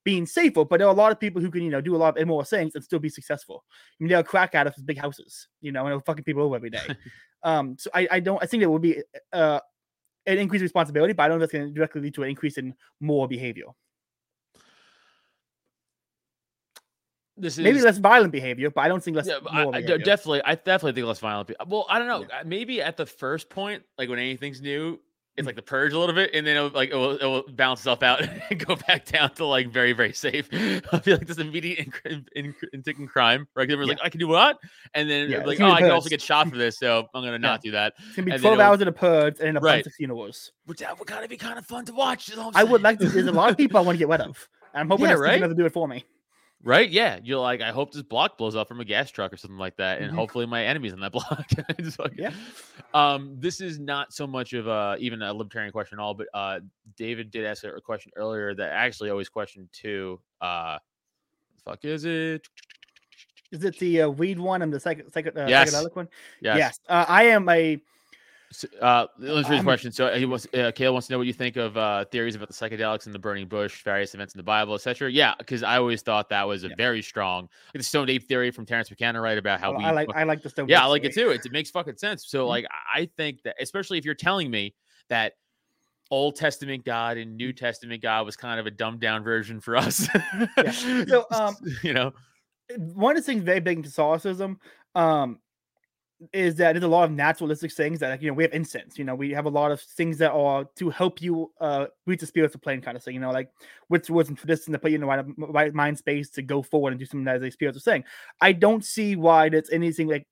being 0.03 0.25
safer, 0.25 0.65
but 0.65 0.77
there 0.77 0.87
are 0.87 0.93
a 0.93 0.97
lot 0.97 1.11
of 1.11 1.19
people 1.19 1.41
who 1.41 1.49
can, 1.49 1.61
you 1.61 1.69
know, 1.69 1.81
do 1.81 1.95
a 1.95 1.97
lot 1.97 2.09
of 2.09 2.17
immoral 2.17 2.43
things 2.43 2.75
and 2.75 2.83
still 2.83 2.99
be 2.99 3.09
successful. 3.09 3.63
I 3.69 4.03
mean, 4.03 4.09
they'll 4.09 4.23
crack 4.23 4.55
out 4.55 4.67
of 4.67 4.75
big 4.85 4.97
houses, 4.97 5.47
you 5.61 5.71
know, 5.71 5.81
and 5.85 5.91
they'll 5.91 6.01
fucking 6.01 6.23
people 6.23 6.43
over 6.43 6.55
every 6.55 6.69
day. 6.69 6.85
um, 7.43 7.75
so 7.79 7.89
I, 7.93 8.07
I 8.11 8.19
don't, 8.19 8.41
I 8.41 8.45
think 8.45 8.61
there 8.61 8.69
will 8.69 8.79
be 8.79 9.01
uh, 9.31 9.59
an 10.25 10.37
increased 10.37 10.63
responsibility, 10.63 11.13
but 11.13 11.23
I 11.23 11.27
don't 11.29 11.39
think 11.39 11.51
that's 11.51 11.53
going 11.53 11.67
to 11.67 11.73
directly 11.73 12.01
lead 12.01 12.13
to 12.15 12.23
an 12.23 12.29
increase 12.29 12.57
in 12.57 12.73
more 12.99 13.27
behavior. 13.27 13.67
This 17.35 17.57
is 17.57 17.63
Maybe 17.63 17.81
less 17.81 17.97
violent 17.97 18.31
behavior, 18.31 18.69
but 18.69 18.81
I 18.81 18.87
don't 18.87 19.03
think 19.03 19.17
less. 19.17 19.27
yeah, 19.27 19.39
I, 19.49 19.65
I 19.65 19.81
definitely, 19.81 20.43
I 20.45 20.53
definitely 20.53 20.93
think 20.93 21.07
less 21.07 21.19
violent. 21.19 21.51
Well, 21.65 21.87
I 21.89 21.97
don't 21.97 22.07
know. 22.07 22.23
uh, 22.23 22.43
Maybe 22.45 22.79
at 22.79 22.95
the 22.95 23.07
first 23.07 23.49
point, 23.49 23.83
like 23.97 24.07
when 24.07 24.19
anything's 24.19 24.61
new. 24.61 24.99
It's 25.35 25.45
like 25.45 25.55
the 25.55 25.61
purge 25.61 25.93
a 25.93 25.99
little 25.99 26.13
bit, 26.13 26.31
and 26.33 26.45
then 26.45 26.55
it'll 26.57 26.69
like 26.69 26.89
it 26.89 26.95
will, 26.95 27.17
it 27.17 27.25
will 27.25 27.43
balance 27.53 27.79
itself 27.79 28.03
out 28.03 28.21
and 28.49 28.65
go 28.65 28.75
back 28.75 29.05
down 29.05 29.33
to 29.35 29.45
like 29.45 29.69
very 29.71 29.93
very 29.93 30.13
safe. 30.13 30.47
I 30.91 30.99
feel 30.99 31.17
like 31.17 31.27
this 31.27 31.37
immediate 31.37 31.87
in, 32.05 32.25
in, 32.35 32.55
in, 32.73 32.83
in 32.85 33.07
crime, 33.07 33.47
right? 33.55 33.69
Everyone's 33.69 33.89
like, 33.99 34.05
I 34.05 34.09
can 34.09 34.19
do 34.19 34.27
what, 34.27 34.57
and 34.93 35.09
then 35.09 35.29
Yeah, 35.31 35.43
like, 35.43 35.59
oh, 35.59 35.71
I 35.71 35.81
can 35.81 35.91
also 35.91 36.09
get 36.09 36.21
shot 36.21 36.49
for 36.49 36.57
this, 36.57 36.77
so 36.77 37.07
I'm 37.13 37.23
gonna 37.23 37.39
not 37.39 37.61
do 37.61 37.71
that. 37.71 37.93
It's 37.97 38.15
gonna 38.15 38.25
be 38.25 38.31
and 38.33 38.41
twelve 38.41 38.59
hours 38.59 38.81
of 38.81 38.85
the 38.85 38.91
purge 38.91 39.39
and 39.39 39.57
a 39.57 39.61
Right. 39.61 39.77
bunch 39.77 39.87
of 39.87 39.93
funerals. 39.93 40.51
Which 40.65 40.79
that 40.79 40.97
would 40.97 41.07
kind 41.07 41.23
of 41.23 41.29
be 41.29 41.37
kind 41.37 41.57
of 41.57 41.65
fun 41.65 41.85
to 41.85 41.93
watch. 41.93 42.29
I'm 42.37 42.69
would 42.69 42.81
like 42.81 42.99
to. 42.99 43.09
There's 43.09 43.27
a 43.27 43.31
lot 43.31 43.49
of 43.49 43.57
people 43.57 43.77
I 43.77 43.81
want 43.81 43.95
to 43.95 43.99
get 43.99 44.09
rid 44.09 44.21
of. 44.21 44.47
And 44.73 44.81
I'm 44.81 44.89
hoping 44.89 45.05
Yeah, 45.05 45.09
that's 45.11 45.21
right? 45.21 45.41
right? 45.41 45.47
to 45.47 45.55
do 45.55 45.65
it 45.65 45.73
for 45.73 45.87
me. 45.87 46.05
Right? 46.65 46.89
Yeah. 46.89 47.19
You're 47.21 47.39
like, 47.41 47.61
I 47.61 47.71
hope 47.71 47.91
this 47.91 48.01
block 48.03 48.37
blows 48.37 48.55
up 48.55 48.69
from 48.69 48.79
a 48.79 48.85
gas 48.85 49.11
truck 49.11 49.33
or 49.33 49.37
something 49.37 49.57
like 49.57 49.75
that. 49.77 50.01
And 50.01 50.11
Mhm. 50.11 50.15
hopefully 50.15 50.45
my 50.45 50.63
enemies 50.65 50.93
on 50.93 51.01
that 51.01 51.11
block. 51.11 51.45
Just 51.79 51.97
fucking- 51.97 52.17
Yeah. 52.19 52.31
Um, 52.93 53.35
this 53.39 53.59
is 53.59 53.79
not 53.79 54.13
so 54.13 54.25
much 54.25 54.53
of 54.53 54.67
a 54.67 54.95
even 54.99 55.21
a 55.21 55.33
libertarian 55.33 55.71
question 55.73 55.99
at 55.99 56.01
all, 56.01 56.13
but 56.13 56.27
uh 56.33 56.61
David 56.95 57.31
did 57.31 57.43
ask 57.45 57.63
a 57.65 57.81
question 57.81 58.11
earlier 58.15 58.53
that 58.55 58.71
I 58.71 58.75
actually 58.85 59.09
always 59.09 59.27
question 59.29 59.67
too. 59.73 60.19
Uh 60.39 60.77
fuck 61.65 61.83
is 61.83 62.05
it? 62.05 62.47
Is 63.51 63.63
it 63.63 63.77
the 63.77 64.01
uh, 64.03 64.09
weed 64.09 64.39
one 64.39 64.61
and 64.63 64.73
the 64.73 64.79
psych- 64.79 65.05
psych- 65.13 65.27
uh, 65.37 65.45
Yes. 65.47 65.73
psychedelic 65.75 65.95
one? 65.95 66.07
Yes. 66.41 66.57
Yes. 66.57 66.79
Uh, 66.89 67.05
I 67.07 67.23
am 67.25 67.47
a. 67.49 67.79
So, 68.53 68.67
uh, 68.79 69.07
let's 69.17 69.49
read 69.49 69.59
the 69.59 69.63
question. 69.63 69.91
So 69.91 70.13
he 70.13 70.25
wants, 70.25 70.45
uh, 70.53 70.71
Kayla 70.71 70.93
wants 70.93 71.07
to 71.07 71.13
know 71.13 71.17
what 71.17 71.27
you 71.27 71.33
think 71.33 71.57
of 71.57 71.75
uh, 71.75 72.05
theories 72.05 72.35
about 72.35 72.49
the 72.49 72.53
psychedelics 72.53 73.05
and 73.07 73.15
the 73.15 73.19
burning 73.19 73.47
bush, 73.47 73.83
various 73.83 74.13
events 74.13 74.35
in 74.35 74.37
the 74.37 74.43
Bible, 74.43 74.75
etc. 74.75 75.11
Yeah, 75.11 75.33
because 75.37 75.63
I 75.63 75.77
always 75.77 76.01
thought 76.01 76.29
that 76.29 76.43
was 76.47 76.63
a 76.63 76.67
Yeah. 76.69 76.75
very 76.77 77.01
strong, 77.01 77.49
the 77.73 77.81
Stone 77.83 78.09
Ape 78.09 78.27
theory 78.27 78.51
from 78.51 78.65
Terence 78.65 78.89
McKenna, 78.91 79.19
right? 79.19 79.37
About 79.37 79.59
how 79.59 79.75
we 79.75 79.83
I 79.83 79.91
like. 79.91 80.09
I 80.15 80.23
like 80.23 80.41
the 80.43 80.49
stone. 80.49 80.67
yeah, 80.69 80.83
I 80.83 80.85
like 80.85 81.03
it 81.03 81.13
too. 81.13 81.31
It's, 81.31 81.45
it 81.45 81.51
makes 81.51 81.71
fucking 81.71 81.97
sense. 81.97 82.27
So, 82.27 82.45
Mhm. 82.45 82.49
like, 82.49 82.65
I 82.93 83.09
think 83.17 83.41
that, 83.43 83.55
especially 83.59 83.97
if 83.97 84.05
you're 84.05 84.13
telling 84.13 84.51
me 84.51 84.75
that 85.09 85.33
Old 86.11 86.35
Testament 86.35 86.85
God 86.85 87.17
and 87.17 87.35
New 87.35 87.53
Testament 87.53 88.01
God 88.03 88.25
was 88.25 88.35
kind 88.35 88.59
of 88.59 88.67
a 88.67 88.71
dumbed 88.71 88.99
down 88.99 89.23
version 89.23 89.59
for 89.59 89.75
us. 89.75 90.07
So, 91.07 91.25
um, 91.31 91.55
you 91.81 91.93
know, 91.93 92.11
one 92.77 93.17
of 93.17 93.23
the 93.23 93.25
things 93.25 93.43
very 93.43 93.59
big 93.59 93.77
in 93.77 93.83
Catholicism 93.83 94.59
um, 94.95 95.39
is 96.31 96.55
that 96.55 96.73
there's 96.73 96.83
a 96.83 96.87
lot 96.87 97.03
of 97.03 97.11
naturalistic 97.11 97.71
things 97.71 97.99
that 97.99 98.09
like, 98.09 98.21
you 98.21 98.27
know 98.27 98.33
we 98.33 98.43
have 98.43 98.53
incense. 98.53 98.97
You 98.97 99.03
know, 99.05 99.15
we 99.15 99.31
have 99.31 99.45
a 99.45 99.49
lot 99.49 99.71
of 99.71 99.81
things 99.81 100.17
that 100.19 100.31
are 100.31 100.65
to 100.75 100.89
help 100.89 101.21
you 101.21 101.51
uh, 101.59 101.87
reach 102.05 102.21
the 102.21 102.25
spiritual 102.25 102.59
plane, 102.59 102.81
kind 102.81 102.95
of 102.95 103.03
thing. 103.03 103.15
You 103.15 103.19
know, 103.19 103.31
like 103.31 103.49
rituals 103.89 104.29
and 104.29 104.37
traditions 104.37 104.73
to 104.73 104.79
put 104.79 104.91
you 104.91 104.95
in 104.95 105.01
the 105.01 105.07
right, 105.07 105.25
right 105.37 105.73
mind 105.73 105.97
space 105.97 106.29
to 106.31 106.41
go 106.41 106.61
forward 106.61 106.93
and 106.93 106.99
do 106.99 107.05
something 107.05 107.25
that 107.25 107.37
is 107.37 107.43
a 107.43 107.51
spiritual 107.51 107.81
thing. 107.81 108.03
I 108.39 108.53
don't 108.53 108.85
see 108.85 109.15
why 109.15 109.49
that's 109.49 109.71
anything 109.71 110.07
like. 110.07 110.25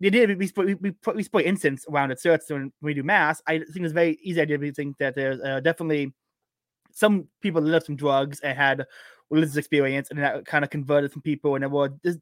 The 0.00 0.08
idea 0.08 0.26
we 0.26 0.50
we 0.56 0.74
we, 0.74 0.90
put, 0.90 1.16
we 1.16 1.22
spray 1.22 1.46
incense 1.46 1.86
around 1.88 2.10
at 2.10 2.20
church 2.20 2.42
when 2.48 2.70
we 2.82 2.92
do 2.92 3.02
mass. 3.02 3.40
I 3.46 3.58
think 3.58 3.84
it's 3.84 3.92
very 3.92 4.18
easy 4.22 4.40
idea 4.40 4.58
to 4.58 4.72
think 4.72 4.98
that 4.98 5.14
there's 5.14 5.40
uh, 5.40 5.60
definitely 5.60 6.12
some 6.92 7.28
people 7.40 7.62
left 7.62 7.86
some 7.86 7.96
drugs 7.96 8.40
and 8.40 8.58
had 8.58 8.84
religious 9.30 9.56
experience, 9.56 10.10
and 10.10 10.18
that 10.18 10.44
kind 10.44 10.64
of 10.64 10.70
converted 10.70 11.12
some 11.12 11.22
people, 11.22 11.54
and 11.54 11.64
it 11.64 11.70
was. 11.70 11.90
This, 12.02 12.18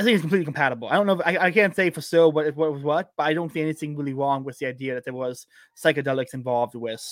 I 0.00 0.02
think 0.02 0.14
it's 0.14 0.22
completely 0.22 0.44
compatible. 0.46 0.88
I 0.88 0.94
don't 0.94 1.06
know. 1.06 1.20
If, 1.20 1.26
I, 1.26 1.36
I 1.46 1.50
can't 1.50 1.76
say 1.76 1.90
for 1.90 2.00
sure 2.00 2.28
what, 2.28 2.54
what 2.56 2.72
was 2.72 2.82
what, 2.82 3.12
but 3.16 3.24
I 3.24 3.34
don't 3.34 3.52
see 3.52 3.60
anything 3.60 3.96
really 3.96 4.14
wrong 4.14 4.44
with 4.44 4.58
the 4.58 4.66
idea 4.66 4.94
that 4.94 5.04
there 5.04 5.14
was 5.14 5.46
psychedelics 5.76 6.34
involved 6.34 6.74
with 6.74 7.04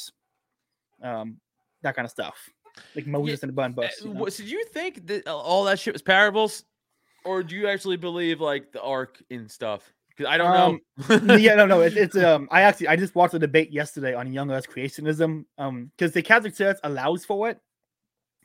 um, 1.03 1.37
that 1.83 1.95
kind 1.95 2.07
of 2.07 2.11
stuff, 2.11 2.49
like 2.97 3.07
Moses 3.07 3.43
and 3.43 3.51
the 3.51 3.55
bun 3.55 3.73
bus. 3.73 3.93
Uh, 4.03 4.09
you 4.09 4.15
know? 4.15 4.21
what- 4.21 4.33
so 4.33 4.43
do 4.43 4.49
you 4.49 4.65
think 4.67 5.07
that 5.07 5.27
uh, 5.27 5.37
all 5.37 5.65
that 5.65 5.79
shit 5.79 5.93
was 5.93 6.03
parables, 6.03 6.65
or 7.25 7.43
do 7.43 7.55
you 7.55 7.69
actually 7.69 7.97
believe 7.97 8.41
like 8.41 8.73
the 8.73 8.83
ark 8.83 9.23
and 9.31 9.51
stuff? 9.51 9.93
Because 10.09 10.33
I 10.33 10.37
don't 10.37 10.53
Um, 10.57 10.81
know. 11.29 11.37
yeah, 11.37 11.55
no, 11.55 11.67
no. 11.67 11.81
It's, 11.83 11.95
it's 11.95 12.17
um. 12.25 12.49
I 12.51 12.63
actually 12.63 12.89
I 12.89 12.97
just 12.97 13.15
watched 13.15 13.35
a 13.35 13.39
debate 13.39 13.71
yesterday 13.71 14.15
on 14.15 14.33
young 14.33 14.51
Earth 14.51 14.69
creationism. 14.69 15.45
Um, 15.59 15.93
because 15.97 16.13
the 16.13 16.23
Catholic 16.23 16.57
Church 16.57 16.79
allows 16.83 17.25
for 17.25 17.49
it. 17.51 17.61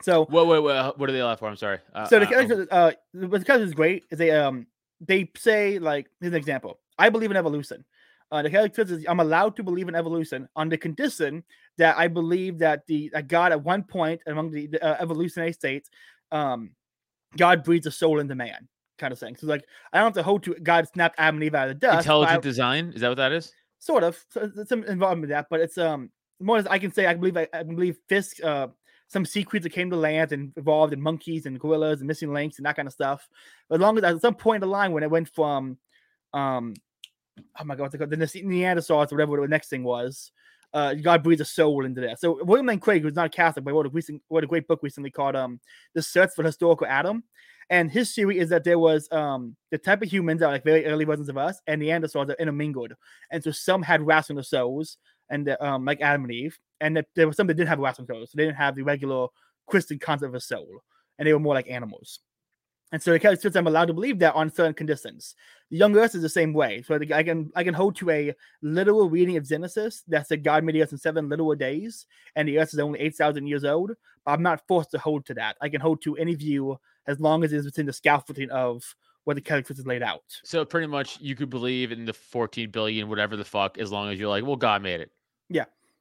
So 0.04 0.28
Wait, 0.30 0.48
wait, 0.48 0.60
wait. 0.60 0.98
What 0.98 1.10
are 1.10 1.14
they 1.14 1.20
allowed 1.20 1.40
for? 1.40 1.48
I'm 1.48 1.56
sorry. 1.56 1.80
Uh, 1.94 2.06
so 2.06 2.20
the 2.20 2.68
uh, 2.72 2.76
uh, 2.76 2.92
what 3.14 3.40
the 3.40 3.46
Catholic 3.46 3.68
is 3.68 3.74
great 3.74 4.06
is 4.12 4.18
they 4.18 4.32
um 4.32 4.68
they 5.00 5.30
say 5.38 5.80
like 5.80 6.08
here's 6.20 6.34
an 6.34 6.38
example. 6.38 6.80
I 6.98 7.10
believe 7.10 7.32
in 7.32 7.38
evolution. 7.38 7.86
Uh, 8.32 8.42
the 8.42 8.50
Church 8.50 8.80
is 8.90 9.06
I'm 9.08 9.20
allowed 9.20 9.56
to 9.58 9.64
believe 9.64 9.88
in 9.88 9.96
evolution 9.96 10.50
on 10.56 10.68
the 10.68 10.78
condition 10.78 11.44
that 11.78 11.98
I 11.98 12.08
believe 12.08 12.60
that 12.60 12.86
the 12.88 13.10
that 13.14 13.28
God 13.28 13.52
at 13.52 13.64
one 13.64 13.84
point 13.84 14.22
among 14.28 14.52
the, 14.52 14.68
the 14.68 14.84
uh, 14.84 14.98
evolutionary 15.00 15.54
states, 15.54 15.90
um, 16.32 16.72
God 17.38 17.64
breathes 17.64 17.86
a 17.86 17.92
soul 17.92 18.20
into 18.20 18.36
man, 18.36 18.68
kind 18.98 19.14
of 19.14 19.20
thing. 19.20 19.36
So 19.36 19.48
like 19.48 19.64
I 19.94 19.98
don't 20.00 20.08
have 20.08 20.14
to 20.16 20.24
hold 20.24 20.44
to 20.44 20.56
God 20.56 20.88
snapped 20.88 21.16
Adam 21.20 21.36
and 21.36 21.44
Eve 21.44 21.56
out 21.56 21.70
of 21.70 21.76
the 21.76 21.80
dust. 21.80 21.92
but 21.92 21.96
I- 21.96 22.00
intelligent 22.00 22.44
design. 22.44 22.92
Is 22.96 23.02
that 23.02 23.10
what 23.10 23.18
that 23.18 23.32
is? 23.32 23.54
sort 23.80 24.04
of 24.04 24.18
so 24.30 24.50
some 24.66 24.84
involvement 24.86 25.22
with 25.22 25.30
that, 25.32 25.48
but 25.50 25.60
it's 25.60 25.78
um 25.78 26.10
more 26.40 26.58
as 26.58 26.66
I 26.68 26.80
can 26.80 26.92
say 26.92 27.06
I 27.06 27.14
believe 27.14 27.38
I, 27.38 27.48
I 27.54 27.64
believe 27.64 27.98
Fisk 28.08 28.44
uh 28.44 28.68
some 29.14 29.26
sea 29.26 29.44
creatures 29.44 29.72
came 29.72 29.92
to 29.92 29.96
land 29.96 30.32
and 30.32 30.52
evolved 30.58 30.92
in 30.92 31.00
monkeys 31.02 31.46
and 31.46 31.60
gorillas 31.60 32.02
and 32.02 32.08
missing 32.08 32.34
links 32.34 32.58
and 32.58 32.66
that 32.66 32.76
kind 32.76 32.88
of 32.88 32.94
stuff. 32.94 33.30
But 33.70 33.76
as 33.76 33.82
long 33.82 33.98
as 33.98 34.04
at 34.04 34.22
some 34.22 34.34
point 34.34 34.64
in 34.64 34.68
the 34.68 34.74
line 34.74 34.92
when 34.92 35.04
it 35.04 35.12
went 35.12 35.30
from 35.30 35.78
um 36.34 36.74
oh 37.60 37.64
my 37.64 37.76
god 37.76 37.84
what's 37.84 37.96
it 37.96 38.00
called 38.00 38.10
the 38.10 38.18
Neanderthals 38.18 39.12
or 39.12 39.16
whatever 39.16 39.40
the 39.40 39.48
next 39.48 39.70
thing 39.70 39.84
was. 39.84 40.32
Uh, 40.74 40.96
God 40.96 41.22
breathed 41.22 41.40
a 41.40 41.46
soul 41.46 41.86
into 41.86 42.02
that. 42.02 42.20
So 42.20 42.44
William 42.44 42.66
Lane 42.66 42.80
Craig, 42.80 43.04
who's 43.04 43.14
not 43.14 43.28
a 43.28 43.30
Catholic, 43.30 43.64
but 43.64 43.76
wrote 43.76 43.86
a 43.86 43.90
recent, 43.90 44.24
wrote 44.32 44.44
a 44.44 44.48
great 44.48 44.68
book 44.68 44.80
recently 44.82 45.12
called 45.12 45.36
um, 45.36 45.60
"The 45.94 46.02
Search 46.02 46.32
for 46.36 46.44
Historical 46.44 46.88
Adam," 46.88 47.24
and 47.70 47.92
his 47.92 48.12
theory 48.16 48.40
is 48.40 48.50
that 48.50 48.64
there 48.64 48.80
was 48.80 49.08
um 49.12 49.56
the 49.70 49.78
type 49.78 50.02
of 50.02 50.12
humans 50.12 50.40
that 50.40 50.48
are 50.48 50.54
like 50.54 50.64
very 50.64 50.88
early 50.88 51.06
versions 51.06 51.30
of 51.30 51.38
us 51.38 51.62
and 51.68 51.80
Neanderthals 51.80 52.26
that 52.26 52.40
intermingled, 52.40 52.94
and 53.32 53.44
so 53.44 53.52
some 53.52 53.84
had 53.84 54.02
rational 54.02 54.42
souls, 54.42 54.98
and 55.30 55.48
uh, 55.48 55.58
um 55.60 55.86
like 55.86 56.02
Adam 56.02 56.24
and 56.24 56.34
Eve, 56.34 56.58
and 56.84 56.98
that 56.98 57.08
there 57.16 57.26
were 57.26 57.34
some 57.34 57.48
that 57.48 57.54
didn't 57.54 57.70
have 57.70 57.80
a 57.80 57.82
rational 57.82 58.06
souls, 58.06 58.32
so 58.32 58.36
they 58.36 58.44
didn't 58.44 58.58
have 58.58 58.76
the 58.76 58.84
regular 58.84 59.28
Christian 59.68 59.98
concept 59.98 60.30
of 60.30 60.36
a 60.36 60.42
soul, 60.42 60.84
and 61.18 61.26
they 61.26 61.34
were 61.34 61.40
more 61.40 61.54
like 61.54 61.70
animals. 61.70 62.20
And 62.92 63.02
so 63.02 63.12
the 63.12 63.20
Catholic 63.20 63.42
Church, 63.42 63.56
I'm 63.56 63.66
allowed 63.66 63.86
to 63.86 63.94
believe 63.94 64.20
that 64.20 64.36
on 64.36 64.52
certain 64.52 64.74
conditions. 64.74 65.34
The 65.72 65.78
Young 65.78 65.98
Earth 65.98 66.14
is 66.14 66.22
the 66.22 66.30
same 66.30 66.54
way. 66.54 66.84
So 66.84 66.94
I 66.94 67.24
can 67.24 67.52
I 67.56 67.64
can 67.64 67.74
hold 67.74 67.96
to 67.96 68.10
a 68.12 68.36
literal 68.62 69.10
reading 69.10 69.38
of 69.38 69.48
Genesis 69.48 70.04
that 70.10 70.28
said 70.28 70.44
God 70.44 70.64
made 70.64 70.76
the 70.76 70.84
earth 70.84 70.92
in 70.92 71.00
seven 71.00 71.30
literal 71.30 71.56
days, 71.56 72.06
and 72.36 72.48
the 72.48 72.60
earth 72.60 72.74
is 72.74 72.80
only 72.80 73.00
eight 73.00 73.16
thousand 73.16 73.48
years 73.48 73.64
old. 73.64 73.94
But 74.26 74.34
I'm 74.34 74.44
not 74.44 74.68
forced 74.68 74.92
to 74.92 75.00
hold 75.00 75.26
to 75.28 75.34
that. 75.36 75.56
I 75.62 75.70
can 75.70 75.82
hold 75.82 76.02
to 76.04 76.18
any 76.18 76.36
view 76.36 76.78
as 77.08 77.20
long 77.20 77.44
as 77.44 77.54
it 77.54 77.58
is 77.58 77.66
within 77.66 77.86
the 77.86 77.94
scaffolding 77.94 78.52
of 78.52 78.84
what 79.24 79.36
the 79.36 79.42
Church 79.42 79.70
has 79.70 79.88
laid 79.88 80.04
out. 80.04 80.22
So 80.44 80.66
pretty 80.66 80.88
much, 80.88 81.20
you 81.22 81.36
could 81.36 81.50
believe 81.50 81.94
in 81.94 82.06
the 82.06 82.14
14 82.14 82.70
billion, 82.70 83.10
whatever 83.10 83.38
the 83.38 83.46
fuck, 83.46 83.78
as 83.78 83.92
long 83.92 84.12
as 84.12 84.20
you're 84.20 84.30
like, 84.30 84.46
well, 84.46 84.58
God 84.58 84.84
made 84.84 85.00
it. 85.00 85.12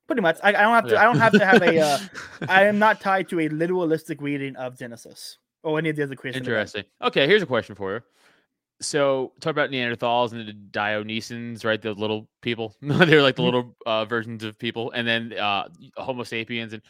Pretty 0.06 0.22
much. 0.22 0.38
I, 0.42 0.48
I 0.50 0.52
don't 0.52 0.74
have 0.74 0.88
to. 0.88 1.00
I 1.00 1.04
don't 1.04 1.18
have 1.18 1.32
to 1.32 1.44
have 1.46 1.62
a. 1.62 1.78
Uh, 1.78 1.98
I 2.48 2.64
am 2.64 2.78
not 2.78 3.00
tied 3.00 3.28
to 3.30 3.40
a 3.40 3.48
literalistic 3.48 4.20
reading 4.20 4.56
of 4.56 4.78
Genesis 4.78 5.38
or 5.62 5.78
any 5.78 5.90
of 5.90 5.96
the 5.96 6.02
other 6.02 6.14
events. 6.14 6.36
Interesting. 6.36 6.84
Okay, 7.00 7.26
here's 7.26 7.42
a 7.42 7.46
question 7.46 7.74
for 7.76 7.94
you. 7.94 8.00
So 8.80 9.32
talk 9.40 9.52
about 9.52 9.70
Neanderthals 9.70 10.32
and 10.32 10.48
the 10.48 10.52
Denisovans, 10.52 11.64
right? 11.64 11.80
The 11.80 11.92
little 11.94 12.28
people. 12.40 12.74
They're 12.82 13.22
like 13.22 13.36
the 13.36 13.42
Mhm. 13.42 13.44
little 13.44 13.76
uh, 13.86 14.04
versions 14.06 14.42
of 14.42 14.58
people, 14.58 14.90
and 14.90 15.06
then 15.06 15.32
uh, 15.38 15.68
Homo 15.96 16.24
sapiens. 16.24 16.72
And 16.72 16.82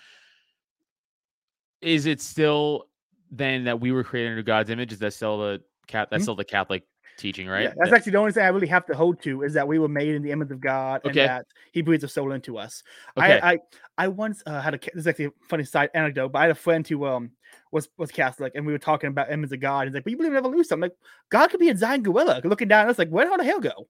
is 1.83 2.07
it 2.07 2.21
still 2.23 2.87
then 3.31 3.65
that 3.65 3.81
we 3.81 3.93
were 3.93 4.05
created 4.05 4.31
under 4.31 4.43
God's 4.43 4.71
image? 4.71 4.93
Is 4.93 4.99
that 5.01 5.13
still 5.13 5.39
the 5.39 5.63
cat? 5.87 6.09
That's 6.11 6.23
Mhm. 6.23 6.25
still 6.25 6.37
the 6.37 6.45
Catholic 6.45 6.85
teaching, 7.17 7.49
right? 7.49 7.63
Yeah, 7.65 7.75
that's 7.77 7.91
That- 7.91 7.97
actually 7.99 8.13
the 8.13 8.19
only 8.19 8.33
thing 8.33 8.45
I 8.45 8.49
really 8.49 8.67
have 8.67 8.87
to 8.87 8.95
hold 8.95 9.21
to 9.23 9.43
is 9.43 9.55
that 9.55 9.67
we 9.69 9.79
were 9.79 9.89
made 9.89 10.15
in 10.15 10.23
the 10.23 10.31
image 10.31 10.51
of 10.51 10.61
God 10.61 11.03
and 11.05 11.15
that 11.15 11.47
He 11.73 11.83
breathes 11.83 12.05
a 12.05 12.09
soul 12.09 12.33
into 12.33 12.59
us. 12.59 12.83
Okay. 13.17 13.41
I, 13.41 13.53
I 13.53 13.59
I 13.99 14.09
once 14.09 14.43
uh, 14.47 14.61
had 14.61 14.75
a 14.75 14.79
this 14.79 14.91
is 15.03 15.07
actually 15.07 15.27
a 15.27 15.33
funny 15.49 15.65
side 15.65 15.91
anecdote, 15.95 16.31
but 16.33 16.39
I 16.41 16.43
had 16.43 16.51
a 16.51 16.55
friend 16.55 16.87
who 16.87 17.05
um 17.07 17.31
was 17.71 17.89
was 17.99 18.11
Catholic 18.11 18.53
and 18.55 18.67
we 18.67 18.73
were 18.73 18.79
talking 18.79 19.09
about 19.09 19.31
image 19.31 19.53
of 19.53 19.61
God. 19.61 19.87
He's 19.87 19.95
like, 19.95 20.05
"But 20.05 20.11
you 20.11 20.17
believe 20.17 20.33
in 20.33 20.39
evolution?" 20.39 20.75
I'm 20.75 20.81
like, 20.81 20.97
"God 21.31 21.49
could 21.51 21.61
be 21.61 21.69
a 21.69 21.75
giant 21.75 22.03
gorilla 22.05 22.41
looking 22.45 22.69
down." 22.69 22.89
It's 22.91 22.99
like, 22.99 23.09
where 23.11 23.35
the 23.37 23.45
hell 23.45 23.61
go? 23.61 23.89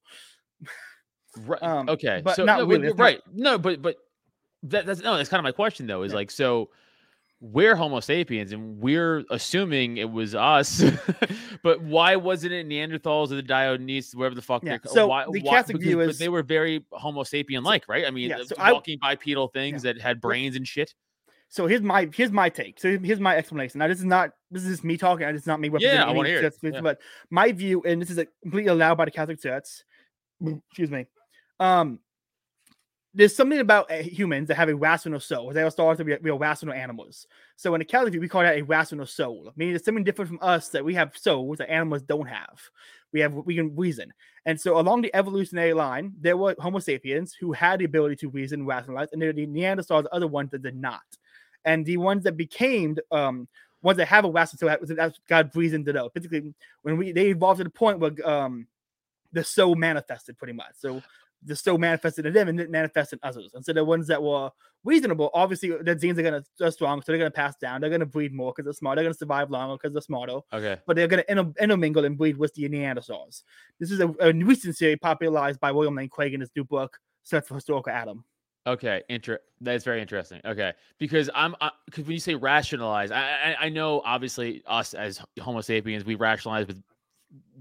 Right. 1.46 1.62
Um, 1.62 1.88
okay. 1.88 2.20
but 2.22 2.36
so 2.36 2.44
not 2.44 2.58
no, 2.60 2.66
really, 2.66 2.84
you're 2.88 2.94
not- 2.94 3.02
right. 3.02 3.20
No, 3.32 3.56
but 3.58 3.80
but 3.80 3.96
that, 4.64 4.84
that's 4.86 5.00
no. 5.00 5.16
That's 5.16 5.28
kind 5.30 5.38
of 5.40 5.44
my 5.44 5.52
question 5.52 5.86
though. 5.86 6.02
Is 6.02 6.12
Yeah. 6.12 6.16
like 6.16 6.30
so. 6.30 6.68
We're 7.44 7.74
Homo 7.74 7.98
sapiens, 7.98 8.52
and 8.52 8.78
we're 8.78 9.24
assuming 9.28 9.96
it 9.96 10.08
was 10.08 10.32
us. 10.32 10.80
but 11.64 11.82
why 11.82 12.14
wasn't 12.14 12.52
it 12.52 12.68
Neanderthals 12.68 13.32
or 13.32 13.34
the 13.34 13.42
Dionys, 13.42 14.14
wherever 14.14 14.36
the 14.36 14.40
fuck 14.40 14.62
Yeah, 14.62 14.78
they're 14.78 14.92
so 14.92 15.08
why, 15.08 15.24
the 15.28 15.40
Catholic 15.42 15.80
view 15.82 15.96
but 15.96 16.10
is- 16.10 16.18
they 16.18 16.28
were 16.28 16.44
very 16.44 16.84
Homo 16.92 17.24
sapien 17.24 17.64
like, 17.64 17.88
right? 17.88 18.06
I 18.06 18.12
mean, 18.12 18.30
Yeah, 18.30 18.44
so 18.46 18.54
I- 18.58 18.72
walking 18.72 18.96
bipedal 19.02 19.48
things 19.48 19.82
that 19.82 20.00
had 20.00 20.20
brains 20.20 20.54
and 20.54 20.64
shit. 20.66 20.94
So 21.48 21.66
here's 21.66 21.82
my 21.82 22.08
here's 22.14 22.30
my 22.30 22.48
take. 22.48 22.78
So 22.78 22.96
here's 22.96 23.18
my 23.18 23.36
explanation. 23.36 23.80
Now 23.80 23.88
this 23.88 23.98
is 23.98 24.04
not 24.04 24.30
this 24.52 24.62
is 24.62 24.70
just 24.76 24.84
me 24.84 24.96
talking. 24.96 25.26
It's 25.26 25.44
not 25.44 25.58
me 25.58 25.68
representing 25.68 26.14
Yeah, 26.16 26.22
I 26.22 26.26
hear 26.26 26.38
it. 26.38 26.42
church 26.42 26.54
Yeah. 26.74 26.80
But 26.80 27.00
my 27.28 27.50
view, 27.50 27.82
and 27.84 28.00
this 28.00 28.08
is 28.08 28.24
completely 28.40 28.70
allowed 28.70 28.94
by 28.94 29.04
the 29.06 29.10
Catholic 29.10 29.42
Church. 29.42 29.66
Excuse 30.40 30.92
me. 30.92 31.06
Um, 31.58 31.98
there's 33.14 33.36
something 33.36 33.58
about 33.58 33.90
uh, 33.90 33.96
humans 33.96 34.48
that 34.48 34.56
have 34.56 34.70
a 34.70 34.74
rational 34.74 35.20
soul. 35.20 35.52
They 35.52 35.62
are 35.62 35.70
thought 35.70 35.98
to 35.98 36.04
be 36.04 36.16
real 36.16 36.38
rational 36.38 36.72
animals. 36.72 37.26
So 37.56 37.74
in 37.74 37.80
the 37.80 37.84
Catholic 37.84 38.12
view, 38.12 38.20
we 38.20 38.28
call 38.28 38.42
that 38.42 38.56
a 38.56 38.62
rational 38.62 39.06
soul, 39.06 39.52
meaning 39.56 39.74
it's 39.74 39.84
something 39.84 40.04
different 40.04 40.30
from 40.30 40.38
us 40.40 40.68
that 40.70 40.84
we 40.84 40.94
have 40.94 41.16
souls 41.16 41.58
that 41.58 41.70
animals 41.70 42.02
don't 42.02 42.26
have. 42.26 42.60
We 43.12 43.20
have 43.20 43.34
we 43.34 43.54
can 43.56 43.76
reason, 43.76 44.10
and 44.46 44.58
so 44.58 44.78
along 44.80 45.02
the 45.02 45.14
evolutionary 45.14 45.74
line, 45.74 46.14
there 46.18 46.38
were 46.38 46.56
Homo 46.58 46.78
sapiens 46.78 47.34
who 47.38 47.52
had 47.52 47.80
the 47.80 47.84
ability 47.84 48.16
to 48.16 48.30
reason, 48.30 48.64
rationalize, 48.64 49.08
and 49.12 49.20
there 49.20 49.34
the 49.34 49.46
Neanderthals, 49.46 50.04
the 50.04 50.14
other 50.14 50.26
ones 50.26 50.50
that 50.52 50.62
did 50.62 50.76
not. 50.76 51.02
And 51.66 51.84
the 51.84 51.98
ones 51.98 52.24
that 52.24 52.38
became 52.38 52.96
um 53.10 53.48
ones 53.82 53.98
that 53.98 54.06
have 54.06 54.24
a 54.24 54.30
rational 54.30 54.58
soul, 54.58 54.68
that- 54.70 54.96
that's 54.96 55.20
God 55.28 55.52
breathed 55.52 55.74
into 55.74 55.92
those. 55.92 56.10
Particularly 56.14 56.54
when 56.80 56.96
we 56.96 57.12
they 57.12 57.26
evolved 57.28 57.58
to 57.58 57.64
the 57.64 57.70
point 57.70 57.98
where 57.98 58.12
um 58.26 58.66
the 59.32 59.44
soul 59.44 59.74
manifested 59.74 60.38
pretty 60.38 60.52
much. 60.52 60.72
So 60.78 61.02
the 61.44 61.56
still 61.56 61.78
manifested 61.78 62.26
in 62.26 62.32
them 62.32 62.48
and 62.48 62.60
it 62.60 62.70
manifested 62.70 63.18
in 63.22 63.28
others. 63.28 63.52
And 63.54 63.64
so 63.64 63.72
the 63.72 63.84
ones 63.84 64.06
that 64.06 64.22
were 64.22 64.50
reasonable, 64.84 65.30
obviously 65.34 65.72
uh, 65.72 65.78
the 65.82 65.94
genes 65.94 66.18
are 66.18 66.22
gonna 66.22 66.44
are 66.60 66.70
strong, 66.70 67.00
so 67.00 67.12
they're 67.12 67.18
gonna 67.18 67.30
pass 67.30 67.56
down. 67.56 67.80
They're 67.80 67.90
gonna 67.90 68.06
breed 68.06 68.32
more 68.32 68.52
because 68.52 68.66
they're 68.66 68.74
smart. 68.74 68.96
They're 68.96 69.04
gonna 69.04 69.14
survive 69.14 69.50
longer 69.50 69.76
because 69.76 69.92
they're 69.92 70.02
smarter. 70.02 70.40
Okay. 70.52 70.78
But 70.86 70.96
they're 70.96 71.08
gonna 71.08 71.24
inter- 71.28 71.52
intermingle 71.60 72.04
and 72.04 72.16
breed 72.16 72.36
with 72.36 72.54
the 72.54 72.68
Neanderthals. 72.68 73.42
This 73.78 73.90
is 73.90 74.00
a, 74.00 74.14
a 74.20 74.32
recent 74.32 74.76
theory 74.76 74.96
popularized 74.96 75.60
by 75.60 75.72
William 75.72 75.94
Lane 75.94 76.08
Craig 76.08 76.34
in 76.34 76.40
his 76.40 76.50
new 76.54 76.64
book, 76.64 76.98
Search 77.24 77.46
for 77.46 77.54
Historical 77.54 77.92
Adam. 77.92 78.24
Okay, 78.64 79.02
inter- 79.08 79.40
that's 79.60 79.82
very 79.82 80.00
interesting. 80.00 80.40
Okay, 80.44 80.72
because 80.98 81.28
I'm 81.34 81.56
uh, 81.60 81.70
because 81.86 82.04
when 82.04 82.12
you 82.12 82.20
say 82.20 82.36
rationalize, 82.36 83.10
I, 83.10 83.20
I 83.20 83.56
I 83.62 83.68
know 83.68 84.02
obviously 84.04 84.62
us 84.66 84.94
as 84.94 85.20
Homo 85.40 85.60
sapiens 85.62 86.04
we 86.04 86.14
rationalize 86.14 86.68
with 86.68 86.80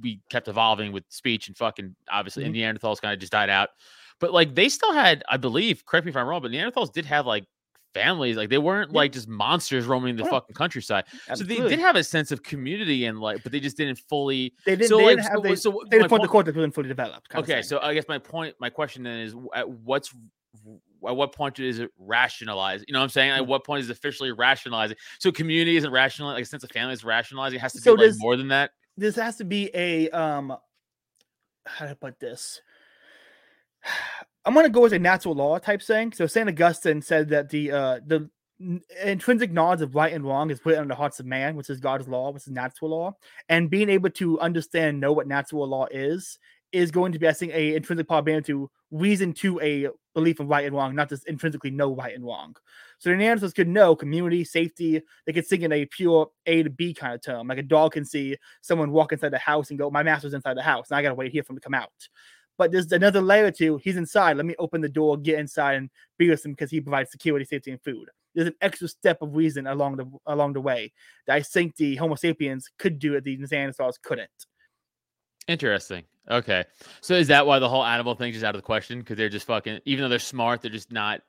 we 0.01 0.19
kept 0.29 0.47
evolving 0.47 0.91
with 0.91 1.03
speech 1.09 1.47
and 1.47 1.57
fucking 1.57 1.95
obviously 2.09 2.43
and 2.43 2.53
Neanderthals 2.55 3.01
kind 3.01 3.13
of 3.13 3.19
just 3.19 3.31
died 3.31 3.49
out, 3.49 3.69
but 4.19 4.33
like 4.33 4.55
they 4.55 4.69
still 4.69 4.93
had 4.93 5.23
I 5.29 5.37
believe 5.37 5.85
correct 5.85 6.05
me 6.05 6.09
if 6.09 6.17
I'm 6.17 6.27
wrong, 6.27 6.41
but 6.41 6.51
Neanderthals 6.51 6.91
did 6.91 7.05
have 7.05 7.25
like 7.25 7.45
families 7.93 8.37
like 8.37 8.49
they 8.49 8.57
weren't 8.57 8.91
Yeah. 8.91 8.97
like 8.99 9.11
just 9.11 9.27
monsters 9.27 9.85
roaming 9.85 10.15
the 10.15 10.23
Yeah. 10.23 10.29
fucking 10.29 10.55
countryside. 10.55 11.05
So 11.35 11.43
they 11.43 11.57
did 11.57 11.79
have 11.79 11.95
a 11.97 12.03
sense 12.03 12.31
of 12.31 12.41
community 12.41 13.05
and 13.05 13.19
like, 13.19 13.43
but 13.43 13.51
they 13.51 13.59
just 13.59 13.75
didn't 13.77 13.99
fully. 14.09 14.53
They 14.65 14.77
didn't, 14.77 14.89
so 14.89 14.97
they 14.97 15.03
like, 15.03 15.17
didn't 15.17 15.23
have 15.27 15.35
so, 15.35 15.41
they, 15.41 15.55
so 15.55 15.81
they 15.89 15.97
didn't 15.97 16.09
point 16.09 16.21
the 16.21 16.27
cortex 16.29 16.55
wasn't 16.55 16.73
fully 16.73 16.87
developed. 16.87 17.27
Okay, 17.35 17.61
so 17.61 17.79
I 17.79 17.93
guess 17.93 18.05
my 18.07 18.17
point, 18.17 18.55
my 18.59 18.69
question 18.69 19.03
then 19.03 19.19
is, 19.19 19.35
at 19.53 19.69
what's 19.69 20.13
at 21.07 21.15
what 21.15 21.33
point 21.33 21.59
is 21.59 21.79
it 21.79 21.89
rationalized? 21.97 22.85
You 22.87 22.93
know 22.93 22.99
what 22.99 23.03
I'm 23.05 23.09
saying? 23.09 23.31
At 23.31 23.41
Mm. 23.43 23.47
what 23.47 23.65
point 23.65 23.81
is 23.81 23.89
it 23.89 23.93
officially 23.97 24.31
rationalizing? 24.31 24.97
So 25.19 25.31
community 25.31 25.75
isn't 25.77 25.91
rational, 25.91 26.29
like 26.29 26.43
a 26.43 26.45
sense 26.45 26.63
of 26.63 26.71
family 26.71 26.93
is 26.93 27.03
rationalizing. 27.03 27.57
It 27.57 27.61
has 27.61 27.73
to 27.73 27.79
So 27.79 27.95
be 27.95 28.07
like 28.07 28.15
more 28.19 28.37
than 28.37 28.49
that. 28.49 28.71
This 29.01 29.15
has 29.15 29.37
to 29.37 29.43
be 29.43 29.69
a 29.73 30.09
um 30.11 30.55
how 31.65 31.87
I 31.87 31.93
put 31.93 32.19
this? 32.19 32.61
I'm 34.45 34.55
gonna 34.55 34.69
go 34.69 34.81
with 34.81 34.93
a 34.93 34.99
natural 34.99 35.35
law 35.35 35.59
type 35.59 35.81
thing. 35.81 36.13
So 36.13 36.25
Saint 36.25 36.49
Augustine 36.49 37.01
said 37.01 37.29
that 37.29 37.49
the 37.49 37.71
uh 37.71 37.99
the 38.05 38.29
intrinsic 39.03 39.51
knowledge 39.51 39.81
of 39.81 39.95
right 39.95 40.13
and 40.13 40.23
wrong 40.23 40.51
is 40.51 40.59
put 40.59 40.75
in 40.75 40.87
the 40.87 40.95
hearts 40.95 41.19
of 41.19 41.25
man, 41.25 41.55
which 41.55 41.69
is 41.69 41.79
God's 41.79 42.07
law, 42.07 42.31
which 42.31 42.43
is 42.43 42.53
natural 42.53 42.91
law, 42.91 43.15
and 43.49 43.69
being 43.69 43.89
able 43.89 44.09
to 44.11 44.39
understand 44.39 44.89
and 44.89 44.99
know 44.99 45.13
what 45.13 45.27
natural 45.27 45.67
law 45.67 45.87
is 45.91 46.37
is 46.71 46.91
going 46.91 47.11
to 47.11 47.19
be, 47.19 47.27
I 47.27 47.33
think, 47.33 47.53
a 47.53 47.75
intrinsic 47.75 48.07
able 48.09 48.41
to 48.43 48.69
reason 48.91 49.33
to 49.33 49.59
a 49.61 49.89
belief 50.13 50.39
of 50.39 50.47
right 50.47 50.65
and 50.65 50.75
wrong, 50.75 50.95
not 50.95 51.09
just 51.09 51.27
intrinsically 51.27 51.71
know 51.71 51.93
right 51.95 52.15
and 52.15 52.23
wrong. 52.23 52.55
So 53.01 53.09
the 53.09 53.15
Neanderthals 53.15 53.55
could 53.55 53.67
know 53.67 53.95
community, 53.95 54.43
safety. 54.43 55.01
They 55.25 55.33
could 55.33 55.47
sing 55.47 55.63
in 55.63 55.71
a 55.71 55.87
pure 55.87 56.29
A 56.45 56.61
to 56.61 56.69
B 56.69 56.93
kind 56.93 57.15
of 57.15 57.21
term. 57.23 57.47
Like 57.47 57.57
a 57.57 57.63
dog 57.63 57.93
can 57.93 58.05
see 58.05 58.37
someone 58.61 58.91
walk 58.91 59.11
inside 59.11 59.29
the 59.29 59.39
house 59.39 59.71
and 59.71 59.79
go, 59.79 59.89
"My 59.89 60.03
master's 60.03 60.35
inside 60.35 60.55
the 60.55 60.61
house, 60.61 60.91
and 60.91 60.99
I 60.99 61.01
gotta 61.01 61.15
wait 61.15 61.31
here 61.31 61.41
for 61.41 61.53
him 61.53 61.57
to 61.57 61.63
come 61.63 61.73
out." 61.73 61.89
But 62.59 62.71
there's 62.71 62.91
another 62.91 63.19
layer 63.19 63.49
to 63.53 63.77
he's 63.77 63.97
inside. 63.97 64.37
Let 64.37 64.45
me 64.45 64.53
open 64.59 64.81
the 64.81 64.87
door, 64.87 65.17
get 65.17 65.39
inside, 65.39 65.77
and 65.77 65.89
be 66.19 66.29
with 66.29 66.45
him 66.45 66.51
because 66.51 66.69
he 66.69 66.79
provides 66.79 67.09
security, 67.09 67.43
safety, 67.43 67.71
and 67.71 67.81
food. 67.81 68.07
There's 68.35 68.49
an 68.49 68.55
extra 68.61 68.87
step 68.87 69.23
of 69.23 69.35
reason 69.35 69.65
along 69.65 69.95
the 69.95 70.05
along 70.27 70.53
the 70.53 70.61
way 70.61 70.93
that 71.25 71.33
I 71.35 71.41
think 71.41 71.77
the 71.77 71.95
Homo 71.95 72.13
sapiens 72.13 72.69
could 72.77 72.99
do 72.99 73.15
it. 73.15 73.23
The 73.23 73.35
Neanderthals 73.35 73.95
couldn't. 73.99 74.29
Interesting. 75.47 76.03
Okay. 76.29 76.65
So 77.01 77.15
is 77.15 77.29
that 77.29 77.47
why 77.47 77.57
the 77.57 77.67
whole 77.67 77.83
animal 77.83 78.13
thing 78.13 78.31
is 78.31 78.43
out 78.43 78.53
of 78.53 78.61
the 78.61 78.65
question? 78.65 78.99
Because 78.99 79.17
they're 79.17 79.27
just 79.27 79.47
fucking, 79.47 79.79
even 79.85 80.03
though 80.03 80.09
they're 80.09 80.19
smart, 80.19 80.61
they're 80.61 80.69
just 80.69 80.91
not. 80.91 81.23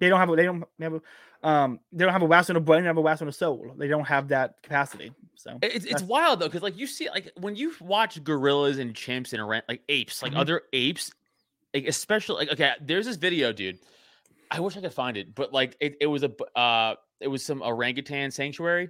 They 0.00 0.08
don't 0.08 0.18
have 0.18 0.30
a 0.30 0.36
they 0.36 0.44
don't 0.44 0.64
have 0.80 0.94
a 0.94 1.00
um 1.48 1.80
they 1.92 2.04
don't 2.04 2.12
have 2.12 2.22
a 2.22 2.26
wax 2.26 2.50
on 2.50 2.56
a 2.56 2.60
brain, 2.60 2.82
they 2.82 2.86
have 2.88 2.96
a 2.96 3.00
wax 3.00 3.22
on 3.22 3.28
a 3.28 3.32
soul. 3.32 3.72
They 3.76 3.88
don't 3.88 4.06
have 4.06 4.28
that 4.28 4.62
capacity. 4.62 5.12
So 5.36 5.58
It's 5.62 5.84
it's 5.84 6.02
wild 6.02 6.40
though, 6.40 6.46
because 6.46 6.62
like 6.62 6.76
you 6.76 6.86
see, 6.86 7.08
like 7.10 7.32
when 7.38 7.54
you 7.56 7.72
watch 7.80 8.22
gorillas 8.24 8.78
and 8.78 8.94
chimps 8.94 9.32
and 9.32 9.42
orang- 9.42 9.62
like 9.68 9.82
apes, 9.88 10.22
like 10.22 10.32
Mhm. 10.32 10.38
other 10.38 10.62
apes, 10.72 11.12
like 11.72 11.86
especially 11.86 12.46
like 12.46 12.52
okay, 12.54 12.72
there's 12.80 13.06
this 13.06 13.16
video, 13.16 13.52
dude. 13.52 13.78
I 14.50 14.60
wish 14.60 14.76
I 14.76 14.80
could 14.80 14.92
find 14.92 15.16
it, 15.16 15.34
but 15.34 15.52
like 15.52 15.76
it, 15.80 15.96
it 16.00 16.06
was 16.06 16.22
a 16.22 16.32
uh 16.58 16.94
it 17.20 17.28
was 17.28 17.44
some 17.44 17.62
orangutan 17.62 18.30
sanctuary 18.30 18.88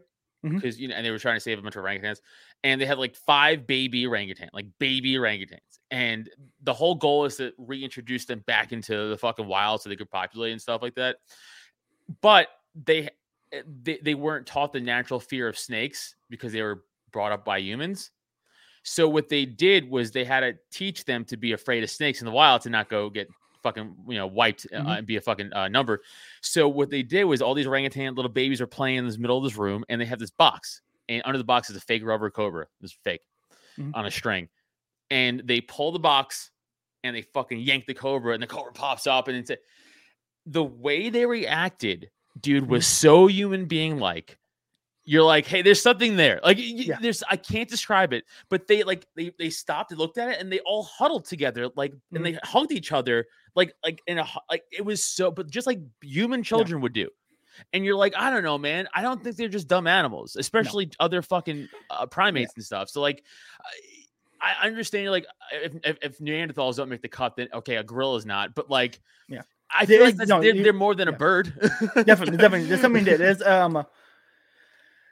Because 0.52 0.78
you 0.78 0.88
know, 0.88 0.94
and 0.94 1.04
they 1.04 1.10
were 1.10 1.18
trying 1.18 1.36
to 1.36 1.40
save 1.40 1.58
a 1.58 1.62
bunch 1.62 1.76
of 1.76 1.84
orangutans, 1.84 2.18
and 2.62 2.80
they 2.80 2.86
had 2.86 2.98
like 2.98 3.16
five 3.16 3.66
baby 3.66 4.06
orangutan, 4.06 4.50
like 4.52 4.66
baby 4.78 5.14
orangutans, 5.14 5.58
and 5.90 6.28
the 6.62 6.72
whole 6.72 6.94
goal 6.94 7.24
is 7.24 7.36
to 7.36 7.52
reintroduce 7.58 8.26
them 8.26 8.40
back 8.46 8.72
into 8.72 9.08
the 9.08 9.16
fucking 9.16 9.46
wild 9.46 9.80
so 9.80 9.88
they 9.88 9.96
could 9.96 10.10
populate 10.10 10.52
and 10.52 10.60
stuff 10.60 10.82
like 10.82 10.94
that. 10.94 11.16
But 12.20 12.48
they 12.74 13.10
eh, 13.52 13.62
they, 13.82 13.98
they 14.02 14.14
weren't 14.14 14.46
taught 14.46 14.72
the 14.72 14.80
natural 14.80 15.20
fear 15.20 15.48
of 15.48 15.58
snakes 15.58 16.14
because 16.28 16.52
they 16.52 16.62
were 16.62 16.84
brought 17.12 17.32
up 17.32 17.44
by 17.44 17.58
humans. 17.58 18.10
So 18.82 19.08
what 19.08 19.30
they 19.30 19.46
did 19.46 19.88
was 19.88 20.10
they 20.10 20.24
had 20.24 20.40
to 20.40 20.54
teach 20.70 21.06
them 21.06 21.24
to 21.26 21.38
be 21.38 21.52
afraid 21.52 21.82
of 21.82 21.90
snakes 21.90 22.20
in 22.20 22.26
the 22.26 22.30
wild 22.30 22.62
to 22.62 22.70
not 22.70 22.90
go 22.90 23.08
get 23.08 23.28
fucking 23.64 23.96
you 24.06 24.14
know 24.14 24.28
wiped 24.28 24.66
uh, 24.72 24.76
Mhm. 24.78 24.98
and 24.98 25.06
be 25.08 25.16
a 25.16 25.20
fucking 25.20 25.52
uh, 25.52 25.66
number. 25.66 26.02
So 26.42 26.68
what 26.68 26.90
they 26.90 27.02
did 27.02 27.24
was 27.24 27.42
all 27.42 27.54
these 27.54 27.66
orangutan 27.66 28.14
little 28.14 28.30
babies 28.30 28.60
are 28.60 28.68
playing 28.68 28.98
in 28.98 29.06
this 29.06 29.18
middle 29.18 29.38
of 29.38 29.42
this 29.42 29.56
room, 29.56 29.84
and 29.88 30.00
they 30.00 30.04
have 30.04 30.20
this 30.20 30.30
box, 30.30 30.80
and 31.08 31.20
under 31.24 31.38
the 31.38 31.44
box 31.44 31.68
is 31.70 31.76
a 31.76 31.80
fake 31.80 32.04
rubber 32.04 32.30
cobra. 32.30 32.66
This 32.80 32.92
is 32.92 32.98
fake 33.02 33.22
Mhm. 33.76 33.90
on 33.94 34.06
a 34.06 34.10
string, 34.12 34.48
and 35.10 35.40
they 35.44 35.60
pull 35.60 35.90
the 35.90 35.98
box, 35.98 36.52
and 37.02 37.16
they 37.16 37.22
fucking 37.22 37.58
yank 37.58 37.86
the 37.86 37.94
cobra, 37.94 38.34
and 38.34 38.42
the 38.42 38.46
cobra 38.46 38.72
pops 38.72 39.08
up, 39.08 39.26
and 39.26 39.36
it's 39.36 39.50
a- 39.50 39.58
the 40.46 40.62
way 40.62 41.08
they 41.10 41.26
reacted, 41.26 42.10
dude, 42.40 42.68
was 42.68 42.86
so 42.86 43.26
human 43.26 43.64
being 43.66 43.98
like. 43.98 44.38
You're 45.06 45.22
like, 45.22 45.46
hey, 45.46 45.60
there's 45.60 45.82
something 45.82 46.16
there. 46.16 46.40
Like, 46.42 46.56
Yeah. 46.58 46.98
there's, 46.98 47.22
I 47.28 47.36
can't 47.36 47.68
describe 47.68 48.14
it, 48.14 48.24
but 48.48 48.66
they 48.66 48.84
like, 48.84 49.06
they 49.14 49.32
they 49.38 49.50
stopped 49.50 49.90
and 49.90 49.98
looked 50.00 50.16
at 50.16 50.30
it, 50.30 50.40
and 50.40 50.50
they 50.50 50.60
all 50.60 50.84
huddled 50.84 51.26
together, 51.26 51.68
like, 51.76 51.92
and 52.14 52.24
they 52.24 52.38
hugged 52.42 52.72
each 52.72 52.90
other, 52.90 53.26
like, 53.54 53.74
like 53.84 54.02
in 54.06 54.18
a, 54.18 54.26
like, 54.50 54.64
it 54.72 54.84
was 54.84 55.04
so, 55.04 55.30
but 55.30 55.48
just 55.50 55.66
like 55.66 55.80
human 56.02 56.42
children 56.42 56.80
would 56.80 56.92
do. 56.92 57.08
And 57.72 57.84
you're 57.84 57.94
like, 57.96 58.14
I 58.16 58.30
don't 58.30 58.42
know, 58.42 58.58
man. 58.58 58.88
I 58.94 59.00
don't 59.02 59.22
think 59.22 59.36
they're 59.36 59.46
just 59.48 59.68
dumb 59.68 59.86
animals, 59.86 60.34
especially 60.36 60.90
other 60.98 61.22
fucking 61.22 61.68
uh, 61.88 62.06
primates 62.06 62.52
and 62.56 62.64
stuff. 62.64 62.88
So 62.88 63.00
like, 63.00 63.22
I, 64.40 64.54
I 64.62 64.66
understand. 64.66 65.10
Like, 65.10 65.26
if, 65.52 65.72
if 65.84 65.98
if 66.02 66.18
Neanderthals 66.18 66.76
don't 66.76 66.88
make 66.88 67.00
the 67.02 67.08
cut, 67.08 67.36
then 67.36 67.48
okay, 67.54 67.76
a 67.76 67.84
gorilla's 67.84 68.26
not. 68.26 68.54
But 68.56 68.68
like, 68.70 69.00
Yeah. 69.28 69.42
I 69.70 69.84
There 69.86 70.02
like 70.04 70.20
is- 70.20 70.28
no, 70.28 70.40
they're, 70.40 70.54
you- 70.54 70.62
they're 70.64 70.72
more 70.72 70.94
than 70.96 71.06
a 71.08 71.12
bird. 71.12 71.52
definitely, 71.94 72.36
definitely. 72.38 72.64
There's 72.66 72.80
something 72.80 73.04
there. 73.04 73.18
There's 73.18 73.40
um, 73.46 73.84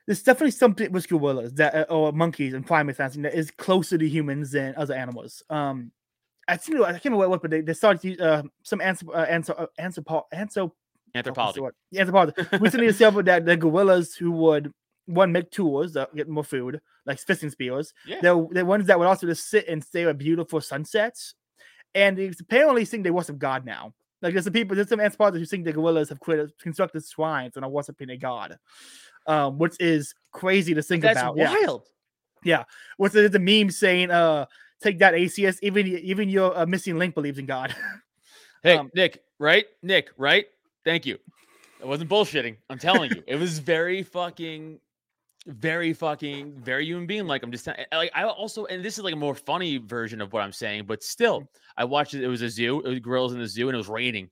there's 0.06 0.22
definitely 0.22 0.50
something 0.50 0.90
with 0.90 1.08
gorillas 1.08 1.54
that 1.54 1.74
uh, 1.74 1.92
or 1.94 2.12
monkeys 2.12 2.54
and 2.54 2.66
primates 2.66 2.98
that 2.98 3.14
is 3.34 3.50
closer 3.52 3.96
to 3.96 4.08
humans 4.08 4.50
than 4.50 4.74
other 4.76 4.94
animals. 4.94 5.42
Um, 5.48 5.92
I 6.48 6.56
think 6.56 6.80
I 6.80 6.92
can't 6.92 7.04
remember 7.06 7.28
what, 7.28 7.42
but 7.42 7.50
they, 7.50 7.60
they 7.60 7.74
started 7.74 8.20
uh, 8.20 8.42
some 8.62 8.80
answer 8.80 9.06
uh, 9.14 9.24
answer 9.24 9.54
uh, 9.56 9.66
anthropo 9.80 10.24
anthro 10.34 10.72
Anthropology. 11.14 11.60
Oh, 11.60 11.70
Yeah, 11.90 12.00
anthropology. 12.00 12.34
Recently 12.58 12.86
discovered 12.88 13.26
that 13.26 13.44
the 13.44 13.56
gorillas 13.56 14.14
who 14.14 14.30
would 14.32 14.72
one 15.06 15.32
make 15.32 15.50
tours 15.50 15.92
that 15.92 16.14
get 16.14 16.28
more 16.28 16.44
food, 16.44 16.80
like 17.06 17.18
fishing 17.18 17.50
spears. 17.50 17.92
Yeah. 18.06 18.20
They're 18.22 18.46
the 18.50 18.64
ones 18.64 18.86
that 18.86 18.98
would 18.98 19.08
also 19.08 19.26
just 19.26 19.48
sit 19.48 19.68
and 19.68 19.82
stare 19.82 20.08
at 20.10 20.18
beautiful 20.18 20.60
sunsets. 20.60 21.34
And 21.94 22.16
they 22.16 22.32
apparently 22.40 22.84
think 22.84 23.04
they 23.04 23.10
worship 23.10 23.38
God 23.38 23.66
now. 23.66 23.94
Like 24.22 24.32
there's 24.32 24.44
some 24.44 24.52
people, 24.52 24.76
there's 24.76 24.88
some 24.88 25.00
anthropologists 25.00 25.50
who 25.50 25.56
think 25.56 25.64
the 25.66 25.72
gorillas 25.72 26.08
have 26.08 26.20
created, 26.20 26.52
constructed 26.58 27.04
shrines 27.04 27.56
and 27.56 27.64
are 27.64 27.70
worshiping 27.70 28.08
a 28.10 28.16
god, 28.16 28.56
um, 29.26 29.58
which 29.58 29.76
is 29.80 30.14
crazy 30.30 30.74
to 30.74 30.82
think 30.82 31.02
That's 31.02 31.20
about. 31.20 31.36
Yeah. 31.36 31.52
wild. 31.52 31.84
Yeah 32.44 32.64
What's 32.96 33.14
the, 33.14 33.28
the 33.28 33.38
meme 33.38 33.70
saying? 33.70 34.10
Uh, 34.10 34.46
take 34.82 34.98
that 34.98 35.14
ACS. 35.14 35.58
Even 35.62 35.86
even 35.86 36.28
your 36.28 36.56
uh, 36.58 36.66
missing 36.66 36.98
link 36.98 37.14
believes 37.14 37.38
in 37.38 37.46
God. 37.46 37.74
Hey, 38.64 38.76
Um, 38.76 38.92
Nick, 38.94 39.24
right? 39.40 39.64
Nick, 39.82 40.10
right? 40.16 40.46
Thank 40.84 41.04
you. 41.04 41.18
I 41.82 41.86
wasn't 41.86 42.08
bullshitting. 42.08 42.56
I'm 42.70 42.78
telling 42.78 43.10
you, 43.10 43.20
it 43.26 43.34
was 43.34 43.58
very 43.58 44.04
fucking, 44.04 44.78
very 45.48 45.92
fucking, 45.92 46.60
very 46.62 46.84
human 46.86 47.06
being. 47.08 47.26
Like 47.26 47.42
I'm 47.42 47.50
just 47.50 47.64
tell- 47.64 47.74
like 47.92 48.12
I 48.14 48.22
also, 48.22 48.66
and 48.66 48.84
this 48.84 48.98
is 48.98 49.02
like 49.04 49.14
a 49.14 49.16
more 49.16 49.34
funny 49.34 49.78
version 49.78 50.20
of 50.20 50.32
what 50.32 50.42
I'm 50.44 50.52
saying, 50.52 50.84
but 50.86 51.02
still, 51.02 51.48
I 51.76 51.84
watched 51.84 52.14
it. 52.14 52.22
It 52.22 52.28
was 52.28 52.40
a 52.42 52.48
zoo. 52.48 52.80
It 52.82 52.88
was 52.88 53.00
gorillas 53.00 53.32
in 53.32 53.40
the 53.40 53.48
zoo, 53.48 53.68
and 53.68 53.74
it 53.74 53.78
was 53.78 53.88
raining. 53.88 54.30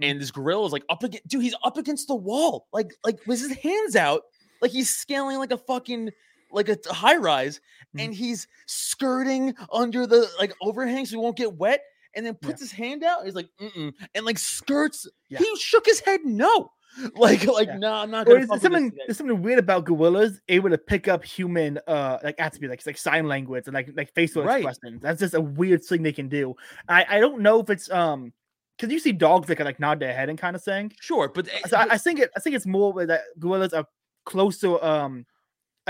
And 0.00 0.20
this 0.20 0.32
gorilla 0.32 0.62
was 0.62 0.72
like 0.72 0.84
up 0.88 1.04
against, 1.04 1.28
dude. 1.28 1.42
He's 1.42 1.54
up 1.62 1.76
against 1.76 2.08
the 2.08 2.16
wall, 2.16 2.66
like 2.72 2.92
like 3.04 3.20
with 3.28 3.38
his 3.40 3.56
hands 3.58 3.94
out, 3.94 4.22
like 4.60 4.72
he's 4.72 4.90
scaling 4.92 5.38
like 5.38 5.52
a 5.52 5.58
fucking 5.58 6.10
like 6.52 6.68
a 6.68 6.78
high 6.92 7.16
rise, 7.16 7.60
Mhm. 7.96 8.04
and 8.04 8.14
he's 8.14 8.46
skirting 8.66 9.54
under 9.72 10.06
the 10.06 10.28
like 10.38 10.54
overhang 10.62 11.06
so 11.06 11.10
he 11.10 11.16
won't 11.16 11.36
get 11.36 11.54
wet. 11.54 11.82
And 12.16 12.26
then 12.26 12.36
Yeah. 12.42 12.48
puts 12.48 12.60
his 12.60 12.72
hand 12.72 13.04
out. 13.04 13.24
He's 13.24 13.36
like, 13.36 13.48
mm 13.60 13.92
and 14.16 14.24
like 14.26 14.38
skirts. 14.38 15.06
Yeah. 15.28 15.38
He 15.38 15.56
shook 15.56 15.86
his 15.86 16.00
head 16.00 16.20
no. 16.24 16.72
Like, 17.14 17.46
like, 17.46 17.68
Yeah. 17.68 17.76
no, 17.78 17.92
I'm 17.92 18.10
not 18.10 18.26
gonna. 18.26 18.40
is 18.40 18.48
fuck 18.48 18.60
something 18.60 18.92
there's 19.06 19.16
something 19.16 19.40
weird 19.42 19.60
about 19.60 19.84
gorillas 19.84 20.40
able 20.48 20.70
to 20.70 20.78
pick 20.78 21.06
up 21.06 21.24
human 21.24 21.78
uh 21.86 22.18
like 22.24 22.34
attributes 22.40 22.70
like 22.72 22.84
like 22.84 22.98
sign 22.98 23.28
language 23.28 23.64
and 23.68 23.74
like 23.74 23.90
like 23.94 24.12
facial 24.12 24.42
Right. 24.42 24.64
expressions. 24.64 25.00
That's 25.00 25.20
just 25.20 25.34
a 25.34 25.40
weird 25.40 25.84
thing 25.84 26.02
they 26.02 26.12
can 26.12 26.28
do. 26.28 26.56
I 26.88 27.06
I 27.08 27.20
don't 27.20 27.42
know 27.42 27.60
if 27.60 27.70
it's 27.70 27.88
um 27.92 28.32
because 28.76 28.92
you 28.92 28.98
see 28.98 29.12
dogs 29.12 29.46
that 29.46 29.54
can 29.54 29.66
like 29.66 29.78
nod 29.78 30.00
their 30.00 30.12
head 30.12 30.28
and 30.30 30.36
kind 30.38 30.56
of 30.56 30.64
thing. 30.64 30.90
Sure, 30.98 31.28
but, 31.28 31.46
eh, 31.48 31.60
So 31.68 31.76
I, 31.76 31.86
I 31.90 31.98
think 31.98 32.18
it 32.18 32.30
I 32.36 32.40
think 32.40 32.56
it's 32.56 32.66
more 32.66 33.06
that 33.06 33.20
gorillas 33.38 33.72
are 33.72 33.86
closer 34.24 34.82
um 34.84 35.26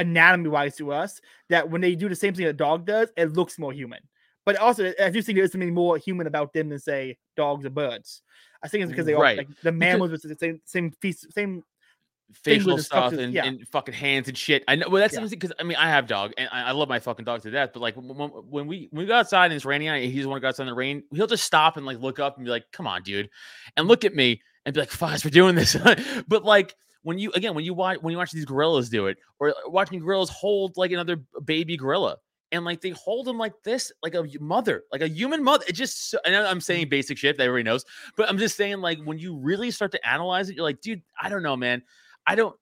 anatomy 0.01 0.48
wise 0.48 0.76
to 0.76 0.92
us 0.92 1.20
that 1.48 1.70
when 1.70 1.80
they 1.80 1.94
do 1.94 2.09
the 2.09 2.16
same 2.16 2.34
thing 2.34 2.46
a 2.46 2.53
dog 2.53 2.86
does, 2.86 3.11
it 3.16 3.32
looks 3.32 3.59
more 3.59 3.72
human. 3.72 4.01
But 4.44 4.57
also, 4.57 4.92
I 5.01 5.11
do 5.11 5.22
think 5.22 5.36
there's 5.36 5.53
something 5.53 5.74
more 5.74 5.98
human 5.98 6.26
about 6.26 6.53
them 6.53 6.70
than 6.70 6.78
say 6.78 7.18
dogs 7.36 7.64
or 7.64 7.70
birds. 7.70 8.22
I 8.62 8.68
think 8.68 8.82
it's 8.82 8.90
because 8.90 9.07
they 9.07 9.14
Right. 9.14 9.38
are 9.38 9.42
like 9.42 9.61
the 9.62 9.72
mammals 9.72 10.11
with 10.11 10.22
the 10.22 10.36
same 10.36 10.61
same 10.64 10.90
piece, 11.01 11.26
same 11.30 11.62
facial 12.32 12.78
stuff 12.78 13.12
and, 13.12 13.32
yeah. 13.32 13.44
and 13.44 13.66
fucking 13.68 13.94
hands 13.94 14.28
and 14.28 14.36
shit. 14.36 14.62
I 14.68 14.76
know. 14.76 14.88
Well, 14.88 15.01
that's 15.01 15.14
Yeah. 15.14 15.26
because 15.26 15.53
I 15.59 15.62
mean 15.62 15.76
I 15.76 15.88
have 15.88 16.07
dog 16.07 16.32
and 16.38 16.48
I, 16.53 16.64
I 16.68 16.70
love 16.72 16.88
my 16.88 16.98
fucking 16.98 17.24
dog 17.24 17.42
to 17.42 17.51
death. 17.51 17.70
But 17.72 17.80
like 17.80 17.96
when, 17.96 18.07
when, 18.09 18.66
we 18.66 18.88
when 18.90 19.03
we 19.03 19.07
go 19.07 19.14
outside 19.14 19.46
and 19.46 19.55
it's 19.55 19.64
raining 19.64 19.88
and 19.88 20.03
he 20.05 20.16
doesn't 20.16 20.30
want 20.30 20.40
to 20.40 20.42
go 20.42 20.48
outside 20.48 20.64
in 20.64 20.68
the 20.68 20.74
rain. 20.74 21.03
He'll 21.12 21.26
just 21.26 21.44
stop 21.44 21.76
and 21.76 21.84
like 21.84 21.98
look 22.01 22.18
up 22.18 22.36
and 22.36 22.44
be 22.44 22.51
like, 22.51 22.64
"Come 22.72 22.86
on, 22.86 23.03
dude," 23.03 23.30
and 23.76 23.88
look 23.88 24.05
at 24.05 24.14
me 24.14 24.42
and 24.64 24.74
be 24.74 24.80
like, 24.80 24.90
"Fuzz, 24.90 25.24
we're 25.24 25.30
doing 25.30 25.55
this." 25.55 25.76
but 26.28 26.44
like 26.44 26.74
when 27.03 27.18
you 27.18 27.30
again 27.32 27.55
when 27.55 27.64
you 27.64 27.74
watch 27.74 27.98
when 28.03 28.12
you 28.12 28.18
watch 28.18 28.32
these 28.32 28.44
gorillas 28.44 28.88
do 28.88 29.07
it 29.07 29.18
or 29.38 29.55
watching 29.66 30.01
gorillas 30.01 30.30
hold 30.30 30.76
like 30.76 30.92
another 30.92 31.16
baby 31.44 31.76
gorilla. 31.76 32.16
And 32.53 32.64
like 32.64 32.80
they 32.80 32.90
hold 32.90 33.26
them 33.28 33.38
like 33.38 33.53
this, 33.62 33.92
like 34.03 34.16
a 34.16 34.26
mother, 34.40 34.82
like 34.90 35.03
a 35.03 35.09
human 35.09 35.40
mother. 35.44 35.64
It 35.68 35.74
just, 35.74 36.16
know 36.26 36.44
I'm 36.44 36.61
saying 36.61 36.88
basic 36.88 37.16
shit 37.16 37.36
that 37.36 37.44
everybody 37.44 37.62
knows, 37.62 37.84
but 38.16 38.28
I'm 38.28 38.38
just 38.38 38.57
saying, 38.57 38.80
like, 38.80 38.98
when 39.05 39.20
you 39.20 39.36
really 39.36 39.70
start 39.70 39.92
to 39.92 40.05
analyze 40.05 40.51
it, 40.51 40.57
you're 40.57 40.64
like, 40.64 40.80
dude, 40.80 41.01
I 41.22 41.28
don't 41.28 41.44
know, 41.44 41.57
man. 41.57 41.80
I 42.26 42.34
don't 42.34 42.57